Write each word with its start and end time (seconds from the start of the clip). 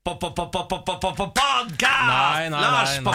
Podkast! 0.00 1.36
Nei, 2.08 2.48
nei, 2.48 2.60
Lars! 2.60 2.94
Hva, 3.04 3.12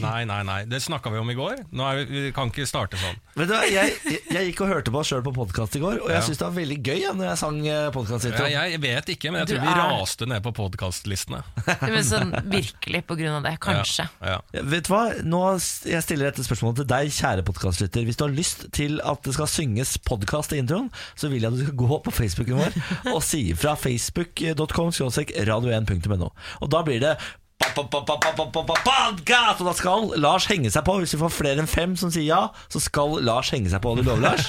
nei, 0.00 0.24
nei? 0.24 0.38
nei, 0.48 0.60
det 0.64 0.80
snakka 0.80 1.12
vi 1.12 1.20
om 1.20 1.28
i 1.28 1.36
går. 1.36 1.58
Nå 1.76 1.84
er 1.84 1.98
vi, 2.00 2.06
vi 2.08 2.30
kan 2.32 2.48
ikke 2.48 2.64
starte 2.64 2.96
sånn. 2.96 3.18
Vet 3.36 3.50
du 3.50 3.52
hva, 3.52 3.60
jeg, 3.68 3.92
jeg, 4.08 4.46
gikk 4.48 4.62
og 4.64 4.70
hørte 4.72 4.92
på 4.94 5.02
oss 5.02 5.10
sjøl 5.12 5.20
på 5.26 5.34
podkast 5.36 5.76
i 5.76 5.82
går, 5.82 6.00
og 6.00 6.08
jeg 6.14 6.24
syns 6.30 6.40
det 6.40 6.46
var 6.46 6.54
veldig 6.56 6.78
gøy 6.80 7.02
ja, 7.02 7.10
når 7.18 7.28
jeg 7.28 7.40
sang 7.42 7.58
Ja, 7.60 8.64
jeg 8.72 8.80
vet 8.86 9.12
ikke, 9.12 9.34
men 9.34 9.42
jeg 9.42 9.50
tror 9.52 9.60
vi 9.60 9.70
er- 9.74 9.82
raste 9.92 10.30
ned 10.32 10.40
på 10.48 10.54
podkastlistene. 10.56 11.42
Men 11.84 12.00
sånn 12.08 12.32
virkelig 12.48 13.04
på 13.04 13.18
grunn 13.20 13.36
av 13.42 13.44
det, 13.50 13.54
kanskje. 13.60 14.08
Ja. 14.24 14.40
Ja, 14.40 14.64
Vet 14.72 14.88
du 14.88 14.94
hva? 14.94 15.02
Nå 15.28 15.42
Jeg 15.84 16.02
stiller 16.06 16.30
dette 16.30 16.48
spørsmålet 16.48 16.82
til 16.82 16.88
deg, 16.94 17.12
kjære 17.20 17.44
podkastlytter. 17.52 18.08
Hvis 18.08 18.16
du 18.16 18.24
har 18.24 18.32
lyst 18.32 18.66
til 18.76 18.96
at 19.04 19.28
det 19.28 19.36
skal 19.36 19.52
synges 19.58 19.98
podkast 20.08 20.56
i 20.56 20.64
introen, 20.64 20.88
så 21.20 21.28
vil 21.28 21.44
jeg 21.44 21.52
at 21.52 21.60
du 21.60 21.64
skal 21.68 21.78
gå 21.84 22.00
på 22.08 22.16
Facebooken 22.30 22.62
vår 22.62 22.80
og 23.14 23.22
si 23.26 23.42
fra 23.58 23.74
facebook.com 23.78 24.90
radio1.no. 24.90 26.30
Og 26.60 26.72
da 26.72 26.82
blir 26.86 27.02
det 27.02 27.16
Podcast! 27.60 29.60
Og 29.60 29.66
da 29.66 29.72
skal 29.76 30.06
Lars 30.22 30.46
henge 30.48 30.70
seg 30.72 30.84
på. 30.86 30.94
Hvis 31.02 31.12
vi 31.14 31.18
får 31.20 31.32
flere 31.34 31.60
enn 31.60 31.68
fem 31.68 31.92
som 32.00 32.12
sier 32.12 32.24
ja, 32.24 32.38
så 32.72 32.80
skal 32.80 33.18
Lars 33.26 33.50
henge 33.52 33.68
seg 33.72 33.82
på. 33.84 33.92
Du 33.98 34.02
lover, 34.06 34.30
Lars? 34.30 34.48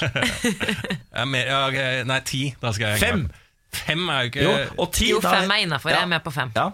Ja, 1.12 1.26
mer, 1.28 1.44
ja, 1.44 1.58
okay. 1.68 2.06
nei, 2.08 2.20
ti. 2.24 2.46
Da 2.62 2.72
skal 2.72 2.94
jeg 2.94 3.02
Fem. 3.02 3.26
Fem 3.72 4.08
er 4.12 4.24
jo 4.24 4.30
ikke 4.32 4.46
Jo, 4.46 4.54
og 4.80 4.88
ti 4.96 5.10
Jo, 5.10 5.20
da- 5.20 5.34
fem 5.36 5.52
er 5.52 5.66
innafor. 5.66 5.92
Jeg 5.92 6.06
er 6.06 6.08
med 6.08 6.24
på 6.24 6.32
fem. 6.32 6.54
Ja. 6.56 6.70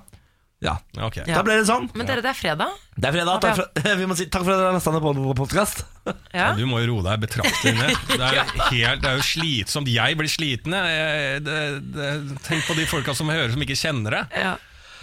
Ja. 0.65 0.73
Okay. 1.07 1.23
Ja. 1.29 1.37
Da 1.39 1.43
ble 1.47 1.55
det 1.61 1.67
sånn. 1.69 1.85
Men 1.95 2.09
dere, 2.09 2.23
det 2.25 2.33
er 2.33 2.39
fredag. 2.39 2.73
Det 2.99 3.07
er 3.07 3.15
fredag. 3.15 3.41
Takk 3.45 3.59
for, 3.61 3.83
vi 4.01 4.07
må 4.11 4.17
si 4.19 4.25
takk 4.27 4.43
for 4.43 4.57
at 4.57 4.59
dere 4.65 4.73
lasta 4.75 4.91
ned 4.95 5.05
på 5.07 5.35
podkast. 5.45 5.85
Ja. 6.33 6.55
Du 6.57 6.63
må 6.65 6.79
jo 6.81 6.87
roe 6.95 7.03
deg 7.05 7.21
betraktelig 7.27 7.75
ned. 7.77 7.91
Det 8.09 8.25
er, 8.25 8.39
helt, 8.73 9.03
det 9.05 9.11
er 9.11 9.19
jo 9.19 9.25
slitsomt. 9.29 9.91
Jeg 9.93 10.17
blir 10.17 10.31
sliten. 10.33 10.73
jeg. 10.73 11.43
Det, 11.45 11.57
det, 11.93 12.09
tenk 12.47 12.65
på 12.65 12.77
de 12.79 12.87
folka 12.89 13.13
som 13.19 13.29
hører, 13.29 13.51
som 13.53 13.61
ikke 13.67 13.77
kjenner 13.77 14.17
det. 14.17 14.23
Ja, 14.41 14.55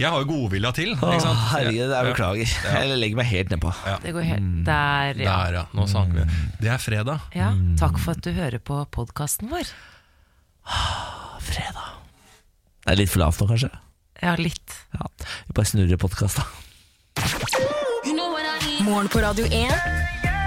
Jeg 0.02 0.10
har 0.12 0.24
jo 0.24 0.28
godvilja 0.32 0.72
til. 0.76 0.96
Ikke 0.98 1.20
sant? 1.22 1.44
herregud, 1.52 1.94
jeg 1.94 2.10
beklager. 2.10 2.56
Jeg 2.66 2.98
legger 2.98 3.20
meg 3.22 3.30
helt 3.30 3.54
nedpå. 3.54 3.74
det 4.02 4.16
går 4.18 4.26
helt 4.32 4.50
Der, 4.66 5.22
ja. 5.22 5.38
Der, 5.46 5.60
ja. 5.60 5.64
Nå 5.78 5.86
sang 5.92 6.10
vi. 6.18 6.26
Det 6.64 6.74
er 6.74 6.82
fredag. 6.82 7.30
ja. 7.38 7.52
Takk 7.80 8.02
for 8.02 8.18
at 8.18 8.26
du 8.26 8.34
hører 8.36 8.58
på 8.66 8.82
podkasten 8.98 9.54
vår. 9.54 9.70
Fredag. 11.46 11.94
Det 12.82 12.96
er 12.96 13.02
litt 13.04 13.14
for 13.14 13.22
lavt 13.28 13.42
nå, 13.46 13.52
kanskje? 13.54 13.70
Ja, 14.22 14.36
litt. 14.40 14.76
Ja. 14.96 15.10
Vi 15.48 15.56
bare 15.56 15.68
snurrer 15.68 16.00
podkast, 16.00 16.40
da. 16.40 16.46
Morgen 18.86 19.10
på 19.12 19.20
Radio 19.24 19.46
1. 19.50 19.74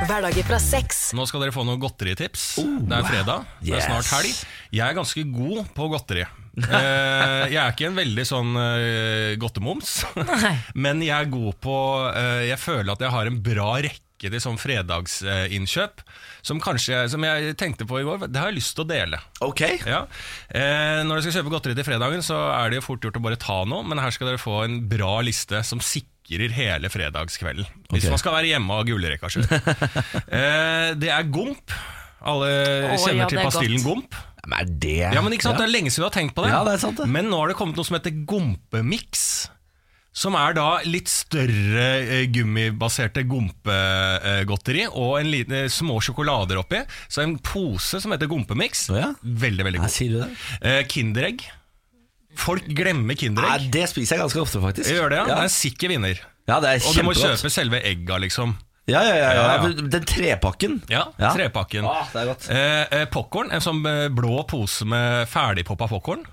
Hverdager 0.08 0.47
fra 0.47 0.58
seks. 0.62 1.08
Nå 1.16 1.27
skal 1.27 1.42
dere 1.42 1.52
få 1.55 1.64
noen 1.66 1.80
godteritips. 1.83 2.44
det 2.86 3.00
er 3.00 3.06
fredag, 3.08 3.48
det 3.64 3.74
er 3.77 3.83
snart 3.83 4.08
helg. 4.14 4.36
Jeg 4.70 4.84
er 4.86 4.96
ganske 4.96 5.24
god 5.33 5.64
på 5.77 5.91
godteri. 5.94 6.27
Eh, 6.58 7.44
jeg 7.52 7.58
er 7.62 7.70
ikke 7.70 7.86
en 7.86 7.94
veldig 7.94 8.22
sånn 8.27 8.56
eh, 8.58 9.36
godtemoms, 9.39 9.92
men 10.83 11.05
jeg 11.06 11.14
er 11.14 11.28
god 11.30 11.55
på 11.62 11.74
eh, 12.08 12.48
Jeg 12.48 12.58
føler 12.58 12.96
at 12.96 13.05
jeg 13.05 13.14
har 13.14 13.30
en 13.30 13.36
bra 13.46 13.69
rekke 13.86 14.08
til 14.27 14.42
sånn 14.42 14.58
fredagsinnkjøp. 14.58 16.02
Som 16.42 16.62
kanskje, 16.62 17.05
som 17.12 17.22
jeg 17.22 17.55
tenkte 17.61 17.86
på 17.88 18.00
i 18.00 18.06
går, 18.06 18.27
det 18.27 18.41
har 18.41 18.50
jeg 18.50 18.58
lyst 18.58 18.74
til 18.74 18.86
å 18.86 18.88
dele. 18.91 19.20
Ok. 19.44 19.62
Ja. 19.86 20.05
Eh, 20.50 21.05
når 21.06 21.19
dere 21.19 21.27
skal 21.27 21.36
kjøpe 21.38 21.52
godteri 21.55 21.77
til 21.78 21.86
fredagen, 21.86 22.24
så 22.27 22.39
er 22.56 22.70
det 22.70 22.80
jo 22.80 22.86
fort 22.89 23.06
gjort 23.06 23.20
å 23.20 23.24
bare 23.28 23.41
ta 23.41 23.61
noe, 23.69 23.86
men 23.86 24.02
her 24.02 24.14
skal 24.14 24.33
dere 24.33 24.42
få 24.42 24.62
en 24.66 24.80
bra 24.91 25.19
liste 25.27 25.62
som 25.66 25.83
sikrer 25.83 26.55
hele 26.56 26.91
fredagskvelden. 26.92 27.69
Hvis 27.94 28.08
man 28.11 28.20
skal 28.20 28.34
være 28.41 28.50
hjemme 28.50 28.80
og 28.80 28.91
gullrekka 28.91 29.30
sjøl. 29.33 29.46
eh, 30.39 30.96
det 30.98 31.14
er 31.14 31.30
gomp. 31.30 31.77
Alle 32.19 32.50
oh, 32.91 32.96
kjenner 32.98 33.28
ja, 33.28 33.30
til 33.30 33.44
pastillen 33.46 33.84
godt. 33.84 33.86
gomp. 33.86 34.19
Men 34.48 34.56
er 34.62 34.72
det 34.80 34.96
Ja, 35.12 35.20
men 35.20 35.34
ikke 35.36 35.48
sant, 35.50 35.61
Det 35.61 35.66
er 35.66 35.72
lenge 35.72 35.92
siden 35.92 36.06
du 36.06 36.08
har 36.08 36.16
tenkt 36.16 36.34
på 36.36 36.44
det. 36.44 36.52
Ja, 36.55 36.64
det 36.66 36.78
er 36.78 36.83
sant 36.83 37.00
det. 37.00 37.06
Men 37.11 37.28
nå 37.30 37.39
har 37.42 37.52
det 37.52 37.58
kommet 37.58 37.78
noe 37.78 37.86
som 37.86 37.98
heter 37.98 38.14
gompemiks. 38.28 39.24
Som 40.12 40.34
er 40.34 40.55
da 40.56 40.81
litt 40.89 41.06
større 41.12 41.83
eh, 42.01 42.25
gummibaserte 42.33 43.23
gompegodteri 43.28 44.86
og 44.89 45.19
en 45.20 45.29
liten, 45.30 45.55
eh, 45.55 45.69
små 45.70 46.01
sjokolader 46.02 46.58
oppi. 46.58 46.80
Så 47.08 47.23
en 47.23 47.36
pose 47.39 48.01
som 48.02 48.13
heter 48.14 48.27
gompemiks. 48.30 48.89
Oh 48.91 48.98
ja? 48.98 49.13
Veldig, 49.23 49.64
veldig 49.69 49.79
god 49.83 49.86
god. 49.86 49.95
sier 49.95 50.11
du 50.17 50.19
det? 50.24 50.30
Eh, 50.63 50.80
Kinderegg. 50.91 51.45
Folk 52.39 52.67
glemmer 52.70 53.14
Kinderegg. 53.19 53.67
Nei, 53.67 53.70
det 53.74 53.89
spiser 53.91 54.17
jeg 54.17 54.24
ganske 54.27 54.42
ofte, 54.42 54.61
faktisk. 54.63 54.89
Jeg 54.91 54.98
gjør 55.01 55.11
det, 55.14 55.19
ja. 55.23 55.27
Det 55.30 55.36
er 55.39 55.48
en 55.51 55.55
sikker 55.58 55.89
vinner. 55.95 56.25
ja 56.48 56.58
det 56.64 56.69
er 56.70 56.75
Og 56.89 56.95
du 56.95 57.02
må 57.02 57.13
kjempegodt. 57.13 57.42
kjøpe 57.42 57.51
selve 57.55 57.80
egga, 57.85 58.19
liksom. 58.23 58.57
Ja, 58.89 59.02
ja, 59.05 59.14
ja, 59.20 59.33
ja. 59.36 59.69
Den 59.92 60.05
trepakken. 60.08 60.79
Ja, 60.89 61.05
Ja. 61.20 61.35
trepakken. 61.36 61.85
Ah, 61.85 62.07
det 62.13 62.23
er 62.23 62.27
godt. 62.30 62.48
Eh, 62.51 62.85
eh, 63.02 63.05
popcorn, 63.13 63.51
en 63.52 63.61
sånn 63.61 63.83
eh, 63.85 64.08
blå 64.08 64.46
pose 64.48 64.86
med 64.89 65.29
ferdigpoppa 65.29 65.89
popcorn. 65.90 66.25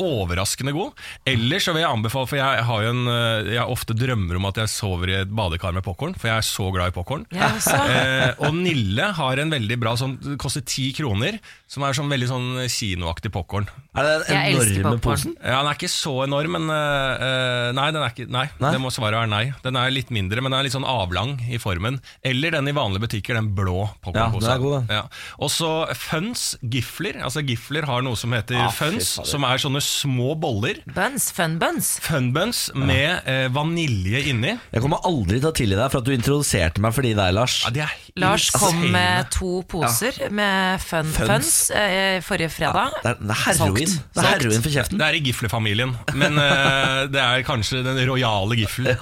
Overraskende 0.00 0.72
god. 0.72 0.96
Ellers 1.28 1.66
så 1.66 1.74
vil 1.74 1.82
jeg 1.84 1.92
anbefale, 1.92 2.28
for 2.30 2.38
jeg 2.38 2.64
har 2.64 2.84
jo 2.84 2.92
en 2.94 3.10
eh, 3.12 3.50
Jeg 3.58 3.68
ofte 3.74 3.96
drømmer 3.96 4.38
om 4.38 4.46
at 4.48 4.62
jeg 4.62 4.72
sover 4.72 5.12
i 5.12 5.18
et 5.20 5.34
badekar 5.36 5.74
med 5.76 5.84
popkorn, 5.84 6.16
for 6.16 6.30
jeg 6.30 6.40
er 6.40 6.46
så 6.48 6.70
glad 6.72 6.92
i 6.92 6.96
popkorn. 6.96 7.26
Eh, 7.82 8.32
og 8.44 8.54
Nille 8.56 9.04
har 9.16 9.40
en 9.40 9.50
veldig 9.52 9.76
bra 9.80 9.92
sånn 9.98 10.14
Det 10.22 10.36
koster 10.40 10.62
ti 10.64 10.88
kroner, 10.96 11.36
som 11.70 11.84
er 11.84 11.96
sånn 11.96 12.10
veldig 12.12 12.28
sånn 12.30 12.46
kinoaktig 12.70 13.32
popkorn. 13.34 13.66
Er 13.94 14.06
det 14.06 14.12
den 14.26 14.36
Jeg 14.38 14.54
elsker 14.56 14.78
enorme 14.80 14.96
popcorn. 14.96 15.00
posen? 15.04 15.32
Ja, 15.44 15.58
Den 15.60 15.68
er 15.68 15.76
ikke 15.76 15.90
så 15.92 16.12
enorm, 16.24 16.54
men 16.56 16.70
eh, 16.72 17.24
eh, 17.26 17.72
Nei, 17.76 17.88
den 17.92 18.00
er 18.02 18.08
ikke, 18.14 18.24
nei, 18.32 18.44
Nei? 18.62 18.70
det 18.72 18.80
må 18.80 18.88
svaret 18.94 19.18
være 19.20 19.28
nei. 19.28 19.42
Den 19.62 19.76
er 19.76 19.90
litt 19.92 20.08
mindre, 20.14 20.40
men 20.40 20.48
den 20.54 20.58
er 20.60 20.64
litt 20.64 20.72
sånn 20.72 20.86
avlang 20.88 21.34
i 21.52 21.58
formen. 21.60 21.98
Eller 22.24 22.54
den 22.56 22.68
i 22.68 22.72
vanlige 22.72 23.02
butikker, 23.04 23.36
den 23.36 23.50
blå 23.54 23.90
popkornposen. 24.00 24.48
Ja, 24.48 24.48
den 24.48 24.56
er 24.56 24.62
god, 24.64 24.76
den. 24.88 24.96
Ja. 24.96 25.02
Og 25.44 25.50
så 25.52 25.68
Funs 25.98 26.56
gifler. 26.64 27.18
Altså 27.22 27.42
Gifler 27.44 27.84
har 27.84 28.00
noe 28.06 28.16
som 28.16 28.32
heter 28.32 28.56
Ah, 28.62 28.70
fy 28.72 28.86
Funs, 28.94 29.10
fader. 29.18 29.28
som 29.34 29.44
er 29.44 29.60
sånne 29.66 29.82
små 29.84 30.30
boller. 30.40 30.80
Buns, 30.96 31.28
fun 31.36 31.58
buns. 31.60 31.92
Funbuns 32.00 32.62
med 32.74 33.28
eh, 33.28 33.48
vanilje 33.52 34.24
inni. 34.32 34.54
Jeg 34.72 34.82
kommer 34.86 35.04
aldri 35.04 35.36
til 35.42 35.50
å 35.50 35.54
tilgi 35.60 35.76
deg 35.76 35.92
for 35.92 36.00
at 36.00 36.08
du 36.08 36.14
introduserte 36.16 36.80
meg 36.80 36.96
for 36.96 37.04
de 37.04 37.12
der, 37.18 37.32
Lars. 37.36 37.60
Ja, 37.66 37.74
de 37.76 37.84
er 37.84 37.92
Lars 38.24 38.48
kom 38.56 38.72
insane. 38.80 38.92
med 38.96 39.30
to 39.36 39.52
poser 39.68 40.16
med 40.32 40.80
fun 40.80 41.12
Funs. 41.12 41.28
funs 41.28 41.52
eh, 41.76 42.18
forrige 42.24 42.50
fredag. 42.56 42.96
Det 43.04 43.12
er, 43.14 43.20
det 43.20 43.36
er 43.36 43.44
heroin. 43.90 44.14
Det 44.14 44.22
er 44.22 44.30
heroin 44.30 44.64
for 44.64 44.76
kjeften. 44.76 45.00
Det 45.00 45.08
er 45.08 45.18
i 45.18 45.22
Gifle-familien, 45.26 45.94
men 46.14 46.40
uh, 46.40 47.04
det 47.12 47.22
er 47.22 47.46
kanskje 47.46 47.82
den 47.86 48.00
rojale 48.08 48.58
Gifle. 48.62 48.96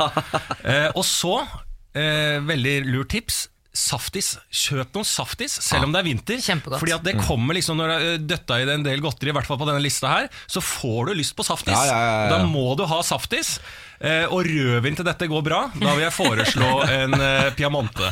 Eh, 0.60 0.88
og 0.94 1.04
så, 1.06 1.41
uh, 1.44 2.36
veldig 2.48 2.76
lurt 2.91 3.12
tips. 3.14 3.46
Saftis. 3.70 4.32
Kjøp 4.50 4.96
noen 4.96 5.06
saftis, 5.06 5.52
selv 5.62 5.86
om 5.86 5.92
det 5.94 6.00
er 6.00 6.06
vinter. 6.08 6.41
Kjempegodt. 6.42 6.80
Fordi 6.82 6.94
at 6.96 7.04
det 7.06 7.12
kommer 7.22 7.54
liksom 7.54 7.78
Når 7.78 7.92
det 7.92 7.98
er 8.00 8.24
døtta 8.32 8.58
i 8.58 8.64
en 8.66 8.82
del 8.82 9.02
godteri, 9.04 9.30
i 9.30 9.36
hvert 9.36 9.46
fall 9.46 9.60
på 9.60 9.68
denne 9.68 9.82
lista 9.84 10.10
her, 10.10 10.26
så 10.50 10.62
får 10.64 11.12
du 11.12 11.20
lyst 11.20 11.36
på 11.38 11.47
saftis. 11.47 11.76
Ja, 11.76 11.84
ja, 11.86 12.00
ja, 12.02 12.16
ja. 12.24 12.32
Da 12.34 12.50
må 12.50 12.74
du 12.78 12.82
ha 12.91 12.98
saftis. 13.06 13.58
Eh, 14.00 14.26
og 14.26 14.42
rødvin 14.48 14.98
til 14.98 15.06
dette 15.06 15.28
går 15.30 15.47
bra. 15.47 15.62
Da 15.76 15.94
vil 15.94 16.06
jeg 16.06 16.16
foreslå 16.16 16.72
en 16.98 17.14
eh, 17.20 17.50
Piamonte. 17.54 18.10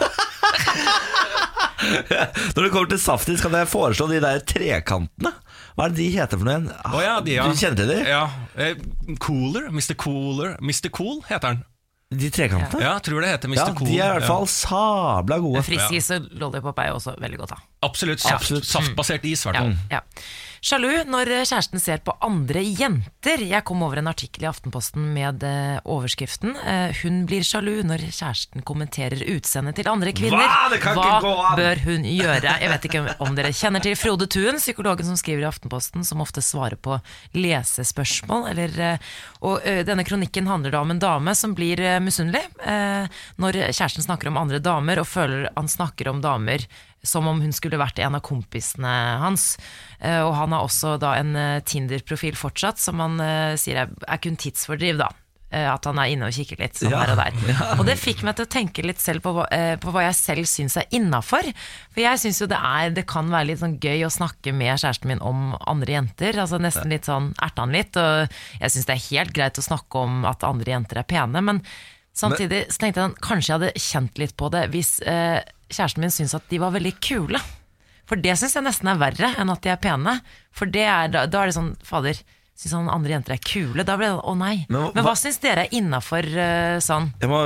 Når 2.55 2.63
det 2.63 2.71
kommer 2.71 2.91
til 2.91 3.01
saftis, 3.01 3.43
kan 3.43 3.55
jeg 3.59 3.71
foreslå 3.71 4.09
de 4.11 4.23
der 4.23 4.43
trekantene. 4.47 5.33
Hva 5.79 5.87
er 5.87 5.95
det 5.95 5.99
de 6.03 6.07
heter 6.19 6.41
for 6.41 6.45
noe 6.49 6.57
igjen? 6.59 6.71
Å 6.91 7.01
ja, 7.05 7.15
de, 7.23 7.35
ja. 7.39 7.45
Du 7.47 7.55
kjenner 7.61 7.79
til 7.79 7.91
de? 7.93 7.99
Ja. 8.11 8.23
Eh, 8.59 8.75
Cooler. 9.23 9.69
Mr. 9.71 9.95
Cooler. 9.95 10.57
Mr. 10.59 10.89
Cool 10.91 11.21
heter 11.29 11.53
han. 11.55 11.61
De 12.11 12.31
trekantene? 12.33 12.81
Ja, 12.83 12.95
tror 13.05 13.21
det 13.23 13.29
heter 13.35 13.51
Mr. 13.53 13.59
Ja, 13.61 13.67
Cool. 13.77 13.87
de 13.93 13.99
er 14.01 14.07
i 14.09 14.13
hvert 14.17 14.25
Ja. 14.25 14.29
fall 14.33 14.47
sabla 14.49 15.39
gode. 15.45 15.63
Friskis 15.63 16.11
og 16.17 16.29
lollipop 16.41 16.79
er 16.83 16.89
jo 16.89 16.95
også 16.99 17.15
veldig 17.21 17.39
godt, 17.45 17.51
da. 17.55 17.59
Absolutt. 17.85 18.19
Saft, 18.25 18.35
Absolutt. 18.49 18.65
Saftbasert 18.65 19.25
is, 19.29 19.45
i 19.45 19.49
hvert 19.51 19.55
Ja, 19.55 19.61
fall. 19.61 19.77
ja. 19.91 20.01
Sjalu 20.59 21.05
når 21.07 21.29
kjæresten 21.47 21.79
ser 21.79 22.01
på 22.03 22.17
andre 22.25 22.65
jenter. 22.67 23.43
Jeg 23.47 23.63
kom 23.69 23.83
over 23.87 24.01
en 24.01 24.11
artikkel 24.11 24.43
i 24.43 24.49
Aftenposten 24.51 25.05
med 25.15 25.45
eh, 25.47 25.79
overskriften 25.87 26.57
eh, 26.59 26.91
'Hun 26.99 27.21
blir 27.31 27.47
sjalu 27.47 27.85
når 27.87 28.03
kjæresten 28.09 28.65
kommenterer 28.67 29.23
utseendet 29.37 29.79
til 29.79 29.91
andre 29.91 30.11
kvinner'. 30.11 30.51
Hva? 30.83 31.07
An! 31.15 31.59
bør 31.59 31.83
hun 31.85 32.03
gjøre? 32.03 32.57
Jeg 32.59 32.73
vet 32.73 32.89
ikke 32.91 33.05
om 33.23 33.39
dere 33.39 33.55
kjenner 33.55 33.85
til 33.85 33.95
Frode 33.99 34.27
Tuen, 34.27 34.59
psykologen 34.59 35.07
som 35.07 35.21
skriver 35.21 35.47
i 35.47 35.49
Aftenposten, 35.49 36.03
som 36.07 36.25
ofte 36.25 36.43
svarer 36.43 36.79
på 36.81 36.99
lesespørsmål. 37.39 38.51
Eller, 38.51 38.75
eh, 38.81 39.09
og 39.47 39.63
denne 39.63 40.03
kronikken 40.07 40.51
handler 40.51 40.75
da 40.75 40.83
om 40.83 40.91
en 40.91 41.03
dame 41.03 41.35
som 41.39 41.55
blir 41.55 41.79
misunnelig 42.03 42.43
når 43.39 43.57
kjæresten 43.71 44.03
snakker 44.03 44.29
om 44.31 44.39
andre 44.41 44.59
damer, 44.59 44.99
og 44.99 45.07
føler 45.07 45.49
han 45.55 45.71
snakker 45.71 46.11
om 46.11 46.21
damer 46.25 46.67
som 47.03 47.27
om 47.31 47.41
hun 47.41 47.53
skulle 47.55 47.79
vært 47.79 47.99
en 48.03 48.17
av 48.19 48.23
kompisene 48.27 48.91
hans. 49.23 49.57
Eh, 50.01 50.21
Og 50.25 50.35
han 50.35 50.53
har 50.53 50.67
også 50.67 50.97
da 51.01 51.15
en 51.21 51.37
eh, 51.37 51.61
Tinder-profil 51.63 52.35
fortsatt, 52.37 52.79
som 52.83 52.99
han 53.01 53.21
eh, 53.23 53.55
sier 53.61 53.85
er, 53.85 53.93
er 54.09 54.19
kun 54.23 54.37
tidsfordriv, 54.37 54.99
da. 54.99 55.09
At 55.49 55.87
han 55.89 55.97
er 55.97 56.11
inne 56.13 56.27
og 56.29 56.35
kikker 56.37 56.59
litt 56.61 56.75
sånn 56.77 56.91
Ja, 56.93 56.99
her 57.07 57.15
og 57.15 57.21
der. 57.23 57.79
Og 57.81 57.87
det 57.89 57.95
fikk 57.97 58.21
meg 58.27 58.35
til 58.37 58.45
å 58.45 58.51
tenke 58.53 58.83
litt 58.85 59.01
selv 59.01 59.23
på, 59.25 59.31
hva- 59.33 59.47
på 59.81 59.95
hva 59.95 60.03
jeg 60.05 60.17
selv 60.19 60.45
syns 60.51 60.77
er 60.77 60.85
innafor. 60.93 61.47
For 61.95 62.03
jeg 62.03 62.21
syns 62.21 62.43
jo 62.43 62.49
det 62.53 62.59
er 62.61 62.91
Det 62.93 63.07
kan 63.09 63.31
være 63.33 63.49
litt 63.49 63.63
sånn 63.63 63.79
gøy 63.81 64.05
å 64.05 64.11
snakke 64.13 64.53
med 64.53 64.75
kjæresten 64.77 65.09
min 65.09 65.23
om 65.25 65.55
andre 65.65 65.95
jenter. 65.97 66.37
Altså 66.37 66.61
Nesten 66.61 66.93
litt 66.93 67.09
sånn 67.09 67.31
erte 67.41 67.65
han 67.65 67.73
litt. 67.73 67.97
Og 67.97 68.29
jeg 68.61 68.75
syns 68.75 68.91
det 68.91 68.97
er 68.99 69.07
helt 69.09 69.33
greit 69.41 69.57
å 69.57 69.65
snakke 69.65 70.03
om 70.05 70.27
at 70.29 70.45
andre 70.45 70.75
jenter 70.77 71.01
er 71.01 71.09
pene, 71.17 71.41
men 71.41 71.63
samtidig 72.13 72.67
så 72.69 72.83
tenkte 72.85 73.01
jeg 73.07 73.15
at 73.15 73.21
kanskje 73.25 73.49
jeg 73.49 73.57
hadde 73.57 73.87
kjent 73.89 74.19
litt 74.21 74.37
på 74.37 74.53
det 74.53 74.67
hvis 74.77 74.99
eh, 75.09 75.41
kjæresten 75.73 76.05
min 76.05 76.13
syns 76.15 76.35
at 76.39 76.49
de 76.51 76.59
var 76.63 76.73
veldig 76.75 76.95
kule. 77.05 77.41
For 78.09 78.17
det 78.17 78.39
syns 78.41 78.55
jeg 78.57 78.65
nesten 78.65 78.89
er 78.89 79.01
verre 79.01 79.35
enn 79.41 79.51
at 79.53 79.61
de 79.65 79.73
er 79.75 79.81
pene. 79.83 80.19
For 80.57 80.71
det 80.73 80.87
er, 80.89 81.09
da, 81.13 81.27
da 81.29 81.43
er 81.45 81.51
det 81.51 81.57
sånn 81.59 81.75
Fader, 81.85 82.17
syns 82.59 82.73
han 82.75 82.89
andre 82.91 83.13
jenter 83.19 83.35
er 83.37 83.43
kule? 83.45 83.85
Da 83.85 83.99
blir 84.01 84.15
det 84.17 84.23
å 84.25 84.33
nei. 84.39 84.55
Men 84.69 84.89
Men, 84.95 85.03
hva- 85.05 85.11
hva 85.13 85.17
syns 85.21 85.37
dere 85.45 85.67
er 85.67 85.75
innafor 85.77 86.25
sånn? 86.85 87.11
Må, 87.29 87.43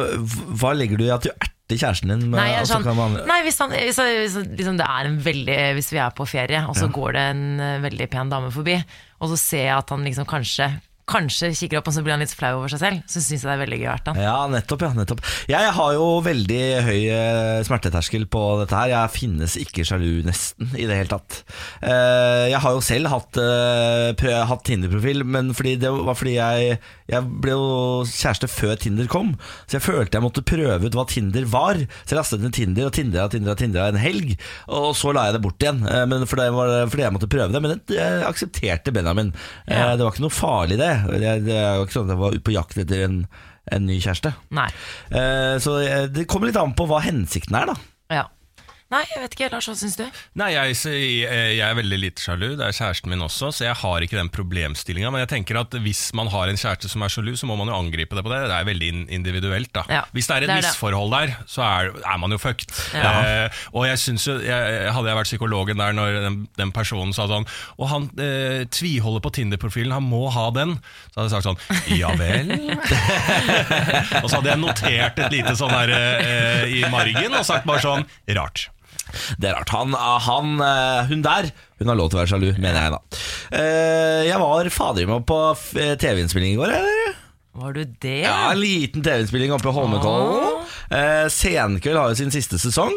hva 0.62 0.70
legger 0.78 1.02
du 1.02 1.04
i 1.08 1.10
at 1.14 1.26
du 1.26 1.32
erter 1.34 1.80
kjæresten 1.82 2.12
din? 2.14 2.22
Med, 2.30 2.38
Nei, 2.38 2.46
jeg 2.54 2.70
sånn, 2.70 2.86
man, 2.96 3.18
nei 3.26 3.40
hvis, 3.46 3.58
han, 3.62 3.74
hvis, 3.74 3.98
hvis 3.98 4.38
liksom 4.54 4.78
det 4.78 4.86
er 4.86 5.08
en 5.10 5.18
veldig 5.24 5.58
Hvis 5.80 5.90
vi 5.94 6.00
er 6.04 6.14
på 6.16 6.26
ferie, 6.28 6.62
og 6.68 6.76
så 6.78 6.88
går 6.92 7.12
det 7.18 7.26
en 7.34 7.44
eh, 7.60 7.76
veldig 7.88 8.08
pen 8.12 8.30
dame 8.32 8.50
forbi, 8.54 8.78
og 9.22 9.30
så 9.34 9.38
ser 9.40 9.66
jeg 9.66 9.76
at 9.80 9.90
han 9.94 10.04
liksom 10.06 10.26
kanskje 10.30 10.70
Kanskje 11.10 11.48
kikker 11.58 11.80
opp, 11.80 11.88
og 11.90 11.94
så 11.96 12.02
blir 12.06 12.14
han 12.14 12.22
litt 12.22 12.30
flau 12.38 12.60
over 12.60 12.70
seg 12.70 12.78
selv. 12.78 13.00
Så 13.10 13.18
syns 13.20 13.42
jeg 13.42 13.48
det 13.48 13.54
er 13.56 13.60
veldig 13.64 13.78
gøy 13.80 13.88
å 13.90 13.94
være. 13.96 14.12
Ja, 14.22 14.34
nettopp. 14.52 14.84
ja, 14.86 14.90
nettopp 14.94 15.22
Jeg 15.50 15.72
har 15.74 15.90
jo 15.96 16.04
veldig 16.22 16.60
høy 16.86 17.00
eh, 17.10 17.62
smerteterskel 17.66 18.28
på 18.30 18.42
dette 18.62 18.78
her. 18.78 18.92
Jeg 18.94 19.12
finnes 19.16 19.56
ikke 19.58 19.82
sjalu, 19.88 20.22
nesten, 20.28 20.70
i 20.78 20.86
det 20.86 21.00
hele 21.00 21.10
tatt. 21.10 21.40
Eh, 21.82 22.46
Jeg 22.52 22.60
har 22.62 22.76
jo 22.76 22.84
selv 22.86 23.10
hatt, 23.10 23.40
eh, 23.42 24.44
hatt 24.46 24.62
Tinder-profil, 24.68 25.24
men 25.26 25.50
fordi 25.58 25.74
det 25.82 25.90
var 25.90 26.14
fordi 26.14 26.36
jeg 26.38 26.78
Jeg 27.12 27.26
ble 27.42 27.50
jo 27.52 27.66
kjæreste 28.08 28.48
før 28.48 28.78
Tinder 28.80 29.08
kom, 29.10 29.34
så 29.66 29.76
jeg 29.76 29.84
følte 29.84 30.16
jeg 30.16 30.24
måtte 30.24 30.44
prøve 30.48 30.86
ut 30.86 30.94
hva 30.96 31.04
Tinder 31.10 31.44
var. 31.50 31.76
Så 32.06 32.14
jeg 32.14 32.20
lastet 32.20 32.40
ned 32.40 32.54
Tinder 32.56 32.86
og 32.88 32.94
Tinder 32.96 33.26
og 33.26 33.34
Tinder 33.34 33.52
og 33.52 33.58
Tinder 33.60 33.90
en 33.90 33.98
helg, 34.00 34.30
og 34.72 34.94
så 34.96 35.12
la 35.12 35.26
jeg 35.28 35.36
det 35.36 35.42
bort 35.44 35.60
igjen. 35.60 35.82
Men 36.08 36.24
fordi, 36.30 36.46
jeg 36.48 36.88
fordi 36.94 37.04
jeg 37.04 37.12
måtte 37.18 37.28
prøve 37.34 37.52
det. 37.52 37.60
Men 37.66 37.76
jeg 37.92 38.24
aksepterte 38.30 38.94
Benjamin. 38.96 39.34
Ja. 39.68 39.92
Det 39.98 40.06
var 40.06 40.14
ikke 40.14 40.24
noe 40.24 40.32
farlig, 40.38 40.78
det. 40.80 40.91
Det, 41.08 41.32
det 41.46 41.56
er 41.58 41.76
jo 41.78 41.86
ikke 41.86 41.96
sånn 41.98 42.08
at 42.10 42.14
jeg 42.14 42.22
var 42.22 42.36
ute 42.36 42.46
på 42.48 42.54
jakt 42.56 42.78
etter 42.82 43.04
en, 43.06 43.16
en 43.72 43.86
ny 43.88 43.96
kjæreste. 44.02 44.32
Nei. 44.58 44.68
Eh, 45.10 45.56
Så 45.62 45.78
eh, 45.86 46.06
det 46.12 46.26
kommer 46.30 46.50
litt 46.50 46.58
an 46.60 46.74
på 46.78 46.86
hva 46.90 47.00
hensikten 47.04 47.58
er, 47.58 47.72
da. 47.72 47.76
Ja. 48.12 48.24
Nei, 48.92 49.02
jeg 49.08 49.22
vet 49.22 49.36
ikke. 49.36 49.48
Lars, 49.54 49.68
hva 49.70 49.74
syns 49.78 49.96
du? 49.96 50.04
Nei, 50.40 50.50
jeg, 50.52 50.76
jeg 50.92 51.64
er 51.64 51.76
veldig 51.78 51.98
lite 52.00 52.22
sjalu. 52.22 52.50
Det 52.60 52.66
er 52.66 52.76
kjæresten 52.76 53.12
min 53.12 53.24
også, 53.24 53.48
så 53.54 53.64
jeg 53.64 53.78
har 53.80 54.04
ikke 54.04 54.18
den 54.18 54.30
problemstillinga. 54.32 55.12
Men 55.14 55.24
jeg 55.24 55.30
tenker 55.32 55.60
at 55.62 55.76
hvis 55.84 56.10
man 56.18 56.28
har 56.32 56.50
en 56.52 56.60
kjæreste 56.60 56.90
som 56.92 57.04
er 57.04 57.12
sjalu, 57.12 57.32
så 57.40 57.48
må 57.48 57.56
man 57.56 57.70
jo 57.72 57.78
angripe 57.78 58.18
det 58.18 58.24
på 58.26 58.32
det. 58.32 58.42
Det 58.50 58.56
er 58.58 58.68
veldig 58.68 58.90
individuelt, 59.16 59.72
da. 59.72 59.86
Ja, 59.92 60.02
hvis 60.12 60.28
det 60.28 60.36
er 60.36 60.46
et 60.46 60.50
det 60.50 60.56
er 60.58 60.66
det. 60.66 60.72
misforhold 60.74 61.14
der, 61.16 61.34
så 61.48 61.64
er, 61.64 61.92
er 62.02 62.20
man 62.20 62.36
jo 62.36 62.40
fucked. 62.42 62.74
Ja. 62.92 63.12
Eh, 63.22 63.62
og 63.72 63.86
jeg 63.88 64.00
synes 64.02 64.26
jo 64.28 64.36
jeg, 64.42 64.90
Hadde 64.92 65.08
jeg 65.08 65.16
vært 65.16 65.30
psykologen 65.30 65.80
der 65.80 65.94
når 65.96 66.18
den, 66.26 66.36
den 66.58 66.72
personen 66.74 67.14
sa 67.16 67.24
sånn 67.30 67.46
Og 67.80 67.86
han 67.90 68.08
eh, 68.20 68.64
tviholder 68.72 69.22
på 69.24 69.32
Tinder-profilen, 69.38 69.94
han 69.96 70.04
må 70.04 70.26
ha 70.34 70.48
den. 70.54 70.76
Så 71.12 71.20
hadde 71.20 71.28
jeg 71.28 71.34
sagt 71.36 71.48
sånn 71.48 71.96
Ja 72.00 72.12
vel? 72.18 72.52
og 74.22 74.28
så 74.28 74.38
hadde 74.38 74.52
jeg 74.52 74.60
notert 74.60 75.24
et 75.24 75.38
lite 75.38 75.56
sånn 75.58 75.72
her 75.72 75.96
eh, 75.96 76.78
i 76.80 76.84
margen 76.92 77.38
og 77.38 77.46
sagt 77.48 77.68
bare 77.68 77.84
sånn 77.84 78.06
Rart. 78.36 78.68
Det 79.38 79.48
er 79.50 79.56
rart. 79.58 79.72
Han, 79.74 79.92
han, 80.26 80.52
eh, 80.64 81.08
hun 81.10 81.22
der 81.24 81.50
Hun 81.82 81.90
har 81.90 81.98
lov 81.98 82.10
til 82.12 82.18
å 82.18 82.22
være 82.22 82.30
sjalu, 82.32 82.48
mener 82.62 82.78
jeg 82.78 82.92
da. 82.94 83.00
Eh, 83.58 84.20
Jeg 84.28 84.38
var 84.40 84.70
fader 84.72 85.08
meg 85.10 85.24
på 85.28 85.40
eh, 85.80 85.94
TV-innspilling 86.00 86.54
i 86.54 86.60
går, 86.60 86.72
eller? 86.78 87.18
Var 87.62 87.74
du 87.76 87.82
det? 88.00 88.14
Ja, 88.24 88.36
en 88.54 88.60
liten 88.62 89.02
TV-innspilling 89.04 89.52
oppe 89.52 89.68
i 89.68 89.74
Holmenkollen. 89.76 90.62
Eh, 90.88 91.26
Senkveld 91.32 91.98
har 92.00 92.12
jo 92.14 92.20
sin 92.22 92.32
siste 92.32 92.56
sesong. 92.62 92.94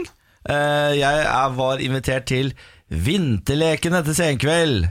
Eh, 0.47 0.93
jeg 1.01 1.25
er, 1.25 1.55
var 1.57 1.81
invitert 1.83 2.27
til 2.31 2.53
Vinterleken 2.93 3.97
etter 3.99 4.15
Senkveld. 4.15 4.85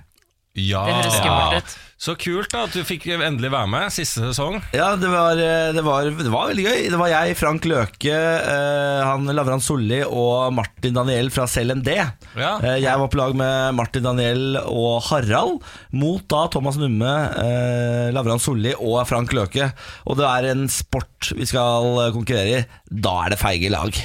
Ja. 0.59 0.83
Det 0.87 0.99
høres 0.99 1.17
skummelt 1.19 1.57
ut. 1.63 1.77
Så 2.05 2.13
kult 2.21 2.51
da 2.53 2.67
at 2.67 2.75
du 2.77 2.83
fikk 2.85 3.07
endelig 3.15 3.49
være 3.55 3.69
med 3.71 3.93
siste 3.95 4.21
sesong. 4.27 4.59
Ja, 4.77 4.91
det 5.01 5.09
var, 5.09 5.39
eh, 5.41 5.71
det, 5.73 5.85
var, 5.87 6.05
det 6.05 6.33
var 6.33 6.51
veldig 6.51 6.65
gøy. 6.67 6.81
Det 6.93 6.99
var 7.01 7.09
jeg, 7.09 7.37
Frank 7.41 7.65
Løke, 7.71 8.13
eh, 8.13 9.01
han 9.09 9.25
Lavran 9.33 9.63
Solli 9.65 10.03
og 10.05 10.53
Martin 10.53 10.99
Daniel 10.99 11.31
fra 11.33 11.47
CLMD. 11.49 11.89
Ja. 12.37 12.51
Eh, 12.61 12.77
jeg 12.85 13.01
var 13.01 13.09
på 13.09 13.21
lag 13.23 13.33
med 13.41 13.79
Martin 13.79 14.05
Daniel 14.05 14.59
og 14.65 14.99
Harald 15.09 15.65
mot 15.97 16.27
da 16.29 16.43
Thomas 16.53 16.77
Numme, 16.81 17.15
eh, 17.41 18.11
Lavran 18.13 18.43
Solli 18.43 18.75
og 18.77 19.01
Frank 19.09 19.33
Løke. 19.33 19.71
Og 20.05 20.21
det 20.21 20.29
er 20.29 20.51
en 20.53 20.69
sport 20.69 21.33
vi 21.33 21.49
skal 21.49 22.13
konkurrere 22.13 22.61
i. 22.61 22.69
Da 22.93 23.23
er 23.25 23.33
det 23.33 23.41
feige 23.41 23.73
lag. 23.73 23.97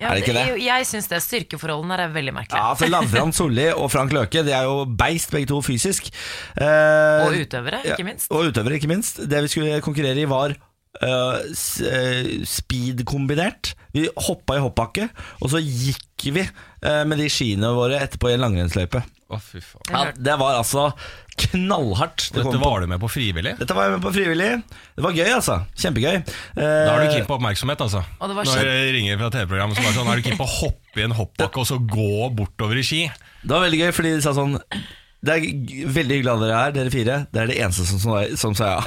Ja, 0.00 0.08
er 0.10 0.16
det 0.16 0.24
ikke 0.24 0.36
det? 0.36 0.44
Jeg, 0.48 0.62
jeg 0.64 0.86
syns 0.88 1.10
det. 1.10 1.20
Styrkeforholdene 1.26 1.98
er 2.00 2.14
veldig 2.14 2.32
merkelige. 2.32 2.62
Ja, 2.62 2.72
for 2.78 2.88
Lavrand 2.88 3.36
Solli 3.36 3.66
og 3.74 3.90
Frank 3.92 4.14
Løke 4.16 4.42
De 4.46 4.54
er 4.56 4.64
jo 4.64 4.86
beist 4.88 5.30
begge 5.34 5.50
to 5.52 5.60
fysisk 5.64 6.08
Eh, 6.56 7.26
Og 7.26 7.36
utøvere, 7.44 7.82
ikke 7.84 8.06
minst. 8.08 8.30
Og 8.32 8.48
utøvere, 8.48 8.80
ikke 8.80 8.90
minst 8.90 9.20
Det 9.30 9.44
vi 9.44 9.52
skulle 9.52 9.80
konkurrere 9.84 10.24
i 10.24 10.28
var 10.30 10.56
Uh, 11.00 11.38
eh, 11.86 12.42
Speed-kombinert 12.44 13.76
Vi 13.94 14.08
hoppa 14.26 14.56
i 14.58 14.62
hoppbakke 14.64 15.04
Og 15.38 15.52
så 15.52 15.60
gikk 15.62 16.24
vi 16.34 16.42
uh, 16.42 17.04
med 17.06 17.22
de 17.22 17.28
skiene 17.30 17.70
våre 17.76 18.00
Etterpå 18.02 18.32
i 18.32 18.34
en 18.34 18.42
langrennsløype 18.42 18.98
Oh, 19.30 19.38
fy 19.38 19.60
faen. 19.62 19.86
ja, 19.94 20.10
Det 20.10 20.34
var 20.40 20.56
altså 20.58 20.88
knallhardt 21.46 22.26
Det 22.28 22.32
Dette 22.36 22.44
Dette 22.50 22.60
på- 22.60 22.70
var 22.70 22.76
du 22.80 22.86
med 22.92 23.00
på 23.02 23.08
frivillig? 23.10 23.52
Dette 23.58 23.74
var 23.76 23.82
jeg 23.88 23.92
med 23.96 24.02
på 24.04 24.12
frivillig 24.14 24.50
Det 24.96 25.02
var 25.06 25.12
gøy 25.16 25.30
altså, 25.34 25.56
kjempegøy 25.80 26.16
Da 26.56 26.62
er 26.66 27.00
du 27.00 27.04
Eh, 27.08 27.12
keen 27.16 27.26
på 27.28 27.34
oppmerksomhet, 27.38 27.80
altså. 27.86 28.00
Og 28.20 28.28
det 28.32 28.36
var 28.38 28.44
Når 28.50 28.58
jeg 28.70 28.94
ringer 28.98 29.14
fra 29.24 29.30
TV-programmet 29.34 29.74
som 29.80 29.84
er 29.90 29.94
sånn, 29.98 30.08
er 30.12 30.16
du 30.16 30.22
keen 30.28 30.40
på 30.40 30.46
å 30.48 30.54
hoppe 30.60 30.96
i 31.00 31.02
en 31.08 31.16
hoppbakke 31.18 31.56
og 31.64 31.68
så 31.70 31.76
gå 31.80 32.12
bortover 32.36 32.76
i 32.80 32.84
ski? 32.86 33.02
Det 33.42 33.52
var 33.54 33.64
veldig 33.68 33.80
gøy 33.84 33.92
fordi 33.96 34.10
de 34.16 34.22
sa 34.24 34.32
sånn 34.36 34.56
det 35.20 35.34
er 35.36 35.40
veldig 35.92 36.14
hyggelig 36.16 36.32
at 36.32 36.40
dere 36.40 36.54
er 36.56 36.62
her, 36.64 36.72
dere 36.72 36.88
fire. 36.94 37.16
Det 37.28 37.36
er 37.42 37.46
det 37.50 37.58
eneste 37.60 37.84
som, 37.84 37.98
som, 38.00 38.16
som 38.40 38.54
sa 38.56 38.64
ja. 38.70 38.80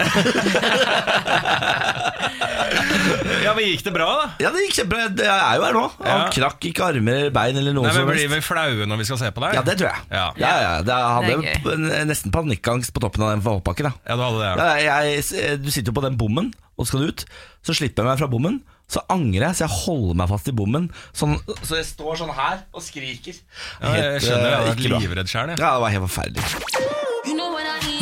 Ja, 3.44 3.54
men 3.58 3.66
Gikk 3.68 3.84
det 3.84 3.94
bra, 3.96 4.08
da? 4.22 4.26
Ja, 4.44 4.50
det 4.56 4.64
gikk 4.66 4.76
kjempebra. 4.80 5.08
Jeg 5.18 5.28
er 5.28 5.56
jo 5.60 5.64
her 5.68 5.74
nå. 5.78 5.84
Han 6.04 6.22
Ja. 6.24 6.30
knakk 6.36 6.60
ikke 6.70 6.84
armer 6.88 7.18
eller 7.20 7.30
bein 7.36 7.58
eller 7.58 7.74
noe 7.74 7.84
Nei, 7.88 7.92
men 7.94 8.00
som 8.00 8.08
Blir 8.10 8.22
helst. 8.24 8.36
vi 8.36 8.42
flaue 8.42 8.86
når 8.90 8.98
vi 8.98 9.04
skal 9.10 9.18
se 9.22 9.32
på 9.32 9.42
deg? 9.46 9.54
Ja, 9.56 9.62
det 9.62 9.78
tror 9.80 9.90
jeg. 9.92 10.02
Ja, 10.12 10.26
Ja, 10.38 10.54
ja, 10.62 10.74
det 10.82 10.94
hadde 10.94 11.42
Det 11.42 11.54
er 11.54 11.60
p- 11.64 12.06
nesten 12.10 12.32
panikkangst 12.32 12.94
på 12.94 13.00
toppen 13.04 13.24
av 13.24 13.30
den 13.36 13.42
hoppbakken. 13.46 13.84
da. 13.90 13.94
ja 14.08 14.16
du 14.16 14.22
hadde 14.24 14.40
det. 14.40 14.52
Ja. 14.58 14.76
Ja, 14.78 14.98
jeg, 15.08 15.64
du 15.64 15.70
sitter 15.72 15.92
jo 15.92 16.00
på 16.02 16.04
den 16.08 16.18
bommen, 16.18 16.54
og 16.78 16.88
skal 16.88 17.00
du 17.02 17.08
ut. 17.08 17.26
Så 17.64 17.74
slipper 17.76 18.04
jeg 18.04 18.06
meg 18.12 18.20
fra 18.20 18.28
bommen. 18.28 18.62
Så 18.90 19.00
angrer 19.10 19.48
jeg, 19.48 19.56
så 19.56 19.66
jeg 19.66 19.74
holder 19.86 20.14
meg 20.16 20.30
fast 20.30 20.48
i 20.48 20.52
bommen. 20.52 20.90
Sånn, 21.16 21.40
så 21.64 21.76
jeg 21.80 21.86
står 21.88 22.18
sånn 22.20 22.34
her 22.36 22.60
og 22.74 22.82
skriker. 22.84 23.34
Ja, 23.82 23.94
jeg 23.96 24.22
skjønner, 24.22 24.50
jeg 24.50 24.58
hadde 24.60 24.68
eh, 24.68 24.74
vært 24.74 24.80
ikke 24.84 24.90
bra. 24.90 25.00
livredd 25.00 25.28
sjøl. 25.32 25.50
Ja, 25.58 25.72
det 25.74 25.82
var 25.82 25.90
helt 25.90 26.06
forferdelig. 26.10 26.44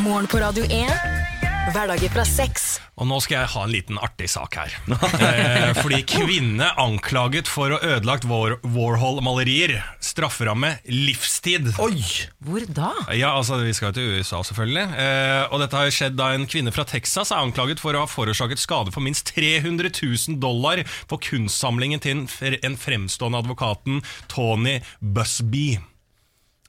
Morgen 0.02 0.28
på 0.28 0.40
Radio 0.42 0.64
1. 0.66 1.31
Hverdager 1.72 2.12
fra 2.12 2.24
sex. 2.28 2.82
Og 3.00 3.08
nå 3.08 3.18
skal 3.24 3.38
jeg 3.38 3.50
ha 3.54 3.62
en 3.64 3.72
liten 3.72 4.00
artig 4.04 4.28
sak 4.34 4.58
her. 4.60 4.74
eh, 5.28 5.70
fordi 5.78 6.02
kvinne 6.04 6.68
anklaget 6.82 7.48
for 7.48 7.72
å 7.72 7.78
ha 7.80 7.94
ødelagt 7.96 8.28
War 8.28 8.58
Warhol-malerier. 8.62 9.78
Strafferamme 10.04 10.74
livstid. 10.92 11.70
Oi! 11.80 12.02
Hvor 12.44 12.66
da? 12.68 12.92
Ja, 13.16 13.32
altså 13.38 13.62
Vi 13.62 13.76
skal 13.78 13.94
jo 13.94 13.98
til 14.00 14.18
USA, 14.20 14.42
selvfølgelig. 14.48 14.88
Eh, 15.00 15.44
og 15.48 15.64
dette 15.64 15.80
har 15.80 15.94
skjedd 15.96 16.18
da 16.20 16.32
En 16.36 16.48
kvinne 16.52 16.74
fra 16.76 16.86
Texas 16.88 17.32
er 17.32 17.40
anklaget 17.40 17.84
for 17.84 17.96
å 17.96 18.04
ha 18.04 18.10
forårsaket 18.10 18.60
skade 18.60 18.92
for 18.92 19.06
minst 19.06 19.32
300 19.32 19.94
000 19.96 20.42
dollar 20.44 20.84
på 21.08 21.22
kunstsamlingen 21.32 22.04
til 22.04 22.26
en 22.60 22.78
fremstående 22.80 23.46
advokaten 23.46 24.04
Tony 24.32 24.82
Busby. 25.00 25.80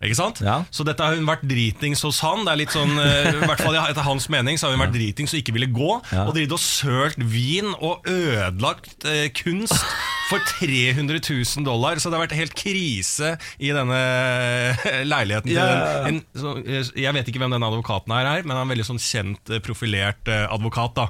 Ikke 0.03 0.19
sant? 0.19 0.41
Ja. 0.43 0.61
Så 0.75 0.85
dette 0.87 1.05
har 1.05 1.15
hun 1.19 1.29
vært 1.29 1.45
dritings 1.47 2.03
hos 2.07 2.19
han. 2.25 2.43
Det 2.47 2.53
er 2.55 2.61
litt 2.65 2.75
sånn, 2.75 2.95
eh, 2.99 3.29
i 3.39 3.45
hvert 3.47 3.63
fall 3.63 3.77
Etter 3.83 4.03
hans 4.07 4.29
mening 4.33 4.59
så 4.59 4.69
har 4.69 4.77
hun 4.77 4.83
vært 4.83 4.97
dritings 4.97 5.35
og 5.35 5.39
ikke 5.43 5.55
ville 5.57 5.71
gå. 5.71 5.93
Ja. 6.11 6.25
Og 6.27 6.35
drevet 6.37 6.57
og 6.57 6.63
sølt 6.63 7.21
vin 7.23 7.71
og 7.79 8.09
ødelagt 8.11 9.07
eh, 9.09 9.29
kunst 9.37 9.79
for 10.33 10.41
300 10.59 11.21
000 11.21 11.67
dollar. 11.67 11.99
Så 12.01 12.09
det 12.11 12.17
har 12.19 12.25
vært 12.25 12.37
helt 12.39 12.55
krise 12.57 13.35
i 13.63 13.71
denne 13.75 13.99
eh, 14.83 15.03
leiligheten. 15.07 15.53
Ja. 15.55 15.69
en, 16.09 16.23
så, 16.35 16.57
eh, 16.65 16.89
jeg 17.05 17.15
vet 17.19 17.29
ikke 17.31 17.43
hvem 17.43 17.55
denne 17.55 17.69
advokaten 17.69 18.15
her 18.17 18.31
er, 18.39 18.47
men 18.47 18.55
han 18.57 18.63
er 18.65 18.67
en 18.69 18.75
veldig 18.75 18.89
sånn 18.93 19.03
kjent, 19.03 19.55
profilert 19.67 20.31
advokat. 20.33 20.97
da 20.99 21.07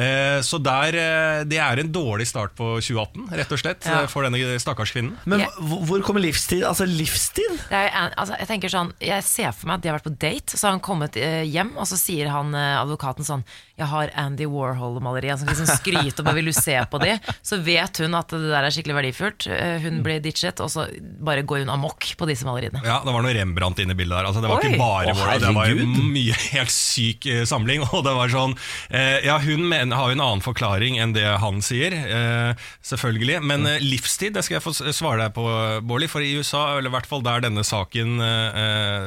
eh, 0.00 0.38
Så 0.46 0.60
der, 0.62 1.44
det 1.50 1.60
er 1.60 1.82
en 1.82 1.92
dårlig 1.92 2.28
start 2.30 2.54
på 2.58 2.76
2018, 2.80 3.28
rett 3.42 3.52
og 3.56 3.60
slett, 3.62 3.84
Ja. 3.90 4.04
for 4.10 4.24
denne 4.26 4.56
stakkars 4.62 4.94
kvinnen. 4.94 5.16
Men 5.28 5.44
yeah. 5.44 5.60
hvor 5.88 6.00
kommer 6.06 6.22
livstid? 6.24 6.62
Altså 6.66 6.86
livstid? 6.88 7.58
Det 7.68 7.76
er, 7.76 7.90
en- 8.06 8.14
altså, 8.30 8.40
jeg 8.42 8.50
tenker 8.50 8.72
sånn 8.72 8.92
Jeg 9.02 9.26
ser 9.26 9.54
for 9.56 9.70
meg 9.70 9.78
at 9.78 9.84
de 9.84 9.90
har 9.90 9.98
vært 9.98 10.08
på 10.08 10.16
date, 10.22 10.56
så 10.56 10.68
har 10.68 10.76
han 10.76 10.84
kommet 10.84 11.18
eh, 11.20 11.42
hjem, 11.48 11.74
og 11.76 11.88
så 11.88 11.98
sier 11.98 12.30
han 12.32 12.54
eh, 12.54 12.78
advokaten 12.80 13.26
sånn 13.26 13.44
Jeg 13.80 13.88
har 13.88 14.10
Andy 14.20 14.44
Warhol-maleri. 14.50 15.30
som 15.40 15.48
liksom 15.48 15.68
skryter 15.80 16.20
om 16.26 16.34
Vil 16.36 16.50
du 16.50 16.52
se 16.52 16.76
på 16.90 16.98
de? 17.00 17.14
Så 17.42 17.56
vet 17.64 17.96
hun 18.02 18.14
at 18.18 18.28
det 18.34 18.40
der 18.50 18.66
er 18.66 18.74
skikkelig 18.74 18.96
verdifullt. 18.98 19.46
Eh, 19.48 19.78
Hun 19.80 20.02
blir 20.04 20.20
ditchet, 20.20 20.60
og 20.60 20.68
så 20.72 20.84
bare 21.24 21.42
går 21.48 21.62
hun 21.64 21.72
amok 21.72 22.10
på 22.20 22.28
disse 22.28 22.44
maleriene. 22.44 22.82
Ja, 22.84 22.98
det 23.04 23.14
var 23.14 23.24
noe 23.24 23.32
Rembrandt 23.36 23.80
inne 23.80 23.94
i 23.96 23.98
bildet 23.98 24.18
der. 24.18 24.28
Altså, 24.28 24.42
det 24.44 24.50
var 24.50 24.60
Oi. 24.60 24.68
ikke 24.68 24.80
bare 24.82 25.14
Å, 25.14 25.16
Warhol, 25.16 25.40
det 25.46 25.54
var 25.56 25.70
jo 25.72 25.86
mye 26.12 26.36
helt 26.50 26.74
syk 26.74 27.26
eh, 27.30 27.44
samling. 27.48 27.84
Og 27.96 28.04
det 28.04 28.14
var 28.18 28.32
sånn 28.32 28.56
eh, 28.90 29.20
Ja, 29.24 29.38
hun 29.40 29.64
mener, 29.70 29.96
har 29.96 30.10
jo 30.12 30.18
en 30.18 30.24
annen 30.26 30.44
forklaring 30.44 30.98
enn 31.00 31.14
det 31.16 31.24
han 31.40 31.62
sier, 31.64 31.96
eh, 31.96 32.68
selvfølgelig. 32.84 33.40
Men 33.46 33.64
livstid, 33.80 34.34
det 34.36 34.44
skal 34.46 34.58
jeg 34.58 34.64
få 34.66 34.74
svare 34.92 35.24
deg 35.26 35.34
på, 35.36 35.46
Bårli. 35.88 36.08
For 36.10 36.20
i 36.24 36.34
USA, 36.36 36.76
eller 36.78 36.90
i 36.90 36.94
hvert 36.98 37.08
fall 37.08 37.22
der 37.24 37.42
denne 37.44 37.62
saken 37.66 38.18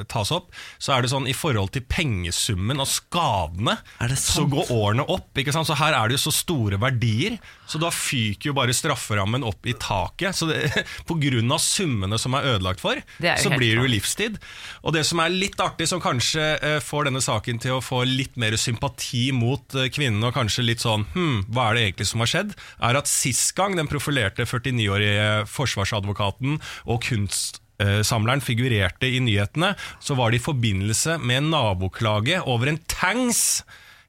tas 0.09 0.31
opp, 0.33 0.49
så 0.81 0.95
er 0.95 1.03
det 1.05 1.11
sånn 1.11 1.27
i 1.29 1.35
forhold 1.35 1.73
til 1.75 1.83
pengesummen 1.89 2.79
og 2.81 2.87
skadene, 2.89 3.77
Er 4.01 4.11
det 4.13 4.17
så 4.21 4.41
sant? 4.41 4.53
Går 4.63 4.75
årene 4.75 5.05
opp. 5.11 5.31
ikke 5.37 5.53
sant? 5.53 5.67
Så 5.67 5.77
her 5.79 5.95
er 5.97 6.09
det 6.09 6.17
jo 6.17 6.25
så 6.25 6.35
store 6.35 6.79
verdier, 6.81 7.37
så 7.67 7.79
da 7.81 7.91
fyker 7.93 8.51
jo 8.51 8.55
bare 8.57 8.75
strafferammen 8.75 9.43
opp 9.47 9.65
i 9.67 9.75
taket. 9.79 10.35
Så 10.35 10.47
det, 10.49 10.85
på 11.09 11.17
grunn 11.21 11.51
av 11.53 11.61
summene 11.63 12.19
som 12.21 12.35
er 12.37 12.53
ødelagt 12.55 12.83
for, 12.83 12.99
er 12.99 13.41
så 13.41 13.51
blir 13.53 13.75
det 13.75 13.83
jo 13.83 13.93
livstid. 13.95 14.39
Og 14.83 14.95
det 14.95 15.05
som 15.07 15.21
er 15.23 15.33
litt 15.33 15.59
artig, 15.63 15.87
som 15.89 16.01
kanskje 16.03 16.45
eh, 16.57 16.79
får 16.83 17.09
denne 17.09 17.23
saken 17.23 17.61
til 17.63 17.77
å 17.77 17.83
få 17.83 18.03
litt 18.07 18.37
mer 18.41 18.55
sympati 18.59 19.29
mot 19.35 19.77
eh, 19.77 19.89
kvinnene, 19.93 20.29
og 20.29 20.37
kanskje 20.37 20.67
litt 20.67 20.83
sånn 20.83 21.07
hm, 21.13 21.49
hva 21.53 21.69
er 21.69 21.77
det 21.79 21.87
egentlig 21.87 22.09
som 22.11 22.23
har 22.23 22.31
skjedd, 22.31 22.55
er 22.83 22.99
at 22.99 23.11
sist 23.11 23.53
gang 23.57 23.77
den 23.79 23.89
profilerte 23.91 24.47
49-årige 24.47 25.43
forsvarsadvokaten 25.49 26.59
og 26.89 27.03
kunstsamleren 27.05 28.43
figurerte 28.43 29.09
i 29.09 29.21
nyhetene, 29.23 29.73
så 30.03 30.17
var 30.19 30.31
det 30.31 30.41
i 30.41 30.45
forbindelse 30.47 31.19
med 31.23 31.43
en 31.43 31.53
naboklage 31.55 32.41
over 32.49 32.71
en 32.71 32.81
tanks. 32.91 33.63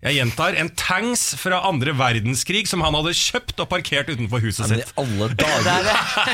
Jeg 0.05 0.19
gjentar, 0.19 0.53
en 0.61 0.69
tanks 0.77 1.23
fra 1.41 1.63
andre 1.65 1.95
verdenskrig 1.97 2.67
som 2.69 2.83
han 2.85 2.93
hadde 2.99 3.15
kjøpt 3.17 3.63
og 3.65 3.69
parkert 3.71 4.11
utenfor 4.13 4.43
huset 4.45 4.69
Men 4.69 4.83
i 4.83 4.83
sitt. 4.83 4.93
alle 5.01 5.29
dager 5.41 5.89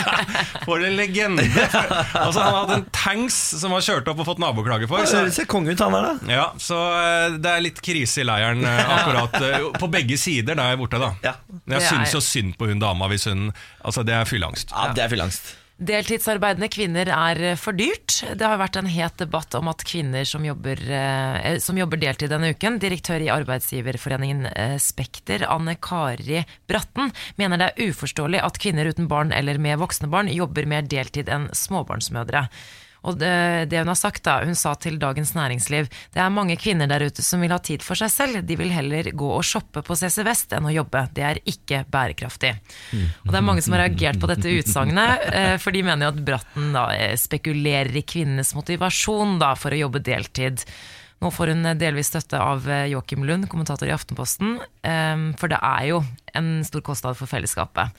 For 0.66 0.82
en 0.82 0.96
legende! 0.98 1.44
altså 2.24 2.42
Han 2.42 2.56
hadde 2.56 2.78
en 2.80 2.86
tanks 2.96 3.36
som 3.60 3.70
han 3.76 3.84
kjørte 3.86 4.10
opp 4.10 4.24
og 4.24 4.28
fått 4.32 4.42
naboklage 4.42 4.88
for. 4.90 5.06
Så 5.06 5.22
Så, 5.28 5.36
ser 5.38 5.48
konge 5.50 5.70
ut, 5.70 5.84
han 5.86 5.94
der, 5.94 6.08
da. 6.10 6.34
ja, 6.34 6.48
så 6.58 6.80
eh, 6.98 7.38
det 7.38 7.52
er 7.54 7.64
litt 7.68 7.78
krise 7.84 8.24
i 8.24 8.26
leiren 8.26 8.66
eh, 8.66 8.92
akkurat 8.98 9.38
eh, 9.38 9.70
på 9.78 9.90
begge 9.94 10.18
sider 10.20 10.58
der 10.58 10.76
borte. 10.80 10.98
da 11.00 11.12
Ja. 11.24 11.36
Men 11.64 11.78
Jeg 11.78 11.88
syns 11.92 12.14
jo 12.18 12.24
synd 12.24 12.56
på 12.58 12.66
hun 12.70 12.82
dama 12.82 13.06
hvis 13.12 13.28
hun 13.30 13.52
Altså, 13.84 14.02
det 14.04 14.12
er 14.18 14.26
fylleangst. 14.28 14.74
Ja, 14.74 14.90
det 14.98 15.06
er 15.06 15.14
fylleangst. 15.14 15.54
Deltidsarbeidende 15.80 16.68
kvinner 16.68 17.08
er 17.08 17.38
eh, 17.40 17.56
for 17.56 17.72
dyrt. 17.72 18.18
Det 18.36 18.44
har 18.44 18.58
vært 18.60 18.76
en 18.76 18.88
het 18.90 19.16
debatt 19.22 19.54
om 19.56 19.70
at 19.72 19.80
kvinner 19.88 20.26
som 20.28 20.44
jobber, 20.44 20.76
eh, 20.92 21.56
som 21.64 21.78
jobber 21.80 22.02
deltid 22.02 22.28
denne 22.28 22.50
uken, 22.52 22.76
direktør 22.82 23.24
i 23.24 23.30
arbeidsgiverforeningen 23.32 24.50
eh, 24.50 24.76
Spekter, 24.76 25.46
Anne 25.48 25.78
Kari 25.80 26.42
Bratten, 26.68 27.14
mener 27.40 27.62
det 27.62 27.70
er 27.70 27.88
uforståelig 27.94 28.42
at 28.44 28.60
kvinner 28.60 28.92
uten 28.92 29.08
barn 29.08 29.32
eller 29.32 29.56
med 29.56 29.80
voksne 29.80 30.10
barn 30.12 30.28
jobber 30.28 30.68
mer 30.68 30.84
deltid 30.84 31.32
enn 31.32 31.48
småbarnsmødre. 31.56 32.44
Og 33.08 33.16
det, 33.20 33.70
det 33.72 33.80
hun 33.80 33.90
har 33.90 33.98
sagt 33.98 34.24
da, 34.26 34.40
hun 34.44 34.56
sa 34.58 34.74
til 34.80 34.98
Dagens 35.00 35.32
Næringsliv 35.36 35.88
Det 36.12 36.20
er 36.20 36.32
mange 36.32 36.56
kvinner 36.60 36.90
der 36.90 37.06
ute 37.08 37.24
som 37.24 37.40
vil 37.40 37.52
ha 37.54 37.60
tid 37.62 37.84
for 37.84 37.98
seg 37.98 38.12
selv. 38.12 38.40
De 38.46 38.56
vil 38.60 38.72
heller 38.74 39.10
gå 39.16 39.30
og 39.32 39.44
shoppe 39.46 39.82
på 39.86 39.96
CC 39.96 40.24
Vest 40.26 40.52
enn 40.56 40.68
å 40.68 40.74
jobbe. 40.74 41.06
Det 41.16 41.24
er 41.26 41.42
ikke 41.48 41.82
bærekraftig. 41.90 42.52
Og 43.24 43.32
det 43.32 43.40
er 43.40 43.46
mange 43.46 43.64
som 43.64 43.76
har 43.76 43.84
reagert 43.86 44.20
på 44.20 44.30
dette 44.30 44.54
utsagnet, 44.60 45.26
eh, 45.32 45.56
for 45.62 45.74
de 45.74 45.84
mener 45.86 46.06
jo 46.06 46.14
at 46.14 46.24
Bratten 46.26 46.72
da 46.76 46.86
eh, 46.94 47.16
spekulerer 47.18 47.96
i 47.96 48.04
kvinnenes 48.06 48.54
motivasjon 48.56 49.38
da 49.40 49.54
for 49.58 49.74
å 49.74 49.82
jobbe 49.84 50.02
deltid. 50.04 50.64
Nå 51.20 51.32
får 51.34 51.54
hun 51.54 51.70
eh, 51.72 51.78
delvis 51.80 52.12
støtte 52.12 52.40
av 52.40 52.68
Joakim 52.90 53.24
Lund, 53.28 53.48
kommentator 53.52 53.88
i 53.88 53.94
Aftenposten, 53.96 54.58
for 55.40 55.52
det 55.52 55.60
er 55.60 55.86
jo 55.90 56.02
en 56.36 56.58
stor 56.66 56.84
kostnad 56.84 57.18
for 57.18 57.30
fellesskapet. 57.30 57.96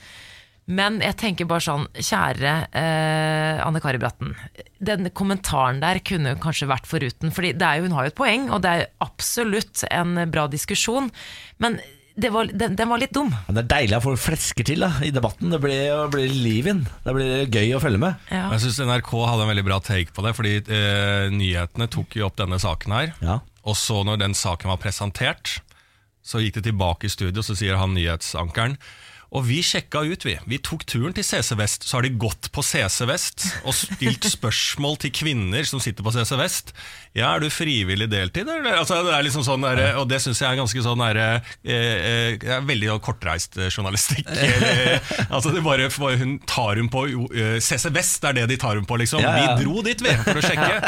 Men 0.72 1.00
jeg 1.04 1.18
tenker 1.20 1.48
bare 1.50 1.64
sånn, 1.66 1.88
kjære 1.98 2.52
eh, 2.78 3.62
Anne 3.64 3.82
Kari 3.84 4.00
Bratten. 4.02 4.36
Den 4.80 5.10
kommentaren 5.18 5.82
der 5.84 6.00
kunne 6.06 6.38
kanskje 6.42 6.70
vært 6.72 6.88
foruten. 6.90 7.32
er 7.32 7.80
jo, 7.80 7.88
hun 7.88 7.98
har 7.98 8.08
jo 8.08 8.14
et 8.14 8.20
poeng, 8.20 8.52
og 8.52 8.62
det 8.64 8.72
er 8.72 8.92
absolutt 9.04 9.84
en 9.92 10.16
bra 10.32 10.48
diskusjon. 10.52 11.12
Men 11.60 11.80
det 12.22 12.30
var, 12.34 12.50
den, 12.52 12.76
den 12.76 12.90
var 12.92 13.00
litt 13.02 13.14
dum. 13.16 13.32
Men 13.48 13.58
det 13.58 13.64
er 13.64 13.72
deilig 13.72 13.98
at 13.98 14.06
folk 14.06 14.22
flesker 14.22 14.68
til 14.68 14.84
da, 14.84 14.92
i 15.04 15.12
debatten. 15.16 15.52
Det 15.54 15.60
blir, 15.64 15.92
blir 16.12 16.32
liv 16.32 16.68
inn. 16.72 16.84
Det 17.06 17.16
blir 17.16 17.46
gøy 17.48 17.76
å 17.78 17.84
følge 17.84 18.02
med. 18.02 18.32
Ja. 18.32 18.48
Jeg 18.56 18.66
syns 18.66 18.82
NRK 18.88 19.12
hadde 19.26 19.46
en 19.46 19.52
veldig 19.54 19.68
bra 19.68 19.80
take 19.84 20.16
på 20.16 20.26
det, 20.26 20.36
fordi 20.38 20.58
eh, 20.62 21.28
nyhetene 21.34 21.90
tok 21.92 22.20
jo 22.20 22.28
opp 22.28 22.40
denne 22.40 22.60
saken 22.62 22.96
her. 22.96 23.14
Ja. 23.24 23.40
Og 23.68 23.78
så 23.80 24.02
når 24.08 24.24
den 24.24 24.36
saken 24.38 24.72
var 24.74 24.82
presentert, 24.82 25.60
så 26.22 26.42
gikk 26.42 26.60
det 26.60 26.68
tilbake 26.70 27.08
i 27.08 27.14
studio, 27.14 27.44
så 27.46 27.56
sier 27.58 27.80
han 27.82 27.96
nyhetsankeren 27.98 28.78
og 29.32 29.46
vi 29.48 29.62
sjekka 29.64 30.02
ut, 30.04 30.26
vi. 30.28 30.34
Vi 30.44 30.58
tok 30.60 30.84
turen 30.92 31.14
til 31.16 31.24
CC 31.24 31.56
Vest. 31.56 31.86
Så 31.88 31.98
har 31.98 32.04
de 32.04 32.12
gått 32.20 32.50
på 32.52 32.64
CC 32.68 33.06
Vest 33.08 33.46
og 33.64 33.76
stilt 33.78 34.28
spørsmål 34.28 34.98
til 35.00 35.14
kvinner 35.16 35.64
som 35.68 35.80
sitter 35.80 36.04
på 36.04 36.12
CC 36.12 36.36
Vest. 36.36 36.74
Ja, 37.16 37.30
er 37.32 37.44
du 37.44 37.48
frivillig 37.52 38.10
deltid, 38.12 38.48
eller? 38.48 38.82
Altså, 38.82 39.00
det 39.08 39.14
er 39.16 39.24
liksom 39.24 39.46
sånn 39.48 39.64
der, 39.64 39.82
og 40.02 40.10
det 40.12 40.20
syns 40.24 40.42
jeg 40.44 40.52
er 40.52 40.60
ganske 40.60 40.84
sånn 40.84 41.04
der, 41.04 41.22
eh, 41.64 42.36
eh, 42.44 42.60
Veldig 42.68 42.98
kortreist 43.04 43.56
eh, 43.60 43.72
journalistikk. 43.72 44.28
Eller, 44.52 45.00
altså, 45.30 45.52
det 45.56 45.64
bare, 45.64 45.88
hun 46.20 46.38
tar 46.48 46.80
hun 46.80 46.92
på 46.92 47.06
jo, 47.12 47.26
eh, 47.32 47.58
CC 47.64 47.88
Vest, 47.96 48.24
er 48.28 48.36
det 48.36 48.46
de 48.52 48.60
tar 48.60 48.80
hun 48.80 48.88
på, 48.88 49.00
liksom. 49.00 49.24
Ja, 49.24 49.32
ja. 49.38 49.56
Vi 49.56 49.66
dro 49.66 49.84
dit, 49.86 50.04
vi, 50.04 50.16
for 50.28 50.40
å 50.40 50.46
sjekke. 50.46 50.72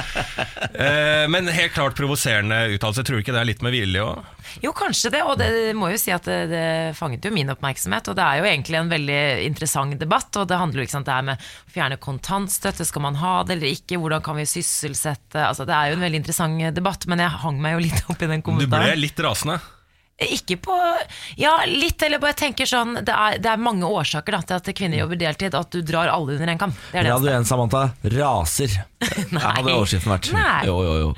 Eh, 0.73 1.27
men 1.29 1.45
helt 1.53 1.73
klart 1.75 1.93
provoserende 1.95 2.55
uttalelse. 2.73 3.03
Tror 3.05 3.19
du 3.19 3.21
ikke 3.21 3.33
det 3.35 3.41
er 3.43 3.47
litt 3.47 3.61
med 3.63 3.75
vilje 3.75 4.01
òg? 4.01 4.23
Jo, 4.63 4.71
kanskje 4.75 5.11
det, 5.13 5.21
og 5.25 5.37
det 5.37 5.49
må 5.77 5.91
jo 5.91 5.99
si 6.01 6.11
at 6.13 6.25
det, 6.25 6.39
det 6.49 6.63
fanget 6.97 7.27
jo 7.27 7.31
min 7.35 7.51
oppmerksomhet. 7.53 8.09
Og 8.09 8.17
det 8.17 8.25
er 8.25 8.32
jo 8.39 8.47
egentlig 8.49 8.79
en 8.79 8.91
veldig 8.91 9.19
interessant 9.47 9.99
debatt, 9.99 10.31
og 10.39 10.47
det 10.49 10.59
handler 10.59 10.81
jo 10.81 10.87
ikke 10.87 10.95
sant, 10.95 11.09
det 11.09 11.17
her 11.17 11.27
med 11.27 11.43
å 11.43 11.75
fjerne 11.75 11.99
kontantstøtte, 12.03 12.87
skal 12.87 13.05
man 13.05 13.19
ha 13.21 13.35
det 13.47 13.57
eller 13.57 13.75
ikke, 13.75 13.99
hvordan 14.01 14.23
kan 14.25 14.39
vi 14.39 14.47
sysselsette 14.49 15.43
Altså 15.43 15.65
Det 15.67 15.75
er 15.75 15.91
jo 15.91 15.97
en 15.97 16.05
veldig 16.05 16.21
interessant 16.21 16.75
debatt, 16.75 17.07
men 17.09 17.23
jeg 17.23 17.41
hang 17.43 17.61
meg 17.61 17.77
jo 17.77 17.85
litt 17.87 18.11
opp 18.11 18.21
i 18.21 18.29
den 18.29 18.45
kommentaren. 18.45 18.89
Du 18.89 18.93
ble 18.93 19.01
litt 19.01 19.23
rasende. 19.23 19.59
Ikke 20.21 20.59
på 20.61 20.75
Ja, 21.41 21.55
litt, 21.65 22.01
eller 22.05 22.21
bare 22.21 22.35
tenker 22.37 22.69
sånn 22.69 22.99
Det 23.01 23.13
er, 23.13 23.39
det 23.41 23.49
er 23.49 23.61
mange 23.61 23.87
årsaker 23.89 24.35
da, 24.37 24.41
til 24.45 24.59
at 24.59 24.69
kvinner 24.77 25.01
jobber 25.01 25.17
deltid, 25.19 25.55
at 25.57 25.73
du 25.73 25.81
drar 25.81 26.11
alle 26.13 26.35
under 26.37 26.51
en 26.53 26.61
kam. 26.61 26.75
Det 26.91 27.01
er 27.01 27.07
det 27.07 27.15
Radio 27.15 27.31
eneste. 27.31 27.41
1, 27.41 27.49
Samantha. 27.49 27.83
Raser. 28.17 28.77
Ja, 29.33 29.49
hadde 29.57 29.73
overskriften 29.73 30.13
vært. 30.13 30.29
Nei. 30.31 30.61
Jo, 30.69 30.77
jo, 30.85 30.93
jo. 31.01 31.09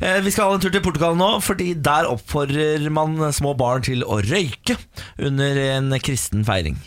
Eh, 0.00 0.20
vi 0.24 0.32
skal 0.32 0.48
ha 0.48 0.56
en 0.56 0.62
tur 0.62 0.72
til 0.72 0.82
Portugal 0.84 1.18
nå, 1.18 1.28
fordi 1.44 1.74
der 1.76 2.08
oppfordrer 2.08 2.86
man 2.94 3.18
små 3.36 3.52
barn 3.58 3.84
til 3.84 4.06
å 4.06 4.20
røyke 4.24 4.78
under 5.20 5.60
en 5.66 5.92
kristen 6.00 6.46
feiring. 6.48 6.78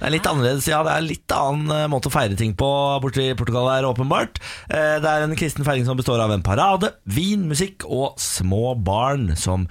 Det 0.00 0.06
er 0.08 0.14
litt 0.14 0.28
annerledes, 0.28 0.68
ja. 0.70 0.82
Det 0.86 0.92
er 0.94 1.06
litt 1.06 1.34
annen 1.36 1.72
eh, 1.74 1.86
måte 1.90 2.10
å 2.10 2.14
feire 2.14 2.36
ting 2.38 2.54
på 2.58 2.68
borti 3.02 3.30
Portugal 3.38 3.68
her, 3.72 3.88
åpenbart. 3.88 4.40
Eh, 4.68 4.98
Det 5.00 5.10
er 5.10 5.24
en 5.26 5.36
kristen 5.38 5.66
feiring 5.66 5.86
som 5.88 5.98
består 5.98 6.20
av 6.22 6.32
en 6.34 6.44
parade, 6.44 6.92
vin, 7.08 7.46
musikk 7.50 7.86
og 7.88 8.18
små 8.20 8.74
barn 8.76 9.34
som 9.40 9.66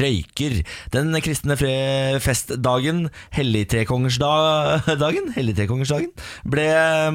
røyker. 0.00 0.60
Den 0.94 1.12
kristne 1.24 1.56
festdagen, 1.60 3.06
helligtrekongersdagen, 3.36 5.30
helligtrekongersdagen, 5.38 6.12
ble 6.50 6.66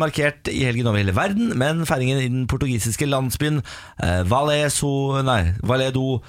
markert 0.02 0.50
i 0.52 0.64
helgen 0.68 0.88
over 0.90 1.02
hele 1.02 1.16
verden, 1.18 1.54
men 1.60 1.86
feiringen 1.90 2.22
i 2.22 2.30
den 2.30 2.48
portugisiske 2.52 3.08
landsbyen 3.10 3.62
eh, 4.02 4.22
Valeso, 4.30 5.22
nei, 5.26 5.54
Valedo 5.66 6.22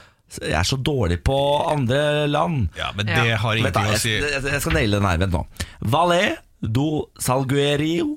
jeg 0.42 0.56
er 0.58 0.66
så 0.68 0.78
dårlig 0.80 1.20
på 1.26 1.36
andre 1.70 2.26
land. 2.30 2.68
Ja, 2.78 2.92
men 2.96 3.08
det 3.08 3.36
har 3.40 3.58
ingenting 3.60 3.92
å 3.94 4.00
si. 4.00 4.16
jeg, 4.20 4.42
jeg 4.44 4.62
skal 4.64 4.76
naile 4.76 5.00
den 5.00 5.08
her, 5.08 5.20
vent 5.24 5.34
nå 5.34 5.44
Valé 5.92 6.22
do 6.60 7.06
Salguerio 7.20 8.16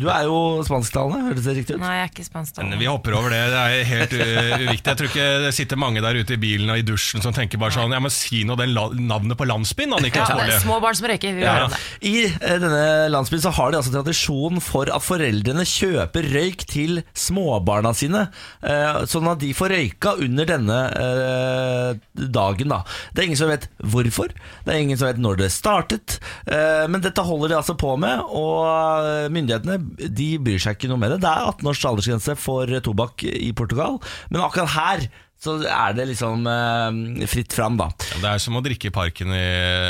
Du 0.00 0.06
er 0.08 0.24
jo 0.24 0.36
spansktalende, 0.64 1.26
hørtes 1.28 1.44
det 1.44 1.54
riktig 1.58 1.74
ut? 1.76 1.80
Nei, 1.82 1.90
jeg 1.98 2.06
er 2.06 2.10
ikke 2.14 2.24
spansk. 2.24 2.54
da. 2.56 2.78
Vi 2.80 2.86
hopper 2.88 3.16
over 3.18 3.34
det. 3.34 3.40
Det 3.52 3.58
er 3.60 3.84
helt 3.90 4.14
uh, 4.16 4.62
uviktig. 4.64 4.86
Jeg 4.88 4.98
tror 5.00 5.08
ikke 5.10 5.26
det 5.44 5.50
sitter 5.56 5.80
mange 5.80 6.00
der 6.04 6.16
ute 6.16 6.36
i 6.36 6.40
bilen 6.40 6.72
og 6.72 6.80
i 6.80 6.84
dusjen 6.88 7.20
som 7.24 7.34
tenker 7.36 7.60
bare 7.60 7.74
sånn 7.76 7.92
Ja, 7.92 8.00
men 8.00 8.12
si 8.14 8.40
nå 8.48 8.56
den 8.56 8.72
navnet 9.10 9.36
på 9.36 9.44
landsbyen, 9.50 9.92
da, 9.92 9.98
Niklas 10.00 10.30
det 10.32 10.38
Baarli. 10.40 10.56
små 10.64 10.78
barn 10.80 10.96
som 10.96 11.08
røyker. 11.10 11.34
Vi 11.36 11.44
Ja. 11.44 11.66
det. 11.68 11.80
I 12.08 12.14
eh, 12.30 12.56
denne 12.62 13.10
landsbyen 13.12 13.42
så 13.44 13.52
har 13.58 13.70
de 13.74 13.80
altså 13.82 13.92
tradisjon 13.92 14.60
for 14.64 14.88
at 14.94 15.04
foreldrene 15.04 15.66
kjøper 15.68 16.30
røyk 16.32 16.64
til 16.70 17.02
småbarna 17.12 17.92
sine, 17.96 18.24
eh, 18.64 19.02
sånn 19.10 19.28
at 19.30 19.42
de 19.44 19.52
får 19.56 19.74
røyka 19.74 20.14
under 20.24 20.48
denne 20.48 20.78
eh, 20.96 22.00
dagen. 22.14 22.68
da 22.72 22.82
Det 23.12 23.22
er 23.22 23.28
ingen 23.28 23.40
som 23.42 23.50
vet 23.52 23.68
hvorfor, 23.84 24.32
det 24.64 24.72
er 24.74 24.80
ingen 24.80 24.96
som 25.00 25.10
vet 25.10 25.20
når 25.20 25.42
det 25.44 25.50
startet, 25.52 26.18
eh, 26.46 26.86
men 26.88 27.04
dette 27.04 27.20
holder 27.26 27.52
de 27.52 27.60
altså 27.60 27.76
på 27.76 27.96
med, 28.00 28.24
og 28.30 29.30
myndighetene 29.34 29.89
de 29.98 30.28
bryr 30.42 30.60
seg 30.62 30.78
ikke 30.78 30.90
noe 30.92 31.00
med 31.00 31.14
det. 31.16 31.22
Det 31.24 31.30
er 31.32 31.48
18 31.50 31.72
års 31.72 31.82
aldersgrense 31.90 32.36
for 32.40 32.78
tobakk 32.84 33.24
i 33.30 33.50
Portugal, 33.56 33.98
men 34.30 34.44
akkurat 34.44 34.76
her 34.76 35.10
så 35.40 35.54
er 35.64 35.94
det 35.96 36.04
liksom 36.10 36.44
eh, 36.44 37.26
fritt 37.30 37.54
fram, 37.56 37.78
da. 37.80 37.86
Ja, 38.12 38.18
Det 38.20 38.28
er 38.34 38.42
som 38.44 38.58
å 38.58 38.60
drikke 38.64 38.90
i 38.90 38.92
parken 38.92 39.32
i 39.32 39.44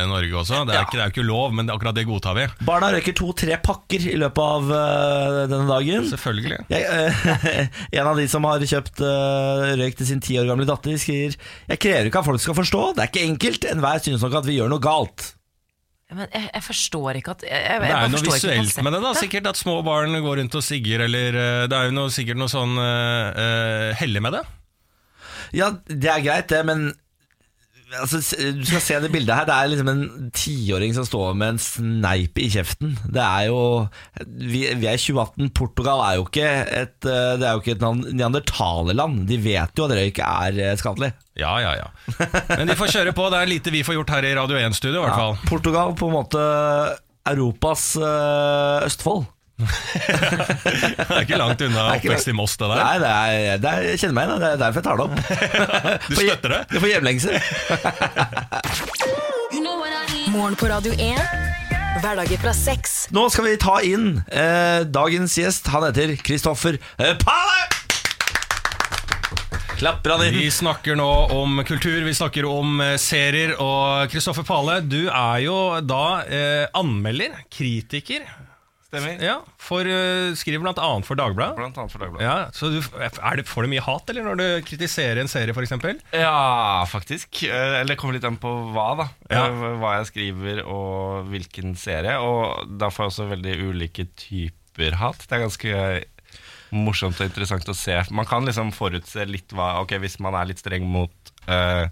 Norge 0.07 0.37
også. 0.45 0.61
Det 0.63 0.77
er, 0.77 0.79
Ja. 0.79 0.85
ikke, 0.87 0.95
det 0.95 1.03
er 1.03 1.11
jo 1.11 1.15
ikke 1.17 1.27
lov, 1.27 1.57
men 1.59 1.73
akkurat 1.75 1.97
det 1.97 2.05
godtar 2.07 2.37
vi. 2.39 2.45
Barna 2.69 2.93
røyker 2.95 3.17
to-tre 3.19 3.59
pakker 3.59 4.07
i 4.13 4.15
løpet 4.21 4.39
av 4.45 4.71
uh, 4.71 5.41
denne 5.51 5.67
dagen. 5.67 6.07
Selvfølgelig. 6.13 6.61
Jeg, 6.71 6.87
uh, 6.87 7.67
en 7.99 8.13
av 8.13 8.23
de 8.23 8.29
som 8.31 8.47
har 8.47 8.63
kjøpt 8.63 9.03
uh, 9.03 9.75
røyk 9.81 9.99
til 9.99 10.11
sin 10.13 10.23
ti 10.23 10.39
år 10.39 10.47
gamle 10.53 10.69
datter, 10.71 10.95
skriver 11.03 11.35
Jeg 11.35 11.83
krever 11.83 12.13
ikke 12.13 12.23
at 12.23 12.31
folk 12.31 12.47
skal 12.47 12.59
forstå, 12.63 12.87
det 12.95 13.03
er 13.03 13.11
ikke 13.11 13.27
enkelt. 13.27 13.67
Enhver 13.75 14.07
synes 14.07 14.23
nok 14.23 14.39
at 14.45 14.47
vi 14.47 14.61
gjør 14.61 14.71
noe 14.71 14.87
galt. 14.87 15.33
Men 16.11 16.27
jeg, 16.27 16.47
jeg 16.49 16.65
forstår 16.67 17.19
ikke 17.21 17.35
at 17.37 17.45
jeg, 17.47 17.61
jeg, 17.63 17.83
Det 17.83 17.91
er 17.91 18.07
jo 18.07 18.15
noe 18.15 18.25
visuelt 18.27 18.81
med 18.83 18.97
det, 18.97 19.03
da. 19.05 19.13
Sikkert 19.19 19.51
at 19.53 19.61
små 19.61 19.77
barn 19.87 20.17
går 20.25 20.41
rundt 20.43 20.57
og 20.59 20.65
sigger, 20.67 21.05
eller 21.07 21.39
eh, 21.39 21.67
Det 21.71 21.77
er 21.77 21.91
jo 21.91 21.95
noe, 21.95 22.11
sikkert 22.15 22.41
noe 22.41 22.51
sånn 22.51 22.75
uh, 22.81 23.93
hellig 24.01 24.25
med 24.25 24.35
det. 24.39 24.43
Ja, 25.57 25.71
det 25.87 26.11
er 26.11 26.25
greit, 26.25 26.51
det, 26.51 26.65
men 26.67 26.91
altså, 27.99 28.21
du 28.55 28.65
skal 28.69 28.83
se 28.85 28.99
det 29.03 29.11
bildet 29.13 29.35
her. 29.35 29.47
Det 29.49 29.55
er 29.57 29.71
liksom 29.73 29.91
en 29.93 30.31
tiåring 30.37 30.95
som 30.97 31.07
står 31.09 31.35
med 31.39 31.55
en 31.55 31.61
sneip 31.63 32.39
i 32.39 32.49
kjeften. 32.53 32.95
Det 33.11 33.23
er 33.25 33.49
jo 33.51 33.61
Vi, 34.27 34.63
vi 34.79 34.89
er 34.91 34.99
i 34.99 35.01
2018. 35.01 35.51
Portugal 35.57 36.03
er 36.07 36.19
jo 36.19 36.27
ikke 36.29 36.47
et 36.83 37.09
eh, 37.09 37.33
Det 37.41 37.49
er 37.49 37.57
jo 37.57 37.63
ikke 37.65 37.77
et 37.77 38.15
neandertalerland. 38.15 39.25
De 39.31 39.41
vet 39.43 39.83
jo 39.83 39.89
at 39.89 39.97
røyk 39.99 40.23
er 40.27 40.61
eh, 40.69 40.77
skadelig. 40.81 41.13
Ja, 41.41 41.57
ja, 41.63 41.75
ja. 41.81 41.89
Men 42.55 42.69
de 42.71 42.77
får 42.79 42.95
kjøre 42.95 43.17
på. 43.17 43.29
Det 43.33 43.41
er 43.41 43.53
lite 43.55 43.75
vi 43.75 43.85
får 43.87 43.99
gjort 43.99 44.15
her 44.17 44.29
i 44.29 44.35
Radio 44.37 44.61
1-studio, 44.61 45.01
i 45.01 45.05
hvert 45.07 45.21
fall. 45.21 45.39
Portugal 45.49 45.95
på 45.99 46.11
en 46.11 46.19
måte 46.21 46.47
Europas 47.31 47.93
eh, 48.01 48.87
Østfold. 48.87 49.27
Det 49.61 51.07
er 51.07 51.23
ikke 51.25 51.41
langt 51.41 51.61
unna 51.67 51.87
oppvekst 51.95 52.29
i 52.33 52.35
Moss, 52.37 52.57
det 52.61 52.67
der. 52.71 52.77
Nei, 52.81 52.97
det 53.03 53.11
er, 53.11 53.59
det 53.63 53.69
er, 53.71 53.79
jeg 53.91 53.99
kjenner 54.03 54.17
meg 54.17 54.25
igjen. 54.29 54.41
Det 54.43 54.51
er 54.51 54.61
derfor 54.65 54.79
jeg 54.81 54.87
tar 54.89 54.97
det 54.97 55.05
opp. 55.07 55.15
Du 56.11 56.15
støtter 56.17 56.49
det? 56.55 56.61
Du 56.71 56.77
får 56.81 56.91
hjemlengsel. 56.95 57.35
Morgen 60.31 60.55
på 60.57 60.67
Radio 60.71 60.93
1. 60.95 61.19
Hverdager 62.01 62.39
fra 62.39 62.53
seks. 62.55 63.09
Nå 63.11 63.27
skal 63.35 63.49
vi 63.49 63.57
ta 63.61 63.81
inn 63.83 64.21
eh, 64.31 64.87
dagens 64.87 65.35
gjest. 65.41 65.67
Han 65.75 65.89
heter 65.89 66.15
Kristoffer 66.23 66.79
eh, 66.79 67.17
Pale! 67.19 67.67
Klapper 69.81 70.13
han 70.15 70.27
inn. 70.27 70.37
Vi 70.37 70.51
snakker 70.53 70.97
nå 71.01 71.09
om 71.33 71.63
kultur, 71.65 72.03
vi 72.05 72.13
snakker 72.15 72.45
om 72.45 72.83
eh, 72.85 72.95
serier. 73.01 73.55
Og 73.65 74.13
Kristoffer 74.13 74.45
Pale, 74.47 74.79
du 74.85 75.09
er 75.09 75.39
jo 75.47 75.57
da 75.83 76.05
eh, 76.29 76.67
anmelder, 76.77 77.39
kritiker. 77.49 78.27
Stemmer. 78.91 79.21
Ja, 79.23 79.37
for, 79.63 79.87
uh, 79.87 80.33
Skriver 80.35 80.67
annet 80.67 81.07
for 81.07 81.19
Dagbladet. 81.19 81.55
Blant 81.61 81.77
annet 81.79 81.93
for 81.93 82.03
Dagbladet. 82.03 82.25
Ja, 82.27 82.49
så 82.51 82.73
du, 82.75 82.81
er 82.99 83.37
det, 83.39 83.45
Får 83.47 83.63
du 83.67 83.71
mye 83.71 83.85
hat 83.87 84.11
eller 84.11 84.25
når 84.27 84.41
du 84.41 84.47
kritiserer 84.67 85.21
en 85.23 85.31
serie, 85.31 85.55
f.eks.? 85.55 86.01
Ja, 86.11 86.83
faktisk. 86.91 87.45
Eh, 87.47 87.77
Eller 87.81 87.95
det 87.95 88.01
kommer 88.01 88.17
litt 88.19 88.27
an 88.27 88.39
på 88.43 88.51
hva, 88.75 88.89
da. 88.99 89.07
Ja. 89.31 89.45
Eh, 89.47 89.77
Hva 89.79 89.93
jeg 90.01 90.09
skriver 90.11 90.65
og 90.67 91.29
hvilken 91.31 91.77
serie. 91.79 92.17
Og 92.19 92.67
da 92.83 92.91
får 92.91 93.07
jeg 93.07 93.13
også 93.15 93.29
veldig 93.31 93.55
ulike 93.71 94.09
typer 94.19 94.99
hat. 94.99 95.23
Det 95.23 95.39
er 95.39 95.45
ganske 95.47 95.77
morsomt 96.75 97.19
og 97.23 97.31
interessant 97.31 97.71
å 97.71 97.77
se. 97.79 97.95
Man 98.15 98.27
kan 98.31 98.47
liksom 98.47 98.73
forutse 98.75 99.23
litt 99.27 99.55
hva 99.55 99.77
Ok, 99.85 99.95
hvis 100.03 100.19
man 100.23 100.35
er 100.39 100.51
litt 100.51 100.63
streng 100.63 100.87
mot 100.91 101.33
eh, 101.51 101.87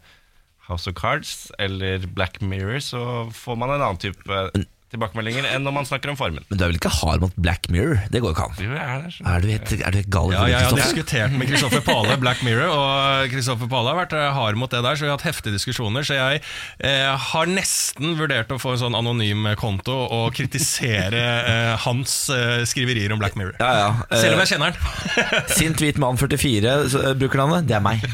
House 0.66 0.90
of 0.90 0.98
Cards 0.98 1.52
eller 1.62 2.10
Black 2.10 2.42
Mirror, 2.42 2.82
så 2.84 3.04
får 3.34 3.58
man 3.62 3.76
en 3.76 3.84
annen 3.86 4.02
type 4.02 4.42
tilbakemeldinger 4.92 5.46
enn 5.52 5.64
når 5.66 5.74
man 5.76 5.88
snakker 5.88 6.12
om 6.12 6.18
formen. 6.18 6.44
Men 6.48 6.58
du 6.60 6.64
er 6.64 6.70
vel 6.72 6.78
ikke 6.80 6.92
hard 7.00 7.22
mot 7.24 7.34
Black 7.36 7.68
Mirror? 7.72 8.00
Det 8.12 8.22
går 8.24 8.34
ikke 8.34 8.46
an. 8.48 8.56
Jo, 8.62 8.70
jeg 8.72 8.84
er 8.84 9.02
der. 9.04 9.18
Er 9.32 9.42
du 9.44 9.48
helt, 9.52 9.72
er 9.78 9.94
du 9.94 9.98
helt 10.00 10.10
gal? 10.14 10.32
Ja, 10.34 10.44
jeg 10.52 10.66
har 10.68 10.78
diskutert 10.78 11.34
med 11.36 11.50
Kristoffer 11.50 11.84
Pale 11.84 12.16
Black 12.22 12.42
Mirror, 12.46 12.72
og 12.72 13.32
Kristoffer 13.32 13.70
Pale 13.70 13.92
har 13.92 13.98
vært 14.00 14.16
eh, 14.18 14.28
hard 14.38 14.60
mot 14.60 14.72
det 14.72 14.82
der, 14.86 14.98
så 14.98 15.06
vi 15.06 15.10
har 15.10 15.18
hatt 15.18 15.26
heftige 15.28 15.56
diskusjoner. 15.56 16.06
Så 16.08 16.16
jeg 16.18 16.40
eh, 16.40 17.28
har 17.32 17.50
nesten 17.52 18.16
vurdert 18.18 18.52
å 18.54 18.60
få 18.62 18.74
en 18.76 18.82
sånn 18.84 18.98
anonym 18.98 19.48
konto 19.60 19.96
og 20.18 20.32
kritisere 20.38 21.24
eh, 21.38 21.74
hans 21.84 22.16
eh, 22.34 22.62
skriverier 22.68 23.12
om 23.14 23.20
Black 23.22 23.36
Mirror. 23.38 23.56
Ja, 23.60 23.72
ja. 23.82 23.90
Eh, 24.08 24.22
Selv 24.24 24.38
om 24.38 24.44
jeg 24.44 24.52
kjenner 24.54 24.72
han. 24.76 25.48
Sint 25.52 25.82
hvit 25.84 26.00
mann 26.02 26.18
44 26.20 26.76
eh, 26.84 27.10
bruker 27.18 27.42
navnet. 27.44 27.68
Det 27.68 27.76
er 27.78 27.84
meg. 27.84 28.04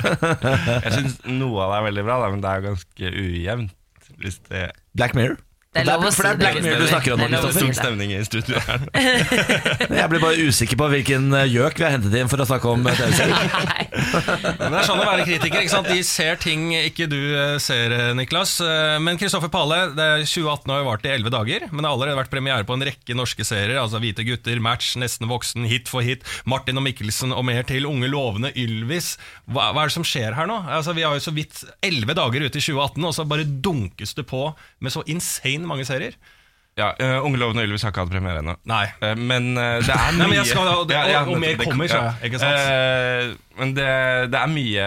Jeg 0.84 0.92
syns 0.94 1.18
noe 1.28 1.62
av 1.64 1.72
det 1.72 1.78
er 1.80 1.86
veldig 1.90 2.04
bra, 2.06 2.16
men 2.32 2.42
det 2.42 2.50
er 2.50 2.60
jo 2.60 2.66
ganske 2.70 3.12
ujevnt. 3.20 3.76
Hvis 4.20 4.40
det 4.50 4.66
Black 4.98 5.14
Mirror. 5.16 5.38
Det 5.70 5.84
er 5.84 5.86
lov 5.86 6.02
å 6.02 6.08
si 6.10 6.24
det 6.24 6.30
er 6.32 6.38
Black 6.40 6.56
Mirror 6.64 6.80
du 6.82 6.88
snakker 6.90 7.12
om 7.14 7.20
Det 7.22 7.38
er 7.38 7.52
stor 7.54 7.74
stemning 7.78 8.10
i 8.10 8.16
studio 8.26 8.58
her. 8.66 8.80
Jeg 10.00 10.10
blir 10.10 10.18
bare 10.18 10.46
usikker 10.48 10.78
på 10.80 10.86
hvilken 10.90 11.28
eh, 11.38 11.44
gjøk 11.46 11.76
vi 11.78 11.84
har 11.86 11.92
hentet 11.94 12.16
inn 12.18 12.30
for 12.32 12.42
å 12.42 12.46
snakke 12.48 12.72
om 12.72 12.88
eh, 12.90 12.96
TV-serier. 12.98 13.52
Men 14.58 14.74
det 14.74 14.80
er 14.80 14.88
sånn 14.88 14.98
å 14.98 15.04
være 15.06 15.26
kritiker. 15.28 15.62
ikke 15.62 15.70
sant? 15.70 15.86
De 15.86 16.02
ser 16.02 16.40
ting 16.42 16.72
ikke 16.74 17.06
du 17.12 17.14
eh, 17.22 17.54
ser, 17.62 17.94
Niklas. 18.18 18.56
Men 18.98 19.20
Kristoffer 19.20 19.52
Pale, 19.52 19.78
det 19.94 20.08
er 20.16 20.24
2018 20.24 20.72
har 20.74 20.80
jo 20.82 20.88
vart 20.88 21.06
i 21.06 21.12
11 21.12 21.34
dager, 21.36 21.68
men 21.70 21.78
det 21.78 21.86
har 21.86 21.94
allerede 21.94 22.18
vært 22.18 22.34
premiere 22.34 22.66
på 22.66 22.74
en 22.74 22.86
rekke 22.90 23.18
norske 23.20 23.46
serier. 23.46 23.78
altså 23.78 24.02
Hvite 24.02 24.26
gutter, 24.26 24.58
Match, 24.66 24.96
Nesten 24.98 25.30
voksen, 25.30 25.70
Hit 25.70 25.86
for 25.92 26.02
hit, 26.02 26.26
Martin 26.50 26.82
og 26.82 26.86
Mikkelsen 26.88 27.30
og 27.30 27.46
mer 27.46 27.62
til. 27.70 27.86
Unge 27.86 28.10
lovende, 28.10 28.50
Ylvis. 28.58 29.12
Hva, 29.46 29.70
hva 29.70 29.86
er 29.86 29.94
det 29.94 29.98
som 30.00 30.08
skjer 30.16 30.34
her 30.34 30.50
nå? 30.50 30.58
Altså 30.66 30.98
Vi 30.98 31.06
har 31.06 31.14
jo 31.14 31.22
så 31.30 31.36
vidt 31.38 31.62
11 31.78 32.18
dager 32.18 32.48
ute 32.48 32.58
i 32.58 32.66
2018, 32.72 33.06
og 33.06 33.16
så 33.20 33.28
bare 33.36 33.46
dunkes 33.46 34.18
det 34.18 34.26
på 34.34 34.48
med 34.82 34.98
så 34.98 35.06
insane 35.06 35.59
mange 35.68 35.84
serier. 35.88 36.14
Ja, 36.78 36.92
uh, 37.02 37.24
Unge 37.26 37.36
lovende 37.36 37.64
Ylvis 37.66 37.82
har 37.82 37.90
ikke 37.92 38.04
hatt 38.06 38.12
premiere 38.12 38.40
ennå. 38.40 38.54
Nei. 38.70 38.84
Eh, 39.02 39.14
men 39.18 39.50
uh, 39.58 39.80
det 39.82 39.90
er 39.90 40.12
mye 40.14 40.18
Nei, 40.20 40.26
men 40.30 40.36
jeg 40.38 40.46
skal 40.52 40.68
og, 40.70 40.84
det- 40.88 41.00
og- 41.18 41.28
og 41.34 41.40
mer 41.42 41.56
det- 41.58 41.66
kommer, 41.66 41.88
sa 41.90 41.98
jeg, 42.06 42.30
ikke 42.30 42.38
sant? 42.40 42.60
Eh, 42.62 43.32
men 43.58 43.74
det, 43.74 43.88
det 44.30 44.38
er 44.40 44.52
mye 44.54 44.86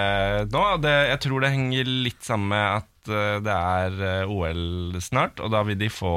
nå. 0.50 0.64
Det, 0.82 0.94
jeg 1.12 1.20
tror 1.28 1.44
det 1.44 1.52
henger 1.54 1.92
litt 2.08 2.24
sammen 2.24 2.48
med 2.56 2.66
at 2.80 3.12
eh, 3.12 3.36
det 3.46 3.58
er 3.60 4.00
eh, 4.24 4.32
OL 4.32 4.96
snart, 5.04 5.44
og 5.44 5.52
da 5.54 5.62
vil 5.68 5.78
de 5.78 5.90
få 5.94 6.14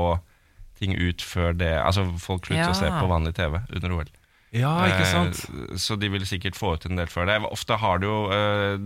ting 0.79 0.95
ut 0.97 1.21
før 1.25 1.53
det 1.57 1.73
Altså 1.81 2.07
folk 2.21 2.47
slutter 2.47 2.63
Ja. 2.63 2.71
å 2.71 2.77
se 2.79 2.89
på 2.93 3.07
vanlig 3.11 3.35
TV 3.35 3.59
under 3.75 3.93
OL. 3.99 4.11
Ja, 4.57 4.73
ikke 4.87 5.05
sant? 5.11 5.43
Eh, 5.51 5.77
Så 5.77 5.99
de 6.01 6.09
vil 6.09 6.25
sikkert 6.31 6.55
få 6.57 6.77
ut 6.79 6.87
en 6.87 6.97
del 6.97 7.11
før 7.11 7.27
det. 7.27 7.43
Ofte 7.51 7.77
har 7.83 7.99
det 8.01 8.07
jo 8.09 8.31
eh, 8.33 8.79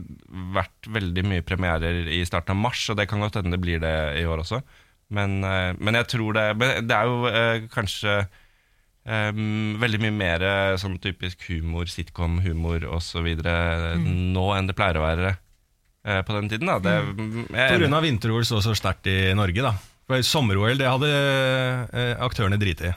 vært 0.56 0.88
veldig 0.96 1.24
mye 1.28 1.42
premierer 1.46 2.08
i 2.08 2.24
starten 2.26 2.56
av 2.56 2.62
mars, 2.64 2.88
og 2.90 2.96
det 2.98 3.06
kan 3.12 3.20
godt 3.20 3.36
hende 3.38 3.52
det 3.54 3.60
blir 3.62 3.78
det 3.84 3.94
i 4.18 4.24
år 4.26 4.42
også. 4.42 4.62
Men, 5.10 5.40
eh, 5.44 5.72
men 5.78 5.98
jeg 5.98 6.08
tror 6.12 6.36
det 6.38 6.46
Men 6.60 6.86
det 6.86 6.96
er 6.96 7.10
jo 7.10 7.26
eh, 7.30 7.66
kanskje 7.72 8.16
um, 9.04 9.76
veldig 9.82 10.00
mye 10.04 10.14
mer 10.14 10.44
sånn 10.78 10.98
typisk 11.02 11.42
humor, 11.48 11.90
sitcom-humor 11.90 12.86
osv. 12.94 13.26
Mm. 13.26 14.08
nå 14.36 14.46
enn 14.54 14.70
det 14.70 14.76
pleier 14.78 15.00
å 15.00 15.04
være 15.04 15.32
uh, 15.34 16.20
på 16.22 16.36
den 16.36 16.50
tiden. 16.52 16.70
Da. 16.70 16.78
Det, 16.84 16.96
jeg, 16.96 17.70
På 17.74 17.80
grunn 17.82 17.98
av 17.98 18.06
vinter-OL 18.06 18.46
så 18.48 18.62
så 18.64 18.76
sterkt 18.78 19.10
i 19.10 19.20
Norge, 19.38 19.66
da. 19.66 19.74
For 20.10 20.26
Sommer-OL 20.26 20.78
det 20.78 20.90
hadde 20.90 21.10
uh, 21.10 22.14
aktørene 22.26 22.60
driti 22.60 22.90
i. 22.90 22.96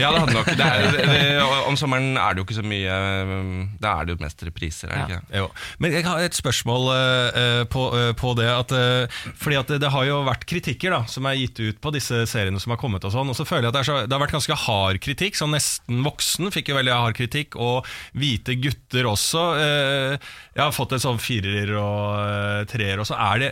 Ja, 0.00 0.10
det 0.12 0.22
hadde 0.22 0.34
nok 0.34 0.48
det 0.58 0.66
er, 0.66 0.96
det, 1.12 1.20
Om 1.68 1.76
sommeren 1.78 2.18
er 2.20 2.34
det 2.34 2.42
jo 2.42 2.46
ikke 2.46 2.58
så 2.58 2.64
mye 2.66 2.98
eh, 2.98 3.34
Da 3.82 3.94
er 3.98 4.08
det 4.08 4.14
jo 4.14 4.22
mest 4.22 4.44
repriser, 4.46 4.90
er 4.90 5.04
det 5.04 5.18
ikke? 5.18 5.38
Jo. 5.42 5.48
Men 5.82 5.96
jeg 5.96 6.06
har 6.06 6.24
et 6.24 6.36
spørsmål 6.36 6.88
uh, 6.90 7.62
på, 7.70 7.84
uh, 7.94 8.10
på 8.18 8.32
det. 8.38 8.48
At, 8.50 8.74
uh, 8.74 9.30
fordi 9.40 9.58
at 9.60 9.70
det, 9.72 9.80
det 9.84 9.92
har 9.94 10.06
jo 10.08 10.20
vært 10.26 10.46
kritikker 10.50 10.94
da, 10.94 11.02
som 11.10 11.26
er 11.28 11.38
gitt 11.38 11.60
ut 11.62 11.80
på 11.82 11.92
disse 11.94 12.24
seriene 12.30 12.60
som 12.62 12.74
har 12.74 12.80
kommet. 12.80 13.04
Og 13.06 13.14
sånn, 13.14 13.30
og 13.30 13.38
så 13.38 13.46
føler 13.48 13.68
jeg 13.68 13.72
at 13.72 13.78
det, 13.78 13.84
så, 13.88 14.00
det 14.04 14.16
har 14.16 14.24
vært 14.24 14.36
ganske 14.36 14.58
hard 14.66 15.00
kritikk. 15.04 15.38
Sånn 15.38 15.54
Nesten 15.54 16.02
voksen 16.06 16.52
fikk 16.54 16.72
jo 16.72 16.78
veldig 16.80 16.94
hard 16.94 17.18
kritikk, 17.18 17.58
og 17.60 17.88
Hvite 18.18 18.56
gutter 18.58 19.08
også. 19.10 19.42
Jeg 19.60 20.62
har 20.62 20.74
fått 20.74 20.96
en 20.96 21.02
sånn 21.02 21.22
firer 21.22 21.74
og 21.78 22.70
treer. 22.70 23.02
Og 23.02 23.08
så 23.08 23.18
er 23.18 23.42
det 23.42 23.50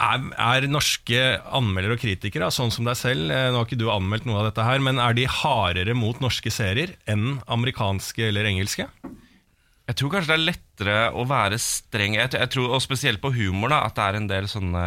er, 0.00 0.22
er 0.40 0.66
norske 0.70 1.22
anmeldere 1.52 1.96
og 1.96 2.02
kritikere, 2.02 2.50
sånn 2.54 2.72
som 2.74 2.88
deg 2.88 2.98
selv, 2.98 3.32
eh, 3.32 3.48
nå 3.50 3.60
har 3.60 3.68
ikke 3.68 3.80
du 3.80 3.88
anmeldt 3.92 4.26
noe 4.28 4.40
av 4.40 4.50
dette 4.50 4.64
her, 4.66 4.82
men 4.84 5.00
er 5.02 5.16
de 5.16 5.26
hardere 5.28 5.96
mot 5.96 6.20
norske 6.22 6.52
serier 6.54 6.94
enn 7.10 7.40
amerikanske 7.50 8.30
eller 8.30 8.48
engelske? 8.48 8.88
Jeg 9.90 9.98
tror 9.98 10.12
kanskje 10.14 10.30
det 10.30 10.38
er 10.38 10.46
lettere 10.46 10.98
å 11.18 11.24
være 11.26 11.58
streng 11.58 12.14
jeg, 12.14 12.30
jeg 12.38 12.50
tror, 12.54 12.76
Og 12.76 12.82
spesielt 12.84 13.20
på 13.22 13.32
humor, 13.34 13.72
da, 13.72 13.82
at 13.88 13.96
det 13.98 14.04
er 14.06 14.18
en 14.20 14.28
del 14.30 14.46
sånne 14.48 14.84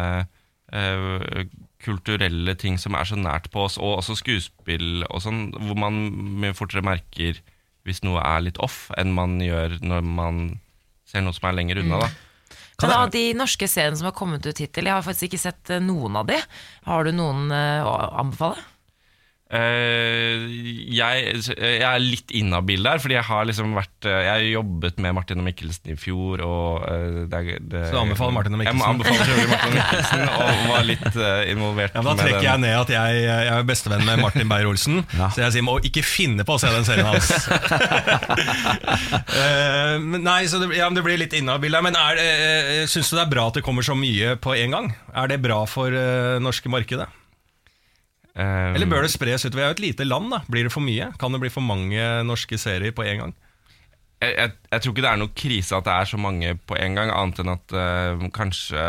øh, 0.72 1.42
kulturelle 1.84 2.54
ting 2.56 2.78
som 2.80 2.96
er 2.96 3.04
så 3.10 3.18
nært 3.20 3.50
på 3.52 3.66
oss, 3.66 3.76
og 3.76 3.98
også 4.00 4.16
skuespill 4.22 5.04
og 5.10 5.20
sånn, 5.20 5.50
hvor 5.60 5.76
man 5.78 6.06
mye 6.40 6.56
fortere 6.56 6.84
merker 6.86 7.42
hvis 7.84 8.00
noe 8.00 8.22
er 8.24 8.46
litt 8.46 8.56
off, 8.64 8.86
enn 8.96 9.12
man 9.12 9.36
gjør 9.44 9.76
når 9.84 10.06
man 10.08 10.44
ser 11.04 11.20
noe 11.20 11.36
som 11.36 11.50
er 11.50 11.58
lenger 11.58 11.82
unna. 11.82 12.06
da 12.06 12.14
Men 12.82 12.92
av 12.96 13.10
de 13.14 13.24
norske 13.38 13.68
seriene 13.70 13.96
som 13.96 14.08
har 14.08 14.16
kommet 14.16 14.46
ut 14.46 14.58
hittil, 14.58 14.88
jeg 14.88 14.96
har 14.96 15.04
faktisk 15.06 15.30
ikke 15.30 15.42
sett 15.44 15.70
eh, 15.70 15.82
noen 15.82 16.18
av 16.18 16.26
de. 16.30 16.40
Har 16.88 17.06
du 17.06 17.12
noen 17.14 17.52
eh, 17.54 17.86
å 17.86 17.94
anbefale? 18.24 18.62
Eh, 19.52 20.40
jeg, 20.96 21.34
jeg 21.52 21.84
er 21.84 22.00
litt 22.00 22.32
inhabil 22.32 22.80
der, 22.86 22.96
fordi 23.02 23.14
jeg 23.18 23.26
har 23.28 23.44
liksom 23.44 23.74
vært 23.76 24.06
eh, 24.08 24.22
Jeg 24.24 24.30
har 24.32 24.44
jobbet 24.54 24.96
med 25.04 25.12
Martin 25.18 25.42
og 25.42 25.44
Mikkelsen 25.44 25.92
i 25.92 25.96
fjor. 26.00 26.40
Og, 26.40 26.80
uh, 26.80 27.28
det, 27.28 27.42
det, 27.60 27.82
Så 27.90 27.92
du 27.92 28.00
anbefaler 28.00 28.34
Martin 28.34 28.56
og 28.56 28.64
Jeg 28.64 28.72
anbefaler 28.72 28.96
Mikkelsen? 28.96 29.12
anbefale 29.12 29.18
selvfølgelig 29.20 29.52
Martin 29.52 29.68
og 29.68 29.76
Mikkelsen, 29.76 30.22
og 30.32 30.72
var 30.72 30.86
litt 30.88 31.18
uh, 31.20 31.52
involvert 31.52 31.98
Ja, 31.98 32.04
Da 32.08 32.14
trekker 32.18 32.38
den. 32.40 32.48
jeg 32.48 32.62
ned 32.64 32.76
at 32.78 32.92
jeg, 32.96 33.20
jeg 33.26 33.52
er 33.52 33.68
bestevenn 33.68 34.06
med 34.08 34.22
Martin 34.24 34.48
Beyer-Olsen. 34.50 35.02
Så 35.36 35.44
jeg 35.44 35.56
sier 35.58 35.66
må 35.66 35.76
ikke 35.84 36.04
finne 36.06 36.46
på 36.48 36.56
å 36.56 36.62
se 36.62 36.72
den 36.72 36.88
serien 36.88 37.10
hans. 37.12 37.28
Nei, 40.24 40.40
så 40.48 40.60
det, 40.62 40.70
ja, 40.76 40.88
det 40.94 41.02
blir 41.04 41.20
litt 41.20 41.34
inhabil 41.36 41.76
der. 41.76 41.84
Men 41.84 41.98
uh, 42.00 42.88
syns 42.88 43.12
du 43.12 43.18
det 43.18 43.26
er 43.26 43.34
bra 43.36 43.50
at 43.52 43.60
det 43.60 43.64
kommer 43.66 43.84
så 43.84 43.96
mye 43.98 44.38
på 44.40 44.56
en 44.56 44.78
gang? 44.78 44.90
Er 45.12 45.28
det 45.30 45.38
bra 45.44 45.60
for 45.68 45.92
det 45.92 46.40
norske 46.42 46.72
markedet? 46.72 47.10
Eh, 48.34 48.74
Eller 48.74 48.90
bør 48.90 49.04
det 49.06 49.12
spres 49.14 49.44
ut? 49.46 49.54
Vi 49.54 49.62
er 49.62 49.70
jo 49.70 49.76
et 49.76 49.84
lite 49.84 50.06
land. 50.06 50.30
da 50.32 50.40
Blir 50.50 50.66
det 50.66 50.72
for 50.74 50.82
mye? 50.82 51.12
Kan 51.20 51.32
det 51.32 51.40
bli 51.44 51.52
for 51.54 51.62
mange 51.62 52.02
norske 52.26 52.58
serier 52.58 52.94
på 52.96 53.06
en 53.06 53.20
gang? 53.24 53.34
jeg, 54.24 54.34
jeg, 54.38 54.52
jeg 54.72 54.82
tror 54.82 54.94
ikke 54.94 55.04
det 55.04 55.10
er 55.10 55.20
noe 55.20 55.34
krise 55.36 55.76
at 55.76 55.86
det 55.86 55.94
er 55.94 56.08
så 56.08 56.20
mange 56.20 56.54
på 56.68 56.76
en 56.80 56.96
gang, 56.96 57.10
annet 57.12 57.42
enn 57.42 57.52
at 57.52 57.74
det 57.74 58.30
kanskje 58.36 58.84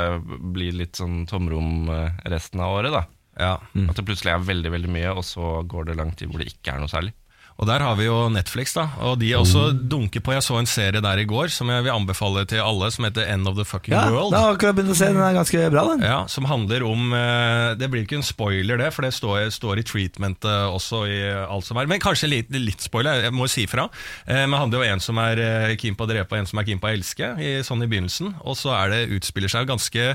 blir 0.55 0.77
litt 0.79 0.99
sånn 1.01 1.25
tomrom 1.29 1.89
eh, 1.91 2.21
resten 2.31 2.63
av 2.63 2.77
året. 2.77 2.95
da 2.95 3.03
Ja 3.41 3.53
At 3.59 3.97
det 3.97 4.05
plutselig 4.07 4.31
er 4.31 4.47
veldig 4.47 4.71
veldig 4.77 4.91
mye, 4.95 5.11
og 5.11 5.25
så 5.27 5.57
går 5.67 5.89
det 5.89 5.97
lang 5.99 6.13
tid 6.15 6.31
hvor 6.31 6.39
det 6.39 6.53
ikke 6.53 6.75
er 6.75 6.83
noe 6.83 6.91
særlig. 6.91 7.11
Og 7.55 7.69
der 7.69 7.79
har 7.79 7.95
vi 7.95 8.03
jo 8.09 8.15
Netflix, 8.27 8.73
da. 8.75 8.83
Og 9.07 9.13
de 9.21 9.29
også 9.37 9.69
dunker 9.87 10.19
på. 10.19 10.33
Jeg 10.35 10.43
så 10.43 10.57
en 10.59 10.67
serie 10.67 10.99
der 10.99 11.21
i 11.21 11.23
går 11.29 11.47
som 11.55 11.69
jeg 11.71 11.85
vil 11.85 11.93
anbefale 11.93 12.41
til 12.51 12.59
alle, 12.59 12.89
som 12.91 13.05
heter 13.07 13.29
End 13.31 13.47
of 13.47 13.55
the 13.55 13.63
Fucking 13.63 13.95
Ja, 13.95 14.09
World. 14.11 14.33
da 14.35 14.41
akkurat 14.51 14.75
begynt 14.75 14.91
å 14.91 14.97
se. 14.99 15.07
Den 15.13 15.23
er 15.23 15.37
ganske 15.37 15.61
bra, 15.71 15.85
den. 15.93 16.03
Ja, 16.03 16.17
Som 16.27 16.49
handler 16.51 16.83
om 16.83 17.13
eh, 17.15 17.75
Det 17.79 17.87
blir 17.93 18.03
ikke 18.03 18.19
en 18.19 18.27
spoiler, 18.27 18.75
det, 18.81 18.89
for 18.91 19.07
det 19.07 19.13
står, 19.15 19.47
står 19.55 19.79
i 19.79 19.85
treatmentet 19.87 20.67
også. 20.67 21.05
i 21.07 21.21
alt 21.45 21.63
som 21.69 21.79
er 21.79 21.87
Men 21.87 22.03
kanskje 22.03 22.27
litt, 22.33 22.51
litt 22.51 22.83
spoiler, 22.83 23.23
jeg 23.29 23.37
må 23.39 23.47
si 23.47 23.63
fra. 23.71 23.87
Eh, 24.27 24.43
men 24.43 24.59
handler 24.59 24.81
jo 24.81 24.83
om 24.83 24.91
en 24.97 25.05
som 25.07 25.23
er 25.23 25.43
eh, 25.47 25.75
keen 25.79 25.95
på 25.95 26.03
å 26.03 26.11
drepe, 26.11 26.35
og 26.35 26.43
en 26.43 26.51
som 26.51 26.59
er 26.59 26.67
keen 26.67 26.83
på 26.83 26.91
å 26.91 26.93
elske, 26.97 27.31
i, 27.39 27.55
sånn 27.63 27.87
i 27.87 27.87
begynnelsen. 27.87 28.35
Og 28.43 28.59
så 28.59 28.75
er 28.75 28.91
det, 28.91 29.03
utspiller 29.15 29.47
seg 29.55 29.71
ganske 29.71 30.11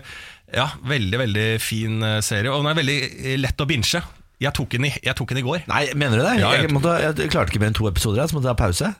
ja, 0.52 0.68
veldig 0.84 1.24
veldig 1.24 1.50
fin 1.62 2.02
serie. 2.20 2.52
Og 2.52 2.60
den 2.60 2.72
er 2.74 2.80
veldig 2.84 3.38
lett 3.40 3.64
å 3.64 3.70
binche. 3.70 4.04
Jeg 4.40 4.54
tok 4.56 4.70
den 4.72 4.86
i, 4.88 4.92
jeg 5.04 5.14
tok 5.18 5.28
den 5.34 5.38
i 5.42 5.44
går. 5.44 5.66
Nei, 5.68 5.82
mener 5.94 6.16
du 6.16 6.24
det? 6.24 6.36
Ja, 6.40 6.50
jeg- 6.56 6.62
jeg, 6.68 6.72
måtte, 6.72 6.94
jeg 7.02 7.30
klarte 7.30 7.52
ikke 7.52 7.60
mer 7.60 7.68
enn 7.72 7.76
to 7.76 7.88
episoder, 7.90 8.24
så 8.30 8.34
måtte 8.38 8.48
jeg 8.48 8.56
ha 8.56 8.60
pause. 8.66 8.92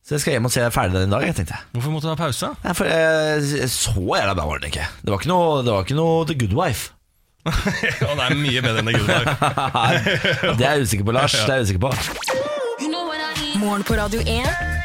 Så 0.00 0.14
jeg 0.16 0.20
skal 0.22 0.32
hjem 0.38 0.46
og 0.48 0.52
se 0.54 0.62
ferdig 0.72 0.94
den 0.96 1.10
i 1.10 1.12
dag, 1.12 1.26
jeg 1.28 1.34
tenkte. 1.36 1.58
Hvorfor 1.74 1.92
måtte 1.92 2.08
du 2.08 2.14
ha 2.14 2.16
pause? 2.16 2.48
Nei, 2.64 2.72
for 2.72 2.88
jeg, 2.88 3.68
så 3.68 3.92
jævla 4.00 4.32
bra 4.38 4.46
var 4.48 4.58
den 4.62 4.70
ikke. 4.72 4.86
Det 5.04 5.12
var 5.12 5.20
ikke 5.20 5.28
noe, 5.28 5.60
det 5.66 5.74
var 5.74 5.84
ikke 5.84 5.98
noe 6.00 6.24
The 6.30 6.38
Good 6.40 6.56
Wife. 6.56 6.90
Og 7.44 8.16
det 8.16 8.24
er 8.24 8.34
mye 8.40 8.60
bedre 8.64 8.80
enn 8.80 8.88
The 8.88 8.96
Good 8.96 9.08
Wife. 9.12 9.32
Det 10.58 10.64
er 10.66 10.74
jeg 10.80 10.88
usikker 10.88 11.04
på, 11.04 11.12
Lars. 11.12 11.32
Det 11.36 11.52
er 11.52 11.60
jeg 11.60 11.68
usikker 11.68 11.84
på. 11.84 11.92
Morgen 13.60 13.84
på 13.84 13.96
Radio 14.00 14.20
1. 14.24 14.79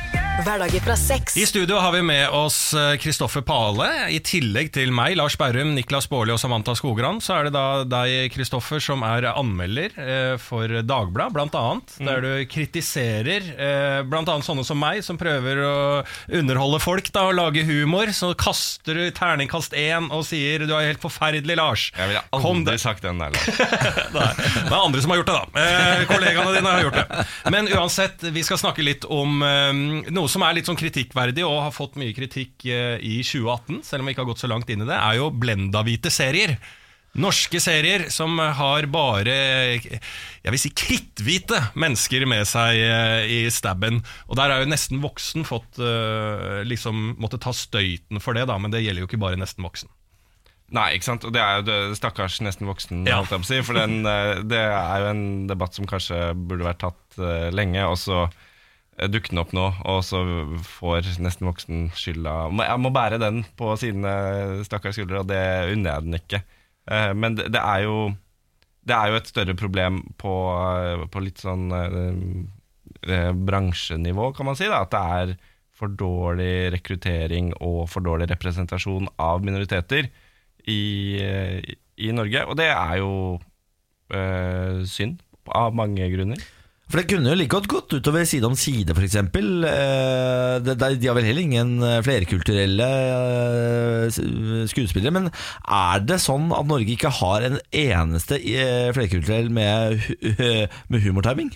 Hverdager 0.45 0.83
fra 0.85 0.93
seks. 0.93 1.37
I 1.37 1.45
studio 1.45 1.79
har 1.81 1.91
vi 1.91 2.03
med 2.05 2.29
oss 2.29 2.73
eh, 2.77 2.95
Kristoffer 3.01 3.41
Pale. 3.41 3.87
I 4.13 4.19
tillegg 4.21 4.69
til 4.75 4.91
meg, 4.93 5.15
Lars 5.17 5.33
Berrum, 5.41 5.71
Niklas 5.73 6.05
Baarli 6.11 6.35
og 6.35 6.37
Samantha 6.37 6.75
Skogran, 6.77 7.17
så 7.23 7.39
er 7.39 7.47
det 7.47 7.55
da 7.55 7.63
deg, 7.89 8.29
Kristoffer, 8.35 8.77
som 8.83 9.01
er 9.07 9.25
anmelder 9.31 9.95
eh, 9.97 10.35
for 10.37 10.69
Dagbladet, 10.69 11.33
blant 11.33 11.57
annet. 11.57 11.95
Der 11.97 12.21
du 12.21 12.29
kritiserer 12.51 13.47
eh, 13.55 14.03
blant 14.05 14.29
annet 14.29 14.45
sånne 14.45 14.67
som 14.67 14.77
meg, 14.77 15.01
som 15.07 15.17
prøver 15.17 15.63
å 15.65 15.73
underholde 16.37 16.81
folk 16.83 17.09
da, 17.15 17.25
og 17.31 17.39
lage 17.39 17.65
humor. 17.65 18.13
Så 18.13 18.35
kaster 18.37 19.01
du 19.01 19.09
terningkast 19.17 19.73
én 19.73 20.11
og 20.13 20.27
sier 20.29 20.67
'du 20.67 20.75
er 20.77 20.91
helt 20.91 21.01
forferdelig', 21.01 21.57
Lars. 21.57 21.87
Jeg 21.97 22.13
ville 22.13 22.23
aldri 22.37 22.77
sagt 22.77 23.01
den 23.01 23.17
der. 23.23 23.33
Lars. 23.33 23.49
Nei, 24.19 24.29
det 24.37 24.69
er 24.69 24.77
andre 24.77 25.01
som 25.01 25.15
har 25.15 25.23
gjort 25.23 25.33
det, 25.33 25.41
da. 25.41 25.65
Eh, 25.65 26.05
kollegaene 26.13 26.55
dine 26.59 26.77
har 26.77 26.85
gjort 26.85 27.01
det. 27.01 27.27
Men 27.49 27.73
uansett, 27.73 28.29
vi 28.29 28.45
skal 28.45 28.61
snakke 28.61 28.85
litt 28.85 29.09
om 29.09 29.41
eh, 29.41 29.73
noe 30.13 30.34
som 30.34 30.34
er 30.43 30.57
litt 30.57 30.67
sånn 30.67 30.79
kritikkverdig, 30.79 31.45
og 31.47 31.61
har 31.67 31.75
fått 31.75 31.99
mye 32.01 32.15
kritikk 32.15 32.65
eh, 32.67 32.97
i 32.99 33.19
2018, 33.23 33.83
selv 33.87 34.03
om 34.03 34.09
vi 34.09 34.15
ikke 34.15 34.25
har 34.25 34.31
gått 34.31 34.43
så 34.43 34.49
langt 34.51 34.71
inn 34.73 34.83
i 34.83 34.89
det, 34.89 34.97
er 34.97 35.19
jo 35.19 35.29
blenda-hvite 35.31 36.11
serier. 36.13 36.57
Norske 37.15 37.61
serier 37.63 38.09
som 38.11 38.35
har 38.41 38.89
bare 38.91 39.35
jeg 39.79 40.51
vil 40.51 40.59
si 40.59 40.71
kritthvite 40.75 41.61
mennesker 41.79 42.25
med 42.27 42.43
seg 42.49 42.79
eh, 42.83 43.27
i 43.31 43.37
stabben. 43.53 44.01
Og 44.27 44.35
der 44.35 44.51
er 44.51 44.63
jo 44.63 44.71
Nesten 44.71 44.99
voksen 45.03 45.47
fått 45.47 45.79
eh, 45.79 46.59
liksom 46.67 47.13
måtte 47.21 47.39
ta 47.39 47.53
støyten 47.55 48.19
for 48.19 48.35
det, 48.35 48.47
da, 48.51 48.57
men 48.59 48.73
det 48.73 48.83
gjelder 48.83 49.05
jo 49.05 49.07
ikke 49.07 49.21
bare 49.23 49.39
Nesten 49.39 49.63
voksen. 49.63 49.91
Nei, 50.75 50.95
ikke 50.97 51.07
sant? 51.07 51.23
Og 51.27 51.31
det 51.31 51.39
er 51.39 51.61
jo 51.61 51.67
det, 51.69 51.77
stakkars 52.01 52.39
nesten 52.43 52.67
voksen, 52.67 53.05
Ja. 53.07 53.21
For 53.23 53.77
den, 53.77 53.99
det 54.49 54.59
er 54.65 55.03
jo 55.03 55.11
en 55.11 55.25
debatt 55.47 55.77
som 55.77 55.85
kanskje 55.87 56.33
burde 56.33 56.65
vært 56.65 56.81
tatt 56.81 57.19
lenge, 57.53 57.85
og 57.85 57.99
så 58.01 58.23
eh, 58.97 59.09
dukker 59.11 59.33
den 59.33 59.41
opp 59.43 59.53
nå, 59.55 59.65
og 59.85 60.01
så 60.07 60.21
får 60.65 61.09
nesten 61.23 61.47
voksen 61.49 61.87
skylda. 61.97 62.35
Jeg 62.65 62.81
må 62.83 62.91
bære 62.95 63.19
den 63.21 63.43
på 63.59 63.73
sine 63.81 64.11
stakkars 64.67 64.97
skuldre, 64.99 65.23
og 65.23 65.29
det 65.31 65.41
unner 65.73 65.91
jeg 65.91 66.05
den 66.07 66.19
ikke. 66.19 66.43
Eh, 66.91 67.13
Men 67.13 67.35
det, 67.39 67.55
er 67.59 67.85
jo 67.87 68.13
Det 68.85 68.93
er 68.93 69.09
jo 69.09 69.15
et 69.17 69.31
større 69.31 69.55
problem 69.57 70.03
på, 70.21 70.33
eh, 70.77 71.07
på 71.09 71.23
litt 71.25 71.41
sånn 71.41 71.71
eh, 71.73 73.11
eh, 73.11 73.31
bransjenivå, 73.33 74.31
kan 74.37 74.45
man 74.45 74.55
si. 74.59 74.67
da 74.69 74.83
At 74.85 74.93
det 74.93 75.03
er 75.19 75.35
for 75.75 75.91
dårlig 75.91 76.71
rekruttering 76.71 77.49
og 77.59 77.89
for 77.91 78.05
dårlig 78.05 78.29
representasjon 78.31 79.09
av 79.19 79.43
minoriteter 79.43 80.07
i, 80.71 81.17
eh, 81.19 81.59
i 81.97 82.11
Norge. 82.15 82.45
Og 82.47 82.55
det 82.55 82.69
er 82.71 82.97
jo 83.01 83.11
eh, 84.13 84.85
synd, 84.87 85.19
av 85.51 85.75
mange 85.77 86.07
grunner. 86.13 86.39
For 86.85 87.01
det 87.01 87.09
kunne 87.09 87.31
jo 87.31 87.37
like 87.39 87.49
godt 87.49 87.67
gått 87.71 87.95
utover 87.97 88.27
side 88.29 88.45
om 88.45 88.55
side, 88.59 88.93
f.eks. 88.93 89.17
Eh, 89.17 90.57
de 90.61 91.07
har 91.09 91.17
vel 91.17 91.25
heller 91.25 91.41
ingen 91.41 91.79
eh, 91.81 92.01
flerkulturelle 92.05 92.89
eh, 94.05 94.19
skuespillere. 94.69 95.13
Men 95.15 95.31
er 95.65 96.05
det 96.05 96.21
sånn 96.21 96.51
at 96.53 96.69
Norge 96.69 96.93
ikke 96.93 97.13
har 97.21 97.47
en 97.47 97.57
eneste 97.73 98.37
flerkulturell 98.95 99.49
med, 99.49 100.05
med 100.93 101.07
humortiming? 101.07 101.55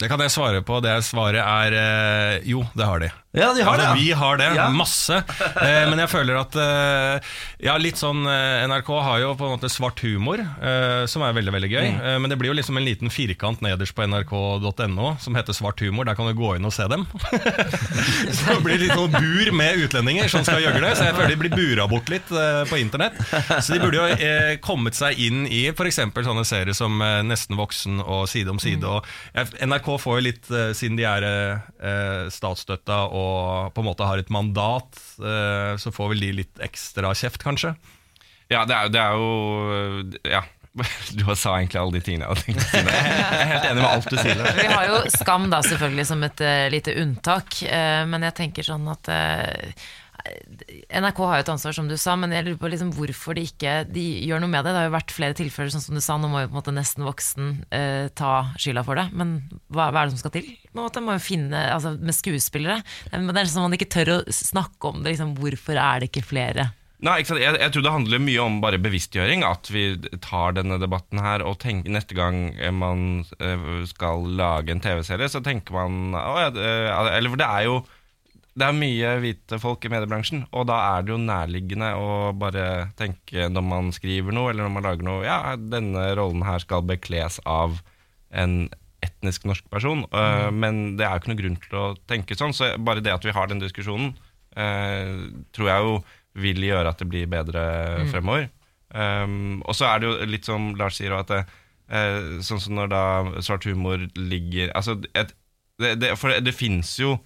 Det 0.00 0.08
kan 0.10 0.24
jeg 0.24 0.32
svare 0.34 0.64
på. 0.66 0.80
Det 0.82 0.96
svaret 1.04 1.44
er 1.44 2.40
jo, 2.48 2.64
det 2.72 2.88
har 2.88 3.04
de. 3.04 3.12
Ja, 3.32 3.54
de 3.56 3.62
har 3.64 3.78
det, 3.80 3.84
Altså, 3.86 3.88
ja. 3.88 3.94
Vi 3.96 4.12
har 4.12 4.36
det, 4.36 4.48
Ja. 4.56 4.68
masse. 4.70 5.22
Eh, 5.62 5.84
men 5.88 5.98
jeg 6.00 6.08
føler 6.10 6.36
at 6.40 6.56
eh, 6.58 7.30
Ja, 7.64 7.76
litt 7.80 7.96
sånn 8.00 8.26
eh, 8.28 8.64
NRK 8.68 8.88
har 9.06 9.20
jo 9.22 9.30
på 9.38 9.46
en 9.46 9.54
måte 9.54 9.70
svart 9.72 10.00
humor, 10.04 10.40
eh, 10.42 11.04
som 11.08 11.22
er 11.24 11.32
veldig 11.36 11.52
veldig 11.54 11.70
gøy. 11.70 11.86
Mm. 11.94 12.00
Eh, 12.02 12.16
men 12.20 12.32
det 12.32 12.36
blir 12.40 12.50
jo 12.50 12.56
liksom 12.58 12.76
en 12.80 12.84
liten 12.84 13.12
firkant 13.12 13.62
nederst 13.64 13.94
på 13.96 14.04
nrk.no 14.04 15.12
som 15.22 15.36
heter 15.38 15.56
Svart 15.56 15.80
humor. 15.84 16.04
Der 16.08 16.16
kan 16.18 16.26
du 16.28 16.34
gå 16.36 16.50
inn 16.58 16.66
og 16.68 16.74
se 16.74 16.84
dem. 16.90 17.06
så 18.36 18.56
det 18.56 18.58
blir 18.66 18.80
litt 18.82 18.92
sånn 18.96 19.12
bur 19.14 19.52
med 19.56 19.80
utlendinger 19.86 20.28
som 20.32 20.44
skal 20.44 20.60
gjøgle. 20.64 20.92
Så 20.98 21.06
jeg 21.08 21.16
føler 21.16 21.32
de 21.34 21.40
blir 21.44 21.54
bura 21.56 21.86
bort 21.90 22.12
litt 22.12 22.32
eh, 22.36 22.62
på 22.68 22.80
internett. 22.82 23.16
Så 23.62 23.76
de 23.76 23.80
burde 23.84 24.02
jo 24.02 24.58
kommet 24.64 24.98
seg 24.98 25.16
inn 25.22 25.44
i 25.48 25.64
f.eks. 25.72 26.02
sånne 26.12 26.44
serier 26.48 26.76
som 26.76 27.00
Nesten 27.28 27.56
voksen 27.60 28.02
og 28.02 28.26
Side 28.32 28.52
om 28.52 28.60
side. 28.62 28.84
Og, 28.88 29.08
eh, 29.38 29.56
NRK 29.64 29.92
får 30.04 30.18
jo 30.20 30.26
litt, 30.28 30.52
siden 30.76 30.98
de 31.00 31.08
er 31.08 31.28
eh, 31.30 32.28
statsstøtta 32.32 33.04
og 33.08 33.21
på 33.74 33.82
en 33.82 33.88
måte 33.88 34.06
har 34.08 34.22
et 34.22 34.32
mandat, 34.32 34.98
eh, 35.22 35.74
så 35.80 35.92
får 35.94 36.14
vel 36.14 36.24
de 36.26 36.32
litt 36.42 36.64
ekstra 36.64 37.12
kjeft, 37.18 37.42
kanskje. 37.44 37.74
Ja, 38.52 38.64
det 38.68 38.76
er, 38.76 38.90
det 38.92 39.00
er 39.00 39.16
jo 39.16 40.18
Ja. 40.28 40.42
Du 41.12 41.26
sa 41.36 41.58
egentlig 41.58 41.80
alle 41.80 41.98
de 41.98 42.00
tingene 42.00 42.24
jeg 42.24 42.32
hadde 42.32 42.44
tenkt 42.46 42.62
å 42.62 42.68
si. 42.70 42.80
Jeg 42.82 43.40
er 43.40 43.50
helt 43.50 43.66
enig 43.68 43.82
med 43.82 43.88
alt 43.90 44.06
du 44.08 44.16
sier. 44.16 44.38
der. 44.38 44.54
Vi 44.56 44.68
har 44.72 44.86
jo 44.88 45.00
Skam 45.12 45.50
da 45.52 45.60
selvfølgelig 45.66 46.06
som 46.08 46.22
et 46.24 46.44
uh, 46.44 46.68
lite 46.72 46.94
unntak, 47.02 47.58
uh, 47.66 48.04
men 48.08 48.24
jeg 48.28 48.36
tenker 48.38 48.66
sånn 48.66 48.88
at 48.88 49.10
eh, 49.12 49.84
NRK 50.22 51.20
har 51.26 51.40
jo 51.40 51.44
et 51.44 51.50
ansvar, 51.54 51.74
som 51.76 51.88
du 51.90 51.96
sa, 51.98 52.14
men 52.18 52.32
jeg 52.34 52.46
lurer 52.46 52.58
på 52.60 52.70
liksom 52.70 52.92
hvorfor 52.94 53.36
de 53.38 53.46
ikke 53.48 53.74
de 53.90 54.04
gjør 54.28 54.42
noe 54.42 54.52
med 54.52 54.62
det. 54.64 54.74
Det 54.74 54.82
har 54.82 54.88
jo 54.88 54.94
vært 54.94 55.14
flere 55.14 55.36
tilfeller, 55.38 55.72
sånn 55.74 55.84
som 55.84 55.98
du 55.98 56.02
sa, 56.04 56.18
nå 56.20 56.30
må 56.30 56.44
jo 56.44 56.50
på 56.50 56.54
en 56.54 56.60
måte 56.60 56.74
nesten 56.76 57.06
voksen 57.06 57.48
eh, 57.74 58.06
ta 58.18 58.34
skylda 58.54 58.84
for 58.86 59.00
det. 59.00 59.08
Men 59.18 59.38
hva, 59.72 59.88
hva 59.90 60.02
er 60.02 60.10
det 60.10 60.16
som 60.16 60.22
skal 60.22 60.36
til? 60.36 60.52
Måte 60.78 61.02
må 61.04 61.16
jo 61.16 61.24
finne, 61.24 61.64
altså 61.74 61.96
Med 61.98 62.16
skuespillere. 62.16 62.82
Er 63.10 63.26
det 63.26 63.42
er 63.42 63.50
sånn 63.50 63.66
man 63.66 63.76
ikke 63.76 63.90
tør 63.92 64.14
å 64.14 64.20
snakke 64.32 64.92
om 64.92 65.02
det. 65.02 65.14
Liksom, 65.14 65.34
hvorfor 65.40 65.80
er 65.80 66.02
det 66.02 66.12
ikke 66.12 66.24
flere? 66.30 66.70
Nei, 67.02 67.16
ikke 67.18 67.32
sant? 67.32 67.42
Jeg, 67.42 67.58
jeg 67.58 67.74
tror 67.74 67.82
det 67.82 67.94
handler 67.96 68.22
mye 68.22 68.42
om 68.44 68.60
bare 68.62 68.78
bevisstgjøring. 68.82 69.42
At 69.46 69.70
vi 69.74 69.86
tar 70.22 70.54
denne 70.54 70.78
debatten 70.82 71.18
her 71.22 71.42
og 71.46 71.58
tenker 71.64 71.90
neste 71.96 72.14
gang 72.14 72.44
man 72.78 73.24
eh, 73.42 73.82
skal 73.90 74.28
lage 74.38 74.74
en 74.74 74.82
TV-serie, 74.84 75.30
så 75.32 75.42
tenker 75.42 75.74
man 75.74 76.14
å, 76.14 76.36
ja, 76.44 76.52
Eller 77.16 77.32
for 77.32 77.42
det 77.42 77.50
er 77.50 77.66
jo 77.66 77.82
det 78.52 78.66
er 78.66 78.76
mye 78.76 79.14
hvite 79.22 79.56
folk 79.62 79.84
i 79.86 79.90
mediebransjen, 79.92 80.44
og 80.52 80.66
da 80.68 80.76
er 80.92 81.04
det 81.04 81.14
jo 81.14 81.20
nærliggende 81.22 81.88
å 81.96 82.08
bare 82.36 82.92
tenke 82.98 83.48
når 83.48 83.64
man 83.64 83.88
skriver 83.96 84.34
noe, 84.36 84.50
eller 84.52 84.66
når 84.66 84.74
man 84.74 84.86
lager 84.88 85.08
noe 85.08 85.24
Ja, 85.24 85.56
denne 85.56 86.10
rollen 86.18 86.44
her 86.44 86.60
skal 86.60 86.84
bekles 86.84 87.40
av 87.48 87.80
en 88.28 88.66
etnisk 89.02 89.46
norsk 89.48 89.66
person, 89.72 90.04
øh, 90.14 90.50
men 90.54 90.98
det 90.98 91.06
er 91.06 91.14
jo 91.14 91.22
ikke 91.22 91.32
noe 91.32 91.40
grunn 91.40 91.56
til 91.64 91.80
å 91.80 91.86
tenke 92.08 92.36
sånn. 92.38 92.54
Så 92.56 92.74
bare 92.84 93.02
det 93.04 93.14
at 93.14 93.24
vi 93.26 93.34
har 93.34 93.48
den 93.50 93.62
diskusjonen, 93.62 94.12
uh, 94.56 95.24
tror 95.56 95.70
jeg 95.72 95.86
jo 95.88 95.96
vil 96.44 96.62
gjøre 96.68 96.92
at 96.92 97.00
det 97.00 97.08
blir 97.10 97.30
bedre 97.30 97.64
fremover. 98.12 98.48
Um, 98.92 99.62
og 99.64 99.76
så 99.76 99.88
er 99.88 100.00
det 100.00 100.08
jo 100.08 100.28
litt 100.28 100.48
som 100.48 100.72
Lars 100.76 101.00
sier, 101.00 101.16
at 101.16 101.32
det, 101.32 101.42
uh, 101.88 102.38
sånn 102.44 102.60
som 102.60 102.76
når 102.76 102.92
da 102.92 103.04
svart 103.40 103.64
humor 103.64 104.04
ligger 104.16 104.72
Altså, 104.76 104.98
et, 105.16 105.32
det, 105.80 105.96
det, 106.02 106.12
for 106.20 106.32
det, 106.32 106.44
det 106.44 106.54
fins 106.56 106.92
jo 107.00 107.16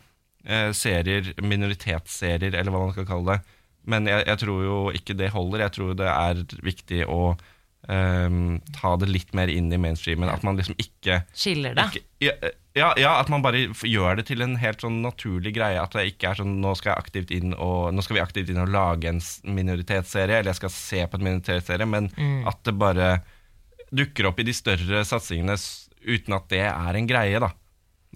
eh, 0.47 0.71
serier, 0.77 1.35
minoritetsserier, 1.43 2.55
eller 2.55 2.73
hva 2.73 2.87
man 2.87 2.95
skal 2.97 3.09
kalle 3.09 3.37
det. 3.37 3.59
Men 3.87 4.09
jeg, 4.11 4.25
jeg 4.27 4.43
tror 4.43 4.65
jo 4.65 4.79
ikke 4.99 5.19
det 5.19 5.35
holder. 5.35 5.67
Jeg 5.67 5.77
tror 5.77 5.99
det 5.99 6.09
er 6.11 6.43
viktig 6.67 7.03
å 7.07 7.21
eh, 7.33 8.39
ta 8.81 8.95
det 9.03 9.11
litt 9.11 9.35
mer 9.39 9.53
inn 9.53 9.71
i 9.73 9.81
mainstreamen. 9.81 10.31
At 10.33 10.47
man 10.47 10.59
liksom 10.59 10.79
ikke, 10.83 11.23
Skiller 11.37 11.77
det? 11.79 11.89
ikke 11.93 12.05
ja, 12.27 12.33
ja, 12.77 12.91
ja, 13.01 13.13
at 13.21 13.31
man 13.33 13.45
bare 13.45 13.67
gjør 13.69 14.19
det 14.19 14.27
til 14.31 14.43
en 14.45 14.57
helt 14.61 14.83
sånn 14.85 14.99
naturlig 15.05 15.55
greie. 15.57 15.81
At 15.83 15.95
det 15.97 16.09
ikke 16.11 16.33
er 16.33 16.41
sånn 16.43 16.59
nå 16.63 16.75
skal, 16.79 16.99
jeg 17.15 17.29
inn 17.39 17.55
og, 17.55 17.93
nå 17.95 18.05
skal 18.05 18.19
vi 18.19 18.25
aktivt 18.25 18.53
inn 18.53 18.63
og 18.65 18.73
lage 18.75 19.11
en 19.13 19.23
minoritetsserie, 19.45 20.41
eller 20.41 20.55
jeg 20.55 20.63
skal 20.63 20.75
se 20.75 21.05
på 21.07 21.21
en 21.21 21.27
minoritetsserie, 21.29 21.89
men 21.89 22.11
at 22.49 22.63
det 22.67 22.77
bare 22.77 23.11
dukker 23.95 24.29
opp 24.29 24.41
i 24.43 24.49
de 24.49 24.55
større 24.57 25.05
satsingene 25.07 25.55
uten 26.07 26.37
at 26.37 26.51
det 26.51 26.65
er 26.67 26.99
en 26.99 27.09
greie, 27.09 27.39
da. 27.43 27.53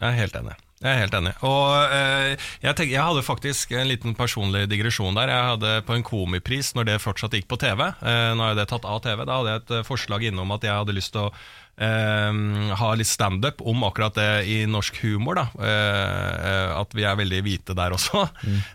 Jeg 0.01 0.09
er 0.09 0.21
helt 0.23 0.37
enig. 0.41 0.57
Jeg 0.81 0.97
er 0.97 1.03
helt 1.03 1.13
enig. 1.13 1.35
Og 1.45 1.93
eh, 1.93 2.31
jeg, 2.63 2.73
tenker, 2.73 2.95
jeg 2.95 3.05
hadde 3.05 3.25
faktisk 3.27 3.75
en 3.77 3.91
liten 3.91 4.15
personlig 4.17 4.63
digresjon 4.71 5.19
der. 5.19 5.29
Jeg 5.29 5.49
hadde 5.51 5.73
På 5.85 5.93
en 5.93 6.05
komipris, 6.07 6.71
når 6.73 6.89
det 6.89 7.03
fortsatt 7.05 7.37
gikk 7.37 7.51
på 7.51 7.59
TV, 7.61 7.83
eh, 8.01 8.31
nå 8.33 8.47
er 8.47 8.57
det 8.57 8.71
tatt 8.71 8.89
av 8.89 9.03
TV, 9.05 9.27
da 9.29 9.37
hadde 9.43 9.53
jeg 9.53 9.61
et 9.61 9.75
eh, 9.77 9.85
forslag 9.85 10.25
innom 10.31 10.57
at 10.57 10.65
jeg 10.65 10.73
hadde 10.73 10.97
lyst 10.97 11.13
til 11.13 11.29
å 11.29 11.35
ha 11.81 12.89
litt 12.99 13.09
standup 13.09 13.63
om 13.65 13.85
akkurat 13.87 14.15
det 14.19 14.29
i 14.51 14.57
norsk 14.69 14.99
humor. 15.05 15.39
da 15.41 15.47
Eh, 15.61 16.51
eh, 16.51 16.79
At 16.81 16.95
vi 16.97 17.05
er 17.07 17.17
veldig 17.19 17.41
hvite 17.45 17.77
der 17.77 17.95
også. 17.95 18.27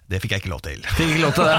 Det 0.10 0.20
fikk 0.24 0.36
jeg 0.36 0.44
ikke 0.44 0.52
lov 0.54 0.62
til. 0.66 0.82
Fikk 0.98 1.14
ikke 1.16 1.24
lov 1.24 1.34
til 1.38 1.48
det. 1.50 1.58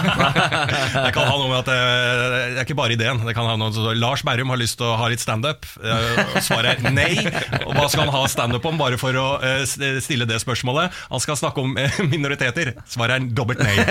Det 1.07 1.13
kan 1.15 1.29
ha 1.29 1.37
noe 1.39 1.49
med 1.51 1.59
at 1.61 1.69
det, 1.69 1.77
det 1.77 2.61
er 2.61 2.65
ikke 2.65 2.77
bare 2.79 2.95
ideen. 2.97 3.21
Det 3.27 3.35
kan 3.37 3.47
ha 3.49 3.57
noe, 3.59 3.73
så 3.75 3.93
Lars 3.97 4.23
Berrum 4.27 4.51
har 4.53 4.61
lyst 4.61 4.79
til 4.81 4.89
å 4.89 4.97
ha 4.99 5.09
litt 5.13 5.23
standup. 5.23 5.67
Eh, 5.83 6.41
Svaret 6.45 6.83
er 6.83 6.95
nei. 6.95 7.13
Og 7.65 7.75
hva 7.77 7.87
skal 7.91 8.07
han 8.07 8.15
ha 8.15 8.23
standup 8.31 8.67
om, 8.69 8.79
bare 8.81 8.99
for 9.01 9.17
å 9.21 9.27
eh, 9.45 9.65
stille 10.03 10.27
det 10.29 10.41
spørsmålet? 10.43 10.95
Han 11.13 11.23
skal 11.23 11.39
snakke 11.41 11.63
om 11.63 11.77
eh, 11.81 12.01
minoriteter. 12.13 12.75
Svaret 12.91 13.19
er 13.19 13.31
dobbelt 13.37 13.63
nei. 13.63 13.77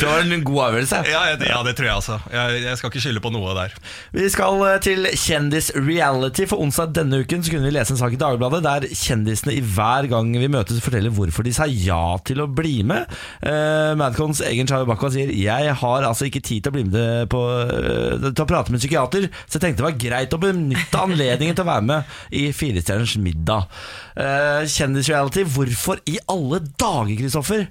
Det 0.00 0.06
var 0.08 0.22
en 0.24 0.44
god 0.44 0.60
avgjørelse. 0.70 0.98
Ja, 1.10 1.20
ja 1.36 1.60
det 1.66 1.74
tror 1.78 1.86
jeg 1.86 1.94
altså. 1.94 2.16
Jeg, 2.32 2.62
jeg 2.64 2.78
skal 2.80 2.92
ikke 2.92 3.02
skylde 3.04 3.22
på 3.24 3.32
noe 3.34 3.52
der. 3.56 3.74
Vi 4.16 4.28
skal 4.32 4.60
til 4.84 4.90
til 4.90 5.06
Kjendis-reality. 5.40 6.44
For 6.50 6.60
onsdag 6.60 6.92
denne 6.98 7.22
uken 7.24 7.42
så 7.42 7.52
kunne 7.52 7.68
vi 7.68 7.72
lese 7.74 7.94
en 7.94 8.00
sak 8.00 8.14
i 8.14 8.20
Dagbladet 8.20 8.60
der 8.64 8.86
kjendisene 8.92 9.54
i 9.56 9.62
hver 9.64 10.08
gang 10.10 10.32
vi 10.36 10.50
møtes 10.52 10.82
forteller 10.84 11.12
hvorfor 11.14 11.46
de 11.46 11.54
sa 11.56 11.66
ja 11.70 12.18
til 12.26 12.42
å 12.44 12.48
bli 12.50 12.80
med. 12.86 13.08
Uh, 13.40 13.96
Madcons 13.98 14.42
egen 14.46 14.68
Chayo 14.68 14.88
Bakwa 14.88 15.10
sier 15.14 15.32
Jeg 15.32 15.76
har 15.80 16.06
altså 16.06 16.28
ikke 16.28 16.42
tid 16.44 16.64
til 16.64 16.72
å 16.72 16.76
bli 16.76 16.84
med 16.88 17.30
på, 17.32 17.40
uh, 17.40 18.28
til 18.28 18.44
å 18.44 18.48
prate 18.48 18.72
med 18.72 18.80
en 18.80 18.84
psykiater, 18.84 19.28
så 19.46 19.56
jeg 19.56 19.64
tenkte 19.64 19.80
det 19.80 19.88
var 19.88 20.02
greit 20.04 20.36
å 20.36 20.42
benytte 20.42 21.04
anledningen 21.04 21.56
til 21.56 21.66
å 21.66 21.70
være 21.70 21.86
med 21.88 22.18
i 22.36 22.48
Firestjerners 22.56 23.16
middag. 23.22 23.70
Uh, 24.16 24.66
Kjendis-reality, 24.68 25.46
hvorfor 25.48 26.02
i 26.10 26.18
alle 26.30 26.60
dager, 26.74 27.16
Kristoffer? 27.16 27.70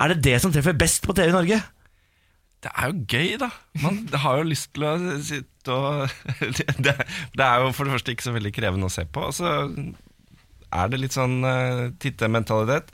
Er 0.00 0.14
det 0.14 0.24
det 0.24 0.40
som 0.40 0.54
treffer 0.54 0.78
best 0.78 1.04
på 1.04 1.16
TV 1.16 1.28
i 1.28 1.36
Norge? 1.36 1.60
Det 2.60 2.70
er 2.76 2.90
jo 2.90 3.04
gøy, 3.08 3.34
da. 3.40 3.48
Man 3.80 4.02
har 4.24 4.40
jo 4.42 4.48
lyst 4.50 4.70
til 4.76 4.84
å 4.84 4.94
sitte 5.24 5.76
og 5.76 6.08
det, 6.84 6.94
det 7.36 7.44
er 7.46 7.64
jo 7.64 7.70
for 7.76 7.88
det 7.88 7.94
første 7.96 8.12
ikke 8.14 8.26
så 8.28 8.32
veldig 8.36 8.52
krevende 8.56 8.88
å 8.88 8.92
se 8.92 9.04
på. 9.08 9.26
Og 9.30 9.36
så 9.36 9.52
er 10.70 10.90
det 10.92 11.00
litt 11.02 11.16
sånn 11.16 11.40
uh, 11.44 11.88
tittementalitet. 12.00 12.92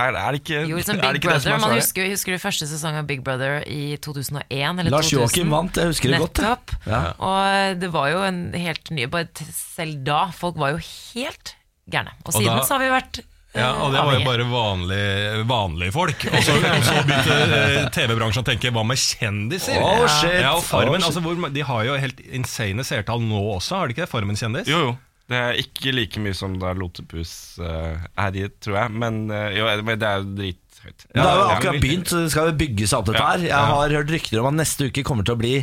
Er, 0.00 0.14
er 0.14 0.36
det 0.36 0.40
ikke, 0.44 0.58
Jo, 0.70 0.76
liksom 0.78 1.00
er 1.00 1.16
det 1.16 1.18
ikke 1.18 1.28
Brother, 1.32 1.40
det 1.40 1.42
som 1.42 1.50
er 1.50 1.58
Man 1.58 1.64
svaret? 1.66 1.82
husker, 1.82 2.10
husker 2.12 2.36
du 2.36 2.40
første 2.42 2.66
sesong 2.70 2.98
av 3.00 3.08
Big 3.08 3.24
Brother 3.26 3.56
i 3.66 3.96
2001 3.98 4.46
eller 4.84 4.94
Lars 4.94 5.08
2000? 5.10 5.16
Joakim 5.18 5.50
vant, 5.54 5.80
jeg 5.82 5.90
husker 5.90 6.14
det 6.14 6.20
godt. 6.22 6.38
Nettopp. 6.44 6.74
Ja. 6.86 7.00
Og 7.26 7.80
det 7.82 7.90
var 7.96 8.12
jo 8.12 8.20
en 8.28 8.38
helt 8.54 8.92
ny 8.94 9.08
bare 9.10 9.50
Selv 9.50 10.04
da, 10.06 10.20
folk 10.36 10.60
var 10.62 10.76
jo 10.76 10.80
helt 10.86 11.56
gærne. 11.90 12.14
Og 12.22 12.32
siden 12.36 12.54
da- 12.54 12.62
så 12.68 12.76
har 12.78 12.84
vi 12.86 12.92
vært 12.94 13.20
Ja, 13.50 13.72
og 13.82 13.90
det 13.90 13.98
var 14.06 14.14
jo 14.14 14.22
bare 14.22 14.44
vanlige, 14.46 15.44
vanlige 15.50 15.94
folk. 15.94 16.26
Og 16.30 16.44
så, 16.46 16.54
begynte 16.62 17.38
eh, 17.42 17.88
TV-bransjen 17.96 18.44
å 18.44 18.46
tenke 18.46 18.70
hva 18.74 18.84
med 18.86 19.00
kjendiser? 19.00 19.80
Oh, 19.82 20.04
shit. 20.20 20.36
Ja, 20.38 20.52
og 20.54 20.62
Farmen, 20.62 21.02
altså, 21.02 21.22
hvor, 21.24 21.40
De 21.50 21.64
har 21.66 21.86
jo 21.88 21.96
helt 21.98 22.22
insane 22.30 22.86
seertall 22.86 23.24
nå 23.26 23.42
også, 23.56 23.80
har 23.80 23.90
de 23.90 23.96
ikke 23.96 24.04
det? 24.06 24.12
Farmen 24.12 24.38
kjendis? 24.38 24.70
Jo, 24.70 24.84
jo. 24.90 24.98
Det 25.30 25.38
er 25.38 25.58
ikke 25.62 25.92
like 25.94 26.22
mye 26.22 26.34
som 26.34 26.56
da 26.58 26.72
Lotepus 26.74 27.32
uh, 27.62 27.98
er 28.18 28.38
i, 28.38 28.48
tror 28.62 28.80
jeg. 28.80 28.94
Men 29.02 29.20
uh, 29.30 29.46
jo, 29.54 29.66
det 29.90 29.98
er 29.98 30.24
jo 30.24 30.48
drithøyt. 30.82 31.06
Ja, 31.14 31.22
det 31.22 31.28
har 31.28 31.38
jo 31.40 31.48
akkurat 31.56 31.80
begynt, 31.84 32.08
så 32.10 32.22
det 32.24 32.30
skal 32.32 32.50
jo 32.50 32.56
bygge 32.60 32.86
seg 32.90 32.98
opp 32.98 33.06
dette 33.10 33.24
her. 33.26 33.38
Jeg 33.50 33.70
har 33.70 33.94
hørt 33.96 34.10
rykter 34.14 34.40
om 34.40 34.46
at 34.50 34.56
neste 34.60 34.88
uke 34.90 35.04
kommer 35.04 35.24
til 35.26 35.34
å 35.36 35.40
bli 35.40 35.54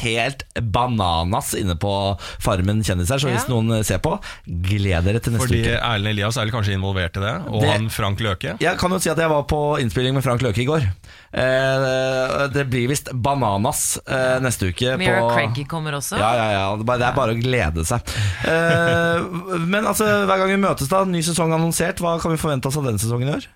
helt 0.00 0.44
bananas 0.72 1.50
inne 1.58 1.74
på 1.76 1.92
Farmen 2.40 2.80
kjendiser, 2.86 3.20
så 3.20 3.28
hvis 3.28 3.48
noen 3.50 3.84
ser 3.84 3.98
på, 4.00 4.14
gled 4.46 5.04
dere 5.04 5.20
til 5.20 5.34
neste 5.36 5.44
Fordi 5.46 5.60
uke. 5.66 5.74
Erlend 5.80 6.12
Elias 6.14 6.38
er 6.40 6.52
kanskje 6.54 6.74
involvert 6.78 7.16
i 7.20 7.24
det, 7.24 7.34
og 7.50 7.60
Det- 7.60 7.70
han 7.74 7.88
Frank 7.92 8.18
Løke. 8.24 8.56
Jeg 8.60 8.78
kan 8.80 8.90
jo 8.90 8.98
si 8.98 9.10
at 9.10 9.18
jeg 9.18 9.28
var 9.28 9.42
på 9.44 9.60
innspilling 9.82 10.14
med 10.14 10.24
Frank 10.24 10.40
Løke 10.42 10.62
i 10.62 10.66
går. 10.66 10.86
Eh, 11.34 12.48
det 12.54 12.64
blir 12.70 12.88
visst 12.88 13.10
bananas 13.12 13.98
eh, 14.06 14.38
neste 14.44 14.70
uke. 14.72 14.96
Mira 15.00 15.20
på 15.20 15.30
Craigie 15.34 15.66
kommer 15.68 15.96
også. 15.98 16.16
Ja, 16.18 16.32
ja, 16.38 16.46
ja. 16.54 16.64
Det 16.76 16.82
er 16.82 16.88
bare- 16.90 16.98
det 16.98 17.08
er 17.08 17.16
bare 17.18 17.34
å 17.34 17.40
glede 17.42 17.84
seg. 17.84 18.00
Eh, 18.48 19.58
men 19.66 19.84
altså, 19.84 20.06
hver 20.26 20.38
gang 20.40 20.48
vi 20.48 20.56
møtes, 20.66 20.88
da, 20.88 21.04
ny 21.04 21.20
sesong 21.20 21.52
annonsert, 21.52 22.00
hva 22.00 22.16
kan 22.22 22.30
vi 22.34 22.38
forvente 22.40 22.66
oss 22.70 22.76
av 22.80 22.84
denne 22.88 22.98
sesongen 23.02 23.28
i 23.28 23.36
år? 23.38 23.46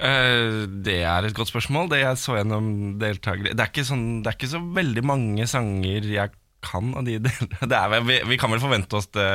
Eh, 0.00 0.66
det 0.84 1.02
er 1.04 1.26
et 1.28 1.36
godt 1.36 1.50
spørsmål. 1.52 1.90
Det 1.92 2.00
jeg 2.00 2.20
så 2.20 2.38
gjennom 2.38 2.68
deltakere 3.00 3.52
Det 3.52 3.84
sånn, 3.84 4.22
det 4.24 4.32
er 4.32 4.38
ikke 4.38 4.54
så 4.54 4.62
veldig 4.80 5.04
mange 5.04 5.48
sanger 5.50 6.08
jeg 6.08 6.32
kan 6.62 6.90
av 6.94 7.04
de 7.06 7.14
delene. 7.18 7.56
Det 7.70 7.76
er, 7.76 7.88
vel- 7.92 8.04
vi, 8.08 8.16
vi 8.28 8.36
kan 8.40 8.50
vel 8.52 8.60
forvente 8.60 8.96
oss 8.98 9.06
det, 9.16 9.26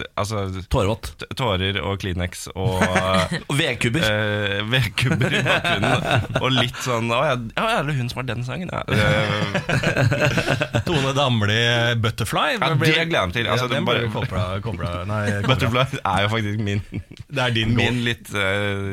det 0.00 0.06
Altså 0.18 0.44
Tårevått. 0.72 1.24
tårer 1.38 1.78
og 1.82 2.00
Kleenex 2.02 2.48
og 2.54 2.82
Og 3.50 3.54
vedkubber. 3.58 4.02
vedkubber 4.72 5.36
i 5.38 5.42
bakgrunnen. 5.46 6.26
Og 6.42 6.48
litt 6.56 6.80
sånn 6.82 7.10
Å 7.14 7.20
ja, 7.28 7.36
ja, 7.56 7.66
er 7.78 7.86
det 7.88 7.94
hun 8.00 8.10
som 8.10 8.22
har 8.22 8.28
den 8.32 8.42
sangen? 8.46 8.70
Ja, 8.72 8.82
Eh, 8.92 10.80
Tone 10.86 11.12
Damli, 11.16 11.60
'Butterfly'. 12.02 12.58
Ja, 12.60 12.68
det 12.74 12.78
gleder 12.78 12.98
jeg 12.98 13.10
meg 13.28 13.34
til. 13.36 13.46
Altså, 13.48 13.66
ja, 13.68 13.74
den 13.76 13.86
bare- 13.86 14.08
kobla, 14.12 14.44
kobla, 14.64 14.90
nei. 15.08 15.22
Butterfly 15.46 15.84
er 16.02 16.24
jo 16.26 16.28
faktisk 16.32 16.60
min 16.66 16.82
Det 17.32 17.42
er 17.46 17.54
din 17.54 17.74
Min 17.76 18.02
litt 18.04 18.28
uh, 18.34 18.40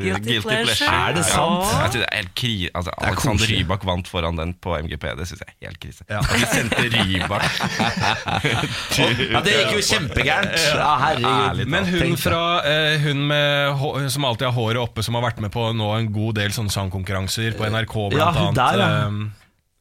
Guilty 0.00 0.20
guilty, 0.24 0.40
pleasure. 0.46 0.64
pleasure. 0.64 0.94
Er 0.94 1.12
det 1.18 1.24
Ja. 1.24 1.34
sant? 1.34 1.64
Jeg 1.74 1.90
tror 1.90 2.00
det 2.04 2.08
er 2.10 2.16
helt 2.20 2.34
kri 2.38 2.54
altså, 2.74 2.94
Alexander. 3.02 3.46
Rybak 3.50 3.84
vant 3.88 4.08
foran 4.08 4.36
den 4.38 4.54
på 4.54 4.76
MGP. 4.78 5.04
Det 5.18 5.26
syns 5.28 5.42
jeg 5.44 5.50
er 5.50 5.68
helt 5.68 5.80
krise. 5.82 6.04
Ja. 6.10 6.20
De 6.20 6.46
sendte 6.54 6.86
Rybak 6.94 7.79
Ja, 9.30 9.40
det 9.44 9.54
gikk 9.56 9.74
jo 9.76 9.82
kjempegærent. 9.90 10.56
Ja, 10.74 10.90
herregud. 11.04 11.66
Men 11.70 11.86
hun, 11.90 12.16
fra, 12.20 12.40
eh, 12.66 12.98
hun 13.04 13.26
med, 13.30 13.74
hå- 13.80 14.08
som 14.12 14.24
alltid 14.28 14.48
har 14.50 14.56
håret 14.56 14.80
oppe, 14.82 15.04
som 15.06 15.16
har 15.18 15.24
vært 15.28 15.40
med 15.44 15.52
på 15.54 15.68
nå 15.76 15.90
en 15.98 16.10
god 16.14 16.38
del 16.40 16.54
sånne 16.54 16.72
sangkonkurranser 16.74 17.56
på 17.58 17.68
NRK, 17.70 17.96
Ja, 18.12 18.30
blant 18.30 18.36
hun 18.40 18.48
annet. 18.50 18.60
der, 18.60 18.82
ja. 18.84 18.90
eh, 19.06 19.36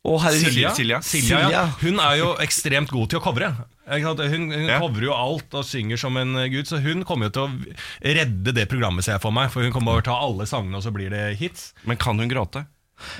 Å, 0.09 0.13
herregud. 0.23 0.53
Silja. 0.53 0.69
Silja. 0.77 1.01
Silja, 1.03 1.39
ja. 1.39 1.47
Silja. 1.49 1.63
Hun 1.83 1.99
er 1.99 2.13
jo 2.21 2.29
ekstremt 2.39 2.89
god 2.93 3.09
til 3.11 3.19
å 3.19 3.23
covre. 3.25 3.49
Ikke 3.89 4.05
sant? 4.07 4.21
Hun, 4.31 4.45
hun 4.53 4.69
Ja. 4.69 4.77
covrer 4.79 5.09
jo 5.09 5.13
alt 5.17 5.53
og 5.59 5.65
synger 5.67 5.97
som 5.99 6.15
en 6.21 6.37
gud, 6.53 6.65
så 6.69 6.79
hun 6.81 7.03
kommer 7.03 7.27
jo 7.27 7.33
til 7.35 7.43
å 7.43 7.75
redde 8.15 8.53
det 8.55 8.67
programmet, 8.71 9.03
ser 9.03 9.17
jeg 9.17 9.21
for 9.25 9.35
meg. 9.35 9.49
For 9.51 9.61
hun 9.65 9.73
kommer 9.75 9.91
over 9.97 10.05
til 10.05 10.13
å 10.13 10.15
ta 10.15 10.25
alle 10.29 10.47
sangene, 10.47 10.77
og 10.79 10.83
så 10.87 10.93
blir 10.95 11.09
det 11.11 11.35
hits. 11.41 11.73
Men 11.85 11.97
kan 11.99 12.17
hun 12.17 12.29
gråte? 12.31 12.63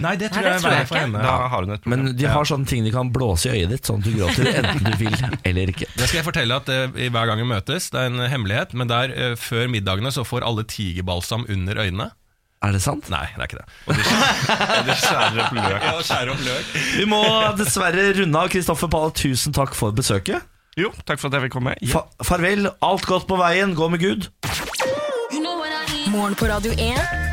Nei, 0.04 0.14
det 0.20 0.30
tror 0.34 0.44
Nei, 0.44 0.50
det 0.50 0.54
jeg 0.56 0.62
tror 0.64 0.72
jeg 0.72 0.80
verre 0.80 0.88
for 0.90 0.98
ikke. 1.00 1.06
henne. 1.08 1.24
Da 1.24 1.36
har 1.54 1.66
hun 1.66 1.74
et 1.76 1.84
problem. 1.84 2.04
Men 2.06 2.18
de 2.20 2.30
har 2.30 2.50
sånne 2.52 2.70
ting 2.70 2.86
de 2.88 2.94
kan 2.96 3.12
blåse 3.16 3.50
i 3.50 3.58
øyet 3.60 3.74
ditt, 3.76 3.86
sånn 3.90 4.00
at 4.04 4.08
du 4.08 4.16
gråter 4.18 4.50
enten 4.54 4.86
du 4.86 4.96
vil 5.02 5.18
eller 5.52 5.74
ikke. 5.74 5.90
Det 5.96 6.08
skal 6.10 6.20
jeg 6.22 6.28
fortelle 6.28 6.58
at 6.62 6.70
uh, 6.72 7.00
hver 7.10 7.30
gang 7.32 7.42
vi 7.44 7.48
møtes, 7.50 7.90
det 7.94 8.00
er 8.04 8.12
en 8.14 8.24
hemmelighet, 8.32 8.74
men 8.78 8.92
der 8.92 9.14
uh, 9.16 9.36
før 9.40 9.68
middagene 9.72 10.12
så 10.16 10.26
får 10.28 10.46
alle 10.48 10.66
tigerbalsam 10.70 11.46
under 11.50 11.80
øynene. 11.86 12.10
Er 12.60 12.74
det 12.76 12.82
sant? 12.84 13.08
Nei, 13.08 13.24
det 13.38 13.40
er 13.40 13.48
ikke 13.48 13.62
det. 13.62 13.68
Og 13.88 13.96
de 14.90 14.96
skjærer 15.00 15.38
opp 15.46 15.54
løk. 15.56 15.84
Ja, 15.86 15.94
skjærer 16.04 16.32
opp 16.34 16.42
løk. 16.44 16.74
Vi 16.98 17.06
må 17.08 17.22
dessverre 17.56 18.10
runde 18.20 18.42
av. 18.42 18.50
Kristoffer 18.52 18.92
Pahl 18.92 19.14
tusen 19.16 19.56
takk 19.56 19.72
for 19.80 19.96
besøket. 19.96 20.44
Jo, 20.76 20.92
takk 21.08 21.22
for 21.24 21.32
at 21.32 21.40
jeg 21.40 21.48
fikk 21.48 21.56
komme. 21.56 21.78
Ja. 21.80 22.02
Fa 22.02 22.28
farvel. 22.34 22.68
Alt 22.84 23.08
godt 23.08 23.30
på 23.32 23.40
veien. 23.40 23.72
Gå 23.80 23.88
med 23.96 24.04
Gud. 24.04 24.28
Morgen 26.12 26.36
på 26.36 26.52
Radio 26.52 26.76
1. 26.76 27.29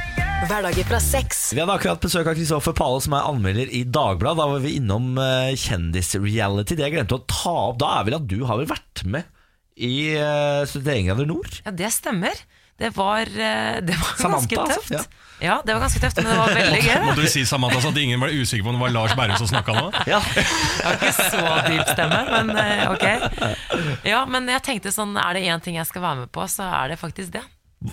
Hverdager 0.46 0.86
fra 0.86 0.98
seks. 1.02 1.38
Vi 1.56 1.58
hadde 1.58 1.74
akkurat 1.74 2.02
besøk 2.02 2.28
av 2.30 2.36
Kristoffer 2.38 2.74
Pale, 2.76 3.00
som 3.02 3.16
er 3.18 3.24
anmelder 3.26 3.70
i 3.74 3.80
Dagbladet. 3.82 4.38
Da 4.38 4.46
var 4.52 4.60
vi 4.62 4.76
innom 4.78 5.16
uh, 5.18 5.50
kjendisreality. 5.58 6.76
Det 6.78 6.84
jeg 6.86 6.94
glemte 6.94 7.18
å 7.18 7.24
ta 7.26 7.54
opp 7.72 7.80
da, 7.82 7.96
er 7.98 8.06
vel 8.06 8.18
at 8.20 8.28
du 8.30 8.36
har 8.46 8.60
vel 8.60 8.68
vært 8.70 9.02
med 9.10 9.26
i 9.74 10.14
uh, 10.14 10.62
71 10.62 11.08
grader 11.08 11.26
nord? 11.32 11.58
Ja, 11.66 11.74
det 11.74 11.90
stemmer. 11.96 12.46
Det 12.76 12.92
var, 12.92 13.24
eh, 13.24 13.80
det 13.80 13.96
var 13.96 14.18
Samantha, 14.20 14.54
ganske 14.54 14.58
altså, 14.60 14.80
tøft. 14.84 15.14
ja. 15.40 15.54
det 15.64 15.72
var 15.72 15.80
ganske 15.80 16.00
tøft, 16.00 16.18
men 16.20 16.26
det 16.28 16.36
var 16.36 16.50
veldig 16.52 16.80
gøy. 16.84 16.98
Måtte 17.06 17.22
vi 17.22 17.30
du 17.30 17.32
si 17.32 17.44
Samantha 17.48 17.80
så 17.80 17.88
at 17.94 18.00
ingen 18.02 18.20
var 18.20 18.34
usikker 18.36 18.66
på 18.66 18.74
om 18.74 18.76
det 18.76 18.82
var 18.84 18.92
Lars 18.92 19.14
Berrum 19.16 19.40
som 19.40 19.48
snakka 19.48 19.78
nå? 19.78 19.86
Ja. 20.04 20.20
Jeg 20.36 20.84
har 20.84 20.98
ikke 21.00 21.14
så 21.16 21.56
dyp 21.70 21.94
stemme, 21.94 22.20
men 22.34 22.52
eh, 22.60 22.84
ok. 22.92 24.04
Ja, 24.04 24.26
men 24.28 24.52
jeg 24.52 24.62
tenkte 24.68 24.92
sånn, 24.92 25.16
er 25.16 25.40
det 25.40 25.46
én 25.48 25.64
ting 25.64 25.80
jeg 25.80 25.88
skal 25.88 26.04
være 26.04 26.26
med 26.26 26.34
på, 26.36 26.44
så 26.52 26.68
er 26.68 26.92
det 26.92 27.00
faktisk 27.00 27.32
det. 27.40 27.46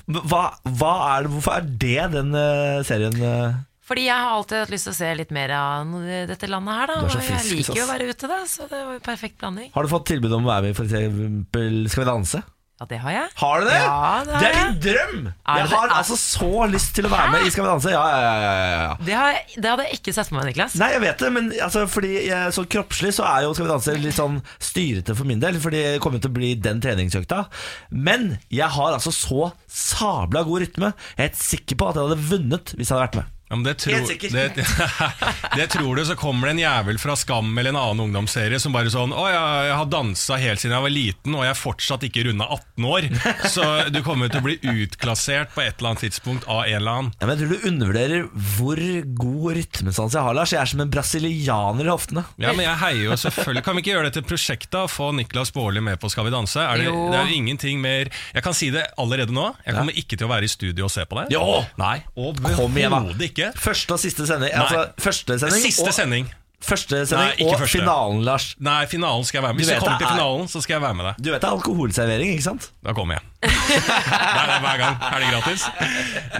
Hva, 0.07 0.45
hva 0.63 0.93
er 1.11 1.25
det, 1.25 1.31
hvorfor 1.33 1.57
er 1.57 1.65
det 1.83 2.03
den 2.13 2.31
uh, 2.31 2.79
serien 2.87 3.17
uh, 3.19 3.57
Fordi 3.83 4.05
jeg 4.07 4.15
har 4.15 4.37
alltid 4.37 4.61
hatt 4.61 4.71
lyst 4.71 4.87
til 4.87 4.93
å 4.93 4.97
se 4.97 5.09
litt 5.19 5.33
mer 5.35 5.51
av 5.57 5.91
dette 6.29 6.47
landet 6.47 6.79
her, 6.79 6.93
da. 6.93 6.99
Og 7.03 7.17
jeg 7.27 7.43
liker 7.49 7.81
jo 7.81 7.83
å 7.83 7.91
være 7.91 8.07
ute, 8.07 8.29
da, 8.31 8.39
så 8.47 8.69
det 8.71 8.79
var 8.79 8.95
jo 8.95 9.03
perfekt 9.03 9.41
blanding. 9.43 9.73
Har 9.75 9.83
du 9.83 9.91
fått 9.91 10.07
tilbud 10.13 10.37
om 10.39 10.47
å 10.47 10.53
være 10.53 10.69
med 10.69 10.71
i 10.71 10.85
eksempel 10.85 11.81
Skal 11.91 12.05
vi 12.05 12.09
danse? 12.13 12.43
Ja, 12.83 12.87
det 12.89 12.97
har 12.99 13.11
jeg. 13.15 13.27
Har 13.39 13.61
du 13.61 13.65
det? 13.69 13.75
Ja, 13.79 14.23
det 14.27 14.33
har 14.35 14.43
er 14.43 14.55
jeg. 14.57 14.63
min 14.67 14.79
drøm! 14.83 15.19
Er 15.47 15.57
Jeg 15.61 15.69
det- 15.69 15.77
har 15.77 15.87
er- 15.87 15.93
altså 15.95 16.15
så 16.19 16.49
lyst 16.67 16.95
til 16.95 17.05
å 17.07 17.09
være 17.13 17.31
med 17.31 17.45
i 17.47 17.49
Skal 17.53 17.63
vi 17.63 17.69
danse. 17.69 17.91
Ja, 17.93 18.01
ja, 18.09 18.19
ja, 18.19 18.39
ja, 18.41 18.81
ja. 18.83 18.95
Det, 18.99 19.13
har 19.15 19.29
jeg, 19.31 19.61
det 19.61 19.69
hadde 19.71 19.85
jeg 19.87 19.99
ikke 19.99 20.13
sett 20.17 20.27
for 20.27 20.35
meg, 20.35 20.45
Niklas. 20.49 20.75
Nei, 20.75 20.89
jeg 20.91 21.01
vet 21.01 21.17
det, 21.23 21.31
men 21.31 21.51
altså, 21.63 21.85
fordi 21.87 22.11
så 22.51 22.65
kroppslig 22.67 23.13
så 23.15 23.23
er 23.29 23.43
jo 23.47 23.53
Skal 23.53 23.65
vi 23.67 23.71
danse 23.71 23.95
litt 24.03 24.17
sånn 24.19 24.41
styrete 24.59 25.15
for 25.15 25.23
min 25.23 25.39
del, 25.39 25.55
fordi 25.63 25.83
det 25.93 26.01
kommer 26.03 26.19
til 26.19 26.29
å 26.31 26.33
bli 26.35 26.53
den 26.55 26.81
treningsøkta. 26.83 27.45
Men 27.91 28.39
jeg 28.51 28.67
har 28.67 28.91
altså 28.99 29.13
så 29.15 29.53
sabla 29.71 30.43
god 30.43 30.65
rytme. 30.67 30.91
Jeg 31.15 31.23
er 31.23 31.29
helt 31.29 31.39
sikker 31.39 31.75
på 31.79 31.87
at 31.89 31.95
jeg 31.95 32.09
hadde 32.09 32.27
vunnet 32.29 32.75
hvis 32.75 32.89
jeg 32.91 32.97
hadde 32.97 33.07
vært 33.07 33.15
med. 33.21 33.32
Ja, 33.53 33.57
men 33.59 33.63
det, 33.67 33.73
tror, 33.83 33.93
Helt 33.93 34.07
sikkert. 34.09 34.31
det, 34.33 34.65
det 35.59 35.67
tror 35.69 35.95
du, 35.95 36.01
så 36.09 36.15
kommer 36.17 36.49
det 36.49 36.55
en 36.55 36.61
jævel 36.63 36.97
fra 36.97 37.13
Skam 37.19 37.51
eller 37.53 37.69
en 37.69 37.77
annen 37.77 38.07
ungdomsserie 38.07 38.57
som 38.57 38.73
bare 38.73 38.89
sånn 38.89 39.11
Å, 39.13 39.25
jeg, 39.29 39.67
jeg 39.67 39.75
har 39.77 39.89
dansa 39.93 40.37
helt 40.41 40.61
siden 40.63 40.73
jeg 40.73 40.85
var 40.87 40.93
liten, 40.95 41.35
og 41.37 41.43
jeg 41.45 41.51
er 41.53 41.59
fortsatt 41.59 42.05
ikke 42.07 42.23
runda 42.25 42.47
18 42.55 42.87
år. 42.89 43.07
Så 43.53 43.67
du 43.93 43.99
kommer 44.05 44.31
til 44.33 44.41
å 44.41 44.45
bli 44.47 44.55
utklassert 44.73 45.53
på 45.53 45.61
et 45.61 45.75
eller 45.77 45.91
annet 45.91 46.03
tidspunkt 46.07 46.47
av 46.49 46.63
en 46.63 46.79
eller 46.79 46.95
annen. 46.97 47.11
Ja, 47.19 47.27
men 47.29 47.35
jeg 47.35 47.43
tror 47.43 47.53
du 47.53 47.67
undervurderer 47.69 48.25
hvor 48.57 48.81
god 49.21 49.59
rytmesans 49.59 50.17
jeg 50.17 50.25
har, 50.29 50.37
Lars. 50.39 50.55
Jeg 50.55 50.61
er 50.63 50.71
som 50.73 50.81
en 50.81 50.93
brasilianer 50.97 51.89
i 51.89 51.93
hoftene. 51.93 52.25
Ja, 52.41 52.55
men 52.57 52.65
jeg 52.65 52.79
heier 52.81 53.03
jo 53.11 53.19
selvfølgelig 53.19 53.63
Kan 53.67 53.77
vi 53.77 53.83
ikke 53.83 53.93
gjøre 53.93 54.09
dette 54.09 54.25
prosjektet 54.25 54.79
og 54.81 54.89
få 54.89 55.11
Niklas 55.13 55.53
Baarli 55.53 55.83
med 55.85 55.99
på 56.01 56.09
Skal 56.09 56.25
vi 56.27 56.33
danse? 56.33 56.57
Er 56.63 56.81
det, 56.81 56.89
det 56.89 57.19
er 57.19 57.29
jo 57.29 57.37
ingenting 57.37 57.77
mer 57.83 58.09
Jeg 58.33 58.43
kan 58.45 58.57
si 58.57 58.71
det 58.73 58.87
allerede 58.97 59.35
nå. 59.35 59.51
Jeg 59.67 59.77
kommer 59.77 60.01
ikke 60.01 60.17
til 60.17 60.25
å 60.25 60.31
være 60.33 60.49
i 60.49 60.51
studio 60.51 60.87
og 60.89 60.93
se 60.93 61.05
på 61.05 61.21
det. 61.21 61.27
Jo! 61.37 61.61
Nei, 61.77 61.99
Kom 62.15 62.75
igjen, 62.77 62.91
da. 62.93 62.99
overhodet 63.03 63.29
ikke. 63.29 63.42
Første 63.59 63.91
og 63.97 63.99
siste 63.99 64.27
sending. 64.29 64.53
Altså, 64.53 64.85
første 65.03 65.39
sending 65.41 65.61
Siste 65.67 65.89
og, 65.89 65.93
sending. 65.93 66.31
Første 66.63 67.01
sending 67.09 67.33
Nei, 67.41 67.45
og 67.51 67.57
første. 67.59 67.73
finalen, 67.81 68.21
Lars. 68.23 68.45
Nei, 68.63 68.85
finalen 68.87 69.25
skal 69.27 69.41
jeg 69.41 69.43
være 69.43 69.53
med. 69.57 69.59
Hvis 69.65 69.71
jeg 69.73 69.81
kommer 69.83 69.97
til 69.99 70.07
er- 70.07 70.13
finalen, 70.15 70.47
så 70.47 70.61
skal 70.63 70.73
jeg 70.77 70.81
være 70.85 70.95
med 70.95 71.05
deg. 71.09 71.17
Du 71.19 71.31
vet 71.33 71.41
det 71.43 71.49
er 71.49 71.57
alkoholservering, 71.57 72.29
ikke 72.37 72.45
sant? 72.45 72.69
Da 72.87 72.93
kommer 72.95 73.17
jeg. 73.19 73.23
Nei, 73.43 74.45
det 74.47 74.53
er 74.55 74.63
hver 74.63 74.77
gang. 74.79 74.95
Er 75.09 75.19
det 75.19 75.31
gratis? 75.33 75.65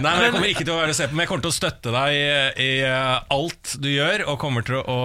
men 0.14 0.22
Jeg 0.24 0.32
kommer 0.32 0.48
ikke 0.48 0.64
til 0.64 0.72
å 0.72 0.78
være 0.80 0.94
se 0.96 1.08
på 1.10 1.12
Men 1.18 1.24
jeg 1.26 1.28
kommer 1.28 1.44
til 1.44 1.52
å 1.52 1.56
støtte 1.58 1.92
deg 1.92 2.16
i 2.64 2.70
eh, 2.88 3.36
alt 3.36 3.74
du 3.84 3.90
gjør, 3.92 4.24
og 4.32 4.38
kommer 4.40 4.64
til 4.64 4.80
å 4.80 4.98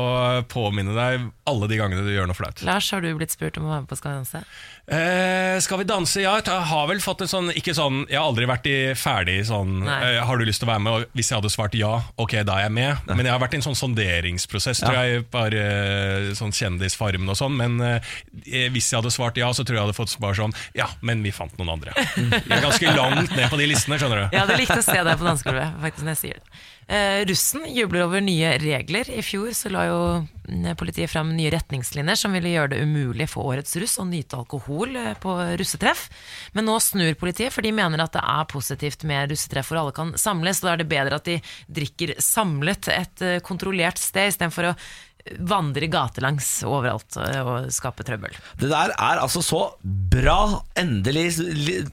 påminne 0.47 0.95
deg 0.95 1.27
alle 1.51 1.67
de 1.67 1.79
gangene 1.81 2.05
du 2.07 2.13
gjør 2.15 2.29
noe 2.31 2.37
flaut. 2.39 2.63
Lars, 2.63 2.87
har 2.95 3.03
du 3.03 3.11
blitt 3.19 3.35
spurt 3.35 3.57
om 3.59 3.67
å 3.67 3.73
være 3.73 3.83
med 3.83 3.91
på 3.91 3.99
Skal 3.99 4.13
vi 4.15 4.21
danse? 4.21 4.43
Eh, 4.89 5.59
skal 5.61 5.77
vi 5.77 5.85
danse? 5.85 6.17
Ja, 6.23 6.31
jeg 6.41 6.63
har 6.71 6.87
vel 6.89 6.97
fått 7.03 7.19
en 7.21 7.29
sånn 7.29 7.51
Ikke 7.53 7.75
sånn 7.77 7.99
Jeg 8.09 8.17
har 8.17 8.25
aldri 8.25 8.47
vært 8.49 8.65
i 8.65 8.77
ferdig 8.97 9.35
sånn 9.45 9.75
Nei. 9.85 9.97
eh, 10.15 10.21
Har 10.25 10.39
du 10.41 10.47
lyst 10.47 10.63
til 10.63 10.65
å 10.65 10.71
være 10.71 10.81
med? 10.81 10.95
Og 10.95 11.17
hvis 11.19 11.29
jeg 11.29 11.37
hadde 11.37 11.51
svart 11.53 11.75
ja, 11.77 11.91
ok, 12.17 12.33
da 12.47 12.55
er 12.57 12.65
jeg 12.65 12.73
med. 12.73 13.03
Men 13.11 13.21
jeg 13.27 13.33
har 13.35 13.41
vært 13.43 13.53
i 13.53 13.59
en 13.59 13.65
sånn 13.67 13.77
sonderingsprosess, 13.77 14.81
tror 14.81 14.97
jeg, 14.97 15.21
bare 15.29 15.61
eh, 15.61 16.31
sånn 16.39 16.55
kjendisfarmen 16.55 17.29
og 17.29 17.37
sånn. 17.37 17.53
Men 17.59 17.77
eh, 17.85 18.09
hvis 18.73 18.89
jeg 18.89 18.97
hadde 19.03 19.13
svart 19.13 19.37
ja, 19.37 19.51
så 19.53 19.61
tror 19.61 19.77
jeg 19.77 19.83
jeg 19.83 19.87
hadde 19.91 19.97
fått 19.99 20.15
bare 20.23 20.39
sånn 20.41 20.57
Ja, 20.77 20.89
men 21.05 21.21
vi 21.21 21.35
fant 21.37 21.53
noen 21.61 21.75
andre. 21.77 21.93
Jeg 22.49 22.57
er 22.57 22.65
ganske 22.65 22.95
langt 22.97 23.35
ned 23.37 23.45
på 23.51 23.57
de 23.61 23.69
listene, 23.69 23.99
skjønner 24.01 24.23
du. 24.25 24.25
Jeg 24.33 24.41
hadde 24.41 24.57
likt 24.57 24.73
å 24.73 24.81
se 24.83 24.97
deg 24.97 25.19
på 25.21 25.27
dansegulvet, 25.27 25.77
faktisk, 25.85 26.05
når 26.07 26.15
jeg 26.15 26.21
sier 26.23 26.41
det. 26.41 26.61
Eh, 26.89 27.25
russen 27.25 27.67
jubler 27.69 28.07
over 28.07 28.21
nye 28.21 28.55
regler. 28.57 29.09
I 29.13 29.21
fjor 29.21 29.51
så 29.53 29.69
la 29.69 29.83
jo 29.85 29.97
mm, 30.49 30.71
politiet 30.79 31.11
fram 31.11 31.35
nye 31.37 31.51
retningslinjer 31.53 32.17
som 32.17 32.33
ville 32.33 32.49
gjøre 32.49 32.71
det 32.71 32.79
umulig 32.81 33.27
for 33.29 33.45
årets 33.51 33.75
russ 33.77 33.99
å 34.01 34.07
nyte 34.09 34.39
alkohol 34.39 34.97
eh, 34.97 35.11
på 35.21 35.35
russetreff. 35.61 36.07
Men 36.57 36.65
nå 36.65 36.79
snur 36.81 37.13
politiet, 37.19 37.53
for 37.53 37.61
de 37.61 37.75
mener 37.77 38.01
at 38.01 38.17
det 38.17 38.23
er 38.25 38.49
positivt 38.49 39.05
med 39.05 39.29
russetreff 39.29 39.69
hvor 39.69 39.83
alle 39.83 39.93
kan 39.99 40.15
samles. 40.17 40.63
Da 40.65 40.73
er 40.73 40.81
det 40.81 40.89
bedre 40.89 41.21
at 41.21 41.29
de 41.29 41.37
drikker 41.69 42.15
samlet 42.25 42.89
et 42.95 43.25
eh, 43.27 43.37
kontrollert 43.45 44.01
sted, 44.01 44.33
istedenfor 44.33 44.71
å 44.71 44.75
vandre 45.45 45.85
gatelangs 45.91 46.47
overalt 46.65 47.17
eh, 47.21 47.41
og 47.45 47.67
skape 47.73 48.05
trøbbel. 48.07 48.33
Det 48.57 48.69
der 48.71 48.93
er 48.95 49.19
altså 49.21 49.41
så 49.45 49.59
bra. 49.83 50.61
Endelig 50.79 51.27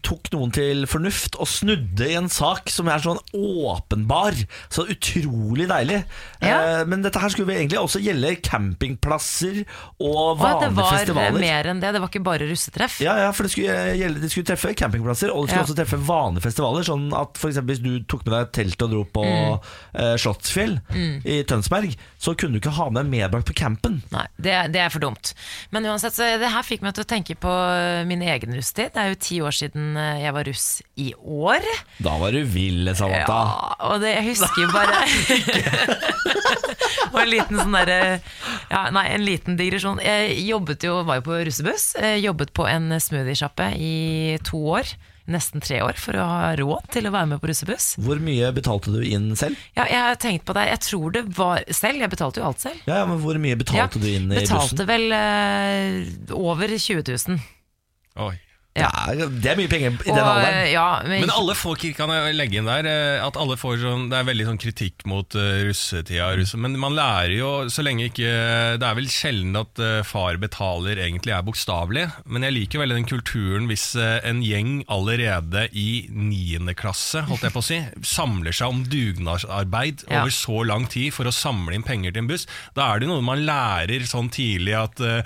tok 0.07 0.31
noen 0.33 0.53
til 0.55 0.87
fornuft 0.89 1.37
og 1.43 1.49
snudde 1.51 2.07
i 2.09 2.17
en 2.17 2.31
sak 2.33 2.71
som 2.73 2.89
er 2.89 3.03
sånn 3.05 3.21
åpenbar. 3.37 4.39
Så 4.73 4.87
utrolig 4.93 5.67
deilig. 5.71 5.99
Ja. 6.41 6.81
Eh, 6.81 6.85
men 6.89 7.03
dette 7.05 7.21
her 7.21 7.33
skulle 7.35 7.51
vi 7.51 7.59
egentlig 7.61 7.81
også 7.83 8.01
gjelde 8.05 8.35
campingplasser 8.47 9.63
og 9.99 10.41
Og 10.41 10.45
at 10.47 10.63
det 10.67 10.71
var 10.77 10.93
festivaler. 10.97 11.41
mer 11.43 11.71
enn 11.73 11.83
det, 11.83 11.93
det 11.97 12.01
var 12.03 12.13
ikke 12.13 12.25
bare 12.27 12.49
russetreff. 12.49 13.01
Ja, 13.05 13.17
ja, 13.27 13.31
for 13.37 13.47
det 13.47 13.53
skulle, 13.57 13.77
gjelde, 13.99 14.23
det 14.23 14.31
skulle 14.33 14.49
treffe 14.53 14.73
campingplasser, 14.79 15.33
og 15.35 15.47
det 15.47 15.51
skulle 15.53 15.65
Ja. 15.65 15.69
også 15.69 15.79
treffe 15.83 16.01
vanlige 16.07 16.47
festivaler. 16.47 16.87
Sånn 16.87 17.07
at 17.17 17.35
eksempel 17.37 17.75
hvis 17.77 17.83
du 17.85 17.93
tok 18.09 18.25
med 18.27 18.33
deg 18.35 18.41
et 18.47 18.53
telt 18.61 18.83
og 18.87 18.91
dro 18.95 19.05
på 19.05 19.25
Mm. 19.27 19.61
eh, 19.95 20.17
Slottsfjell 20.17 20.81
i 21.27 21.43
Tønsberg, 21.45 21.97
så 22.19 22.35
kunne 22.37 22.53
du 22.57 22.61
ikke 22.61 22.75
ha 22.77 22.89
med 22.91 23.07
medbrakt 23.27 23.49
på 23.51 23.57
campen. 23.59 24.01
Nei, 24.15 24.25
det, 24.41 24.55
det 24.75 24.81
er 24.83 24.93
for 24.93 25.03
dumt. 25.03 25.33
Men 25.75 25.87
uansett, 25.91 26.17
så 26.17 26.29
det 26.41 26.51
her 26.53 26.67
fikk 26.67 26.85
meg 26.87 26.97
til 26.97 27.05
å 27.05 27.09
tenke 27.11 27.37
på 27.39 27.53
eh, 27.53 28.03
min 28.09 28.23
egen 28.25 28.55
russtid. 28.57 28.95
Det 28.95 29.03
er 29.03 29.13
jo 29.13 29.21
ti 29.27 29.41
år 29.45 29.57
siden 29.57 29.97
eh, 30.01 30.23
jeg 30.25 30.37
var 30.37 30.49
russ 30.49 30.67
i 31.03 31.11
år. 31.21 31.67
Da 32.03 32.17
var 32.21 32.37
du 32.37 32.43
vill, 32.49 32.93
Samantha. 32.97 33.41
Ja, 33.51 33.77
og 33.91 34.05
det, 34.05 34.15
jeg 34.17 34.31
husker 34.33 34.63
jo 34.63 34.71
bare 34.75 35.03
Og 37.13 37.19
en 37.23 37.31
liten 37.31 37.59
sånn 37.59 37.75
derre 37.75 37.99
ja, 38.71 38.81
Nei, 38.95 39.05
en 39.15 39.25
liten 39.27 39.59
digresjon. 39.59 40.01
Jeg 40.03 40.39
jobbet 40.47 40.87
jo, 40.87 41.01
var 41.07 41.21
jo 41.21 41.27
på 41.29 41.43
russebuss. 41.49 41.93
Jobbet 42.23 42.53
på 42.57 42.67
en 42.71 42.91
smoothiesjappe 43.03 43.71
i 43.81 43.95
to 44.47 44.61
år. 44.79 44.97
Nesten 45.27 45.59
tre 45.65 45.81
år, 45.83 45.97
for 45.99 46.15
å 46.15 46.25
ha 46.31 46.51
råd 46.55 46.85
til 46.95 47.09
å 47.09 47.11
være 47.11 47.27
med 47.33 47.41
på 47.43 47.49
russebuss. 47.51 47.97
Hvor 47.99 48.21
mye 48.23 48.53
betalte 48.55 48.93
du 48.95 49.01
inn 49.03 49.33
selv? 49.39 49.59
Ja, 49.75 49.89
jeg 49.91 49.99
har 50.05 50.19
tenkt 50.23 50.45
på 50.47 50.55
det. 50.55 50.69
Jeg 50.71 50.81
tror 50.87 51.17
det 51.17 51.25
var 51.35 51.65
selv. 51.75 51.99
Jeg 52.05 52.13
betalte 52.13 52.39
jo 52.43 52.47
alt 52.47 52.63
selv. 52.63 52.79
Ja, 52.87 53.01
ja, 53.03 53.07
men 53.11 53.19
Hvor 53.25 53.41
mye 53.43 53.59
betalte 53.59 53.99
du 53.99 54.07
inn 54.07 54.31
i 54.31 54.39
betalte 54.39 54.79
bussen? 54.79 54.87
vel 54.87 55.17
eh, 55.19 56.35
over 56.37 56.71
20 56.79 57.03
000. 57.11 57.41
Oi. 58.23 58.37
Ja. 58.77 58.91
Det 59.09 59.25
er, 59.25 59.31
det 59.43 59.51
er 59.53 59.59
mye 59.61 59.71
penger 59.73 59.95
i 60.05 60.11
den 60.13 60.21
alderen. 60.21 60.59
ja, 60.73 60.87
men, 61.07 61.23
Men 61.25 61.33
alle 61.33 61.55
får, 61.57 61.81
kan 61.97 62.11
jeg 62.13 62.35
legge 62.37 62.59
inn 62.61 62.69
der, 62.69 62.89
eh, 62.91 63.25
at 63.25 63.39
alle 63.41 63.57
får 63.57 63.79
sånn, 63.83 64.07
det 64.13 64.19
er 64.21 64.29
veldig 64.29 64.47
sånn 64.51 64.61
kritikk 64.61 65.07
mot 65.09 65.37
uh, 65.39 65.63
russetida. 65.67 66.29
Russe, 66.37 66.59
men 66.61 66.77
man 66.81 66.95
lærer 66.99 67.35
jo 67.39 67.51
så 67.73 67.83
lenge 67.87 68.09
ikke 68.11 68.29
Det 68.81 68.87
er 68.87 68.97
vel 68.99 69.09
sjelden 69.13 69.57
at 69.59 69.81
uh, 69.83 70.01
far 70.07 70.37
betaler 70.43 71.01
egentlig 71.07 71.33
er 71.35 71.45
bokstavelig, 71.47 72.07
men 72.27 72.45
jeg 72.47 72.57
liker 72.57 72.83
veldig 72.83 72.99
den 73.01 73.09
kulturen 73.09 73.67
hvis 73.71 73.87
uh, 73.99 74.19
en 74.27 74.43
gjeng 74.45 74.83
allerede 74.93 75.67
i 75.73 76.07
niende 76.13 76.75
klasse, 76.79 77.23
holdt 77.29 77.47
jeg 77.47 77.55
på 77.55 77.63
å 77.63 77.67
si, 77.67 77.81
samler 78.07 78.55
seg 78.57 78.73
om 78.75 78.85
dugnadsarbeid 79.31 80.05
Ja. 80.11 80.21
over 80.23 80.31
så 80.35 80.63
lang 80.67 80.87
tid 80.91 81.13
for 81.15 81.27
å 81.29 81.33
samle 81.35 81.75
inn 81.77 81.85
penger 81.87 82.13
til 82.15 82.25
en 82.25 82.29
buss. 82.31 82.47
Da 82.77 82.91
er 82.93 83.01
det 83.01 83.07
jo 83.09 83.15
noe 83.15 83.25
man 83.25 83.45
lærer 83.47 84.05
sånn 84.07 84.29
tidlig 84.33 84.75
at 84.77 85.01
eh, 85.01 85.23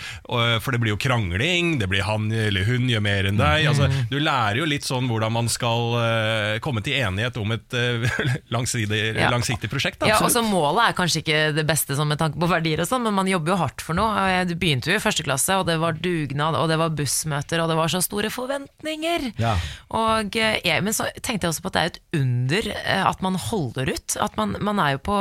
For 0.62 0.72
det 0.72 0.80
blir 0.82 0.94
jo 0.94 1.00
krangling, 1.00 1.78
det 1.80 1.88
blir 1.90 2.04
han 2.06 2.30
eller 2.32 2.64
hun 2.68 2.88
gjør 2.90 3.02
mer 3.04 3.28
enn 3.28 3.39
deg. 3.40 3.66
Altså, 3.70 3.88
du 4.10 4.18
lærer 4.20 4.60
jo 4.60 4.68
litt 4.68 4.86
sånn 4.86 5.08
hvordan 5.10 5.34
man 5.34 5.48
skal 5.52 5.96
uh, 5.96 6.54
komme 6.64 6.82
til 6.86 6.98
enighet 7.00 7.36
om 7.40 7.56
et 7.56 7.76
uh, 7.80 8.34
langsiktig, 8.52 9.00
Ja. 9.16 9.30
langsiktig 9.32 9.70
prosjekt. 9.72 10.00
Da. 10.02 10.10
Ja, 10.12 10.20
og 10.22 10.30
så 10.32 10.44
Målet 10.44 10.90
er 10.90 10.96
kanskje 10.98 11.20
ikke 11.24 11.40
det 11.56 11.64
beste 11.68 11.94
sånn 11.98 12.10
med 12.10 12.20
tanke 12.20 12.40
på 12.40 12.48
verdier, 12.50 12.80
og 12.82 12.88
sånn, 12.90 13.04
men 13.06 13.14
man 13.16 13.28
jobber 13.30 13.54
jo 13.54 13.58
hardt 13.60 13.84
for 13.84 13.96
noe. 13.98 14.44
Du 14.48 14.54
begynte 14.58 14.90
jo 14.90 14.96
i 14.98 15.02
første 15.02 15.24
klasse, 15.26 15.56
og 15.60 15.66
det 15.68 15.76
var 15.82 15.98
dugnad, 16.00 16.56
og 16.58 16.68
det 16.70 16.78
var 16.80 16.94
bussmøter, 16.96 17.62
og 17.62 17.70
det 17.70 17.76
var 17.78 17.92
så 17.92 18.00
store 18.04 18.30
forventninger. 18.32 19.30
Ja. 19.40 19.54
Og, 19.96 20.34
ja, 20.64 20.80
men 20.82 20.96
så 20.96 21.06
tenkte 21.20 21.46
jeg 21.46 21.54
også 21.54 21.64
på 21.64 21.70
at 21.72 21.76
det 21.76 21.82
er 21.82 21.92
et 21.92 22.00
under 22.20 22.70
eh, 22.74 23.04
at 23.06 23.22
man 23.24 23.38
holder 23.40 23.92
ut. 23.94 24.16
At 24.20 24.36
man, 24.40 24.56
man 24.64 24.80
er 24.82 24.96
jo 24.96 25.02
på, 25.10 25.18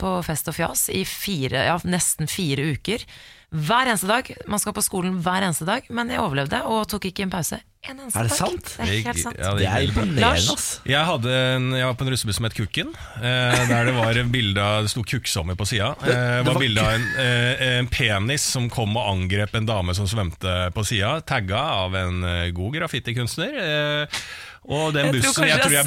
på 0.00 0.14
fest 0.26 0.50
og 0.50 0.56
fjas 0.58 0.88
i 0.92 1.04
fire, 1.08 1.66
ja, 1.70 1.78
nesten 1.88 2.30
fire 2.30 2.70
uker. 2.74 3.04
Hver 3.50 3.88
eneste 3.90 4.06
dag. 4.06 4.28
Man 4.46 4.60
skal 4.62 4.74
på 4.76 4.82
skolen 4.86 5.16
hver 5.24 5.42
eneste 5.42 5.66
dag, 5.66 5.86
men 5.90 6.10
jeg 6.12 6.22
overlevde 6.22 6.60
og 6.70 6.84
tok 6.90 7.08
ikke 7.10 7.24
en 7.26 7.32
pause. 7.32 7.58
En 7.88 7.96
eneste 7.96 8.20
Er 8.20 8.26
det 8.28 8.36
sant? 8.36 8.68
Det 8.76 8.84
er 8.84 9.06
helt 9.08 9.22
sant. 9.22 9.38
Ja, 9.40 9.54
Det 9.56 9.66
er 9.66 9.86
imponerende, 9.88 10.20
Lars? 10.46 10.66
Jeg, 10.86 11.00
hadde 11.08 11.32
en, 11.56 11.70
jeg 11.74 11.88
var 11.88 11.96
på 11.96 12.04
en 12.04 12.10
russebuss 12.12 12.36
som 12.38 12.46
het 12.46 12.54
Kukken, 12.54 12.92
eh, 13.18 13.62
der 13.70 13.88
det 13.88 13.94
var 13.96 14.20
en 14.20 14.30
bilde 14.30 14.60
av 14.62 14.84
Det 14.84 14.92
sto 14.92 15.02
Kukksommer 15.02 15.56
på 15.58 15.66
sida. 15.66 15.94
Eh, 16.04 16.44
det 16.44 16.46
var 16.46 16.60
bilde 16.60 16.84
av 16.84 16.92
en, 16.98 17.08
eh, 17.24 17.64
en 17.80 17.88
penis 17.90 18.44
som 18.52 18.68
kom 18.70 18.94
og 19.00 19.08
angrep 19.16 19.56
en 19.58 19.66
dame 19.66 19.96
som 19.98 20.06
svømte 20.06 20.54
på 20.76 20.84
sida, 20.86 21.16
tagga 21.26 21.64
av 21.86 21.96
en 21.96 22.22
eh, 22.22 22.50
god 22.54 22.76
graffitikunstner. 22.78 23.58
Eh, 23.64 24.22
og 24.68 24.92
den 24.92 25.08
bussen 25.14 25.46
jeg 25.48 25.58
tror 25.62 25.72
jeg 25.72 25.84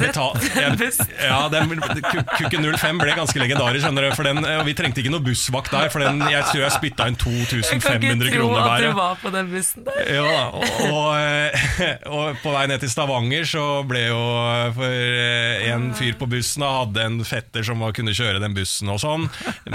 jeg, 0.58 0.72
bussen. 0.80 1.06
ja, 1.22 1.36
den, 1.48 1.70
Ku- 1.78 2.24
Kukken 2.40 2.66
05 2.74 2.98
ble 3.00 3.14
ganske 3.16 3.38
legendarisk, 3.38 3.84
skjønner 3.86 4.08
du. 4.08 4.14
For 4.18 4.26
den, 4.26 4.40
eh, 4.44 4.58
og 4.60 4.66
vi 4.66 4.74
trengte 4.76 5.00
ikke 5.00 5.12
noe 5.14 5.22
bussvakt 5.24 5.70
der, 5.72 5.88
for 5.94 6.02
den, 6.02 6.18
jeg 6.28 6.42
tror 6.50 6.60
jeg 6.64 6.74
spytta 6.74 7.06
inn 7.08 7.16
Jeg 7.70 7.80
kan 7.84 8.02
ikke 8.02 8.32
tro 8.34 8.48
at 8.58 8.82
du 8.82 8.90
var 8.98 9.14
på 9.22 9.30
den 9.36 9.52
bussen 9.54 9.86
der. 9.86 10.00
Ja, 10.18 10.48
og, 10.50 10.66
og, 10.90 11.08
eh, 11.22 11.94
og 12.18 12.42
på 12.42 12.52
vei 12.56 12.66
ned 12.72 12.82
til 12.82 12.90
Stavanger 12.92 13.46
så 13.48 13.64
ble 13.88 14.08
jo 14.08 14.20
eh, 14.50 14.68
For 14.76 14.98
en 15.74 15.90
fyr 15.96 16.16
på 16.20 16.28
bussen 16.30 16.64
og 16.66 16.74
hadde 16.80 17.04
en 17.04 17.18
fetter 17.26 17.66
som 17.66 17.82
var- 17.82 17.92
kunne 17.96 18.14
kjøre 18.16 18.40
den 18.42 18.54
bussen 18.56 18.88
og 18.92 19.00
sånn. 19.02 19.28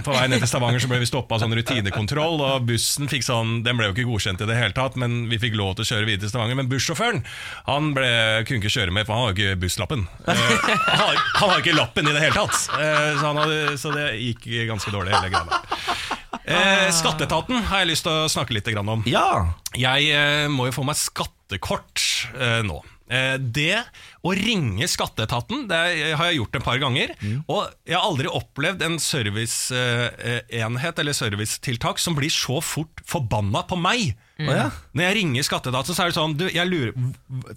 På 0.03 0.15
vei 0.15 0.27
ned 0.27 0.39
til 0.43 0.49
Stavanger 0.49 0.83
så 0.83 0.89
ble 0.91 0.99
vi 0.99 1.09
stoppa 1.09 1.35
av 1.35 1.43
sånn 1.43 1.55
rutinekontroll, 1.55 2.41
og 2.41 2.65
bussen 2.67 3.07
fikk 3.07 3.23
sånn 3.25 3.63
Den 3.63 3.77
ble 3.77 3.89
jo 3.89 3.93
ikke 3.93 4.07
godkjent 4.09 4.41
i 4.41 4.47
det 4.49 4.57
hele 4.57 4.73
tatt, 4.73 4.95
men 4.95 5.27
vi 5.29 5.37
fikk 5.41 5.55
lov 5.55 5.75
til 5.75 5.85
å 5.85 5.89
kjøre 5.91 6.05
videre 6.07 6.25
til 6.25 6.33
Stavanger. 6.33 6.55
Men 6.59 6.69
bussjåføren 6.71 7.23
han 7.67 7.93
ble, 7.93 8.09
kunne 8.47 8.61
ikke 8.61 8.75
kjøre 8.77 8.91
med, 8.95 9.05
for 9.05 9.15
han 9.15 9.27
hadde 9.27 9.37
ikke 9.37 9.59
busslappen. 9.63 10.07
Eh, 10.27 10.33
han, 10.99 10.99
har 10.99 11.15
han 11.15 11.49
hadde 11.49 11.63
ikke 11.63 11.77
lappen 11.77 12.07
i 12.07 12.13
det 12.15 12.23
hele 12.25 12.35
tatt, 12.35 12.69
eh, 12.79 13.13
så, 13.19 13.25
han 13.29 13.41
hadde, 13.43 13.77
så 13.77 13.93
det 13.95 14.07
gikk 14.19 14.47
ganske 14.69 14.93
dårlig, 14.93 15.13
hele 15.15 15.33
greia. 15.33 15.63
Eh, 16.49 16.89
skatteetaten 16.95 17.61
har 17.69 17.83
jeg 17.83 17.91
lyst 17.91 18.05
til 18.07 18.23
å 18.25 18.29
snakke 18.31 18.55
litt 18.55 18.69
om. 18.79 19.03
Ja. 19.09 19.53
Jeg 19.77 20.09
eh, 20.13 20.47
må 20.49 20.69
jo 20.69 20.75
få 20.79 20.85
meg 20.87 20.97
skattekort 20.97 22.05
eh, 22.37 22.61
nå. 22.65 22.79
Eh, 23.09 23.35
det 23.41 23.79
å 24.21 24.33
ringe 24.37 24.85
skatteetaten 24.89 25.63
det 25.69 25.79
har 26.19 26.29
jeg 26.29 26.37
gjort 26.37 26.55
et 26.59 26.65
par 26.65 26.77
ganger. 26.81 27.13
Og 27.49 27.65
jeg 27.89 27.97
har 27.97 28.05
aldri 28.05 28.29
opplevd 28.29 28.83
en 28.85 28.99
serviceenhet 29.01 30.99
eller 31.01 31.15
servicetiltak 31.17 31.99
som 32.01 32.17
blir 32.17 32.29
så 32.33 32.59
fort 32.61 33.01
forbanna 33.09 33.63
på 33.69 33.79
meg. 33.79 34.13
Mm. 34.39 34.49
ja. 34.55 34.67
Når 34.95 35.03
jeg 35.03 35.17
ringer 35.17 35.43
skatteetaten, 35.47 35.95
så 35.95 36.03
er 36.05 36.11
det 36.11 36.15
sånn 36.19 36.37
du, 36.39 36.45
jeg 36.47 36.69
lurer, 36.69 36.93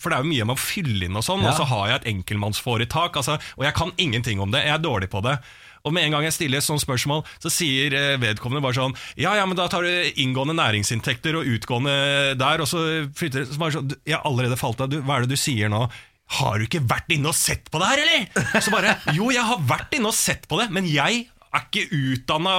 For 0.00 0.10
det 0.10 0.16
er 0.16 0.24
jo 0.24 0.32
mye 0.32 0.46
med 0.48 0.56
å 0.56 0.62
fylle 0.62 1.06
inn 1.06 1.18
og 1.18 1.22
sånn, 1.26 1.44
Ja. 1.44 1.52
og 1.52 1.60
så 1.60 1.68
har 1.70 1.84
jeg 1.92 2.00
et 2.00 2.08
enkeltmannsforetak, 2.16 3.20
altså, 3.20 3.36
og 3.56 3.64
jeg 3.68 3.74
kan 3.78 3.92
ingenting 4.02 4.40
om 4.42 4.50
det. 4.50 4.64
Jeg 4.66 4.74
er 4.74 4.82
dårlig 4.82 5.10
på 5.12 5.22
det. 5.22 5.36
Og 5.82 5.94
med 5.94 6.06
en 6.06 6.14
gang 6.16 6.26
jeg 6.28 6.36
stiller 6.36 6.60
et 6.60 6.66
sånt 6.66 6.82
spørsmål, 6.82 7.24
så 7.42 7.50
sier 7.52 7.94
eh, 7.96 8.14
vedkommende 8.22 8.62
bare 8.64 8.78
sånn 8.78 8.94
Ja, 9.18 9.34
ja, 9.38 9.46
men 9.48 9.58
da 9.58 9.66
tar 9.72 9.86
du 9.86 10.22
inngående 10.22 10.54
næringsinntekter 10.58 11.40
og 11.40 11.48
utgående 11.56 11.94
der, 12.38 12.62
og 12.62 12.70
så 12.70 12.84
flytter 13.18 13.48
så 13.50 13.60
bare 13.60 13.76
sånn, 13.78 13.92
Jeg 14.06 14.18
har 14.18 14.26
allerede 14.28 14.58
falt 14.60 14.82
av. 14.84 14.94
Hva 15.02 15.18
er 15.18 15.26
det 15.26 15.34
du 15.34 15.40
sier 15.40 15.72
nå? 15.72 15.86
Har 16.38 16.58
du 16.58 16.64
ikke 16.64 16.84
vært 16.88 17.10
inne 17.12 17.28
og 17.28 17.36
sett 17.36 17.66
på 17.72 17.80
det 17.82 17.90
her, 17.90 18.02
eller? 18.06 18.60
Så 18.64 18.72
bare 18.72 18.96
Jo, 19.16 19.30
jeg 19.34 19.44
har 19.44 19.62
vært 19.68 19.98
inne 19.98 20.12
og 20.12 20.16
sett 20.16 20.46
på 20.48 20.60
det, 20.62 20.70
men 20.72 20.86
jeg 20.88 21.26
er 21.52 21.66
ikke 21.66 21.84
utdanna 21.92 22.52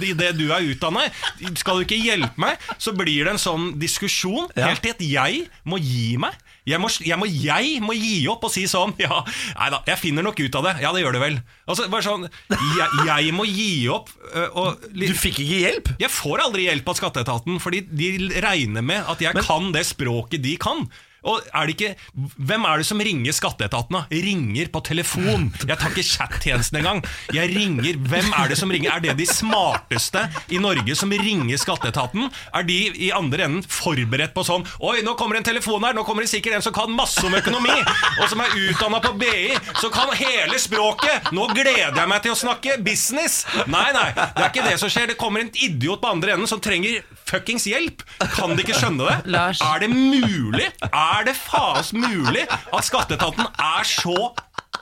i 0.00 0.14
det 0.16 0.30
du 0.38 0.46
er 0.54 0.64
utdanna 0.70 1.02
i. 1.04 1.50
Skal 1.60 1.80
du 1.80 1.84
ikke 1.84 1.98
hjelpe 2.00 2.40
meg, 2.40 2.62
så 2.80 2.94
blir 2.96 3.26
det 3.26 3.34
en 3.34 3.42
sånn 3.42 3.66
diskusjon 3.80 4.48
helt 4.56 4.80
til 4.84 4.94
at 4.94 5.02
jeg 5.04 5.42
må 5.68 5.76
gi 5.82 6.14
meg. 6.22 6.32
Jeg 6.68 6.80
må, 6.82 6.90
jeg, 7.02 7.18
må, 7.20 7.28
jeg 7.30 7.80
må 7.84 7.96
gi 7.96 8.20
opp 8.30 8.44
og 8.48 8.52
si 8.52 8.66
sånn 8.70 8.92
Ja, 9.04 9.22
nei 9.58 9.70
da, 9.74 9.80
jeg 9.88 10.00
finner 10.02 10.26
nok 10.26 10.38
ut 10.40 10.58
av 10.60 10.68
det. 10.68 10.74
Ja, 10.84 10.92
det 10.94 11.02
gjør 11.02 11.16
du 11.16 11.22
vel. 11.22 11.40
Altså, 11.66 11.88
bare 11.90 12.04
sånn 12.06 12.28
Jeg, 12.52 12.88
jeg 13.08 13.34
må 13.36 13.48
gi 13.48 13.70
opp. 13.92 14.12
Og, 14.52 14.88
Du 14.92 15.06
fikk 15.16 15.40
ikke 15.42 15.60
hjelp? 15.64 15.92
jeg 16.00 16.12
får 16.12 16.44
aldri 16.46 16.68
hjelp 16.68 16.88
av 16.92 16.98
skatteetaten, 17.00 17.58
fordi 17.62 17.82
de 17.88 18.12
regner 18.44 18.84
med 18.84 19.08
at 19.08 19.20
jeg 19.24 19.44
kan 19.46 19.72
det 19.74 19.86
språket 19.88 20.44
de 20.44 20.56
kan. 20.60 20.86
Og 21.26 21.40
er 21.52 21.66
det 21.66 21.74
ikke, 21.74 21.94
Hvem 22.38 22.64
er 22.68 22.78
det 22.82 22.86
som 22.86 23.00
ringer 23.02 23.32
skatteetaten? 23.34 23.96
da? 23.96 24.04
Ringer 24.10 24.68
på 24.72 24.82
telefon. 24.86 25.48
Jeg 25.66 25.78
tar 25.80 25.90
ikke 25.90 26.04
chat-tjenesten 26.06 26.78
engang. 26.80 27.02
Jeg 27.34 27.50
ringer, 27.56 27.98
Hvem 28.08 28.30
er 28.38 28.48
det 28.52 28.58
som 28.60 28.70
ringer? 28.70 28.92
Er 28.94 29.00
det 29.00 29.16
de 29.18 29.26
smarteste 29.26 30.22
i 30.54 30.58
Norge 30.62 30.94
som 30.98 31.10
ringer 31.10 31.58
skatteetaten? 31.58 32.28
Er 32.54 32.62
de 32.68 32.78
i 33.08 33.10
andre 33.14 33.44
enden 33.48 33.62
forberedt 33.66 34.34
på 34.36 34.44
sånn 34.46 34.66
Oi, 34.84 35.00
nå 35.06 35.14
kommer 35.18 35.38
en 35.38 35.46
telefon 35.46 35.82
her, 35.84 35.94
nå 35.96 36.04
kommer 36.06 36.22
det 36.24 36.30
sikkert 36.30 36.58
en 36.58 36.64
som 36.64 36.74
kan 36.76 36.90
masse 36.94 37.20
om 37.26 37.34
økonomi, 37.34 37.74
og 38.20 38.28
som 38.30 38.40
er 38.44 38.54
utdanna 38.68 39.00
på 39.04 39.12
BI, 39.20 39.56
som 39.80 39.90
kan 39.94 40.12
hele 40.18 40.58
språket! 40.60 41.30
Nå 41.34 41.48
gleder 41.52 41.96
jeg 41.98 42.08
meg 42.10 42.22
til 42.24 42.34
å 42.34 42.38
snakke 42.38 42.78
business! 42.84 43.40
Nei, 43.70 43.88
nei, 43.96 44.06
det 44.14 44.44
er 44.44 44.50
ikke 44.52 44.66
det 44.68 44.76
som 44.80 44.90
skjer. 44.92 45.10
Det 45.12 45.18
kommer 45.20 45.42
en 45.44 45.50
idiot 45.54 46.00
på 46.02 46.10
andre 46.10 46.34
enden 46.36 46.48
som 46.50 46.60
trenger 46.62 47.00
fuckings 47.28 47.66
hjelp. 47.68 48.04
Kan 48.36 48.54
de 48.56 48.64
ikke 48.64 48.76
skjønne 48.78 49.08
det? 49.08 49.16
Lars. 49.34 49.60
Er 49.64 49.82
det 49.84 49.90
mulig? 49.92 50.68
Er 50.88 51.07
det 51.28 51.36
faens 51.38 51.92
mulig 51.96 52.44
at 52.48 52.86
skatteetaten 52.86 53.46
er 53.48 53.88
så 53.88 54.32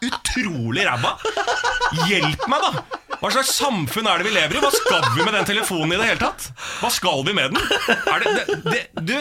utrolig 0.05 0.85
ræva? 0.87 1.17
Hjelp 2.07 2.47
meg, 2.51 2.65
da! 2.65 3.03
Hva 3.17 3.31
slags 3.33 3.53
samfunn 3.57 4.07
er 4.11 4.21
det 4.21 4.27
vi 4.29 4.33
lever 4.35 4.59
i? 4.59 4.61
Hva 4.61 4.71
skal 4.75 5.07
vi 5.15 5.25
med 5.25 5.33
den 5.33 5.47
telefonen 5.49 5.95
i 5.95 6.01
det 6.01 6.09
hele 6.11 6.21
tatt? 6.21 6.51
Hva 6.83 6.91
skal 6.93 7.23
vi 7.25 7.33
med 7.37 7.55
den? 7.55 7.63
Er 8.13 8.23
det, 8.23 8.33
det, 8.37 8.59
det, 8.67 8.83
du, 9.09 9.15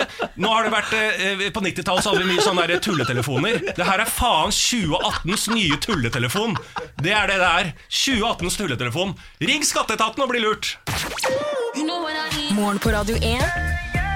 nå 0.44 0.52
har 0.52 0.68
det 0.68 0.74
vært 0.74 0.92
eh, 0.98 1.46
På 1.56 1.64
90-tallet 1.64 2.04
så 2.04 2.12
hadde 2.12 2.26
vi 2.26 2.34
mye 2.34 2.44
sånne 2.44 2.66
der 2.70 2.84
tulletelefoner. 2.84 3.62
Det 3.78 3.88
her 3.88 4.04
er 4.04 4.12
faen 4.12 4.52
2018s 4.56 5.48
nye 5.56 5.80
tulletelefon. 5.86 6.58
Det 7.02 7.16
er 7.16 7.32
det 7.32 7.40
det 7.42 7.54
er. 7.62 7.72
2018s 7.88 8.60
tulletelefon. 8.60 9.16
Ring 9.48 9.66
skatteetaten 9.66 10.28
og 10.28 10.34
bli 10.34 10.44
lurt! 10.44 10.76
Morgen 12.56 12.80
på 12.84 12.92
Radio 12.94 13.16
1. 13.20 13.75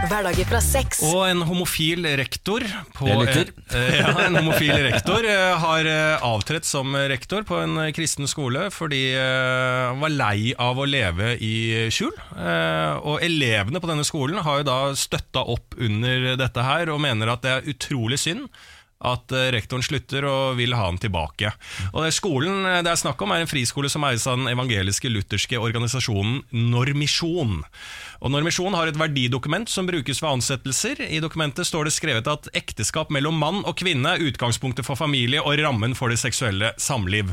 Hverdager 0.09 0.47
fra 0.49 0.59
sex. 0.63 1.03
Og 1.05 1.21
en 1.29 1.43
homofil 1.45 2.07
rektor 2.17 2.63
på 2.97 3.09
Jeg 3.11 3.43
eh, 3.77 3.99
ja, 3.99 4.09
En 4.25 4.39
homofil 4.39 4.73
rektor 4.87 5.25
eh, 5.27 5.51
har 5.61 5.85
eh, 5.85 6.23
avtrådt 6.25 6.65
som 6.65 6.95
rektor 7.11 7.45
på 7.45 7.59
en 7.61 7.77
kristen 7.93 8.25
skole 8.29 8.67
fordi 8.73 9.03
eh, 9.13 9.83
han 9.91 10.01
var 10.01 10.15
lei 10.15 10.55
av 10.57 10.81
å 10.81 10.87
leve 10.89 11.35
i 11.45 11.53
skjul. 11.93 12.15
Eh, 12.33 12.97
Og 13.05 13.21
elevene 13.25 13.81
på 13.83 13.91
denne 13.91 14.07
skolen 14.07 14.41
har 14.45 14.63
jo 14.63 14.67
da 14.71 14.79
støtta 14.97 15.45
opp 15.45 15.77
under 15.77 16.31
dette 16.41 16.65
her 16.65 16.89
og 16.89 17.03
mener 17.05 17.35
at 17.35 17.45
det 17.45 17.53
er 17.59 17.69
utrolig 17.75 18.17
synd 18.21 18.49
at 18.99 19.31
eh, 19.31 19.49
rektoren 19.55 19.83
slutter 19.85 20.25
og 20.27 20.57
vil 20.59 20.75
ha 20.75 20.89
han 20.89 20.99
tilbake. 20.99 21.53
Og 21.93 22.03
det 22.03 22.11
Skolen 22.15 22.65
eh, 22.67 22.81
det 22.83 22.91
er 22.91 22.99
snakk 22.99 23.21
om 23.23 23.31
er 23.31 23.43
en 23.43 23.51
friskole 23.51 23.91
som 23.91 24.03
eies 24.07 24.27
av 24.27 24.39
den 24.39 24.51
evangeliske 24.51 25.11
lutherske 25.11 25.59
organisasjonen 25.59 26.43
Normisjon. 26.51 27.61
Og 28.19 28.33
Normisjon 28.33 28.75
har 28.75 28.91
et 28.91 28.99
verdidokument 28.99 29.71
som 29.71 29.87
brukes 29.87 30.19
ved 30.23 30.33
ansettelser. 30.33 31.05
I 31.07 31.21
dokumentet 31.23 31.67
står 31.69 31.87
det 31.87 31.95
skrevet 31.95 32.27
at 32.27 32.51
ekteskap 32.57 33.13
mellom 33.15 33.39
mann 33.39 33.63
og 33.63 33.77
kvinne 33.79 34.17
er 34.17 34.27
utgangspunktet 34.27 34.87
for 34.87 34.99
familie 34.99 35.43
og 35.43 35.55
rammen 35.63 35.95
for 35.95 36.11
det 36.11 36.19
seksuelle 36.19 36.73
samliv. 36.81 37.31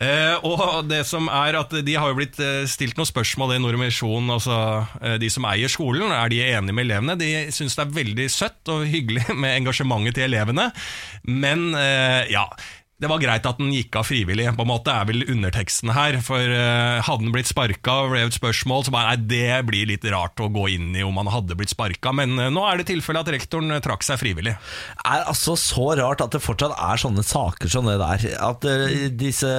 Eh, 0.00 0.44
og 0.48 0.86
det 0.88 1.02
som 1.04 1.26
er 1.28 1.58
at 1.58 1.74
De 1.84 1.94
har 2.00 2.08
jo 2.08 2.16
blitt 2.16 2.38
eh, 2.40 2.64
stilt 2.70 2.96
noen 2.96 3.10
spørsmål 3.10 3.52
i 3.54 3.60
Nordmisjon, 3.60 4.30
altså 4.32 4.56
eh, 5.02 5.18
de 5.20 5.28
som 5.30 5.44
eier 5.50 5.70
skolen. 5.72 6.14
Er 6.16 6.32
de 6.32 6.40
enige 6.46 6.76
med 6.76 6.88
elevene? 6.88 7.18
De 7.20 7.32
syns 7.52 7.76
det 7.76 7.84
er 7.84 7.96
veldig 7.98 8.28
søtt 8.32 8.72
og 8.72 8.86
hyggelig 8.88 9.26
med 9.42 9.58
engasjementet 9.60 10.16
til 10.16 10.30
elevene. 10.30 10.70
Men 11.28 11.72
eh, 11.76 12.32
ja 12.32 12.46
det 13.02 13.10
var 13.10 13.22
greit 13.22 13.46
at 13.48 13.58
den 13.58 13.72
gikk 13.74 13.96
av 13.98 14.06
frivillig, 14.06 14.46
på 14.54 14.62
en 14.62 14.70
måte 14.70 14.92
er 14.94 15.08
vel 15.08 15.24
underteksten 15.26 15.90
her. 15.96 16.18
For 16.22 16.38
uh, 16.38 17.02
hadde 17.02 17.24
den 17.24 17.34
blitt 17.34 17.50
sparka 17.50 17.96
og 18.04 18.12
ble 18.12 18.22
et 18.28 18.36
spørsmål, 18.36 18.86
så 18.86 18.94
bare 18.94 19.16
nei, 19.16 19.26
det 19.32 19.58
blir 19.66 19.90
litt 19.90 20.06
rart 20.12 20.38
å 20.42 20.50
gå 20.52 20.68
inn 20.76 20.92
i 20.94 21.02
om 21.06 21.18
han 21.18 21.30
hadde 21.32 21.56
blitt 21.58 21.74
sparka. 21.74 22.14
Men 22.14 22.36
uh, 22.38 22.46
nå 22.54 22.62
er 22.68 22.78
det 22.78 22.88
tilfellet 22.92 23.26
at 23.26 23.34
rektoren 23.34 23.74
eh, 23.74 23.82
trakk 23.82 24.06
seg 24.06 24.20
frivillig. 24.22 24.54
er 25.02 25.26
altså 25.26 25.56
så 25.58 25.88
rart 25.98 26.22
at 26.22 26.36
det 26.36 26.42
fortsatt 26.44 26.76
er 26.78 27.02
sånne 27.02 27.26
saker 27.26 27.72
som 27.72 27.90
det 27.90 27.98
der. 28.02 28.28
At 28.38 28.68
uh, 28.68 28.86
disse 29.18 29.50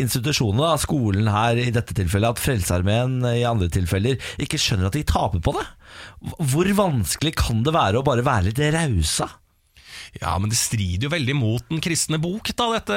institusjonene, 0.00 0.70
skolen 0.80 1.30
her 1.34 1.58
i 1.58 1.68
dette 1.74 1.96
tilfellet, 1.96 2.36
at 2.36 2.44
Frelsesarmeen 2.44 3.18
i 3.34 3.44
andre 3.48 3.70
tilfeller 3.72 4.20
ikke 4.38 4.60
skjønner 4.60 4.90
at 4.90 4.98
de 4.98 5.06
taper 5.10 5.42
på 5.42 5.58
det. 5.58 5.66
Hvor 6.52 6.70
vanskelig 6.78 7.34
kan 7.40 7.64
det 7.66 7.74
være 7.74 7.98
å 7.98 8.06
bare 8.06 8.22
være 8.26 8.52
litt 8.52 8.62
rausa? 8.76 9.32
Ja, 10.18 10.34
men 10.42 10.50
det 10.50 10.58
strider 10.58 11.06
jo 11.06 11.12
veldig 11.12 11.34
mot 11.38 11.66
den 11.70 11.82
kristne 11.84 12.18
bok, 12.20 12.50
da, 12.58 12.66
dette 12.74 12.96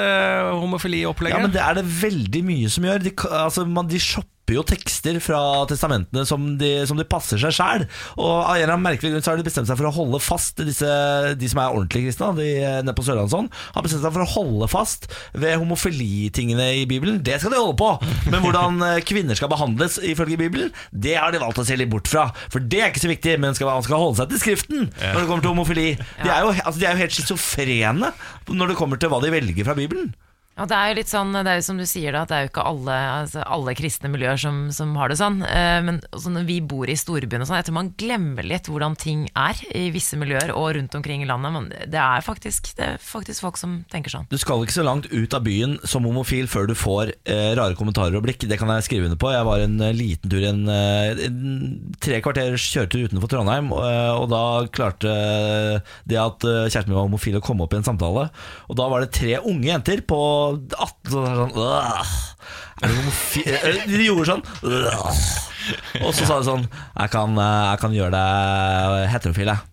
homofiliopplegget. 0.58 1.38
Ja, 1.38 1.44
men 1.46 1.54
det 1.54 1.62
er 1.62 1.78
det 1.78 1.86
veldig 1.86 2.42
mye 2.48 2.72
som 2.74 2.88
gjør. 2.88 3.04
De, 3.06 3.14
altså, 3.30 3.66
man, 3.70 3.90
de 3.92 4.02
shopper 4.02 4.33
jo 4.52 4.64
tekster 4.68 5.16
fra 5.24 5.40
testamentene 5.70 6.26
som 6.28 6.58
de, 6.60 6.72
som 6.90 7.00
de 7.00 7.06
passer 7.08 7.40
seg 7.40 7.54
sjæl. 7.56 7.86
Og 8.18 8.28
av 8.28 8.58
en 8.58 8.60
eller 8.60 8.74
annen 8.76 8.84
merkelig 8.84 9.14
grunn 9.14 9.24
så 9.24 9.32
har 9.32 9.40
de 9.40 9.46
bestemt 9.48 9.70
seg 9.70 9.80
for 9.80 9.88
å 9.88 9.94
holde 9.96 10.20
fast 10.24 10.60
disse, 10.60 10.90
de 11.40 11.50
som 11.50 11.62
er 11.64 11.78
ordentlige 11.78 12.10
kristne, 12.10 12.34
de 12.36 12.50
eh, 12.60 12.80
nede 12.84 12.96
på 12.98 13.06
Sørlandsson, 13.08 13.48
har 13.76 13.86
bestemt 13.86 14.04
seg 14.04 14.16
for 14.18 14.26
å 14.26 14.32
holde 14.34 14.70
fast 14.72 15.08
ved 15.32 15.56
homofilitingene 15.62 16.68
i 16.82 16.84
Bibelen. 16.90 17.22
Det 17.24 17.40
skal 17.40 17.56
de 17.56 17.62
holde 17.62 17.78
på! 17.80 17.94
Men 18.28 18.44
hvordan 18.44 18.84
eh, 18.90 19.00
kvinner 19.08 19.40
skal 19.40 19.52
behandles 19.54 20.00
ifølge 20.04 20.42
Bibelen, 20.44 20.74
det 20.92 21.16
har 21.20 21.32
de 21.32 21.42
valgt 21.44 21.64
å 21.64 21.68
se 21.68 21.80
litt 21.80 21.92
bort 21.94 22.12
fra. 22.12 22.28
For 22.52 22.60
det 22.60 22.82
er 22.82 22.92
ikke 22.92 23.06
så 23.06 23.14
viktig, 23.14 23.38
men 23.40 23.56
skal, 23.56 23.72
man 23.72 23.88
skal 23.88 24.02
holde 24.04 24.20
seg 24.20 24.34
til 24.34 24.44
Skriften 24.44 24.90
når 25.00 25.22
det 25.22 25.28
kommer 25.30 25.46
til 25.46 25.54
homofili. 25.54 25.88
De 26.20 26.28
er 26.28 26.44
jo, 26.44 26.52
altså, 26.52 26.78
de 26.82 26.90
er 26.90 26.98
jo 26.98 27.04
helt 27.06 27.16
schizofrene 27.16 28.12
når 28.52 28.74
det 28.74 28.78
kommer 28.80 29.00
til 29.00 29.12
hva 29.14 29.22
de 29.24 29.32
velger 29.34 29.68
fra 29.68 29.78
Bibelen. 29.78 30.12
Ja, 30.54 30.68
det 30.70 30.78
er 30.78 30.92
jo 30.92 30.98
litt 31.00 31.10
sånn, 31.10 31.34
det 31.34 31.50
er 31.50 31.58
jo 31.58 31.66
som 31.66 31.80
du 31.82 31.86
sier 31.90 32.14
da, 32.14 32.24
at 32.24 32.30
det 32.30 32.36
er 32.38 32.44
jo 32.46 32.50
ikke 32.52 32.66
alle, 32.70 32.96
altså, 33.24 33.42
alle 33.56 33.74
kristne 33.74 34.10
miljøer 34.14 34.38
som, 34.38 34.68
som 34.76 34.92
har 35.02 35.10
det 35.10 35.18
sånn. 35.18 35.40
Eh, 35.48 35.80
men 35.82 35.98
altså, 36.12 36.30
når 36.36 36.44
vi 36.46 36.58
bor 36.62 36.90
i 36.90 36.98
storbyen 37.00 37.42
og 37.42 37.50
sånn, 37.50 37.58
jeg 37.58 37.68
tror 37.70 37.78
man 37.80 37.90
glemmer 37.98 38.46
litt 38.46 38.70
hvordan 38.70 38.94
ting 39.02 39.24
er 39.34 39.58
i 39.74 39.88
visse 39.96 40.20
miljøer 40.22 40.54
og 40.54 40.76
rundt 40.78 40.94
omkring 41.00 41.24
i 41.26 41.30
landet. 41.30 41.56
Men 41.56 41.72
det 41.90 41.98
er 41.98 42.26
faktisk, 42.26 42.70
det 42.78 42.86
er 42.86 43.02
faktisk 43.02 43.48
folk 43.48 43.58
som 43.58 43.80
tenker 43.90 44.14
sånn. 44.14 44.28
Du 44.30 44.38
skal 44.38 44.62
ikke 44.62 44.76
så 44.76 44.86
langt 44.86 45.10
ut 45.10 45.34
av 45.34 45.42
byen 45.48 45.80
som 45.90 46.06
homofil 46.06 46.46
før 46.52 46.70
du 46.70 46.76
får 46.78 47.16
eh, 47.26 47.56
rare 47.58 47.74
kommentarer 47.80 48.20
og 48.20 48.28
blikk. 48.28 48.46
Det 48.46 48.62
kan 48.62 48.70
jeg 48.76 48.86
skrive 48.86 49.10
under 49.10 49.18
på. 49.18 49.34
Jeg 49.34 49.50
var 49.50 49.66
en 49.66 49.82
eh, 49.82 49.96
liten 49.98 50.30
tur, 50.30 50.46
en, 50.52 50.62
eh, 50.70 51.26
en 51.32 51.98
tre 51.98 52.22
kvarters 52.22 52.68
kjøretur 52.70 53.10
utenfor 53.10 53.34
Trondheim, 53.34 53.74
og, 53.74 53.82
og 54.22 54.30
da 54.30 54.44
klarte 54.70 55.18
det 56.06 56.22
at 56.22 56.46
kjæresten 56.46 56.94
min 56.94 57.00
var 57.00 57.10
homofil 57.10 57.42
å 57.42 57.44
komme 57.44 57.66
opp 57.66 57.74
i 57.74 57.82
en 57.82 57.90
samtale. 57.90 58.30
Og 58.70 58.78
da 58.78 58.86
var 58.92 59.02
det 59.02 59.14
tre 59.18 59.40
unge 59.42 59.72
jenter 59.72 60.06
på 60.06 60.22
18 60.52 61.12
sånn, 61.14 61.36
sånn 61.40 61.58
«Åh, 61.64 62.14
er 62.82 62.88
det 62.88 62.96
homofil?» 63.00 63.50
Eh, 63.54 63.82
De 63.90 64.06
gjorde 64.08 64.30
sånn 64.32 64.44
«Åh». 64.64 65.24
Og 66.04 66.10
så 66.12 66.26
sa 66.28 66.40
de 66.42 66.48
sånn 66.50 66.66
Jeg 66.68 67.12
kan, 67.14 67.38
eh, 67.40 67.60
jeg 67.72 67.80
kan 67.84 67.94
gjøre 67.96 68.12
deg 68.18 69.06
heterofil, 69.14 69.54
jeg. 69.54 69.70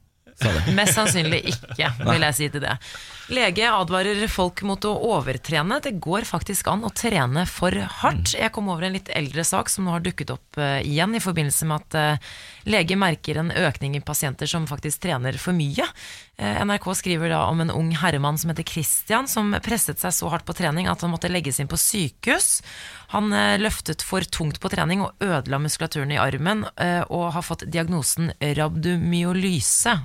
Mest 0.76 0.94
sannsynlig 0.96 1.40
ikke, 1.52 1.88
vil 2.06 2.22
jeg 2.28 2.36
si 2.38 2.46
til 2.54 2.62
det. 2.64 2.76
Lege 3.30 3.68
advarer 3.70 4.24
folk 4.26 4.64
mot 4.66 4.82
å 4.88 4.90
overtrene. 5.14 5.76
Det 5.78 5.92
går 6.02 6.24
faktisk 6.26 6.66
an 6.72 6.82
å 6.82 6.90
trene 6.90 7.44
for 7.46 7.70
hardt. 8.00 8.32
Jeg 8.34 8.50
kom 8.50 8.66
over 8.72 8.88
en 8.88 8.96
litt 8.96 9.10
eldre 9.14 9.44
sak 9.46 9.70
som 9.70 9.86
nå 9.86 9.92
har 9.94 10.02
dukket 10.02 10.32
opp 10.34 10.58
eh, 10.58 10.80
igjen 10.82 11.14
i 11.14 11.22
forbindelse 11.22 11.68
med 11.70 11.84
at 11.84 11.98
eh, 12.00 12.34
lege 12.74 12.98
merker 12.98 13.38
en 13.38 13.54
økning 13.54 13.94
i 13.94 14.02
pasienter 14.02 14.50
som 14.50 14.66
faktisk 14.66 15.04
trener 15.06 15.38
for 15.38 15.54
mye. 15.54 15.86
Eh, 16.42 16.58
NRK 16.66 16.90
skriver 16.98 17.30
da 17.30 17.44
om 17.46 17.62
en 17.62 17.70
ung 17.70 17.94
herremann 18.02 18.40
som 18.40 18.50
heter 18.50 18.66
Christian, 18.66 19.30
som 19.30 19.54
presset 19.62 20.02
seg 20.02 20.16
så 20.18 20.34
hardt 20.34 20.48
på 20.50 20.58
trening 20.58 20.90
at 20.90 21.06
han 21.06 21.14
måtte 21.14 21.30
legges 21.30 21.62
inn 21.62 21.70
på 21.70 21.78
sykehus. 21.78 22.64
Han 23.14 23.30
løftet 23.62 24.02
for 24.02 24.26
tungt 24.26 24.58
på 24.58 24.74
trening 24.74 25.06
og 25.06 25.22
ødela 25.22 25.62
muskulaturen 25.62 26.10
i 26.10 26.18
armen, 26.18 26.66
og 27.06 27.30
har 27.34 27.46
fått 27.46 27.68
diagnosen 27.70 28.32
rabdomyolyse, 28.38 30.00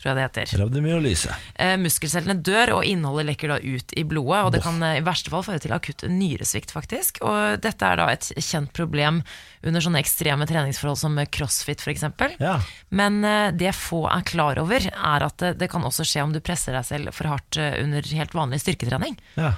tror 0.00 0.10
jeg 0.10 0.16
det 0.16 0.26
heter. 0.26 0.52
Rabdomyolyse. 0.62 1.36
Eh, 1.60 1.76
muskelcellene 1.80 2.38
dør, 2.40 2.76
og 2.78 2.88
innholdet 2.88 3.28
lekker 3.28 3.52
da 3.52 3.58
ut 3.60 3.92
i 3.92 4.04
blodet. 4.08 4.40
Og 4.46 4.54
det 4.54 4.62
kan 4.64 4.80
eh, 4.86 4.98
i 5.00 5.04
verste 5.04 5.32
fall 5.32 5.44
føre 5.44 5.60
til 5.60 5.74
akutt 5.76 6.06
nyresvikt, 6.08 6.72
faktisk. 6.72 7.20
Og 7.26 7.60
dette 7.60 7.84
er 7.86 8.00
da 8.00 8.08
et 8.14 8.30
kjent 8.40 8.72
problem 8.76 9.20
under 9.66 9.84
sånne 9.84 10.00
ekstreme 10.00 10.46
treningsforhold 10.48 10.98
som 11.00 11.18
crossfit, 11.32 11.82
f.eks. 11.84 12.06
Ja. 12.40 12.56
Men 12.88 13.20
eh, 13.24 13.50
det 13.52 13.74
få 13.76 14.04
er 14.08 14.24
klar 14.28 14.60
over, 14.62 14.86
er 14.88 15.26
at 15.26 15.36
det, 15.42 15.54
det 15.60 15.68
kan 15.72 15.84
også 15.84 16.06
skje 16.06 16.24
om 16.24 16.32
du 16.34 16.40
presser 16.44 16.76
deg 16.76 16.86
selv 16.88 17.12
for 17.16 17.28
hardt 17.30 17.58
eh, 17.60 17.76
under 17.82 18.06
helt 18.16 18.36
vanlig 18.36 18.62
styrketrening. 18.64 19.18
Ja. 19.36 19.52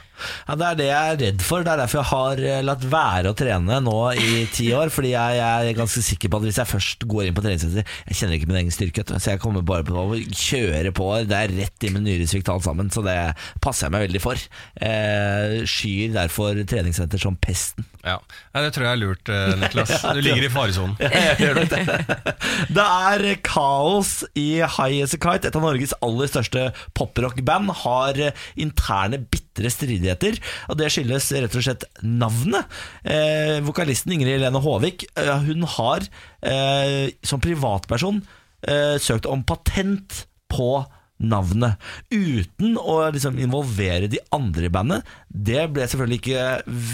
ja, 0.48 0.56
Det 0.58 0.68
er 0.68 0.80
det 0.80 0.88
jeg 0.88 1.12
er 1.12 1.20
redd 1.22 1.44
for. 1.46 1.62
Det 1.62 1.74
er 1.74 1.82
derfor 1.84 2.02
jeg 2.02 2.10
har 2.10 2.42
eh, 2.50 2.64
latt 2.66 2.86
være 2.92 3.32
å 3.32 3.38
trene 3.38 3.78
nå 3.84 3.96
i 4.18 4.42
ti 4.52 4.68
år. 4.74 4.90
Fordi 4.92 5.14
jeg, 5.14 5.38
jeg 5.38 5.70
er 5.70 5.78
ganske 5.78 6.04
sikker 6.08 6.32
på 6.32 6.42
at 6.42 6.48
hvis 6.48 6.60
jeg 6.62 6.72
først 6.72 7.06
går 7.12 7.28
inn 7.28 7.36
på 7.38 7.44
treningssenter 7.44 7.86
Jeg 8.08 8.18
kjenner 8.18 8.36
ikke 8.38 8.50
min 8.50 8.60
egen 8.64 8.74
styrke, 8.74 9.06
så 9.12 9.34
jeg 9.34 9.42
kommer 9.42 9.64
bare 9.66 9.86
på 9.86 9.94
å 9.94 10.18
kjøre 10.18 10.94
på. 10.96 11.08
Det 11.30 11.38
er 11.38 11.56
rett 11.62 11.86
inn 11.86 11.96
med 11.96 12.06
nyresvikt 12.08 12.50
alt 12.52 12.66
sammen, 12.66 12.90
så 12.92 13.04
det 13.06 13.16
passer 13.62 13.86
jeg 13.86 13.94
meg 13.94 14.06
veldig 14.08 14.24
for. 14.24 14.46
Eh, 14.82 15.62
skyr 15.68 16.14
derfor 16.18 16.58
treningssenter 16.68 17.22
som 17.22 17.38
pesten. 17.38 17.86
Ja, 18.02 18.18
ja 18.52 18.64
Det 18.66 18.74
tror 18.74 18.88
jeg 18.88 18.96
er 18.96 19.02
lurt, 19.02 19.30
eh, 19.30 19.54
Niklas. 19.62 19.91
Du 20.16 20.20
ligger 20.24 20.46
i 20.46 20.50
faresonen. 20.52 20.96
Det. 22.72 22.82
Er 22.82 23.24
kaos 23.44 24.22
i 24.38 24.62
High 24.62 25.02
As 25.04 25.14
A 25.16 25.20
Kite. 25.20 25.50
Et 25.50 25.58
av 25.58 25.64
Norges 25.64 25.94
aller 26.04 26.30
største 26.30 26.68
poprockband 26.98 27.72
har 27.82 28.20
interne 28.60 29.20
bitre 29.22 29.72
stridigheter. 29.72 30.38
Og 30.72 30.78
det 30.80 30.90
skyldes 30.94 31.30
rett 31.36 31.58
og 31.58 31.66
slett 31.66 31.86
navnet. 32.02 32.68
Eh, 33.04 33.58
vokalisten 33.64 34.14
Ingrid 34.16 34.38
Helene 34.38 34.62
Håvik 34.62 35.06
eh, 35.18 35.34
Hun 35.46 35.66
har 35.76 36.06
eh, 36.40 37.12
som 37.26 37.42
privatperson 37.42 38.22
eh, 38.68 38.96
søkt 39.02 39.28
om 39.30 39.44
patent 39.46 40.26
på 40.52 40.82
navnet. 41.22 41.78
Uten 42.10 42.76
å 42.78 42.98
liksom 43.14 43.38
involvere 43.40 44.10
de 44.10 44.20
andre 44.34 44.66
i 44.68 44.72
bandet. 44.72 45.12
Det 45.28 45.68
ble 45.72 45.86
selvfølgelig 45.86 46.20
ikke 46.20 46.48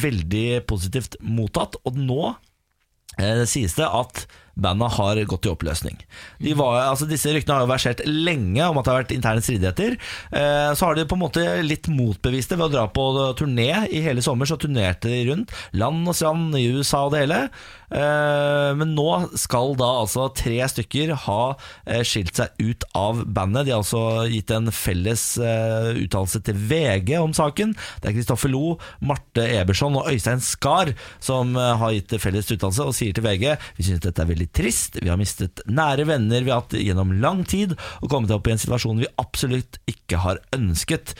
veldig 0.04 0.48
positivt 0.68 1.18
mottatt. 1.24 1.78
Og 1.88 1.98
nå 1.98 2.34
sies 3.50 3.74
det 3.74 3.88
at 3.88 4.26
bandet 4.58 4.96
har 4.98 5.20
gått 5.30 5.46
i 5.46 5.52
oppløsning. 5.52 5.98
Var, 6.42 6.76
altså 6.82 7.06
disse 7.08 7.30
ryktene 7.34 7.58
har 7.58 7.66
jo 7.66 7.70
versert 7.70 8.02
lenge 8.06 8.66
om 8.66 8.78
at 8.80 8.86
det 8.86 8.92
har 8.92 9.00
vært 9.02 9.14
interne 9.14 9.44
stridigheter. 9.44 9.96
Eh, 10.34 10.70
så 10.74 10.88
har 10.88 10.98
de 10.98 11.06
på 11.08 11.18
en 11.18 11.24
måte 11.24 11.44
litt 11.64 11.88
motbevist 11.92 12.52
det 12.52 12.58
ved 12.58 12.70
å 12.70 12.74
dra 12.74 12.86
på 12.90 13.08
turné 13.38 13.70
i 13.94 14.02
hele 14.04 14.24
sommer. 14.24 14.48
Så 14.48 14.58
turnerte 14.60 15.10
de 15.12 15.24
rundt, 15.30 15.54
land 15.78 16.08
og 16.08 16.16
strand 16.18 16.56
i 16.58 16.66
USA 16.74 17.04
og 17.06 17.14
det 17.14 17.24
hele. 17.24 17.40
Eh, 17.88 18.70
men 18.78 18.92
nå 18.96 19.08
skal 19.38 19.76
da 19.78 19.88
altså 20.02 20.28
tre 20.36 20.58
stykker 20.68 21.14
ha 21.28 21.42
eh, 21.86 22.02
skilt 22.06 22.34
seg 22.40 22.58
ut 22.58 22.86
av 22.98 23.22
bandet. 23.24 23.68
De 23.68 23.74
har 23.74 23.82
altså 23.84 24.26
gitt 24.32 24.52
en 24.54 24.72
felles 24.74 25.26
uttalelse 25.38 26.42
til 26.46 26.58
VG 26.68 27.14
om 27.20 27.34
saken. 27.36 27.74
Det 28.02 28.10
er 28.10 28.16
Kristoffer 28.16 28.50
Lo, 28.52 28.76
Marte 29.04 29.46
Eberson 29.46 29.96
og 29.98 30.10
Øystein 30.10 30.42
Skar 30.44 30.92
som 31.22 31.54
har 31.56 31.94
gitt 31.94 32.16
felles 32.20 32.48
uttalelse 32.50 32.86
og 32.88 32.96
sier 32.96 33.14
til 33.14 33.24
VG 33.24 33.54
vi 33.76 33.86
synes 33.86 34.02
dette 34.02 34.22
er 34.22 34.30
veldig 34.30 34.47
trist. 34.54 34.98
Vi 35.02 35.08
har 35.10 35.18
mistet 35.20 35.60
nære 35.68 36.06
venner 36.08 36.44
vi 36.44 36.50
har 36.52 36.62
hatt 36.62 36.76
gjennom 36.78 37.12
lang 37.22 37.44
tid 37.48 37.74
og 38.02 38.08
kommet 38.10 38.30
opp 38.34 38.46
i 38.48 38.54
en 38.54 38.60
situasjon 38.62 39.00
vi 39.02 39.08
absolutt 39.20 39.78
ikke 39.90 40.20
har 40.22 40.40
ønsket, 40.54 41.14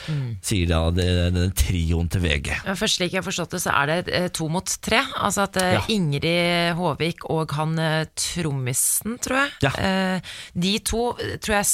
sier 0.45 0.69
da 0.71 0.81
denne 0.95 1.49
trioen 1.59 2.09
til 2.13 2.23
VG. 2.25 2.53
Først 2.79 2.99
slik 3.01 3.13
jeg 3.15 3.21
har 3.23 3.27
forstått 3.29 3.57
det, 3.57 3.63
så 3.65 3.75
er 3.77 3.91
det 3.93 3.99
eh, 4.15 4.29
to 4.35 4.49
mot 4.53 4.65
tre. 4.85 5.03
Altså 5.19 5.47
at 5.49 5.57
eh, 5.61 5.75
Ja. 5.79 5.83
Ingrid 5.93 6.75
Håvik 6.79 7.27
og 7.31 7.53
han 7.59 7.77
eh, 7.79 8.07
trommisen, 8.19 9.19
tror 9.23 9.43
jeg, 9.45 9.51
Ja. 9.69 10.21
de 10.55 10.79
to 10.81 11.13
tror 11.43 11.59
jeg 11.61 11.69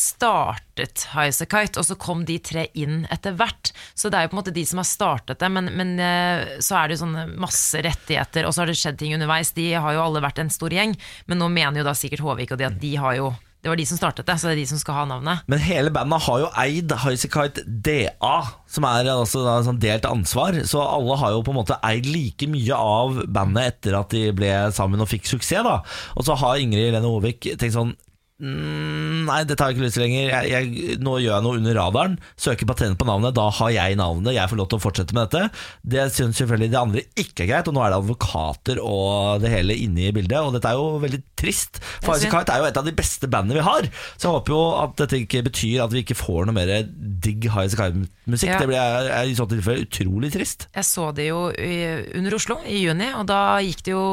startet 0.75 1.07
Highasakite, 1.14 1.79
og 1.79 1.87
så 1.87 1.95
kom 1.95 2.25
de 2.27 2.39
tre 2.39 2.66
inn 2.75 3.07
etter 3.11 3.35
hvert. 3.39 3.72
Så 3.95 4.11
det 4.11 4.18
er 4.18 4.27
jo 4.27 4.33
på 4.33 4.37
en 4.37 4.43
måte 4.43 4.55
de 4.55 4.64
som 4.66 4.79
har 4.79 4.89
startet 4.89 5.39
det, 5.39 5.49
men, 5.49 5.70
men 5.77 5.95
eh, 6.03 6.59
så 6.61 6.79
er 6.79 6.89
det 6.89 6.97
jo 6.97 7.05
sånne 7.05 7.27
masse 7.39 7.79
rettigheter, 7.85 8.47
og 8.47 8.55
så 8.55 8.62
har 8.62 8.70
det 8.70 8.79
skjedd 8.79 8.99
ting 8.99 9.14
underveis. 9.14 9.55
De 9.55 9.72
har 9.75 9.95
jo 9.95 10.03
alle 10.03 10.22
vært 10.25 10.43
en 10.43 10.51
stor 10.51 10.75
gjeng, 10.75 10.97
men 11.27 11.39
nå 11.39 11.49
mener 11.49 11.81
jo 11.81 11.87
da 11.89 11.95
sikkert 11.95 12.25
Håvik 12.25 12.55
og 12.55 12.61
de 12.61 12.66
at 12.70 12.79
de 12.81 12.95
har 12.97 13.18
jo 13.18 13.35
Det 13.64 13.70
var 13.70 13.79
de 13.81 13.85
som 13.89 13.97
startet 13.97 14.27
det, 14.29 14.35
så 14.37 14.51
det 14.51 14.53
er 14.53 14.59
de 14.61 14.66
som 14.68 14.77
skal 14.77 14.93
ha 14.99 15.03
navnet. 15.09 15.45
Men 15.49 15.62
hele 15.64 15.89
bandet 15.89 16.20
har 16.27 16.43
jo 16.43 16.51
eid 16.61 16.91
Highasakite 17.01 17.62
DA, 17.64 18.35
som 18.68 18.85
er 18.85 19.09
altså 19.09 19.41
sånn 19.64 19.79
delt 19.81 20.05
ansvar. 20.05 20.59
Så 20.68 20.83
alle 20.85 21.16
har 21.16 21.33
jo 21.33 21.41
på 21.47 21.55
en 21.55 21.62
måte 21.62 21.79
eid 21.81 22.05
like 22.05 22.45
mye 22.53 22.77
av 22.77 23.22
bandet 23.25 23.70
etter 23.70 23.97
at 23.97 24.12
de 24.12 24.27
ble 24.37 24.51
sammen 24.77 25.01
og 25.01 25.09
fikk 25.09 25.31
suksess. 25.33 25.64
da 25.64 25.79
Og 26.12 26.29
så 26.29 26.37
har 26.43 26.61
Ingrid 26.61 26.93
Lene 26.93 27.09
Håvik 27.09 27.55
tenkt 27.55 27.79
sånn 27.79 27.95
nei, 28.43 29.45
dette 29.47 29.62
har 29.62 29.70
jeg 29.70 29.76
ikke 29.76 29.85
lyst 29.85 29.95
til 29.95 30.03
lenger. 30.03 30.24
Jeg, 30.32 30.49
jeg, 30.51 30.97
nå 31.05 31.12
gjør 31.22 31.37
jeg 31.37 31.45
noe 31.47 31.59
under 31.61 31.76
radaren. 31.78 32.16
Søker 32.41 32.66
patent 32.66 32.99
på 32.99 33.07
navnet. 33.07 33.37
Da 33.37 33.47
har 33.61 33.70
jeg 33.70 33.99
navnet. 34.01 34.35
Jeg 34.35 34.51
får 34.51 34.59
lov 34.59 34.68
til 34.72 34.80
å 34.80 34.82
fortsette 34.82 35.14
med 35.14 35.30
dette. 35.30 35.62
Det 35.95 36.09
syns 36.14 36.41
selvfølgelig 36.43 36.72
de 36.72 36.80
andre 36.80 37.05
ikke 37.14 37.45
er 37.45 37.51
greit, 37.53 37.70
og 37.70 37.76
nå 37.76 37.85
er 37.85 37.95
det 37.95 38.01
advokater 38.03 38.80
og 38.82 39.45
det 39.45 39.53
hele 39.55 39.76
inne 39.78 40.09
i 40.09 40.14
bildet. 40.16 40.41
Og 40.43 40.57
dette 40.57 40.72
er 40.72 40.80
jo 40.80 40.99
veldig 41.05 41.22
trist. 41.39 41.78
For 42.03 42.18
Kite 42.18 42.57
er 42.57 42.64
jo 42.64 42.68
et 42.72 42.80
av 42.80 42.89
de 42.89 42.97
beste 42.97 43.30
bandene 43.30 43.61
vi 43.61 43.66
har. 43.68 43.89
Så 44.16 44.26
jeg 44.26 44.37
håper 44.39 44.57
jo 44.57 44.62
at 44.82 44.99
dette 45.05 45.22
ikke 45.22 45.45
betyr 45.47 45.85
at 45.87 45.95
vi 45.95 46.03
ikke 46.03 46.18
får 46.18 46.51
noe 46.51 46.57
mer 46.59 46.74
digg 46.91 47.47
Highasakite-musikk. 47.55 48.51
Ja. 48.51 48.59
Det 48.59 48.70
blir 48.70 49.30
i 49.30 49.39
så 49.39 49.47
tilfelle 49.51 49.87
utrolig 49.87 50.32
trist. 50.35 50.66
Jeg 50.74 50.89
så 50.89 51.07
det 51.14 51.28
jo 51.30 51.47
i, 51.55 51.78
under 52.18 52.39
Oslo 52.41 52.59
i 52.66 52.82
juni, 52.82 53.12
og 53.14 53.28
da 53.30 53.61
gikk 53.62 53.87
det 53.87 53.95
jo 53.95 54.05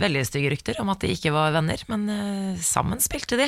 veldig 0.00 0.24
stygge 0.28 0.54
rykter 0.56 0.80
om 0.82 0.92
at 0.94 1.04
de 1.04 1.12
ikke 1.12 1.34
var 1.34 1.52
venner, 1.54 1.84
men 1.92 2.08
uh, 2.08 2.62
sammen 2.64 3.02
spilte 3.02 3.36
de. 3.38 3.41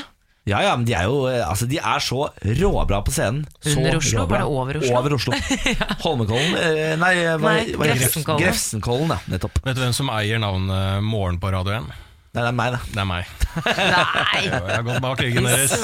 Ja, 0.45 0.61
ja, 0.61 0.74
men 0.76 0.84
de 0.84 0.92
er 0.92 1.07
jo 1.09 1.22
altså, 1.24 1.64
De 1.64 1.78
er 1.80 2.03
så 2.05 2.26
råbra 2.45 3.01
på 3.05 3.12
scenen. 3.14 3.47
Så 3.64 3.78
Under 3.78 3.97
Oslo? 3.97 4.26
det 4.28 4.42
over 4.45 4.78
Oslo? 4.80 4.99
Over 4.99 5.14
Oslo. 5.16 5.38
Holmenkollen 6.05 6.59
eh, 6.61 6.95
Nei, 7.01 7.14
hva, 7.40 7.55
Nei, 7.57 7.76
hva, 7.78 7.88
Grefsenkollen. 7.88 8.45
Grefsenkollen, 8.45 9.14
ja. 9.16 9.20
Nettopp. 9.32 9.62
Vet 9.64 9.78
du 9.78 9.84
hvem 9.86 9.97
som 9.97 10.12
eier 10.12 10.42
navnet 10.42 11.05
Morgen 11.07 11.40
på 11.40 11.53
Radio 11.55 11.78
1? 11.80 11.95
Nei, 12.34 12.42
det 12.42 12.51
er 12.51 12.55
meg, 12.59 12.74
det. 12.74 12.78
Det 12.90 12.99
er 12.99 13.07
meg. 13.07 13.32
Nei! 13.55 14.38
Jeg 14.45 14.53
har 14.59 14.86
gått 14.88 15.03
bak 15.05 15.20
ryggen 15.22 15.47
deres. 15.47 15.74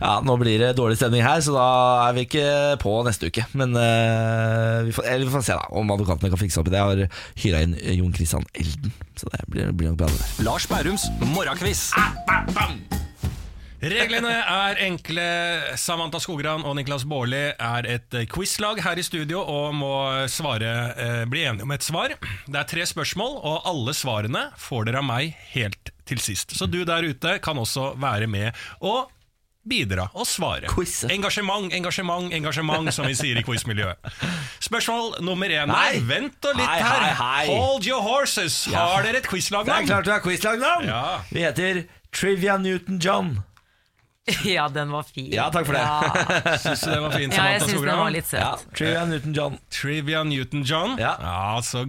Ja, 0.00 0.14
Nå 0.24 0.38
blir 0.40 0.62
det 0.62 0.70
dårlig 0.78 0.96
stemning 0.96 1.20
her, 1.20 1.42
så 1.44 1.52
da 1.52 1.66
er 2.08 2.16
vi 2.16 2.24
ikke 2.24 2.46
på 2.80 2.94
neste 3.04 3.28
uke. 3.28 3.44
Men 3.60 3.76
uh, 3.76 4.86
vi, 4.88 4.94
får, 4.96 5.10
eller 5.12 5.28
vi 5.28 5.34
får 5.36 5.44
se 5.50 5.58
da 5.60 5.68
om 5.76 5.92
advokatene 5.92 6.32
kan 6.32 6.40
fikse 6.40 6.62
opp 6.62 6.72
i 6.72 6.74
det. 6.74 6.80
Jeg 6.80 6.88
har 6.88 7.26
hyra 7.44 7.64
inn 7.66 7.76
Jon 8.00 8.14
Christian 8.16 8.48
Elden, 8.56 8.96
så 9.20 9.28
det 9.34 9.44
blir, 9.52 9.74
blir 9.76 9.92
nok 9.92 10.06
bra. 10.06 10.30
Lars 10.48 10.66
Bærums 10.72 11.10
morgenkviss. 11.36 11.90
Reglene 13.92 14.32
er 14.32 14.78
enkle. 14.86 15.24
Samantha 15.78 16.18
Skogran 16.22 16.64
og 16.66 16.76
Niklas 16.78 17.04
Baarli 17.08 17.42
er 17.54 17.88
et 17.96 18.16
quizlag 18.32 18.80
her 18.84 18.98
i 18.98 19.04
studio 19.06 19.42
og 19.42 19.74
må 19.78 19.92
svare, 20.32 20.72
eh, 20.96 21.24
bli 21.30 21.44
enige 21.46 21.62
om 21.66 21.74
et 21.76 21.84
svar. 21.86 22.14
Det 22.46 22.56
er 22.60 22.64
tre 22.70 22.86
spørsmål, 22.88 23.36
og 23.44 23.62
alle 23.68 23.94
svarene 23.94 24.48
får 24.58 24.88
dere 24.88 25.02
av 25.02 25.04
meg 25.08 25.36
helt 25.52 25.92
til 26.06 26.18
sist. 26.22 26.56
Så 26.56 26.66
du 26.70 26.84
der 26.84 27.02
ute 27.06 27.38
kan 27.42 27.56
også 27.58 27.94
være 28.00 28.26
med 28.30 28.52
og 28.80 29.10
bidra 29.66 30.04
og 30.14 30.26
svare. 30.30 30.68
Quize. 30.70 31.08
Engasjement, 31.10 31.72
engasjement, 31.74 32.30
engasjement, 32.32 32.92
som 32.94 33.06
vi 33.06 33.14
sier 33.18 33.38
i 33.40 33.42
quizmiljøet. 33.42 33.98
Spørsmål 34.62 35.16
nummer 35.26 35.50
én. 35.50 35.66
Nei. 35.66 35.98
vent 36.06 36.38
og 36.46 36.54
litt 36.54 36.68
Hei, 36.70 36.78
her. 36.82 37.02
hei, 37.02 37.14
hei. 37.18 37.56
Hold 37.58 37.86
your 37.86 38.02
horses. 38.02 38.66
Ja. 38.70 38.86
Har 38.94 39.02
dere 39.02 39.18
et 39.24 39.26
quizlagnavn? 39.26 39.82
Det 39.86 39.90
er 39.90 39.94
klart 39.94 40.06
vi 40.06 40.14
har 40.14 40.22
quizlagnavn! 40.22 40.86
Ja. 40.86 41.02
Vi 41.32 41.42
heter 41.42 41.82
Trivia 42.14 42.56
Newton-John. 42.62 43.42
Ja, 44.56 44.68
den 44.68 44.90
var 44.90 45.02
fin. 45.06 45.28
Ja, 45.32 45.46
takk 45.54 45.66
for 45.68 45.76
det. 45.76 45.82
Ja, 45.86 46.56
Syns 46.64 46.80
du 46.82 46.90
det 46.90 47.00
var 47.04 47.12
fint, 47.14 47.34
ja 47.36 47.44
jeg 47.52 47.62
syns 47.62 47.82
den 47.86 48.00
var 48.00 48.10
litt 48.14 48.32
Ja, 48.34 48.52
søt. 48.58 48.72
Trivia 48.74 49.04
Newton-John. 49.06 49.58
Trivia 49.70 50.22
Newton-John. 50.26 50.96
Ja. 50.98 51.14
så 51.62 51.84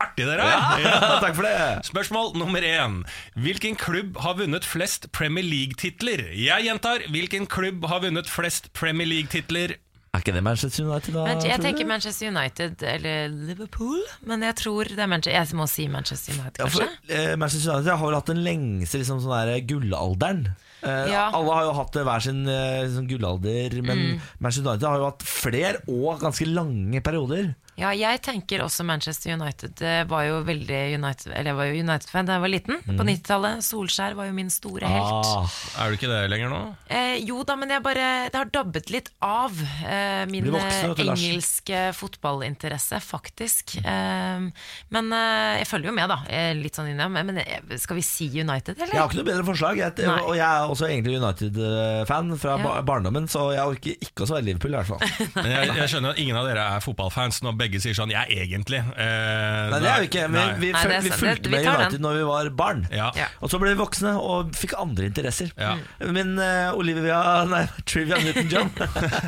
artig 0.00 0.24
dere 0.26 0.46
er! 0.48 0.80
Ja, 0.84 0.96
takk 1.24 1.36
for 1.36 1.44
det. 1.46 1.84
Spørsmål 1.90 2.32
nummer 2.40 2.64
én. 2.64 3.02
Hvilken 3.36 3.76
klubb 3.78 4.16
har 4.24 4.38
vunnet 4.40 4.64
flest 4.66 5.10
Premier 5.12 5.44
League-titler? 5.44 6.24
Jeg 6.34 6.66
gjentar, 6.70 7.04
hvilken 7.12 7.46
klubb 7.52 7.84
har 7.92 8.00
vunnet 8.06 8.30
flest 8.32 8.72
Premier 8.72 9.06
League-titler? 9.10 9.76
Er 10.14 10.22
ikke 10.22 10.32
det 10.36 10.44
Manchester 10.46 10.84
United, 10.86 11.14
da? 11.16 11.22
Men 11.26 11.40
jeg 11.42 11.58
tenker 11.58 11.86
Manchester 11.90 12.28
United 12.30 12.82
eller 12.86 13.32
Liverpool, 13.34 13.98
men 14.30 14.44
jeg 14.46 14.54
tror 14.60 14.86
det 14.86 15.02
er 15.02 15.08
Manchester 15.10 15.34
Jeg 15.34 15.58
må 15.58 15.66
si 15.66 15.88
Manchester 15.90 16.36
United, 16.38 16.60
Ja, 16.62 16.68
for, 16.70 16.84
kanskje. 16.86 17.16
eh, 17.18 17.32
Manchester 17.36 17.72
United 17.74 17.90
har 17.98 18.04
vel 18.06 18.14
hatt 18.20 18.30
den 18.30 18.44
lengste 18.46 19.00
liksom, 19.02 19.18
sånn 19.24 19.66
gullalderen. 19.66 20.44
Eh, 20.84 21.10
Ja. 21.10 21.30
Alle 21.32 21.52
har 21.56 21.64
jo 21.64 21.72
hatt 21.78 21.92
hver 22.04 22.20
sin 22.22 22.46
eh, 22.48 22.84
sånn 22.92 23.08
gullalder, 23.08 23.82
men 23.82 23.98
Mm. 23.98 24.20
Manchester 24.40 24.70
United 24.70 24.88
har 24.88 24.98
jo 24.98 25.04
hatt 25.10 25.22
flere 25.22 25.78
og 25.88 26.20
ganske 26.20 26.46
lange 26.52 27.00
perioder. 27.00 27.54
Ja, 27.76 27.90
jeg 27.96 28.20
tenker 28.22 28.62
også 28.62 28.84
Manchester 28.86 29.32
United. 29.34 29.72
Det 29.80 29.94
var 30.10 30.22
jo 30.28 30.36
veldig 30.46 30.80
United 30.94 31.32
Eller 31.34 31.50
jeg 31.50 31.56
var 31.58 31.66
jo 31.70 31.80
United-fan 31.82 32.28
da 32.28 32.36
jeg 32.36 32.42
var 32.44 32.52
liten. 32.52 32.76
På 32.86 33.02
90-tallet. 33.08 33.64
Solskjær 33.66 34.14
var 34.18 34.28
jo 34.28 34.34
min 34.36 34.50
store 34.54 34.86
helt. 34.86 35.26
Mm. 35.26 35.48
Ah, 35.48 35.56
Er 35.82 35.90
du 35.90 35.96
ikke 35.98 36.10
det 36.12 36.20
lenger 36.30 36.52
nå? 36.52 36.60
Eh, 36.86 37.16
jo 37.26 37.40
da, 37.46 37.56
men 37.58 37.72
jeg 37.74 37.82
bare 37.82 38.06
Det 38.30 38.38
har 38.38 38.52
dabbet 38.54 38.92
litt 38.94 39.10
av 39.24 39.56
eh, 39.88 40.22
min 40.30 40.46
voksen, 40.54 40.94
eh, 40.94 41.02
engelske 41.08 41.80
fotballinteresse, 41.98 43.00
faktisk. 43.02 43.74
Eh, 43.82 44.46
men 44.94 45.12
eh, 45.18 45.58
jeg 45.64 45.68
følger 45.72 45.90
jo 45.90 45.96
med, 45.98 46.08
da. 46.14 46.20
Eh, 46.30 46.52
litt 46.58 46.78
sånn 46.78 46.92
innom. 46.94 47.14
Men 47.18 47.42
eh, 47.42 47.74
skal 47.82 47.98
vi 47.98 48.06
si 48.06 48.28
United, 48.38 48.78
eller? 48.78 48.94
jeg 48.94 49.02
har 49.02 49.10
ikke 49.10 49.20
noe 49.22 49.28
bedre 49.32 49.46
forslag. 49.50 49.82
Jeg, 49.82 50.08
og 50.14 50.34
jeg 50.38 50.46
er 50.46 50.70
også 50.70 50.88
egentlig 50.92 51.18
United-fan 51.20 52.34
fra 52.38 52.56
Ja. 52.62 52.78
barndommen, 52.86 53.26
så 53.28 53.48
jeg 53.54 53.66
orker 53.66 53.98
ikke 54.06 54.24
å 54.24 54.30
svare 54.30 54.44
Liverpool, 54.46 54.74
i 54.74 54.80
hvert 54.80 54.92
fall. 54.94 55.02
Men 55.42 55.50
jeg, 55.52 55.74
jeg 55.82 55.90
skjønner 55.94 56.14
at 56.14 56.22
ingen 56.22 56.38
av 56.38 56.46
dere 56.48 56.64
er 56.76 56.84
fotballfans 56.84 57.42
når 57.44 57.58
begge 57.64 57.80
sier 57.82 57.96
sånn 57.96 58.12
'jeg 58.12 58.36
egentlig'. 58.44 58.84
Eh, 58.94 59.70
Nei, 59.72 59.80
det 59.80 59.90
er 59.90 59.98
jo 60.02 60.08
ikke. 60.10 60.24
Vi, 60.30 60.44
vi, 60.66 60.72
Nei, 60.72 60.82
føl- 60.84 60.94
det 60.94 61.02
vi 61.08 61.14
fulgte 61.18 61.50
med. 61.50 61.66
United 61.66 62.00
når 62.04 62.18
vi 62.20 62.24
var 62.30 62.50
barn. 62.62 62.86
Ja. 62.92 63.10
Ja. 63.16 63.28
Og 63.40 63.50
så 63.50 63.58
ble 63.62 63.72
vi 63.74 63.80
voksne 63.80 64.14
og 64.20 64.52
fikk 64.54 64.76
andre 64.78 65.08
interesser. 65.10 65.50
Ja. 65.58 65.76
Men 66.00 66.36
uh, 66.38 66.76
Olivia 66.78 67.22
Nei, 67.48 67.64
Trivia 67.90 68.20
Newton-John 68.22 68.70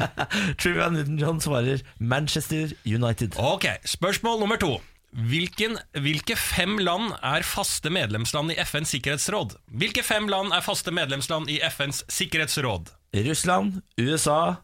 Trivia 0.60 0.88
Newton-John 0.92 1.40
svarer 1.40 1.80
Manchester 1.98 2.72
United. 2.86 3.34
Ok, 3.40 3.66
Spørsmål 3.84 4.40
nummer 4.40 4.56
to. 4.60 4.76
Hvilken, 5.16 5.78
hvilke 5.96 6.34
fem 6.36 6.74
land 6.82 7.14
er 7.24 7.40
faste 7.46 7.88
medlemsland 7.88 8.52
i 8.52 8.56
FNs 8.60 8.90
sikkerhetsråd? 8.92 9.54
Hvilke 9.72 10.02
fem 10.04 10.26
land 10.28 10.52
er 10.52 10.60
faste 10.60 10.92
medlemsland 10.92 11.48
i 11.48 11.56
FNs 11.70 12.02
sikkerhetsråd? 12.12 12.90
Russland, 13.24 13.78
USA, 13.96 14.56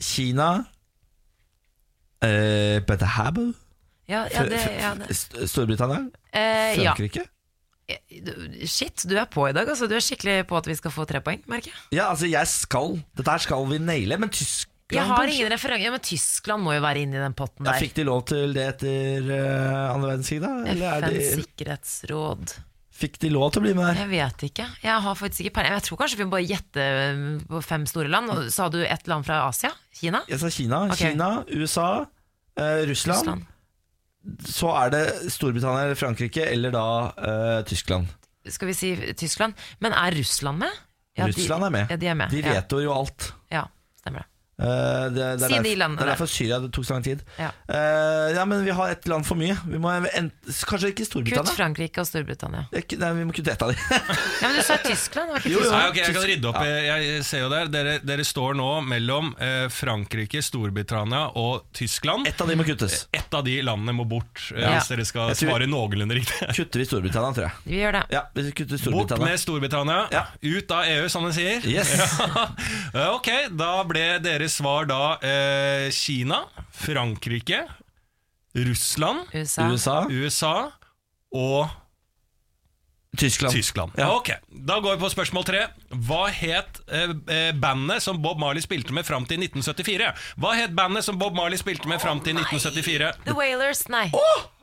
Kina 0.00 0.64
eh, 2.24 2.80
Betahabo 2.86 3.52
Ja, 4.08 4.26
ja, 4.32 4.42
det, 4.48 4.60
ja, 4.80 4.90
det. 5.00 5.14
Storbritannia? 5.48 6.02
Eh. 6.32 6.74
Frankrike? 6.80 7.24
Du- 8.24 8.66
Shit, 8.66 9.04
du 9.04 9.16
er 9.20 9.26
på 9.28 9.46
i 9.48 9.52
dag. 9.52 9.68
Altså. 9.68 9.86
Du 9.88 9.94
er 9.96 10.04
skikkelig 10.04 10.46
på 10.48 10.56
at 10.56 10.68
vi 10.68 10.76
skal 10.78 10.92
få 10.92 11.04
tre 11.08 11.20
poeng, 11.24 11.42
merker 11.50 11.72
jeg. 11.72 11.80
Ja, 11.98 12.10
altså 12.10 12.28
jeg 12.30 12.48
skal 12.48 12.98
Dette 13.16 13.30
her 13.30 13.44
skal 13.44 13.66
vi 13.68 13.78
naile, 13.78 14.18
men 14.20 14.32
Tyskland 14.32 14.72
Jeg 14.94 15.08
har 15.08 15.32
ingen 15.32 15.52
referanse, 15.52 15.90
men 15.92 16.04
Tyskland 16.04 16.64
må 16.64 16.74
jo 16.76 16.84
være 16.84 17.04
inne 17.04 17.16
i 17.18 17.24
den 17.24 17.36
potten 17.36 17.64
der. 17.64 17.80
Fikk 17.80 17.96
de 17.96 18.04
lov 18.08 18.24
til 18.28 18.52
det 18.56 18.66
etter 18.74 19.28
uh, 19.28 19.94
andre 19.94 20.14
verdenskrig, 20.14 20.40
da? 20.44 20.52
FNs 20.76 21.34
sikkerhetsråd. 21.40 22.56
Fikk 22.94 23.16
de 23.24 23.30
lov 23.34 23.48
til 23.50 23.58
å 23.58 23.64
bli 23.64 23.72
med 23.74 23.88
der? 23.88 24.02
Jeg 24.04 24.10
vet 24.12 24.42
ikke. 24.48 24.66
Jeg 24.84 25.04
har 25.04 25.16
faktisk 25.18 25.42
ikke 25.42 25.56
peiling. 25.56 25.72
Jeg 25.74 25.84
tror 25.88 25.98
kanskje 25.98 26.18
vi 26.20 26.26
må 26.28 26.34
bare 26.36 26.46
gjette 26.46 26.84
på 27.50 27.62
fem 27.66 27.86
store 27.90 28.12
land. 28.12 28.30
Sa 28.54 28.68
du 28.70 28.78
ett 28.86 29.08
land 29.10 29.26
fra 29.26 29.40
Asia? 29.48 29.72
Kina? 29.98 30.20
Jeg 30.30 30.38
sa 30.38 30.50
Kina. 30.54 30.84
Okay. 30.94 31.10
Kina, 31.10 31.30
USA, 31.50 31.88
eh, 32.04 32.13
Russland. 32.88 33.18
Russland? 33.18 33.46
Så 34.48 34.70
er 34.72 34.92
det 34.94 35.32
Storbritannia 35.32 35.84
eller 35.88 35.98
Frankrike, 35.98 36.46
eller 36.48 36.72
da 36.72 36.84
eh, 37.18 37.64
Tyskland. 37.68 38.08
Skal 38.48 38.68
vi 38.68 38.76
si 38.76 38.90
Tyskland? 39.16 39.54
Men 39.80 39.92
er 39.92 40.16
Russland 40.18 40.58
med? 40.58 40.82
Ja, 41.16 41.28
Russland 41.28 41.64
er 41.64 41.70
med. 41.70 41.90
Ja, 41.90 41.96
de 41.96 42.06
er 42.06 42.14
med. 42.18 42.30
De 42.30 42.40
ja. 42.42 42.62
jo 42.82 42.94
alt. 42.94 43.32
Ja, 44.56 44.64
stemmer 44.64 44.68
det. 44.68 45.04
Eh, 45.04 45.10
det, 45.14 45.22
er 45.24 45.38
Si 45.38 45.48
derfor, 45.48 45.62
de 45.64 45.74
landene 45.76 45.98
det 45.98 46.04
er 46.04 46.10
derfor 46.12 46.30
Syria 46.30 46.58
det 46.62 46.70
tok 46.74 46.86
så 46.86 46.94
lang 46.94 47.04
tid. 47.04 47.22
Ja. 47.38 47.50
Uh, 47.66 48.34
ja, 48.36 48.44
men 48.46 48.64
vi 48.64 48.70
har 48.70 48.92
ett 48.94 49.08
land 49.10 49.26
for 49.26 49.38
mye. 49.38 49.56
Vi 49.66 49.80
må 49.82 49.90
ent, 49.90 50.34
Kanskje 50.64 50.92
ikke 50.92 51.02
Kutt 51.02 51.10
Storbritannia? 51.10 51.54
Frankrike 51.56 52.00
og 52.02 52.06
Storbritannia. 52.08 52.66
Ikke- 52.72 52.98
Nei, 53.00 53.12
vi 53.18 53.24
må 53.24 53.34
kutte 53.34 53.52
ett 53.52 53.62
av 53.62 53.72
dem. 53.72 53.80
Ja, 53.90 54.48
men 54.48 54.56
du 54.56 54.62
sa 54.62 54.76
Tyskland? 54.84 55.30
Var 55.30 55.42
ikke 55.42 55.50
Jo. 55.50 55.58
Tyskland? 55.58 55.80
Nei, 55.80 55.90
okay, 55.90 56.02
Jeg 56.04 56.14
kan 56.14 56.28
rydde 56.30 56.48
opp. 56.50 56.60
Jeg 56.64 57.24
ser 57.24 57.44
jo 57.44 57.48
der 57.52 57.72
Dere, 57.74 57.98
dere 58.04 58.24
står 58.24 58.54
nå 58.54 58.68
mellom 58.86 59.32
eh, 59.42 59.66
Frankrike, 59.72 60.42
Storbritannia 60.44 61.24
og 61.40 61.66
Tyskland. 61.74 62.28
Ett 62.28 62.40
av 62.40 62.48
de 62.48 62.56
må 62.56 62.66
kuttes. 62.66 63.06
Ett 63.12 63.34
av 63.34 63.44
de 63.44 63.56
landene 63.62 63.94
må 63.96 64.06
bort, 64.08 64.52
eh, 64.54 64.60
Ja. 64.62 64.76
hvis 64.78 64.88
dere 64.92 65.04
skal 65.08 65.32
Jeg 65.34 65.40
svare 65.42 65.66
noenlunde 65.66 66.14
riktig. 66.14 66.38
Kutter 66.58 66.78
vi 66.82 66.86
Storbritannia, 66.86 67.34
tror 67.34 67.48
jeg. 67.48 67.54
Vi 67.66 67.80
gjør 67.82 67.98
det. 67.98 68.04
Ja, 68.14 68.22
vi 68.34 68.92
Bort 68.94 69.18
med 69.18 69.40
Storbritannia, 69.40 70.08
Ja. 70.12 70.26
ut 70.42 70.70
av 70.70 70.84
EU, 70.84 71.08
som 71.08 71.24
de 71.26 71.32
sier. 71.32 71.66
Yes. 71.66 71.94
Ja, 72.94 73.08
ok, 73.16 73.28
da 73.50 73.82
ble 73.88 74.04
deres 74.44 74.58
svar 74.60 74.88
da 74.88 75.16
eh, 75.24 75.88
Kina, 75.94 76.44
Frankrike, 76.74 77.64
Russland, 78.54 79.26
USA. 79.32 79.70
USA, 79.72 79.96
USA 80.10 80.54
og 81.34 81.72
Tyskland. 83.14 83.54
Tyskland. 83.54 83.92
Ja. 83.96 84.08
Ok, 84.16 84.30
Da 84.50 84.80
går 84.82 84.96
vi 84.96 85.00
på 85.04 85.10
spørsmål 85.12 85.44
tre. 85.46 85.60
Hva 86.06 86.24
het 86.34 86.80
eh, 86.90 87.12
eh, 87.30 87.52
bandet 87.54 88.02
som 88.02 88.18
Bob 88.22 88.40
Marley 88.42 88.62
spilte 88.64 88.94
med 88.94 89.06
fram 89.06 89.26
til 89.30 89.38
1974? 89.38 90.08
Hva 90.42 90.54
het 90.58 90.74
bandet 90.74 91.06
som 91.06 91.18
Bob 91.18 91.36
Marley 91.38 91.60
spilte 91.60 91.88
med 91.90 92.02
fram 92.02 92.22
til 92.26 92.34
1974? 92.40 93.12
The 93.28 93.36
Wailers, 93.38 93.84
nei. 93.92 94.08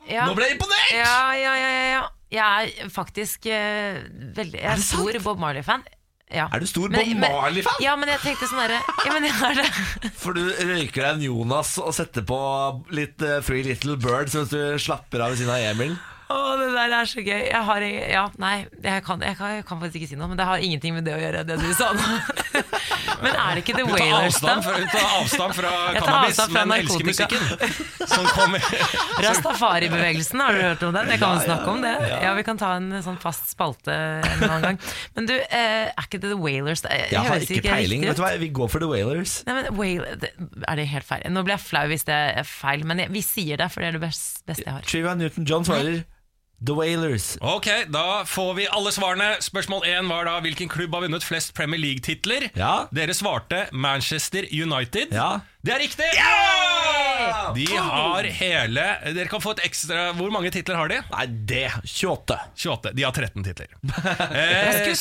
ja. 0.08 0.26
Nå 0.28 0.36
ble 0.36 0.50
jeg 0.50 0.58
imponert! 0.58 0.92
Ja, 0.92 1.16
ja, 1.38 1.56
ja, 1.56 1.72
ja, 1.72 1.86
ja. 1.94 2.04
Jeg 2.32 2.76
er 2.84 2.92
faktisk 2.92 3.48
eh, 3.52 4.04
veldig 4.36 4.60
Jeg 4.60 4.68
Er 4.68 4.78
er 4.78 4.84
stor 4.84 5.18
Bob 5.24 5.40
Marley-fan. 5.40 5.84
Ja. 6.32 6.46
Er 6.52 6.62
du 6.62 6.68
stor 6.68 6.88
Bob 6.92 7.12
Marley-fan? 7.20 7.80
Ja, 7.84 7.94
men 8.00 8.08
jeg 8.12 8.22
tenkte 8.24 8.48
sånn 8.48 8.62
herre 8.62 8.80
Ja, 9.04 9.12
men 9.12 9.26
jeg 9.28 9.36
er 9.48 9.60
det. 9.60 10.12
For 10.22 10.36
du 10.36 10.42
røyker 10.42 11.04
deg 11.04 11.10
en 11.16 11.26
Jonas 11.26 11.74
og 11.82 11.92
setter 11.96 12.24
på 12.26 12.38
litt 12.96 13.20
uh, 13.24 13.40
Free 13.44 13.66
Little 13.66 13.98
Birds 14.00 14.36
mens 14.38 14.52
du 14.52 14.60
slapper 14.80 15.24
av 15.24 15.34
ved 15.34 15.42
siden 15.42 15.52
av 15.54 15.68
Emil. 15.72 15.96
Å, 16.32 16.56
det 16.60 16.68
der 16.72 16.94
er 16.96 17.08
så 17.10 17.22
gøy. 17.24 17.40
Jeg 17.50 17.62
har 17.68 17.84
Ja, 18.12 18.24
nei, 18.40 18.54
jeg 18.82 19.04
kan, 19.06 19.20
jeg, 19.24 19.36
kan, 19.38 19.56
jeg 19.58 19.64
kan 19.68 19.80
faktisk 19.82 20.00
ikke 20.00 20.10
si 20.12 20.18
noe, 20.18 20.28
men 20.30 20.40
det 20.40 20.46
har 20.48 20.62
ingenting 20.64 20.96
med 20.96 21.04
det 21.06 21.14
å 21.16 21.20
gjøre, 21.20 21.42
det 21.48 21.58
du 21.60 21.68
sa 21.76 21.90
nå. 21.96 22.08
men 23.24 23.32
er 23.36 23.58
det 23.58 23.62
ikke 23.64 23.76
The 23.78 23.86
Wailers, 23.88 24.38
da? 24.42 24.54
hun 24.64 24.88
tar 24.92 25.06
avstand 25.20 25.56
fra 25.58 25.72
cannabis, 25.98 26.40
avstand 26.40 26.56
fra 26.56 26.64
men 26.64 26.76
elsker 26.80 27.04
musikken. 27.10 27.42
Rastafari-bevegelsen, 29.26 30.40
har 30.40 30.56
du 30.56 30.62
hørt 30.62 30.82
om 30.86 30.94
den? 30.96 31.12
Jeg 31.12 31.22
kan 31.22 31.36
jo 31.36 31.44
snakke 31.46 31.74
om 31.74 31.84
det. 31.84 31.92
Ja, 32.24 32.32
Vi 32.38 32.44
kan 32.46 32.60
ta 32.60 32.72
en 32.78 32.88
sånn 33.04 33.18
fast 33.22 33.52
spalte 33.52 33.92
en 33.94 34.46
annen 34.48 34.64
gang. 34.66 34.80
Men 35.16 35.28
du, 35.30 35.34
eh, 35.36 35.90
er 35.92 36.06
ikke 36.06 36.20
det 36.22 36.32
The 36.32 36.40
Wailers? 36.40 36.84
Det 36.84 36.90
Jeg 37.12 37.20
har 37.28 37.44
ikke, 37.44 37.60
ikke 37.60 37.76
peiling. 37.76 38.06
Vet 38.08 38.18
du 38.20 38.24
hva, 38.24 38.32
Vi 38.40 38.50
går 38.54 38.72
for 38.72 38.82
The 38.82 38.90
Wailers. 38.90 39.38
Nei, 39.46 39.58
men 39.60 39.76
Wail- 39.78 40.06
Er 40.68 40.76
det 40.76 40.88
helt 40.88 41.06
feil? 41.06 41.22
Nå 41.32 41.44
blir 41.44 41.56
jeg 41.56 41.64
flau 41.66 41.86
hvis 41.90 42.04
det 42.08 42.18
er 42.42 42.48
feil, 42.48 42.84
men 42.88 43.04
vi 43.12 43.22
sier 43.24 43.56
det, 43.60 43.70
for 43.72 43.82
det 43.82 43.92
er 43.92 43.98
det 43.98 44.04
beste 44.06 44.56
jeg 44.58 44.72
har. 44.72 44.82
Trivia 44.86 45.14
Newton-John 45.18 45.66
svarer 45.68 46.02
The 46.62 46.74
Wailers. 46.78 47.36
Ok, 47.40 47.66
da 47.90 48.22
får 48.28 48.52
vi 48.54 48.66
alle 48.70 48.92
svarene. 48.94 49.30
Spørsmål 49.42 49.86
1 49.88 50.10
var 50.10 50.28
da 50.28 50.36
hvilken 50.44 50.70
klubb 50.70 50.94
har 50.94 51.06
vunnet 51.06 51.24
flest 51.26 51.54
Premier 51.58 51.80
League-titler. 51.82 52.50
Ja. 52.58 52.86
Dere 52.94 53.14
svarte 53.18 53.64
Manchester 53.72 54.46
United. 54.52 55.10
Ja. 55.16 55.40
Det 55.62 55.72
er 55.76 55.78
riktig! 55.84 56.08
De 57.54 57.66
har 57.76 58.26
hele 58.34 58.84
Dere 59.14 59.28
kan 59.30 59.42
få 59.44 59.52
et 59.54 59.60
ekstra 59.68 60.08
Hvor 60.18 60.32
mange 60.34 60.50
titler 60.54 60.78
har 60.80 60.90
de? 60.90 60.96
Nei, 61.12 61.26
det 61.46 61.68
28. 61.84 62.38
28. 62.64 62.94
De 62.98 63.06
har 63.06 63.14
13 63.14 63.46
titler. 63.46 63.70
Eh, 64.32 64.94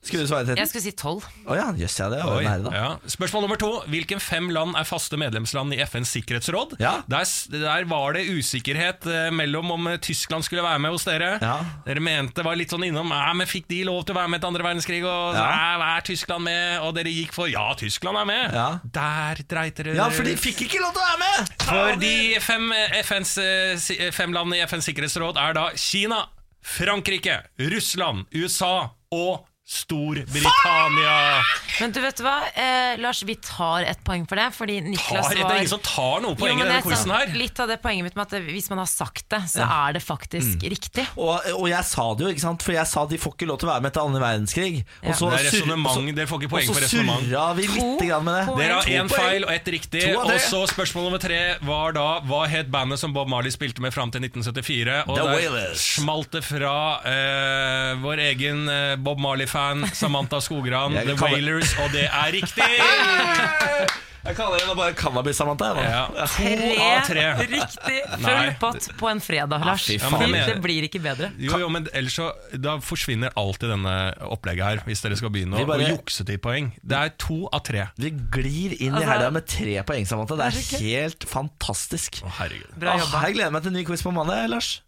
Skulle 0.00 0.24
du 0.24 0.28
svare 0.30 0.46
30? 0.48 0.56
Jeg 0.56 0.68
skulle 0.70 0.82
si 0.86 0.92
12. 0.96 1.24
Oh, 1.44 1.52
ja, 1.58 1.66
yes, 1.76 1.92
ja, 2.00 2.06
det 2.08 2.22
var 2.24 2.38
Oi, 2.38 2.44
nære, 2.46 2.62
da. 2.64 2.70
ja. 2.72 3.10
Spørsmål 3.12 3.42
nummer 3.44 3.58
to. 3.60 3.68
Hvilken 3.92 4.22
fem 4.24 4.46
land 4.54 4.72
er 4.80 4.86
faste 4.88 5.18
medlemsland 5.20 5.74
i 5.76 5.80
FNs 5.84 6.14
sikkerhetsråd? 6.16 6.72
Ja. 6.80 6.94
Der, 7.12 7.26
der 7.52 7.84
var 7.90 8.16
det 8.16 8.22
usikkerhet 8.32 9.04
eh, 9.12 9.26
mellom 9.36 9.74
om 9.74 9.90
eh, 9.92 9.98
Tyskland 10.00 10.46
skulle 10.46 10.64
være 10.64 10.80
med 10.80 10.94
hos 10.96 11.04
dere. 11.04 11.34
Ja. 11.44 11.58
Dere 11.84 12.00
mente 12.06 12.44
var 12.46 12.56
litt 12.56 12.72
sånn 12.72 12.86
innom 12.88 13.12
Nei, 13.12 13.34
men 13.42 13.50
Fikk 13.50 13.68
de 13.68 13.82
lov 13.90 14.00
til 14.08 14.16
å 14.16 14.20
være 14.22 14.32
med 14.32 14.40
til 14.40 14.50
andre 14.54 14.66
verdenskrig? 14.70 15.02
Og 15.04 15.36
Ja. 15.36 15.44
«Ja, 15.50 15.90
er 15.98 16.06
Tyskland 16.08 16.46
med? 16.48 16.80
Og 16.86 16.96
dere 16.96 17.12
gikk 17.12 17.36
for 17.36 17.52
ja, 17.52 17.66
Tyskland 17.80 18.22
er 18.22 18.30
med. 18.32 18.56
Ja. 18.56 18.66
Der 18.96 19.44
dreit 19.52 19.76
dere 19.82 19.89
Ja, 19.96 20.08
for 20.12 20.26
de 20.26 20.36
fikk 20.38 20.64
ikke 20.66 20.80
lov 20.82 20.92
til 20.94 21.02
å 21.02 21.08
være 21.08 21.20
med! 21.22 21.52
For 21.66 22.00
de 22.00 22.14
fem, 22.44 22.66
eh, 22.76 22.98
FNs, 23.02 23.36
eh, 23.42 23.88
eh, 23.96 24.12
fem 24.14 24.32
landene 24.34 24.60
i 24.60 24.64
FNs 24.66 24.88
sikkerhetsråd 24.90 25.38
er 25.40 25.56
da 25.56 25.68
Kina, 25.76 26.24
Frankrike, 26.60 27.40
Russland, 27.72 28.26
USA 28.34 28.90
og 29.10 29.46
Storbritannia. 29.70 31.42
Men 31.80 31.92
du 31.94 32.00
vet 32.02 32.18
hva, 32.24 32.34
eh, 32.58 32.96
Lars, 33.00 33.22
vi 33.22 33.36
tar 33.40 33.84
et 33.88 34.00
poeng 34.04 34.24
for 34.28 34.36
det, 34.40 34.48
fordi 34.56 34.80
Niklas 34.84 35.28
Tar, 35.28 35.36
det 35.38 35.44
er 35.46 35.60
ingen 35.62 35.70
som 35.70 35.82
tar 35.84 36.24
noe 36.24 36.34
poeng 36.38 36.58
i 36.58 36.64
denne 36.66 36.80
quizen 36.84 37.12
her. 37.14 37.30
Litt 37.38 37.60
av 37.62 37.70
det 37.70 37.78
poenget 37.82 38.08
mitt 38.08 38.16
med 38.18 38.26
at 38.26 38.48
hvis 38.50 38.66
man 38.72 38.82
har 38.82 38.90
sagt 38.90 39.28
det, 39.32 39.40
så 39.52 39.62
er 39.64 39.94
det 39.96 40.02
faktisk 40.04 40.66
riktig. 40.66 41.06
Og, 41.16 41.38
og 41.54 41.68
jeg 41.70 41.84
sa 41.88 42.08
det 42.18 42.26
jo, 42.26 42.32
ikke 42.34 42.44
sant? 42.44 42.66
For 42.66 42.74
jeg 42.76 42.86
sa 42.90 43.04
de 43.10 43.20
får 43.22 43.36
ikke 43.36 43.48
lov 43.52 43.60
til 43.62 43.70
å 43.70 43.72
være 43.72 43.84
med 43.86 43.92
etter 43.92 44.02
annen 44.04 44.24
verdenskrig. 44.24 44.82
Ja. 44.82 45.12
Og 45.12 45.14
så 45.20 45.30
Det 45.30 45.38
er 45.38 45.48
resonnement. 45.48 46.10
Dere 46.18 46.26
får 46.30 46.42
ikke 46.42 46.52
poeng 46.56 46.74
Og 46.74 46.80
så 46.80 46.90
surra 46.90 47.46
vi 47.60 47.68
litt 47.70 48.04
grann 48.10 48.26
med 48.26 48.34
det. 48.40 48.44
poeng. 48.50 48.60
Dere 48.64 48.80
har 48.80 48.90
én 48.98 49.12
feil 49.14 49.46
og 49.46 49.54
ett 49.54 49.72
riktig. 49.76 50.04
Og 50.18 50.34
så 50.50 50.64
spørsmål 50.74 51.08
nummer 51.08 51.22
tre 51.22 51.40
var 51.62 51.94
da 51.96 52.08
hva 52.26 52.42
het 52.50 52.70
bandet 52.72 52.98
som 53.00 53.14
Bob 53.14 53.30
Marley 53.30 53.54
spilte 53.54 53.80
med 53.84 53.94
fram 53.94 54.10
til 54.10 54.26
1974? 54.26 55.06
Og 55.06 55.14
The 55.16 55.22
der 55.24 55.32
Wailers. 55.38 55.86
smalt 56.00 56.34
det 56.34 56.42
fra 56.44 56.74
eh, 57.06 57.94
vår 58.02 58.24
egen 58.28 58.66
eh, 58.68 58.96
Bob 59.00 59.20
Marley-fan 59.22 59.59
Samantha 59.96 60.40
Skogran, 60.44 60.94
The 60.94 61.16
Wailers, 61.20 61.74
og 61.82 61.90
det 61.96 62.06
er 62.10 62.32
riktig! 62.38 62.70
Jeg 64.20 64.36
kaller 64.36 64.60
henne 64.60 64.74
bare 64.76 64.92
Cannabis-Samantha. 64.92 65.68
Ja, 65.80 66.00
av 66.12 67.06
tre. 67.08 67.22
Riktig. 67.48 68.00
Full 68.20 68.50
pott 68.60 68.88
på 69.00 69.08
en 69.08 69.22
fredag, 69.24 69.62
Lars. 69.64 69.86
fy 69.88 69.96
faen. 70.02 70.20
Ja, 70.20 70.28
men- 70.28 70.50
det 70.50 70.56
blir 70.60 70.84
ikke 70.84 71.00
bedre. 71.00 71.30
Jo, 71.40 71.56
jo, 71.62 71.70
men 71.72 71.86
ellers 71.96 72.18
så 72.18 72.26
Da 72.52 72.74
forsvinner 72.84 73.32
alltid 73.40 73.72
denne 73.72 73.94
opplegget 74.28 74.66
her, 74.66 74.82
hvis 74.84 75.00
dere 75.06 75.16
skal 75.16 75.32
begynne 75.32 75.64
bare- 75.64 75.88
å 75.88 75.94
jukse 75.96 76.26
til 76.28 76.36
poeng. 76.36 76.68
Det 76.84 76.98
er 77.00 77.14
to 77.16 77.48
av 77.50 77.64
tre. 77.64 77.86
Vi 77.96 78.10
glir 78.10 78.76
inn 78.76 78.92
i 78.92 79.00
Altså- 79.00 79.08
helga 79.08 79.30
med 79.38 79.46
tre 79.48 79.82
poeng, 79.88 80.04
Samantha. 80.06 80.36
Det 80.36 80.50
er 80.52 80.84
helt 80.84 81.24
fantastisk. 81.24 82.20
Å, 82.22 82.28
herregud. 82.42 82.76
Bra 82.76 82.98
jobba. 83.00 83.24
jeg 83.24 83.34
gleder 83.40 83.50
meg 83.56 83.62
til 83.62 83.72
en 83.72 83.78
ny 83.80 83.84
quiz 83.88 84.02
på 84.04 84.12
mandag, 84.12 84.50
Lars. 84.52 84.82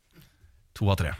To 0.78 0.88
av 0.92 0.96
tre. 1.00 1.12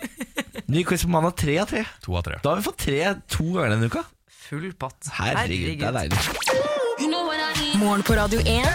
Ny 0.70 0.84
quiz 0.86 1.02
på 1.02 1.10
mandag, 1.12 1.36
tre 1.40 1.58
av 1.62 1.70
tre. 1.70 1.84
To 2.04 2.14
av 2.18 2.22
tre. 2.26 2.38
Da 2.44 2.52
har 2.54 2.60
vi 2.60 2.66
fått 2.68 2.78
tre 2.86 3.00
to 3.30 3.46
ganger 3.56 3.74
denne 3.74 3.90
uka. 3.90 4.04
Full 4.46 4.70
pott. 4.78 5.10
Herregud, 5.18 5.78
det 5.80 5.88
er 5.88 5.96
deilig. 5.98 6.18
Morgen 7.80 8.04
på 8.06 8.14
Radio 8.16 8.38
1. 8.44 8.68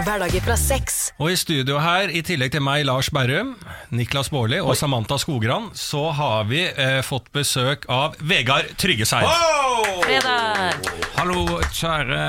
Hverdager 0.00 0.40
fra 0.44 0.54
seks. 0.56 0.98
Og 1.20 1.32
i 1.32 1.36
studio 1.36 1.80
her, 1.82 2.08
i 2.14 2.22
tillegg 2.24 2.54
til 2.54 2.62
meg, 2.64 2.86
Lars 2.88 3.10
Berrum, 3.12 3.52
Niklas 3.92 4.30
Baarli 4.32 4.60
og 4.62 4.72
Samantha 4.78 5.18
Skogran, 5.20 5.68
så 5.76 6.06
har 6.16 6.46
vi 6.48 6.62
eh, 6.70 7.00
fått 7.04 7.28
besøk 7.36 7.84
av 7.92 8.16
Vegard 8.24 8.70
Tryggeseid. 8.80 9.28
Fredag! 10.06 10.88
Hallo, 11.18 11.58
kjære 11.74 12.22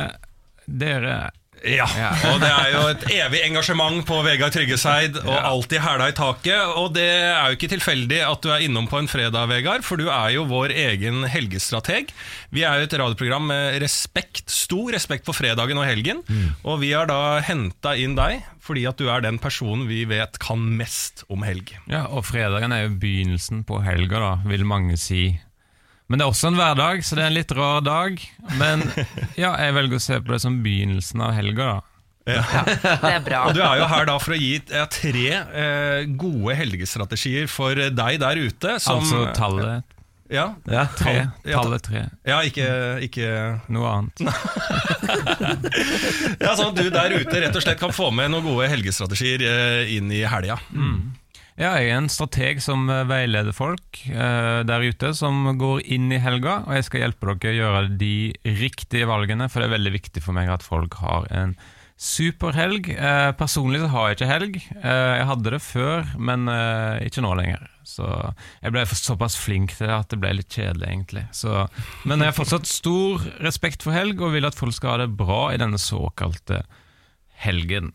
dere. 0.68 1.16
Ja, 1.62 1.86
og 2.32 2.40
det 2.42 2.50
er 2.50 2.70
jo 2.74 2.82
et 2.90 3.04
evig 3.14 3.42
engasjement 3.46 4.02
på 4.08 4.18
Vegard 4.26 4.54
Tryggeseid, 4.56 5.20
og 5.22 5.36
alltid 5.38 5.84
hæla 5.84 6.08
i 6.10 6.16
taket. 6.18 6.74
Og 6.80 6.94
det 6.96 7.06
er 7.06 7.52
jo 7.52 7.58
ikke 7.60 7.70
tilfeldig 7.76 8.22
at 8.26 8.42
du 8.42 8.50
er 8.54 8.66
innom 8.66 8.88
på 8.90 8.98
en 9.02 9.10
fredag, 9.12 9.46
Vegard, 9.52 9.86
for 9.86 10.02
du 10.02 10.08
er 10.10 10.34
jo 10.36 10.48
vår 10.50 10.74
egen 10.88 11.22
helgestrateg. 11.30 12.10
Vi 12.50 12.66
er 12.66 12.82
jo 12.82 12.88
et 12.90 12.98
radioprogram 13.04 13.46
med 13.52 13.78
respekt, 13.84 14.48
stor 14.52 14.90
respekt 14.96 15.28
for 15.30 15.38
fredagen 15.38 15.78
og 15.82 15.86
helgen, 15.88 16.24
og 16.66 16.82
vi 16.82 16.94
har 16.96 17.10
da 17.12 17.40
henta 17.46 17.94
inn 18.00 18.18
deg 18.18 18.42
fordi 18.62 18.84
at 18.86 19.00
du 19.00 19.08
er 19.10 19.24
den 19.26 19.40
personen 19.42 19.88
vi 19.90 20.04
vet 20.06 20.38
kan 20.42 20.62
mest 20.78 21.24
om 21.34 21.42
helg. 21.44 21.74
Ja, 21.90 22.04
og 22.14 22.28
fredagen 22.30 22.74
er 22.76 22.86
jo 22.86 22.92
begynnelsen 23.02 23.64
på 23.68 23.82
helga, 23.82 24.22
da, 24.22 24.34
vil 24.46 24.68
mange 24.70 25.00
si. 25.02 25.32
Men 26.12 26.20
det 26.20 26.26
er 26.26 26.32
også 26.34 26.50
en 26.52 26.58
hverdag, 26.60 27.06
så 27.08 27.16
det 27.16 27.22
er 27.24 27.30
en 27.32 27.38
litt 27.38 27.52
rar 27.56 27.80
dag. 27.86 28.20
Men 28.60 28.82
ja, 29.40 29.54
jeg 29.64 29.72
velger 29.78 29.96
å 29.96 30.04
se 30.04 30.18
på 30.20 30.34
det 30.36 30.42
som 30.44 30.58
begynnelsen 30.66 31.24
av 31.24 31.32
helga, 31.38 31.70
da. 31.72 31.78
Det 32.28 32.36
er 33.10 33.24
bra. 33.26 33.40
Og 33.50 33.56
du 33.58 33.62
er 33.66 33.80
jo 33.80 33.88
her 33.90 34.06
da 34.12 34.18
for 34.22 34.36
å 34.36 34.38
gi 34.38 34.52
ja, 34.70 34.84
tre 34.92 35.24
eh, 35.40 36.04
gode 36.22 36.54
helgestrategier 36.60 37.48
for 37.50 37.74
deg 37.80 38.20
der 38.22 38.38
ute. 38.44 38.76
Som, 38.84 39.00
altså 39.02 39.24
tallet 39.34 39.82
Ja, 40.32 40.52
Ja. 40.70 40.84
tre. 40.96 41.16
Ja, 41.44 41.58
Tallet 41.64 41.82
tre. 41.88 42.04
ja 42.30 42.38
ikke, 42.48 42.68
ikke 43.08 43.26
Noe 43.74 43.90
annet. 43.98 44.22
Ja, 46.42 46.54
Sånn 46.56 46.72
at 46.72 46.78
du 46.78 46.88
der 46.94 47.14
ute 47.18 47.42
rett 47.44 47.58
og 47.58 47.64
slett 47.66 47.80
kan 47.82 47.92
få 47.96 48.12
med 48.16 48.32
noen 48.32 48.46
gode 48.46 48.70
helgestrategier 48.72 49.44
eh, 49.48 49.92
inn 49.98 50.12
i 50.14 50.22
helga. 50.30 50.58
Ja, 51.60 51.74
jeg 51.76 51.92
er 51.92 52.00
en 52.00 52.10
strateg 52.12 52.62
som 52.64 52.88
eh, 52.90 53.04
veileder 53.10 53.56
folk 53.56 54.00
eh, 54.08 54.62
der 54.68 54.86
ute 54.88 55.12
som 55.18 55.44
går 55.60 55.84
inn 55.84 56.08
i 56.14 56.22
helga, 56.22 56.62
og 56.64 56.78
jeg 56.78 56.88
skal 56.88 57.04
hjelpe 57.04 57.36
dere 57.42 57.52
å 57.52 57.60
gjøre 57.60 57.84
de 58.00 58.16
riktige 58.62 59.10
valgene, 59.10 59.50
for 59.52 59.62
det 59.62 59.70
er 59.70 59.76
veldig 59.76 59.94
viktig 59.98 60.24
for 60.24 60.38
meg 60.38 60.52
at 60.54 60.66
folk 60.66 61.00
har 61.04 61.28
en 61.36 61.58
superhelg. 62.02 62.90
Eh, 62.96 63.32
personlig 63.38 63.84
så 63.84 63.92
har 63.94 64.08
jeg 64.10 64.18
ikke 64.18 64.32
helg. 64.32 64.58
Eh, 64.82 65.12
jeg 65.20 65.28
hadde 65.30 65.54
det 65.54 65.62
før, 65.62 66.08
men 66.18 66.50
eh, 66.50 67.06
ikke 67.06 67.22
nå 67.26 67.36
lenger. 67.38 67.68
Så 67.86 68.08
jeg 68.64 68.74
ble 68.74 68.86
såpass 68.90 69.38
flink 69.38 69.76
til 69.78 69.92
det 69.92 69.98
at 70.00 70.14
det 70.14 70.22
ble 70.24 70.34
litt 70.40 70.56
kjedelig, 70.56 70.88
egentlig. 70.88 71.26
Så, 71.36 71.66
men 72.10 72.24
jeg 72.24 72.32
har 72.32 72.38
fortsatt 72.38 72.70
stor 72.70 73.26
respekt 73.46 73.86
for 73.86 73.94
helg, 73.94 74.22
og 74.22 74.34
vil 74.34 74.50
at 74.50 74.58
folk 74.58 74.74
skal 74.78 74.96
ha 74.96 75.04
det 75.04 75.12
bra 75.20 75.50
i 75.54 75.60
denne 75.62 75.82
såkalte 75.82 76.64
helgen. 77.46 77.94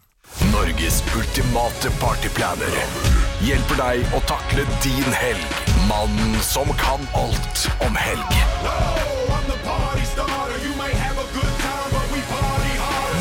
Norges 0.53 1.03
ultimate 1.15 1.91
partyplaner 2.03 3.26
hjelper 3.45 3.79
deg 3.81 4.15
å 4.17 4.21
takle 4.29 4.65
din 4.85 5.13
helg. 5.13 5.57
Mannen 5.89 6.37
som 6.45 6.71
kan 6.81 7.03
alt 7.19 7.67
om 7.85 7.97
helg. 7.99 8.33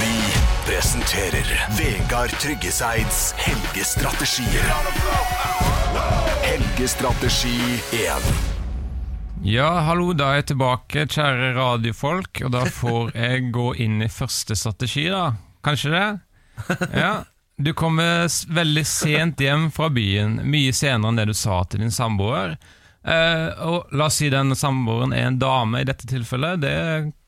Vi 0.01 0.15
presenterer 0.65 1.51
Vegard 1.77 2.33
Tryggeseids 2.39 3.33
helgestrategier. 3.37 4.71
Helgestrategi 6.45 7.59
1. 7.99 8.33
Ja, 9.45 9.69
hallo, 9.85 10.09
da 10.17 10.31
er 10.31 10.39
jeg 10.39 10.49
tilbake, 10.55 11.05
kjære 11.11 11.51
radiofolk, 11.59 12.41
og 12.47 12.55
da 12.55 12.63
får 12.65 13.11
jeg 13.13 13.51
gå 13.53 13.67
inn 13.85 14.01
i 14.01 14.09
første 14.09 14.57
strategi, 14.57 15.05
da. 15.13 15.35
Kanskje 15.65 15.91
det? 15.93 16.07
Ja. 16.95 17.13
Du 17.57 17.71
kommer 17.73 18.27
veldig 18.53 18.83
sent 18.87 19.39
hjem 19.39 19.69
fra 19.71 19.87
byen, 19.93 20.41
mye 20.43 20.73
senere 20.75 21.13
enn 21.13 21.19
det 21.21 21.29
du 21.29 21.35
sa 21.37 21.61
til 21.63 21.85
din 21.85 21.93
samboer. 21.93 22.57
Eh, 23.05 23.47
og 23.63 23.93
la 23.95 24.09
oss 24.09 24.17
si 24.19 24.31
den 24.33 24.51
samboeren 24.57 25.13
er 25.15 25.29
en 25.29 25.39
dame 25.39 25.79
i 25.79 25.87
dette 25.87 26.07
tilfellet, 26.09 26.59
det 26.65 26.75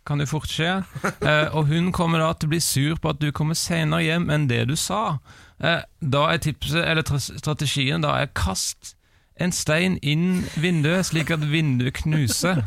kan 0.07 0.19
jo 0.19 0.27
fort 0.29 0.51
skje. 0.51 0.81
Eh, 1.27 1.47
og 1.55 1.71
hun 1.71 1.91
kommer 1.95 2.21
da 2.21 2.33
til 2.35 2.49
å 2.49 2.53
bli 2.55 2.59
sur 2.63 2.99
på 3.01 3.11
at 3.11 3.19
du 3.23 3.31
kommer 3.35 3.57
senere 3.57 4.03
hjem 4.03 4.27
enn 4.33 4.49
det 4.51 4.65
du 4.69 4.75
sa. 4.79 5.17
Eh, 5.63 5.81
da 5.99 6.27
er 6.31 6.43
tipset, 6.43 6.83
eller 6.83 7.07
strategien, 7.17 8.03
da 8.03 8.17
er 8.21 8.31
kast 8.35 8.96
en 9.39 9.53
stein 9.53 9.97
inn 10.01 10.43
vinduet, 10.57 11.05
slik 11.09 11.31
at 11.33 11.43
vinduet 11.51 12.01
knuser. 12.01 12.63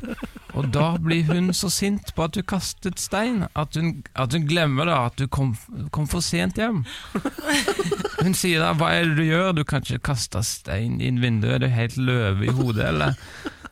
Og 0.55 0.71
da 0.75 0.97
blir 0.99 1.29
hun 1.31 1.53
så 1.55 1.71
sint 1.71 2.13
på 2.17 2.27
at 2.27 2.35
du 2.35 2.43
kastet 2.43 3.01
stein, 3.01 3.45
at 3.55 3.77
hun, 3.79 4.03
at 4.15 4.35
hun 4.35 4.49
glemmer 4.51 4.91
da 4.91 5.05
at 5.07 5.19
du 5.19 5.29
kom, 5.31 5.55
kom 5.95 6.09
for 6.11 6.25
sent 6.25 6.59
hjem. 6.61 6.85
Hun 8.21 8.35
sier 8.37 8.61
da 8.61 8.75
'hva 8.75 8.91
er 8.93 9.09
det 9.09 9.17
du 9.17 9.25
gjør', 9.25 9.55
du 9.57 9.65
kan 9.65 9.81
ikke 9.81 10.13
kaste 10.13 10.43
stein 10.45 11.01
inn 11.01 11.23
vinduet, 11.23 11.63
du 11.63 11.67
er 11.67 11.79
helt 11.79 11.97
løve 11.97 12.47
i 12.47 12.53
hodet, 12.53 12.87
eller? 12.89 13.15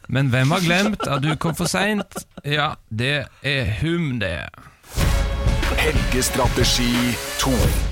Men 0.08 0.30
hvem 0.32 0.50
har 0.50 0.64
glemt 0.64 1.04
at 1.04 1.22
du 1.22 1.34
kom 1.36 1.54
for 1.54 1.68
seint? 1.68 2.24
Ja, 2.44 2.74
det 2.88 3.26
er 3.42 3.64
hum, 3.82 4.20
det. 4.20 4.48
Helgestrategi 5.76 7.12
2. 7.44 7.87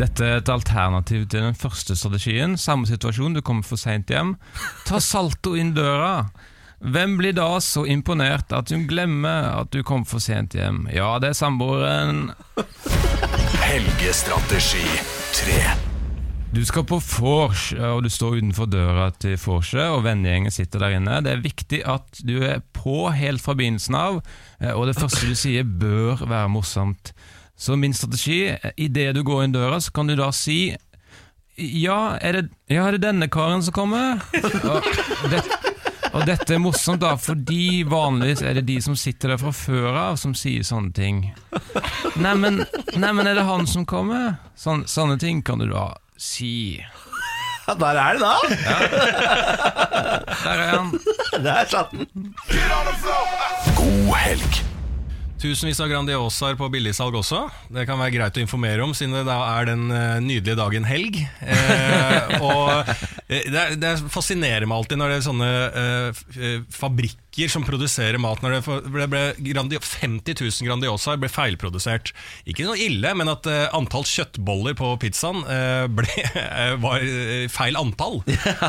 Dette 0.00 0.24
er 0.24 0.38
et 0.40 0.48
alternativ 0.48 1.26
til 1.28 1.44
den 1.44 1.56
første 1.58 1.92
strategien. 1.98 2.56
Samme 2.56 2.88
situasjon, 2.88 3.34
du 3.36 3.42
kommer 3.44 3.66
for 3.66 3.76
seint 3.76 4.08
hjem. 4.08 4.32
Ta 4.88 4.96
salto 5.04 5.52
inn 5.60 5.74
døra. 5.76 6.30
Hvem 6.80 7.18
blir 7.18 7.34
da 7.36 7.58
så 7.60 7.82
imponert 7.84 8.54
at 8.56 8.72
hun 8.72 8.86
glemmer 8.88 9.50
at 9.58 9.68
du 9.74 9.82
kom 9.84 10.06
for 10.08 10.24
sent 10.24 10.56
hjem? 10.56 10.86
Ja, 10.88 11.18
det 11.20 11.34
er 11.34 11.36
samboeren. 11.36 12.30
Helgestrategi 13.60 14.86
3. 15.36 15.58
Du 16.56 16.62
skal 16.66 16.86
på 16.88 16.96
vors, 17.20 17.68
og 17.76 18.00
du 18.02 18.08
står 18.10 18.40
utenfor 18.40 18.70
døra 18.72 19.10
til 19.20 19.36
vorset, 19.38 19.84
og 19.92 20.06
vennegjengen 20.08 20.50
sitter 20.50 20.80
der 20.82 20.96
inne. 20.96 21.20
Det 21.22 21.34
er 21.34 21.44
viktig 21.44 21.82
at 21.86 22.24
du 22.26 22.40
er 22.40 22.64
på 22.74 23.04
helt 23.12 23.44
fra 23.44 23.52
begynnelsen 23.54 24.00
av, 24.00 24.22
eh, 24.58 24.72
og 24.72 24.88
det 24.88 24.96
første 24.96 25.28
du 25.28 25.36
sier 25.38 25.68
bør 25.68 26.24
være 26.24 26.48
morsomt. 26.56 27.12
Så 27.60 27.76
min 27.76 27.92
strategi, 27.94 28.56
idet 28.80 29.10
du 29.14 29.20
går 29.26 29.44
inn 29.44 29.52
døra, 29.52 29.80
så 29.84 29.92
kan 29.92 30.08
du 30.08 30.14
da 30.16 30.30
si 30.32 30.70
Ja, 31.60 32.16
er 32.16 32.38
det, 32.38 32.44
ja, 32.72 32.86
er 32.88 32.96
det 32.96 33.02
denne 33.04 33.28
karen 33.28 33.60
som 33.62 33.74
kommer? 33.76 34.22
Og, 34.64 34.86
det, 35.28 35.42
og 36.14 36.24
dette 36.24 36.54
er 36.56 36.62
morsomt, 36.62 37.02
da, 37.04 37.10
fordi 37.20 37.82
vanligvis 37.84 38.40
er 38.48 38.56
det 38.56 38.64
de 38.70 38.78
som 38.80 38.96
sitter 38.96 39.34
der 39.34 39.42
fra 39.42 39.52
før 39.52 39.90
av, 40.06 40.16
som 40.16 40.32
sier 40.32 40.64
sånne 40.64 40.94
ting. 40.96 41.20
Neimen, 42.16 42.62
neimen 42.96 43.28
er 43.28 43.36
det 43.36 43.44
han 43.44 43.68
som 43.68 43.84
kommer? 43.84 44.38
Sån, 44.56 44.86
sånne 44.88 45.20
ting 45.20 45.44
kan 45.44 45.60
du 45.60 45.68
da 45.68 45.90
si. 46.16 46.80
Ja, 47.68 47.76
der 47.76 48.00
er 48.00 48.16
det 48.16 48.24
da! 48.24 48.36
Der 50.40 50.64
er 50.64 50.72
han. 50.78 50.90
Der 51.44 51.68
satt 51.68 51.92
den. 51.92 52.08
God 53.76 54.14
helg. 54.16 54.62
Tusenvis 55.40 55.78
av 55.80 55.88
Grandiosaer 55.88 56.56
på 56.60 56.66
billigsalg 56.68 57.14
også. 57.16 57.46
Det 57.72 57.86
kan 57.88 57.96
være 57.96 58.12
greit 58.12 58.36
å 58.36 58.42
informere 58.42 58.84
om, 58.84 58.92
siden 58.96 59.14
det 59.16 59.22
da 59.24 59.38
er 59.54 59.70
den 59.70 59.86
eh, 59.88 60.18
nydelige 60.20 60.58
dagen 60.58 60.84
helg. 60.84 61.16
Eh, 61.40 62.34
og 62.44 62.90
eh, 63.24 63.48
det, 63.48 63.64
det 63.80 63.94
fascinerer 64.12 64.68
meg 64.68 64.82
alltid 64.82 65.00
når 65.00 65.14
det 65.14 65.16
er 65.16 65.24
sånne 65.24 65.48
eh, 65.80 66.20
eh, 66.36 66.58
fabrikker 66.76 67.48
som 67.48 67.64
produserer 67.64 68.20
mat. 68.20 68.42
Når 68.44 68.58
det 68.58 68.90
ble, 68.92 69.06
ble 69.14 69.22
grandi 69.54 69.78
50 69.80 70.36
000 70.42 70.68
Grandiosaer 70.68 71.22
ble 71.22 71.30
feilprodusert. 71.32 72.12
Ikke 72.44 72.68
noe 72.68 72.76
ille, 72.76 73.14
men 73.16 73.32
at 73.32 73.48
eh, 73.48 73.64
antall 73.78 74.04
kjøttboller 74.04 74.76
på 74.76 74.92
pizzaen 75.00 75.40
ble, 75.96 76.26
var 76.84 77.06
feil 77.54 77.80
antall. 77.80 78.20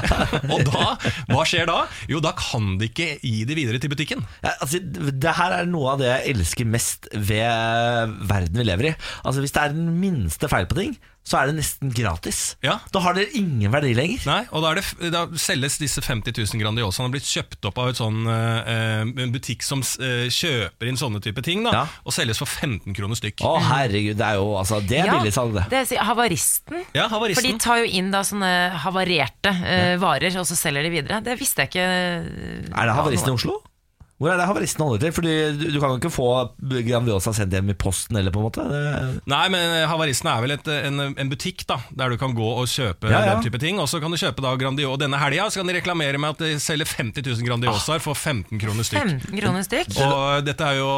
og 0.54 0.64
da, 0.72 0.96
hva 1.34 1.44
skjer 1.44 1.68
da? 1.68 1.82
Jo, 2.08 2.24
da 2.24 2.32
kan 2.38 2.78
de 2.80 2.88
ikke 2.88 3.12
gi 3.20 3.44
de 3.50 3.60
videre 3.60 3.82
til 3.82 3.92
butikken. 3.92 4.24
Ja, 4.40 4.56
altså, 4.64 4.80
det 4.80 5.36
her 5.36 5.60
er 5.60 5.68
noe 5.68 5.98
av 5.98 6.00
det 6.00 6.14
jeg 6.14 6.38
elsker 6.38 6.61
mest 6.68 7.08
ved 7.14 8.18
verden 8.30 8.58
vi 8.62 8.68
lever 8.68 8.92
i. 8.92 8.96
Altså 9.24 9.42
Hvis 9.44 9.54
det 9.56 9.64
er 9.64 9.74
den 9.76 9.90
minste 10.02 10.50
feil 10.52 10.68
på 10.70 10.78
ting, 10.82 10.98
så 11.22 11.38
er 11.38 11.52
det 11.52 11.60
nesten 11.60 11.92
gratis. 11.94 12.56
Ja. 12.66 12.80
Da 12.90 12.98
har 13.06 13.14
det 13.14 13.28
ingen 13.38 13.70
verdi 13.72 13.92
lenger. 13.94 14.24
Nei, 14.26 14.40
og 14.50 14.64
da, 14.64 14.72
er 14.72 14.80
det, 14.82 15.12
da 15.14 15.20
selges 15.38 15.76
disse 15.78 16.02
50 16.02 16.34
000 16.34 16.58
Grandiosaene 16.64 17.12
har 17.12 17.14
blitt 17.14 17.28
kjøpt 17.30 17.68
opp 17.70 17.78
av 17.78 17.92
et 17.92 18.00
sånn, 18.00 18.24
eh, 18.26 19.04
en 19.06 19.34
butikk 19.36 19.62
som 19.62 19.84
eh, 20.02 20.26
kjøper 20.34 20.90
inn 20.90 20.98
sånne 20.98 21.22
type 21.22 21.44
ting, 21.46 21.62
da, 21.68 21.76
Ja. 21.76 21.84
og 22.10 22.16
selges 22.18 22.42
for 22.42 22.50
15 22.50 22.98
kroner 22.98 23.20
stykk. 23.20 23.46
Å 23.46 23.54
herregud, 23.70 24.18
det 24.18 24.26
er 24.32 24.40
jo 24.42 24.50
altså, 24.58 24.82
Det 24.82 24.98
er 24.98 25.12
Ja, 25.12 25.20
billigsalg, 25.20 25.54
det. 25.60 25.68
det 25.70 25.84
er 25.94 26.04
havaristen. 26.10 26.82
Ja, 26.98 27.06
For 27.14 27.46
de 27.46 27.54
tar 27.62 27.84
jo 27.86 27.92
inn 28.02 28.10
da 28.10 28.24
sånne 28.26 28.52
havarerte 28.82 29.54
eh, 29.62 29.98
varer, 30.02 30.34
og 30.42 30.50
så 30.50 30.58
selger 30.58 30.90
de 30.90 30.96
videre. 30.98 31.22
Det 31.22 31.38
visste 31.38 31.68
jeg 31.68 31.76
ikke. 31.76 31.86
Er 32.74 32.90
det 32.90 32.98
havaristen 32.98 33.30
i 33.30 33.38
Oslo? 33.38 33.62
Hvor 34.22 34.30
er 34.30 34.38
det 34.38 34.46
havaristen 34.46 34.84
holder 34.86 35.02
til? 35.02 35.14
Fordi 35.18 35.32
du, 35.58 35.64
du 35.74 35.78
kan 35.82 35.96
jo 35.96 35.98
ikke 35.98 36.12
få 36.14 36.28
Grandiosa 36.86 37.34
sendt 37.34 37.56
hjem 37.58 37.72
i 37.74 37.76
posten 37.82 38.20
eller 38.20 38.30
på 38.34 38.38
en 38.38 38.46
måte. 38.46 38.66
Det, 38.70 38.82
Nei, 39.32 39.40
men 39.50 39.74
havaristen 39.90 40.30
er 40.30 40.44
vel 40.46 40.54
et, 40.56 40.70
en, 40.92 41.02
en 41.10 41.32
butikk 41.32 41.64
da, 41.70 41.80
der 41.98 42.14
du 42.14 42.20
kan 42.22 42.36
gå 42.38 42.50
og 42.62 42.70
kjøpe 42.70 43.10
Ja, 43.10 43.24
ja. 43.26 43.32
den 43.34 43.42
type 43.48 43.58
ting. 43.64 43.82
Og 43.82 43.90
så 43.90 43.98
kan 44.04 44.14
du 44.14 44.20
kjøpe 44.22 44.46
da 44.46 44.54
Grandiosa. 44.62 45.02
Denne 45.02 45.18
helga 45.22 45.48
så 45.50 45.64
kan 45.64 45.72
de 45.72 45.78
reklamere 45.80 46.22
med 46.22 46.36
at 46.36 46.44
de 46.46 46.52
selger 46.62 46.86
50 47.02 47.26
000 47.26 47.48
Grandiosaer 47.50 48.04
for 48.06 48.14
15 48.14 48.62
kroner 48.62 48.86
stykk. 48.86 49.10
15 49.26 49.42
kroner 49.42 49.66
stykk. 49.66 49.98
Og 50.06 50.46
dette 50.46 50.70
er 50.70 50.78
jo 50.84 50.92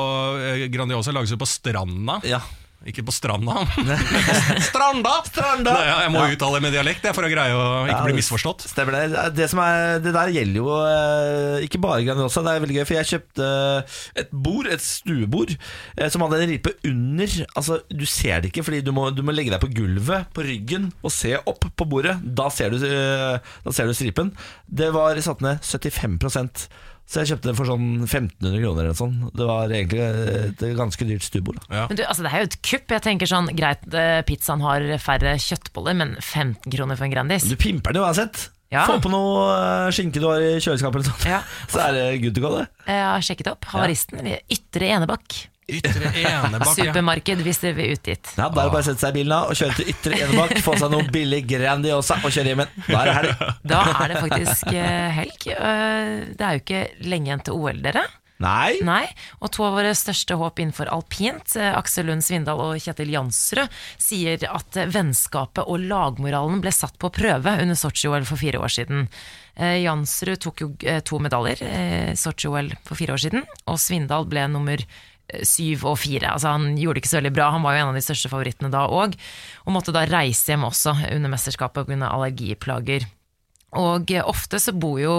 eh, 0.44 0.66
Grandiosa 0.74 1.16
lages 1.16 1.32
jo 1.32 1.40
på 1.40 1.48
stranda. 1.50 2.20
ja. 2.28 2.44
Ikke 2.90 3.04
på 3.08 3.14
stranda. 3.16 3.64
stranda! 4.70 5.14
Stranda! 5.28 5.76
Nei, 5.78 5.86
jeg 6.04 6.12
må 6.14 6.24
uttale 6.34 6.60
det 6.60 6.64
med 6.66 6.76
dialekt 6.76 7.08
for 7.16 7.24
å 7.24 7.32
greie 7.32 7.56
å 7.56 7.64
ikke 7.88 8.02
bli 8.10 8.18
misforstått. 8.18 8.66
Stemmer 8.72 8.98
det. 8.98 9.24
Det, 9.38 9.48
som 9.52 9.62
er, 9.64 10.02
det 10.04 10.14
der 10.16 10.34
gjelder 10.36 10.60
jo 10.60 10.70
eh, 10.82 11.66
ikke 11.68 11.82
bare 11.84 12.04
Grandiosa. 12.04 12.44
Det 12.44 12.54
er 12.54 12.64
veldig 12.66 12.78
gøy, 12.80 12.86
for 12.90 13.00
jeg 13.00 13.12
kjøpte 13.14 13.50
et 14.24 14.36
bord, 14.46 14.70
et 14.74 14.84
stuebord, 14.84 15.56
eh, 15.96 16.12
som 16.12 16.26
hadde 16.26 16.42
en 16.44 16.54
ripe 16.54 16.76
under. 16.90 17.38
Altså, 17.56 17.80
Du 17.88 18.06
ser 18.10 18.44
det 18.44 18.52
ikke, 18.52 18.66
fordi 18.68 18.84
du 18.84 18.92
må, 18.96 19.08
du 19.16 19.24
må 19.26 19.36
legge 19.36 19.54
deg 19.56 19.64
på 19.64 19.72
gulvet, 19.80 20.28
på 20.36 20.46
ryggen, 20.48 20.92
og 21.04 21.16
se 21.16 21.38
opp 21.40 21.70
på 21.72 21.88
bordet. 21.90 22.18
Da 22.24 22.50
ser 22.54 22.76
du, 22.76 22.84
eh, 22.84 23.54
da 23.64 23.76
ser 23.76 23.88
du 23.88 23.96
stripen. 23.96 24.36
Det 24.68 24.92
var 24.96 25.20
satt 25.24 25.44
ned 25.46 25.64
75 25.64 26.20
så 27.04 27.22
jeg 27.22 27.34
kjøpte 27.34 27.50
det 27.52 27.56
for 27.58 27.70
sånn 27.70 27.88
1500 28.06 28.62
kroner 28.64 28.88
eller 28.88 28.98
sånn. 28.98 29.18
Det 29.36 29.46
var 29.46 29.70
egentlig 29.76 30.02
et 30.48 30.64
ganske 30.80 31.08
dyrt 31.10 31.26
stuebord. 31.28 31.60
Ja. 31.68 31.86
Men 31.90 32.00
du, 32.00 32.04
altså 32.08 32.26
Det 32.26 32.32
er 32.32 32.46
jo 32.46 32.50
et 32.50 32.58
kupp. 32.64 32.96
Jeg 32.96 33.06
tenker 33.06 33.30
sånn, 33.30 33.52
Greit, 33.58 33.86
eh, 33.94 34.24
pizzaen 34.26 34.64
har 34.66 34.88
færre 35.04 35.36
kjøttboller, 35.44 35.98
men 36.00 36.16
15 36.22 36.74
kroner 36.74 36.98
for 36.98 37.06
en 37.06 37.14
Grandis? 37.14 37.46
Du 37.52 37.58
pimper 37.60 37.94
den 37.94 38.06
uansett. 38.06 38.48
Ja. 38.74 38.88
Få 38.90 38.98
på 39.04 39.12
noe 39.14 39.46
eh, 39.54 39.92
skinke 39.94 40.24
du 40.24 40.26
har 40.32 40.42
i 40.42 40.56
kjøleskapet, 40.58 41.04
eller 41.04 41.12
sånt. 41.12 41.28
Ja. 41.30 41.44
så 41.72 41.84
er 41.86 41.98
det 42.00 42.06
good 42.24 42.40
to 42.40 42.46
go, 42.46 42.56
det. 42.58 42.68
Jeg 42.90 43.06
har 43.06 43.28
sjekket 43.28 43.52
opp. 43.54 43.68
Havaristen 43.76 44.24
ved 44.24 44.56
Ytre 44.58 44.90
Enebakk. 44.96 45.44
Ytre 45.68 46.10
Enebakk. 46.24 46.74
Supermarked 46.76 47.44
hvis 47.46 47.62
dere 47.64 47.78
vil 47.78 47.94
ut 47.96 48.04
dit. 48.04 48.32
Ja, 48.38 48.50
Da 48.50 48.64
er 48.64 48.68
det 48.68 48.74
bare 48.74 48.82
å 48.84 48.88
sette 48.90 49.00
seg 49.06 49.14
i 49.14 49.18
bilen 49.22 49.32
da, 49.36 49.42
og 49.48 49.56
kjøre 49.60 49.78
til 49.80 49.92
Ytre 49.94 50.18
Enebakk, 50.26 50.58
få 50.66 50.76
seg 50.82 50.92
noe 50.92 51.06
billig 51.14 51.44
Grandiosa 51.48 52.18
og 52.24 52.34
kjøre 52.36 52.52
hjem 52.52 52.66
igjen. 52.66 52.84
Da 52.90 52.98
er 53.00 53.06
det 53.08 53.16
helg. 53.20 53.46
Da 53.74 53.84
er 53.94 54.12
det 54.14 54.20
faktisk 54.26 54.68
eh, 54.74 55.08
helg. 55.22 55.48
Eh, 55.54 56.12
Det 56.34 56.44
er 56.50 56.58
jo 56.60 56.64
ikke 56.66 56.84
lenge 57.08 57.32
igjen 57.32 57.46
til 57.48 57.56
OL, 57.62 57.80
dere. 57.86 58.04
Nei? 58.44 58.74
Nei, 58.84 59.06
og 59.40 59.52
to 59.56 59.64
av 59.64 59.76
våre 59.78 59.94
største 59.96 60.36
håp 60.36 60.58
innenfor 60.60 60.90
alpint, 60.92 61.54
eh, 61.56 61.70
Aksel 61.78 62.10
Lund 62.10 62.26
Svindal 62.26 62.60
og 62.60 62.74
Kjetil 62.84 63.14
Jansrud, 63.14 63.72
sier 64.02 64.44
at 64.50 64.76
vennskapet 64.92 65.64
og 65.64 65.80
lagmoralen 65.88 66.60
ble 66.66 66.74
satt 66.76 66.98
på 67.00 67.12
prøve 67.14 67.54
under 67.62 67.78
Sotsji-OL 67.80 68.26
for 68.28 68.42
fire 68.42 68.60
år 68.60 68.74
siden. 68.74 69.08
Jansrud 69.56 70.40
tok 70.42 70.64
jo 70.64 70.70
to 71.06 71.20
medaljer 71.22 71.60
i 71.62 72.16
Sotsji-OL 72.18 72.72
for 72.84 72.98
fire 72.98 73.14
år 73.14 73.22
siden, 73.22 73.44
og 73.70 73.78
Svindal 73.80 74.26
ble 74.26 74.48
nummer 74.50 74.82
syv 75.48 75.88
og 75.90 75.98
fire. 76.04 76.36
Altså, 76.36 76.54
han 76.56 76.78
gjorde 76.78 77.00
det 77.00 77.04
ikke 77.04 77.14
så 77.16 77.20
veldig 77.22 77.34
bra, 77.36 77.50
han 77.56 77.66
var 77.66 77.78
jo 77.78 77.84
en 77.84 77.92
av 77.94 78.00
de 78.00 78.06
største 78.06 78.32
favorittene 78.32 78.72
da 78.74 78.86
òg, 78.88 79.18
og 79.66 79.76
måtte 79.76 79.96
da 79.96 80.06
reise 80.10 80.54
hjem 80.54 80.68
også 80.70 80.96
under 81.12 81.34
mesterskapet 81.34 81.90
pga. 81.90 82.08
allergiplager. 82.12 83.10
Og 83.80 84.12
eh, 84.14 84.22
ofte 84.26 84.60
så 84.62 84.74
bor 84.76 85.00
jo 85.02 85.16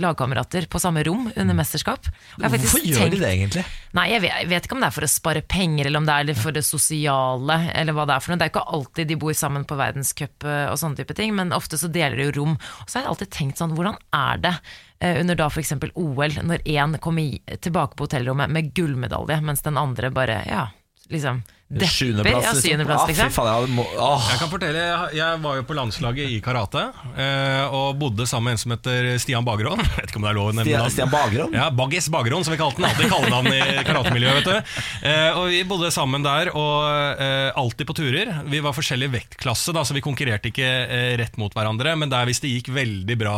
lagkamerater 0.00 0.66
på 0.68 0.80
samme 0.82 1.04
rom 1.06 1.28
under 1.30 1.56
mesterskap. 1.56 2.08
Jeg 2.40 2.50
Hvorfor 2.52 2.82
gjør 2.82 3.12
de 3.12 3.20
det 3.20 3.28
egentlig? 3.30 3.62
Nei, 3.96 4.08
jeg 4.10 4.24
vet, 4.24 4.34
jeg 4.42 4.50
vet 4.50 4.66
ikke 4.66 4.76
om 4.76 4.82
det 4.82 4.88
er 4.88 4.96
for 4.96 5.06
å 5.06 5.10
spare 5.10 5.42
penger, 5.46 5.86
eller 5.86 6.02
om 6.02 6.08
det 6.08 6.16
er 6.16 6.40
for 6.40 6.56
det 6.56 6.64
sosiale, 6.66 7.58
eller 7.72 7.96
hva 7.96 8.06
det 8.08 8.16
er 8.16 8.24
for 8.24 8.34
noe. 8.34 8.40
Det 8.40 8.48
er 8.48 8.50
jo 8.50 8.54
ikke 8.56 8.74
alltid 8.78 9.10
de 9.12 9.20
bor 9.22 9.38
sammen 9.38 9.64
på 9.68 9.78
verdenscup 9.78 10.48
eh, 10.48 10.66
og 10.72 10.80
sånne 10.82 11.00
type 11.00 11.16
ting, 11.16 11.32
men 11.38 11.54
ofte 11.56 11.80
så 11.80 11.90
deler 11.92 12.18
de 12.18 12.28
jo 12.28 12.36
rom. 12.40 12.58
Og 12.58 12.90
så 12.90 12.98
har 12.98 13.06
jeg 13.06 13.14
alltid 13.14 13.32
tenkt 13.38 13.62
sånn, 13.62 13.76
hvordan 13.78 13.96
er 14.16 14.44
det 14.44 14.54
under 15.00 15.36
da 15.36 15.46
f.eks. 15.50 15.72
OL, 15.94 16.38
når 16.42 16.64
én 16.64 16.96
kommer 16.98 17.56
tilbake 17.60 17.96
på 17.96 18.06
hotellrommet 18.06 18.50
med 18.50 18.72
gullmedalje, 18.74 19.40
mens 19.44 19.62
den 19.62 19.76
andre 19.76 20.10
bare, 20.10 20.40
ja, 20.48 20.68
liksom 21.12 21.42
depper? 21.68 22.30
Ja, 22.30 22.38
liksom. 22.38 22.60
syvendeplass, 22.62 23.02
Ah, 23.02 23.06
liksom. 23.10 23.30
faen, 23.34 23.66
jeg 23.66 23.74
må. 23.74 23.84
Jeg 24.30 24.38
kan 24.38 24.48
fortelle, 24.52 24.78
jeg- 24.86 25.14
jeg 25.18 25.40
var 25.42 25.56
jo 25.56 25.62
på 25.66 25.74
landslaget 25.74 26.30
i 26.30 26.40
karate, 26.40 26.92
eh, 27.18 27.66
og 27.74 27.98
bodde 27.98 28.26
sammen 28.26 28.44
med 28.44 28.52
en 28.52 28.58
som 28.58 28.70
heter 28.70 29.18
Stian 29.18 29.44
Bagerån. 29.44 29.78
Vet 29.96 30.06
ikke 30.12 30.16
om 30.16 30.22
det 30.22 30.30
er 30.30 30.38
lov 30.38 30.50
å 30.52 30.54
nevne 30.54 30.64
Stian, 30.66 30.80
navn. 30.84 30.90
Stian 30.94 31.10
Bagerån? 31.10 31.52
Ja, 31.58 31.70
Baggis 31.70 32.08
Bagerån, 32.08 32.44
som 32.46 32.52
vi 32.54 32.58
kalte 32.60 32.76
den. 32.78 32.86
Alltid 32.90 33.10
kallenavn 33.10 33.50
i 33.50 33.84
karatemiljøet, 33.84 34.44
vet 34.44 34.44
du. 34.44 34.82
Eh, 35.10 35.30
og 35.40 35.48
vi 35.50 35.62
bodde 35.64 35.90
sammen 35.90 36.22
der, 36.22 36.52
og 36.54 37.18
eh, 37.18 37.50
alltid 37.56 37.86
på 37.90 37.96
turer. 37.98 38.30
Vi 38.46 38.60
var 38.62 38.72
forskjellig 38.76 39.10
vektklasse, 39.10 39.74
da, 39.74 39.82
så 39.82 39.92
vi 39.96 40.04
konkurrerte 40.06 40.52
ikke 40.52 40.66
eh, 40.86 41.16
rett 41.18 41.36
mot 41.36 41.52
hverandre. 41.52 41.96
Men 41.98 42.08
der 42.14 42.26
hvis 42.30 42.40
det 42.44 42.52
gikk 42.54 42.70
veldig 42.76 43.18
bra 43.18 43.36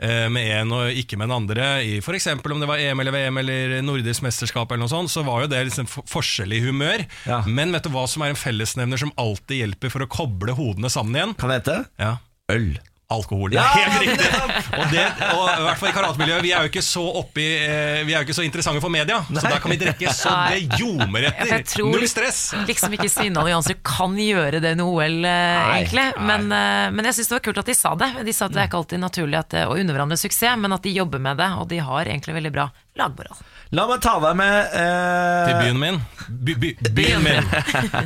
eh, 0.00 0.28
med 0.32 0.48
en 0.62 0.72
og 0.72 0.96
ikke 0.96 1.18
med 1.20 1.28
den 1.28 1.36
andre, 1.42 1.68
i 1.84 1.98
f.eks. 2.00 2.26
om 2.40 2.60
det 2.60 2.68
var 2.68 2.78
EM 2.80 3.00
eller 3.04 3.12
VM 3.12 3.38
eller 3.44 3.76
nordisk 3.84 4.22
mesterskap, 4.24 4.70
eller 4.72 4.84
noe 4.86 4.92
sånt, 4.92 5.12
så 5.12 5.22
var 5.26 5.44
jo 5.44 5.52
det 5.52 5.64
liksom 5.68 5.86
for- 5.90 6.08
forskjell 6.08 6.56
i 6.56 6.60
humør. 6.64 7.04
Ja. 7.28 7.42
Men 7.46 7.65
vet 7.74 7.86
du 7.86 7.92
hva 7.94 8.06
som 8.10 8.22
er 8.26 8.34
en 8.34 8.38
fellesnevner 8.38 9.00
som 9.00 9.14
alltid 9.20 9.62
hjelper 9.64 9.92
for 9.92 10.04
å 10.04 10.10
koble 10.10 10.54
hodene 10.58 10.90
sammen 10.92 11.16
igjen? 11.18 11.34
Kan 11.38 11.52
det 11.52 11.62
hete? 11.62 11.80
Ja, 12.02 12.18
Øl. 12.52 12.76
Alkohol. 13.06 13.52
Er 13.54 13.62
helt 13.62 14.00
riktig! 14.02 14.30
Og, 14.74 14.88
det, 14.90 15.02
og 15.30 15.42
i 15.46 15.62
hvert 15.62 15.78
fall 15.78 15.90
i 15.92 15.94
karatemiljøet, 15.94 16.42
vi 16.42 16.50
er 16.50 16.64
jo 16.64 16.70
ikke 16.72 16.82
så 16.82 17.04
oppi 17.20 17.44
eh, 17.62 18.00
Vi 18.02 18.10
er 18.10 18.18
jo 18.18 18.26
ikke 18.26 18.34
så 18.34 18.42
interessante 18.42 18.82
for 18.82 18.90
media, 18.90 19.20
så 19.30 19.44
der 19.44 19.60
kan 19.62 19.70
vi 19.70 19.76
drikke 19.78 20.10
så 20.10 20.32
det 20.50 20.80
ljomer 20.80 21.28
Ja, 21.28 21.30
etter. 21.44 21.84
Null 21.86 22.08
stress! 22.10 22.40
liksom 22.66 22.96
ikke 22.98 23.06
Svindal 23.12 23.46
og 23.46 23.52
Jansrud 23.52 23.78
kan 23.86 24.16
gjøre 24.18 24.58
det 24.58 24.74
under 24.74 24.90
OL, 24.90 25.20
eh, 25.22 25.68
egentlig. 25.76 26.08
Men, 26.18 26.48
eh, 26.50 26.88
men 26.96 27.06
jeg 27.06 27.20
syns 27.20 27.30
det 27.30 27.38
var 27.38 27.44
kult 27.46 27.62
at 27.62 27.70
de 27.70 27.78
sa 27.78 27.94
det. 28.00 28.10
De 28.26 28.34
sa 28.34 28.50
at 28.50 28.56
det 28.56 28.64
er 28.64 28.70
ikke 28.72 28.82
alltid 28.82 29.04
naturlig 29.04 29.38
at, 29.38 29.56
å 29.70 29.78
unne 29.78 29.94
hverandre 29.94 30.18
suksess, 30.18 30.58
men 30.58 30.74
at 30.74 30.82
de 30.82 30.96
jobber 30.98 31.22
med 31.22 31.38
det, 31.38 31.52
og 31.62 31.70
de 31.70 31.78
har 31.86 32.10
egentlig 32.10 32.34
veldig 32.40 32.54
bra 32.58 32.66
lagmoral. 32.98 33.44
La 33.74 33.82
meg 33.90 33.98
ta 33.98 34.12
deg 34.22 34.36
med 34.38 34.74
eh, 34.78 35.48
Til 35.48 35.56
byen 35.58 35.80
min. 35.80 35.96
By, 36.30 36.54
by, 36.62 36.68
byen 36.94 37.24
min. 37.24 37.48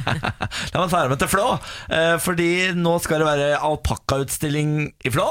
La 0.72 0.80
meg 0.80 0.88
ta 0.88 1.03
deg 1.03 1.11
med 1.12 1.20
til 1.20 1.28
Flå. 1.28 1.47
Eh, 1.93 2.14
fordi 2.24 2.49
nå 2.78 2.95
skal 3.05 3.20
det 3.20 3.28
være 3.28 3.51
alpakkautstilling 3.68 4.72
i 5.05 5.12
Flå. 5.12 5.26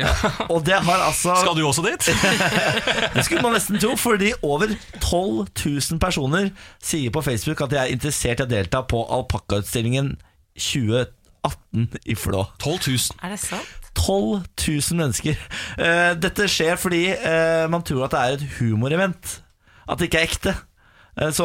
Og 0.52 0.60
det 0.68 0.76
har 0.84 1.06
altså 1.06 1.38
Skal 1.40 1.56
du 1.56 1.64
også 1.66 1.84
dit? 1.88 2.10
Det 3.16 3.24
skulle 3.24 3.42
man 3.42 3.56
nesten 3.56 3.80
tro, 3.80 3.96
fordi 3.98 4.34
over 4.44 4.76
12 5.00 5.48
000 5.56 6.02
personer 6.02 6.52
sier 6.84 7.12
på 7.14 7.24
Facebook 7.24 7.64
at 7.64 7.72
de 7.72 7.80
er 7.80 7.94
interessert 7.94 8.44
i 8.44 8.46
å 8.46 8.50
delta 8.50 8.84
på 8.84 9.00
alpakkautstillingen 9.16 10.18
2018 10.60 11.88
i 12.04 12.20
Flå. 12.20 12.44
12 12.60 12.92
000. 12.92 13.20
Er 13.24 13.32
det 13.32 13.40
sant? 13.48 13.79
12 13.98 14.42
000 14.68 14.98
mennesker. 15.02 15.36
Uh, 15.78 16.14
dette 16.20 16.48
skjer 16.50 16.78
fordi 16.80 17.04
uh, 17.16 17.66
man 17.72 17.82
tror 17.86 18.06
at 18.06 18.16
det 18.16 18.24
er 18.24 18.38
et 18.38 18.58
humorevent. 18.60 19.38
At 19.90 19.98
det 19.98 20.10
ikke 20.10 20.20
er 20.22 20.28
ekte. 20.30 20.56
Eh, 21.18 21.30
Så 21.34 21.44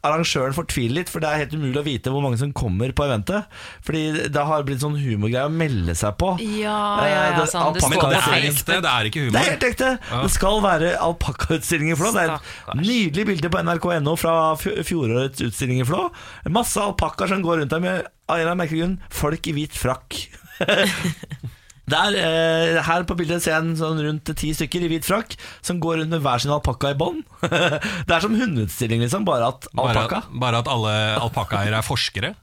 arrangøren 0.00 0.54
fortviler 0.56 0.96
litt, 1.02 1.10
for 1.12 1.20
det 1.22 1.28
er 1.28 1.42
helt 1.42 1.54
umulig 1.54 1.80
å 1.80 1.84
vite 1.86 2.12
hvor 2.12 2.22
mange 2.24 2.38
som 2.40 2.54
kommer 2.56 2.90
på 2.96 3.04
eventet. 3.04 3.44
Fordi 3.84 4.28
det 4.32 4.44
har 4.50 4.64
blitt 4.66 4.80
sånn 4.82 4.96
humorgreie 4.98 5.44
å 5.46 5.52
melde 5.52 5.94
seg 5.98 6.16
på. 6.20 6.32
Ja, 6.40 6.78
ja, 7.04 7.20
ja, 7.28 7.36
det- 7.36 7.50
sånn, 7.52 7.74
det 7.76 7.82
Men 7.84 7.98
det 7.98 8.22
er 8.22 8.48
ekte, 8.48 8.80
det 8.80 8.92
er 8.94 9.10
ikke 9.10 9.26
Det 9.30 9.42
er 9.42 9.50
helt 9.52 9.68
ekte! 9.68 9.90
Det 10.08 10.30
skal 10.32 10.62
være 10.64 10.94
alpakkautstilling 11.04 11.92
i 11.92 11.98
Flå. 12.00 12.12
Det 12.16 12.24
er 12.24 12.34
et 12.38 12.80
nydelig 12.80 13.26
bilde 13.32 13.52
på 13.52 13.62
nrk.no 13.62 14.16
fra 14.16 14.34
fjorårets 14.56 15.44
utstilling 15.46 15.82
i 15.84 15.88
Flå. 15.88 16.08
Masse 16.48 16.80
alpakkaer 16.80 17.28
som 17.28 17.42
går 17.44 17.62
rundt 17.62 17.70
der 17.76 17.84
med 17.84 18.08
av 18.28 18.36
en 18.36 18.40
eller 18.40 18.52
annen 18.52 18.64
merkelig 18.64 18.82
grunn 18.82 18.98
folk 19.10 19.46
i 19.46 19.52
hvit 19.56 19.76
frakk. 19.76 20.24
Der, 21.88 22.16
eh, 22.20 22.78
her 22.84 23.04
på 23.08 23.16
bildet 23.18 23.42
ser 23.44 23.54
jeg 23.56 23.64
en 23.64 23.76
sånn 23.78 24.00
rundt 24.04 24.30
ti 24.38 24.50
stykker 24.56 24.84
i 24.84 24.90
hvit 24.92 25.06
frakk 25.08 25.36
som 25.64 25.78
går 25.82 26.02
rundt 26.02 26.12
med 26.14 26.22
hver 26.24 26.42
sin 26.42 26.52
alpakka 26.54 26.92
i 26.92 26.98
bånd. 26.98 27.22
det 27.48 28.12
er 28.14 28.20
som 28.24 28.34
hundeutstilling, 28.34 29.00
liksom, 29.04 29.24
bare 29.28 29.48
at 29.52 29.68
Bare, 29.72 29.92
alpakka. 29.94 30.18
at- 30.24 30.38
bare 30.42 30.60
at 30.62 30.68
alle 30.72 30.94
alpakkaeiere 31.22 31.78
er 31.80 31.86
forskere. 31.86 32.34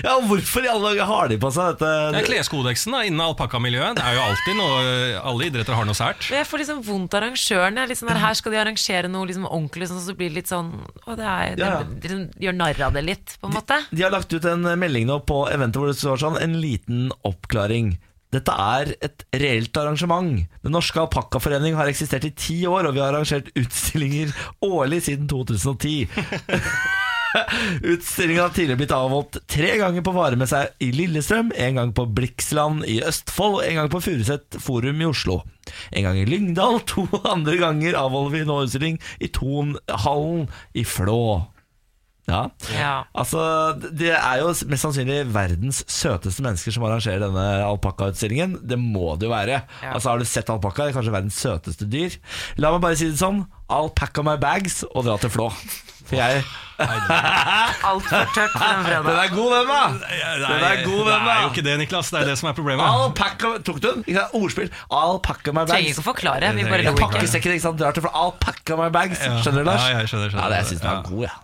Ja, 0.00 0.14
hvorfor 0.24 0.64
i 0.64 0.68
alle 0.70 0.90
dager 0.94 1.04
har 1.08 1.28
de 1.28 1.36
på 1.40 1.50
seg 1.52 1.76
Det 1.80 1.88
er 2.16 2.24
kleskodeksen 2.26 2.94
da, 2.94 3.00
innen 3.06 3.20
alpakkamiljøet. 3.24 3.98
Det 3.98 4.04
er 4.06 4.14
jo 4.16 4.22
alltid 4.24 4.56
noe 4.56 5.20
Alle 5.30 5.48
idretter 5.50 5.76
har 5.76 5.84
noe 5.88 5.96
sært. 5.98 6.28
Jeg 6.32 6.46
får 6.48 6.62
liksom 6.62 6.80
vondt 6.86 7.14
av 7.16 7.22
arrangørene. 7.24 7.84
Sånn 8.00 8.12
her 8.22 8.36
skal 8.38 8.54
de 8.54 8.60
arrangere 8.62 9.10
noe 9.12 9.28
liksom 9.28 9.44
ordentlig, 9.48 9.90
sånn, 9.90 10.00
så 10.04 10.14
blir 10.16 10.30
det 10.32 10.40
litt 10.40 10.50
sånn 10.52 10.70
å, 11.04 11.16
det 11.18 11.26
er, 11.26 11.54
Ja, 11.60 11.70
ja. 11.74 11.80
De, 11.84 12.08
de 12.14 12.46
gjør 12.46 12.56
narr 12.56 12.80
av 12.88 12.96
det 12.96 13.04
litt, 13.06 13.36
på 13.42 13.50
en 13.50 13.56
måte. 13.58 13.80
De 13.90 14.04
har 14.06 14.14
lagt 14.14 14.32
ut 14.32 14.46
en 14.48 14.64
melding 14.80 15.08
nå 15.10 15.20
på 15.28 15.42
eventet 15.52 15.80
hvor 15.80 15.90
det 15.92 15.98
står 16.00 16.20
sånn 16.22 16.38
En 16.40 16.56
liten 16.62 17.10
oppklaring 17.26 17.94
Dette 18.30 18.54
er 18.54 18.94
et 19.02 19.24
reelt 19.34 19.76
arrangement 19.80 20.46
Den 20.62 20.74
norske 20.74 21.00
alpakkaforening 21.02 21.74
har 21.78 21.90
eksistert 21.90 22.28
i 22.28 22.34
ti 22.36 22.60
år 22.70 22.86
Og 22.88 22.94
vi 22.94 23.02
har 23.02 23.10
arrangert 23.10 23.50
utstillinger 23.58 24.34
årlig 24.66 25.02
siden 25.08 25.30
2010 25.30 26.06
Utstillingen 27.82 28.42
har 28.42 28.50
tidligere 28.54 28.80
blitt 28.80 28.94
avholdt 28.94 29.36
tre 29.50 29.68
ganger 29.78 30.02
på 30.02 30.14
Varemessa 30.14 30.64
i 30.82 30.90
Lillestrøm, 30.94 31.52
en 31.54 31.78
gang 31.78 31.92
på 31.94 32.06
Bliksland 32.16 32.82
i 32.90 33.00
Østfold, 33.06 33.60
en 33.62 33.78
gang 33.78 33.92
på 33.92 34.00
Furuset 34.02 34.58
Forum 34.58 34.98
i 34.98 35.06
Oslo. 35.06 35.40
En 35.94 36.08
gang 36.08 36.18
i 36.18 36.26
Lyngdal, 36.26 36.80
to 36.90 37.06
andre 37.22 37.54
ganger 37.60 37.98
avholder 38.00 38.34
vi 38.34 38.42
nå 38.48 38.58
utstilling 38.64 38.98
i 39.22 39.30
Tonhallen 39.30 40.48
i 40.74 40.82
Flå. 40.82 41.22
Ja. 42.30 42.42
Ja. 42.76 42.92
Altså, 43.18 43.42
Det 43.80 44.12
er 44.14 44.40
jo 44.42 44.52
mest 44.70 44.84
sannsynlig 44.86 45.20
verdens 45.34 45.82
søteste 45.90 46.44
mennesker 46.46 46.74
som 46.76 46.86
arrangerer 46.88 47.24
denne 47.26 47.46
alpakkautstillingen. 47.66 48.58
Det 48.70 48.78
må 48.80 49.16
det 49.18 49.28
jo 49.28 49.34
være. 49.34 49.60
Ja. 49.82 49.94
Altså, 49.96 50.12
Har 50.14 50.18
du 50.22 50.28
sett 50.30 50.50
alpakka? 50.52 50.90
Kanskje 50.94 51.14
verdens 51.14 51.38
søteste 51.42 51.88
dyr. 51.90 52.16
La 52.62 52.72
meg 52.74 52.84
bare 52.86 52.98
si 53.00 53.10
det 53.10 53.18
sånn. 53.20 53.44
I'll 53.70 53.90
pack 53.94 54.18
up 54.18 54.26
my 54.26 54.36
bags 54.40 54.82
og 54.94 55.04
dra 55.06 55.18
til 55.22 55.30
Flå. 55.34 55.50
For 56.10 56.18
jeg 56.18 56.42
Altfor 56.80 58.30
tørt 58.34 58.54
for 58.56 58.64
en 58.64 58.86
Den 59.04 59.18
er 59.20 59.28
god, 59.34 59.50
den, 59.52 59.68
da! 59.68 59.80
Den 60.00 60.64
er 60.64 60.78
god, 60.84 61.02
den, 61.10 61.26
Det 61.26 61.32
er 61.34 61.42
jo 61.42 61.50
ikke 61.52 61.64
det, 61.66 61.74
Niklas. 61.82 62.08
Det 62.10 62.20
er 62.22 62.30
det 62.30 62.36
som 62.40 62.48
er 62.48 62.56
problemet. 62.56 62.84
Alpaka, 62.88 63.50
Tok 63.66 63.80
du 63.84 63.88
den? 63.90 64.00
Ikke 64.08 64.16
sant? 64.22 64.34
Ordspill. 64.40 64.70
Alpakka 64.88 65.52
my 65.52 65.66
bags. 65.66 65.74
Trenger 65.74 65.92
ikke 65.92 66.04
å 66.04 66.08
forklare, 66.08 66.54
vi 66.56 66.64
bare 66.64 66.80
Jeg 66.80 66.88
lo 66.88 66.96
ikke. 66.96 67.10
Pakkesekken, 67.12 67.56
ikke 67.58 67.66
sant? 67.68 67.78
Drar 67.82 67.92
til 67.96 68.06
for 68.06 68.16
alpakka 68.24 68.80
my 68.80 68.88
bags. 68.96 69.20
Skjønner 69.20 69.60
du, 69.60 69.68
Lars? 69.68 69.84
Ja, 69.84 70.00
jeg 70.00 70.08
skjønner, 70.14 70.32
skjønner. 70.32 70.44
Ja, 70.46 70.48
det 70.48 70.62
jeg 70.62 70.66
syns 70.72 70.80
den 70.80 70.90
Ja. 70.90 70.96
er 70.96 71.02
god, 71.12 71.22
ja. 71.28 71.34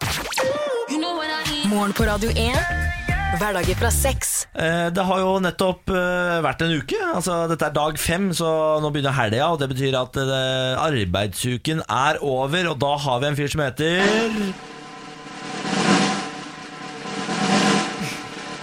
Morgen 1.68 1.92
på 1.92 2.06
Radio 2.08 2.30
1. 2.30 2.85
Hverdager 3.34 3.74
fra 3.76 3.90
seks. 3.90 4.46
Eh, 4.54 4.86
Det 4.94 5.02
har 5.04 5.18
jo 5.20 5.32
nettopp 5.42 5.90
eh, 5.92 6.38
vært 6.46 6.62
en 6.64 6.76
uke. 6.78 6.98
Altså, 7.10 7.42
dette 7.50 7.66
er 7.68 7.74
dag 7.74 7.98
fem, 8.00 8.30
så 8.36 8.48
nå 8.80 8.90
begynner 8.94 9.16
helga. 9.16 9.48
Og 9.52 9.58
det 9.60 9.68
betyr 9.74 9.96
at 9.98 10.16
eh, 10.22 10.78
arbeidsuken 10.78 11.82
er 11.90 12.20
over, 12.24 12.70
og 12.70 12.78
da 12.80 12.92
har 13.02 13.20
vi 13.24 13.30
en 13.32 13.36
fyr 13.38 13.50
som 13.52 13.64
heter 13.66 14.00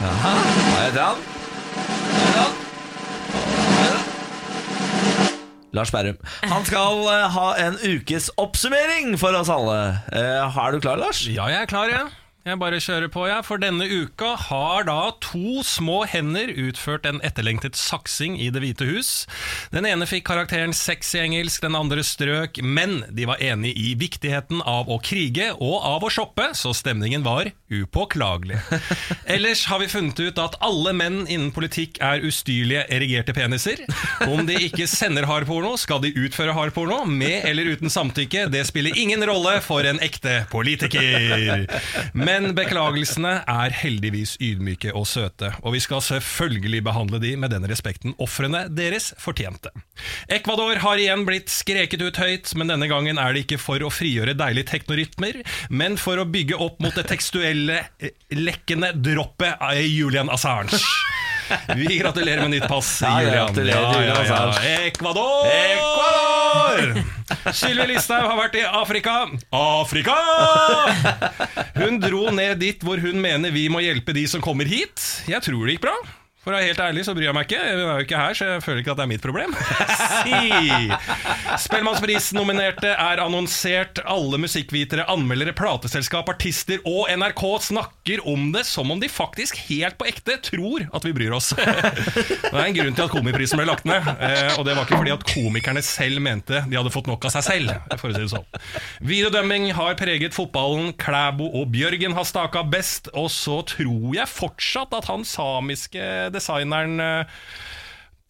Jaha, 0.03 0.33
hva 0.33 0.79
heter 0.87 1.03
han? 1.03 1.29
Lars 5.73 5.89
Berrum. 5.89 6.17
Han 6.51 6.65
skal 6.69 7.07
ha 7.33 7.45
en 7.57 7.79
ukes 7.81 8.27
oppsummering 8.37 9.15
for 9.17 9.33
oss 9.37 9.49
alle. 9.49 9.77
Eh, 10.13 10.59
er 10.65 10.75
du 10.75 10.83
klar, 10.83 10.99
Lars? 11.01 11.23
Ja, 11.27 11.47
jeg 11.49 11.63
er 11.65 11.69
klar, 11.71 11.89
jeg. 11.89 12.11
Jeg 12.43 12.59
bare 12.59 12.79
kjører 12.83 13.07
på, 13.07 13.21
ja. 13.29 13.37
For 13.39 13.55
denne 13.61 13.85
uka 13.87 14.33
har 14.49 14.83
da 14.89 15.13
to 15.23 15.61
små 15.63 16.01
hender 16.11 16.49
utført 16.51 17.05
en 17.07 17.21
etterlengtet 17.23 17.77
saksing 17.79 18.35
i 18.35 18.49
Det 18.51 18.59
hvite 18.59 18.87
hus. 18.89 19.11
Den 19.71 19.87
ene 19.87 20.03
fikk 20.09 20.25
karakteren 20.27 20.75
seks 20.75 21.13
i 21.15 21.21
engelsk, 21.21 21.63
den 21.63 21.77
andre 21.79 22.03
strøk, 22.03 22.59
men 22.59 23.05
de 23.15 23.29
var 23.29 23.39
enige 23.39 23.79
i 23.79 23.93
viktigheten 23.95 24.59
av 24.67 24.91
å 24.91 24.97
krige 24.99 25.53
og 25.55 25.77
av 25.87 26.03
å 26.03 26.11
shoppe, 26.11 26.49
så 26.59 26.73
stemningen 26.75 27.23
var 27.23 27.47
upåklagelig. 27.71 28.59
Ellers 29.37 29.63
har 29.71 29.79
vi 29.79 29.87
funnet 29.93 30.19
ut 30.19 30.43
at 30.43 30.59
alle 30.59 30.91
menn 30.99 31.21
innen 31.23 31.53
politikk 31.55 32.01
er 32.03 32.27
ustyrlige, 32.27 32.83
erigerte 32.91 33.37
peniser. 33.39 33.85
Om 34.27 34.43
de 34.51 34.59
ikke 34.67 34.89
sender 34.91 35.29
hardporno, 35.31 35.77
skal 35.79 36.03
de 36.03 36.11
utføre 36.25 36.57
hardporno, 36.59 37.05
med 37.07 37.47
eller 37.47 37.71
uten 37.71 37.87
samtykke. 37.93 38.49
Det 38.51 38.67
spiller 38.67 38.99
ingen 38.99 39.23
rolle 39.31 39.55
for 39.63 39.87
en 39.87 40.03
ekte 40.03 40.41
politiker. 40.51 41.71
Men 42.11 42.32
beklagelsene 42.57 43.33
er 43.49 43.75
heldigvis 43.77 44.35
ydmyke 44.43 44.93
og 44.97 45.05
søte, 45.09 45.51
og 45.61 45.75
vi 45.75 45.81
skal 45.83 46.01
selvfølgelig 46.03 46.83
behandle 46.85 47.19
de 47.21 47.33
med 47.39 47.53
den 47.53 47.67
respekten 47.69 48.15
ofrene 48.23 48.65
deres 48.73 49.11
fortjente. 49.21 49.71
Ecuador 50.31 50.81
har 50.83 51.01
igjen 51.01 51.25
blitt 51.27 51.51
skreket 51.53 52.03
ut 52.03 52.19
høyt, 52.21 52.53
men 52.57 52.73
denne 52.73 52.89
gangen 52.91 53.21
er 53.21 53.33
det 53.33 53.45
ikke 53.45 53.61
for 53.61 53.83
å 53.85 53.93
frigjøre 53.93 54.37
deilige 54.39 54.71
teknorytmer, 54.73 55.41
men 55.69 55.99
for 56.01 56.21
å 56.21 56.27
bygge 56.29 56.59
opp 56.59 56.81
mot 56.83 56.95
det 56.97 57.07
tekstuelle, 57.11 57.83
eh, 57.99 58.15
lekkende 58.33 58.93
droppet 58.97 59.61
av 59.61 59.77
Julian 59.83 60.31
Assange. 60.33 60.81
Vi 61.75 61.97
gratulerer 61.99 62.41
med 62.45 62.51
nytt 62.57 62.67
pass, 62.71 62.89
Ja, 63.03 63.19
Julian. 63.21 63.55
Julian 63.55 64.17
Assange. 64.17 64.87
Ecuador! 64.87 65.43
Sylvi 67.53 67.85
Listhaug 67.93 68.25
har 68.29 68.37
vært 68.39 68.55
i 68.59 68.63
Afrika. 68.67 69.13
Afrika! 69.55 70.15
Hun 71.77 71.99
dro 72.03 72.27
ned 72.35 72.59
dit 72.63 72.83
hvor 72.85 72.97
hun 73.03 73.17
mener 73.21 73.51
vi 73.53 73.67
må 73.71 73.79
hjelpe 73.83 74.13
de 74.15 74.25
som 74.29 74.41
kommer 74.43 74.65
hit. 74.69 75.01
Jeg 75.29 75.41
tror 75.45 75.65
det 75.65 75.71
gikk 75.77 75.85
bra. 75.87 75.95
For 76.43 76.51
å 76.51 76.57
være 76.57 76.67
helt 76.73 76.81
ærlig 76.83 77.05
så 77.07 77.13
bryr 77.15 77.29
jeg 77.29 77.35
meg 77.37 77.45
ikke. 77.47 77.59
Jeg 77.63 77.75
er 77.77 77.81
jo 77.81 78.03
ikke 78.03 78.19
her, 78.19 78.35
så 78.35 78.47
jeg 78.49 78.63
føler 78.65 78.81
ikke 78.81 78.91
at 78.91 78.99
det 78.99 79.03
er 79.05 79.11
mitt 79.13 79.23
problem. 79.23 79.53
si! 80.25 80.89
Spellemannspris-nominerte 81.63 82.89
er 82.91 83.21
annonsert. 83.23 84.01
Alle 84.03 84.39
musikkvitere, 84.43 85.05
anmeldere, 85.11 85.53
plateselskap, 85.55 86.27
artister 86.33 86.83
og 86.83 87.07
NRK 87.15 87.43
snakker 87.69 88.25
om 88.27 88.49
det 88.51 88.65
som 88.67 88.91
om 88.91 88.99
de 88.99 89.07
faktisk 89.07 89.61
helt 89.69 89.95
på 89.99 90.09
ekte 90.09 90.35
tror 90.43 90.83
at 90.91 91.07
vi 91.07 91.13
bryr 91.15 91.37
oss. 91.37 91.53
det 91.55 92.51
er 92.51 92.59
en 92.65 92.75
grunn 92.75 92.99
til 92.99 93.05
at 93.05 93.13
Komiprisen 93.13 93.61
ble 93.61 93.69
lagt 93.69 93.87
ned, 93.87 94.03
eh, 94.19 94.51
og 94.57 94.67
det 94.67 94.75
var 94.75 94.83
ikke 94.83 94.99
fordi 94.99 95.15
at 95.15 95.25
komikerne 95.29 95.85
selv 95.85 96.19
mente 96.23 96.65
de 96.67 96.79
hadde 96.79 96.91
fått 96.91 97.07
nok 97.07 97.29
av 97.29 97.37
seg 97.37 97.47
selv. 97.47 97.71
For 97.95 98.11
å 98.11 98.17
si 98.17 98.25
det 98.25 98.33
sånn. 98.33 98.59
Videodømming 99.07 99.69
har 99.77 99.95
preget 99.99 100.35
fotballen. 100.35 100.91
Klæbo 100.99 101.47
og 101.61 101.71
Bjørgen 101.71 102.17
har 102.17 102.27
staka 102.27 102.65
best, 102.67 103.07
og 103.15 103.31
så 103.31 103.61
tror 103.69 104.11
jeg 104.17 104.27
fortsatt 104.27 104.99
at 104.99 105.07
han 105.07 105.23
samiske 105.27 106.32
designeren 106.33 106.99
eh, 106.99 107.25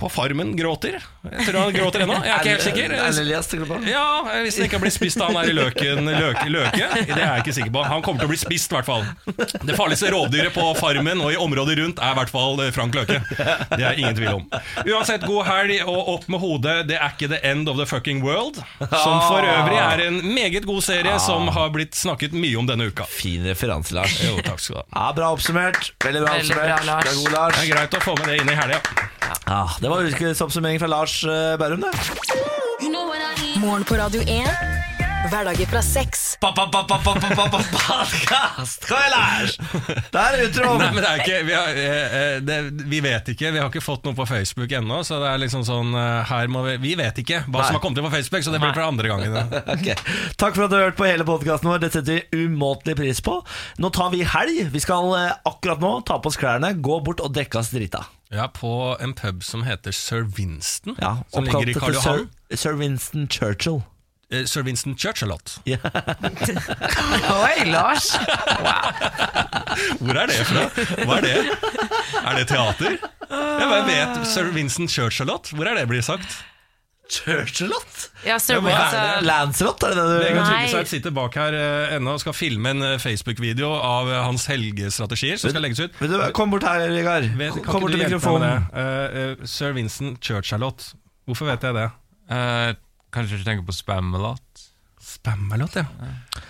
på 0.04 0.10
Farmen 0.12 0.52
gråter. 0.60 0.98
Jeg 1.24 1.46
tror 1.48 1.60
han 1.62 1.74
gråter 1.76 2.04
ennå. 2.04 2.18
Jeg 2.26 2.34
er 2.34 2.42
ikke 2.42 2.52
helt 2.54 2.66
sikker. 2.66 2.94
Erlend 2.98 3.20
Elias, 3.24 3.48
tenker 3.48 3.66
du 3.66 3.72
på? 3.72 3.78
Ja, 3.88 4.04
Hvis 4.44 4.58
han 4.60 4.68
ikke 4.68 4.80
blitt 4.84 4.96
spist 4.98 5.22
av 5.24 5.30
han 5.32 5.38
der 5.40 5.52
i 5.54 5.56
løken, 5.56 6.10
løke, 6.12 6.46
løke, 6.52 6.88
det 7.08 7.16
er 7.16 7.22
jeg 7.38 7.44
ikke 7.46 7.56
sikker 7.56 7.72
på. 7.78 7.84
Han 7.88 8.04
kommer 8.04 8.24
til 8.24 8.28
å 8.28 8.32
bli 8.34 8.40
spist, 8.42 8.74
i 8.74 8.76
hvert 8.76 8.90
fall. 8.90 9.06
Det 9.64 9.78
farligste 9.80 10.12
rovdyret 10.12 10.52
på 10.56 10.66
Farmen 10.80 11.24
og 11.24 11.32
i 11.32 11.40
området 11.40 11.78
rundt 11.80 12.02
er 12.04 12.12
i 12.12 12.18
hvert 12.20 12.34
fall 12.34 12.60
Frank 12.76 12.98
Løke. 13.00 13.22
Det 13.32 13.80
er 13.88 14.00
ingen 14.02 14.18
tvil 14.18 14.34
om. 14.42 14.44
Uansett, 14.84 15.24
god 15.30 15.48
helg 15.48 15.80
og 15.88 16.12
opp 16.18 16.28
med 16.34 16.44
hodet. 16.44 16.76
Det 16.92 17.00
er 17.00 17.16
ikke 17.16 17.32
the 17.32 17.40
end 17.48 17.72
of 17.72 17.80
the 17.80 17.88
fucking 17.90 18.20
world. 18.26 18.60
Som 18.84 19.18
for 19.30 19.48
øvrig 19.48 19.80
er 19.80 20.04
en 20.10 20.20
meget 20.36 20.68
god 20.68 20.84
serie 20.86 21.16
som 21.24 21.48
har 21.56 21.72
blitt 21.76 21.96
snakket 21.96 22.36
mye 22.36 22.60
om 22.60 22.68
denne 22.68 22.90
uka. 22.92 23.08
Fin 23.10 23.48
referanse, 23.48 23.96
Lars. 23.96 24.20
Jo, 24.28 24.36
takk 24.44 24.60
skal 24.60 24.82
du 24.82 24.84
ha. 24.84 24.86
Ja, 25.00 25.08
Bra 25.18 25.32
oppsummert. 25.38 25.94
Veldig 26.04 26.26
bra 26.26 26.36
Veldig 26.36 26.52
oppsummert. 26.52 26.76
bra, 26.76 26.92
Lars. 26.92 27.08
Det 27.08 27.16
er 27.16 27.20
god, 27.24 27.34
Lars. 27.40 27.58
Det 27.58 27.64
er 27.70 27.74
greit 27.78 27.98
å 28.00 28.04
få 28.04 28.18
med 28.20 28.32
det 28.34 28.40
inn 28.44 28.52
i 28.52 28.60
helga. 28.60 28.82
Ja, 29.48 29.70
det 29.82 29.90
var 29.90 30.04
ukesoppsummering 30.10 30.80
fra 30.80 30.88
Lars 30.88 31.24
eh, 31.24 31.58
Bærum, 31.60 31.84
det. 31.84 31.92
Morgen 33.58 33.84
på 33.84 33.96
Radio 33.96 34.22
1. 34.22 34.83
Hverdager 35.34 35.66
fra 35.66 35.82
sex. 35.82 36.38
Podkast! 36.40 36.84
Lars! 38.90 39.58
Der 40.14 40.36
er 40.36 40.44
utro! 40.46 40.76
Nei, 40.78 40.92
men 40.94 41.00
det 41.02 41.10
er 41.10 41.22
ikke 41.24 41.40
vi, 41.48 41.54
har, 41.58 41.70
eh, 41.74 42.18
eh, 42.20 42.36
det, 42.46 42.58
vi 42.92 43.00
vet 43.02 43.32
ikke. 43.34 43.50
Vi 43.56 43.58
har 43.58 43.72
ikke 43.72 43.82
fått 43.82 44.06
noe 44.06 44.14
på 44.14 44.28
Facebook 44.30 44.70
ennå. 44.78 45.00
Så 45.02 45.18
det 45.24 45.32
er 45.32 45.40
liksom 45.42 45.64
sånn 45.66 45.90
eh, 45.98 46.20
her 46.30 46.52
må 46.54 46.62
vi, 46.68 46.76
vi 46.84 46.92
vet 47.00 47.18
ikke 47.24 47.40
hva 47.48 47.64
Nei. 47.64 47.66
som 47.66 47.80
har 47.80 47.82
kommet 47.82 47.98
til 47.98 48.06
på 48.06 48.12
Facebook, 48.14 48.46
så 48.46 48.54
det 48.54 48.60
blir 48.62 48.76
for 48.76 48.86
andre 48.86 49.10
gangen. 49.10 49.32
Ok. 49.74 49.88
Takk 50.38 50.54
for 50.54 50.68
at 50.68 50.70
du 50.70 50.76
har 50.78 50.84
hørt 50.92 51.00
på 51.00 51.08
hele 51.10 51.26
podkasten 51.26 51.72
vår. 51.72 51.82
Det 51.82 51.90
setter 51.96 52.14
vi 52.14 52.44
umåtelig 52.46 52.96
pris 53.00 53.22
på. 53.26 53.40
Nå 53.82 53.90
tar 53.96 54.14
vi 54.14 54.22
helg. 54.36 54.70
Vi 54.76 54.82
skal 54.84 55.10
eh, 55.18 55.32
akkurat 55.50 55.82
nå 55.82 55.96
ta 56.06 56.20
på 56.22 56.30
oss 56.30 56.38
klærne, 56.38 56.76
gå 56.78 57.00
bort 57.08 57.24
og 57.26 57.34
dekke 57.34 57.58
oss 57.64 57.74
drita. 57.74 58.04
Ja, 58.34 58.46
på 58.54 58.94
en 59.02 59.18
pub 59.18 59.42
som 59.46 59.66
heter 59.66 59.94
Sir 59.98 60.30
Winston, 60.38 60.94
Ja, 61.02 61.16
som 61.34 61.50
ligger 61.50 61.74
i 61.74 61.74
oppkalt 61.74 61.98
Karl 62.04 62.22
etter 62.22 62.54
Sir, 62.54 62.62
Sir 62.68 62.78
Winston 62.78 63.26
Churchill. 63.34 63.82
Eh, 64.34 64.46
Sir 64.50 64.64
Winston 64.66 64.96
Churchill-lott. 64.98 65.60
Oi, 67.44 67.66
Lars! 67.70 68.10
Hvor 70.00 70.18
er 70.24 70.32
det 70.32 70.40
fra? 70.50 70.64
Hva 71.04 71.20
er 71.20 71.28
det? 71.28 71.36
Er 72.24 72.40
det 72.40 72.48
teater? 72.50 72.98
Jeg 72.98 73.68
bare 73.70 73.86
vet 73.90 74.26
Sir 74.30 74.50
Winston 74.56 74.90
Churchill-lott. 74.90 75.54
Hvor 75.54 75.70
er 75.70 75.78
det 75.78 75.86
blir 75.92 76.02
sagt? 76.06 76.42
Churchillot? 77.14 78.08
Ja, 78.26 78.38
Sir 78.40 78.62
Ja, 78.64 78.86
er. 78.96 79.22
Lancelot, 79.28 79.84
er 79.84 79.92
det 79.94 79.98
det 79.98 80.06
du 80.08 80.24
Vegard. 80.24 80.48
Tryggeseid 80.48 80.90
sitter 80.90 81.12
bak 81.14 81.36
her 81.38 81.54
uh, 81.54 81.96
ennå 81.98 82.16
og 82.16 82.22
skal 82.24 82.34
filme 82.34 82.72
en 82.74 82.82
eh, 82.88 82.96
Facebook-video 83.02 83.70
av 83.76 84.10
hans 84.24 84.48
helgestrategier 84.50 85.38
som 85.42 85.52
skal 85.52 85.66
legges 85.68 85.84
ut. 85.84 86.00
Vet 86.00 86.14
du, 86.14 86.18
Kom 86.34 86.54
bort 86.54 86.66
her, 86.66 86.88
Vegard. 86.96 87.28
Vet, 87.38 87.60
Kom 87.68 87.84
bort 87.86 87.94
til 87.94 88.06
mikrofonen. 88.06 88.66
Uh, 88.72 88.80
Eh, 88.84 89.20
eh, 89.34 89.46
Sir 89.46 89.76
Winston 89.76 90.16
Churchill-lott. 90.24 90.94
Hvorfor 91.28 91.52
vet 91.52 91.68
jeg 91.68 91.76
det? 91.78 91.86
Eh, 92.34 92.72
kanskje 93.14 93.40
du 93.42 93.48
tenker 93.48 93.66
på 93.68 93.76
Spamalot? 93.76 94.64
Spamalot, 95.04 95.76
ja. 95.76 95.84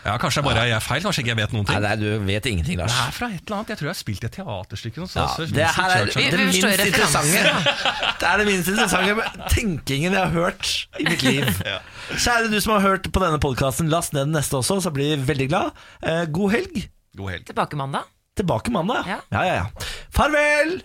Ja, 0.06 0.14
Kanskje 0.22 0.44
bare 0.46 0.68
er 0.70 0.82
feil. 0.84 1.02
Kanskje 1.02 1.24
ikke 1.24 1.32
jeg 1.32 1.40
vet 1.40 1.54
noen 1.56 1.66
ting. 1.66 1.80
nei, 1.82 1.94
du 1.98 2.06
vet 2.28 2.46
ingenting, 2.50 2.78
Lars. 2.78 2.94
Det 2.94 3.08
er 3.08 3.16
fra 3.16 3.30
et 3.34 3.42
eller 3.42 3.58
annet. 3.58 3.72
Jeg 3.74 3.80
tror 3.80 3.88
jeg 3.88 3.94
har 3.94 4.00
spilt 4.00 4.24
i 4.24 4.28
et 4.30 4.36
teaterstykke. 4.38 5.08
Ja, 5.16 5.26
det 5.58 5.70
her 5.78 5.94
er 5.96 6.06
det 6.06 6.38
minst 6.38 6.68
interessante. 6.86 7.44
Det 8.22 8.30
er 8.30 8.44
det 8.44 8.48
minst 8.52 8.70
interessante 8.70 9.50
tenkingen 9.56 10.14
jeg 10.14 10.22
har 10.22 10.34
hørt 10.36 10.72
i 11.02 11.08
mitt 11.10 11.26
liv. 11.26 11.50
Kjære 12.24 12.52
du 12.54 12.60
som 12.62 12.76
har 12.78 12.86
hørt 12.86 13.10
på 13.10 13.26
denne 13.26 13.42
podkasten, 13.42 13.90
last 13.94 14.14
ned 14.14 14.28
den 14.30 14.38
neste 14.38 14.60
også, 14.62 14.80
så 14.86 14.94
blir 14.94 15.16
vi 15.18 15.30
veldig 15.34 15.50
glad. 15.50 15.86
Eh, 16.06 16.26
god 16.30 16.54
helg. 16.54 16.84
God 17.18 17.34
helg. 17.34 17.48
Tilbake 17.50 17.80
mandag. 17.80 18.10
Tilbake 18.38 18.74
mandag. 18.74 19.10
Ja. 19.10 19.22
ja, 19.34 19.46
ja. 19.50 19.56
ja. 19.64 19.90
Farvel! 20.14 20.78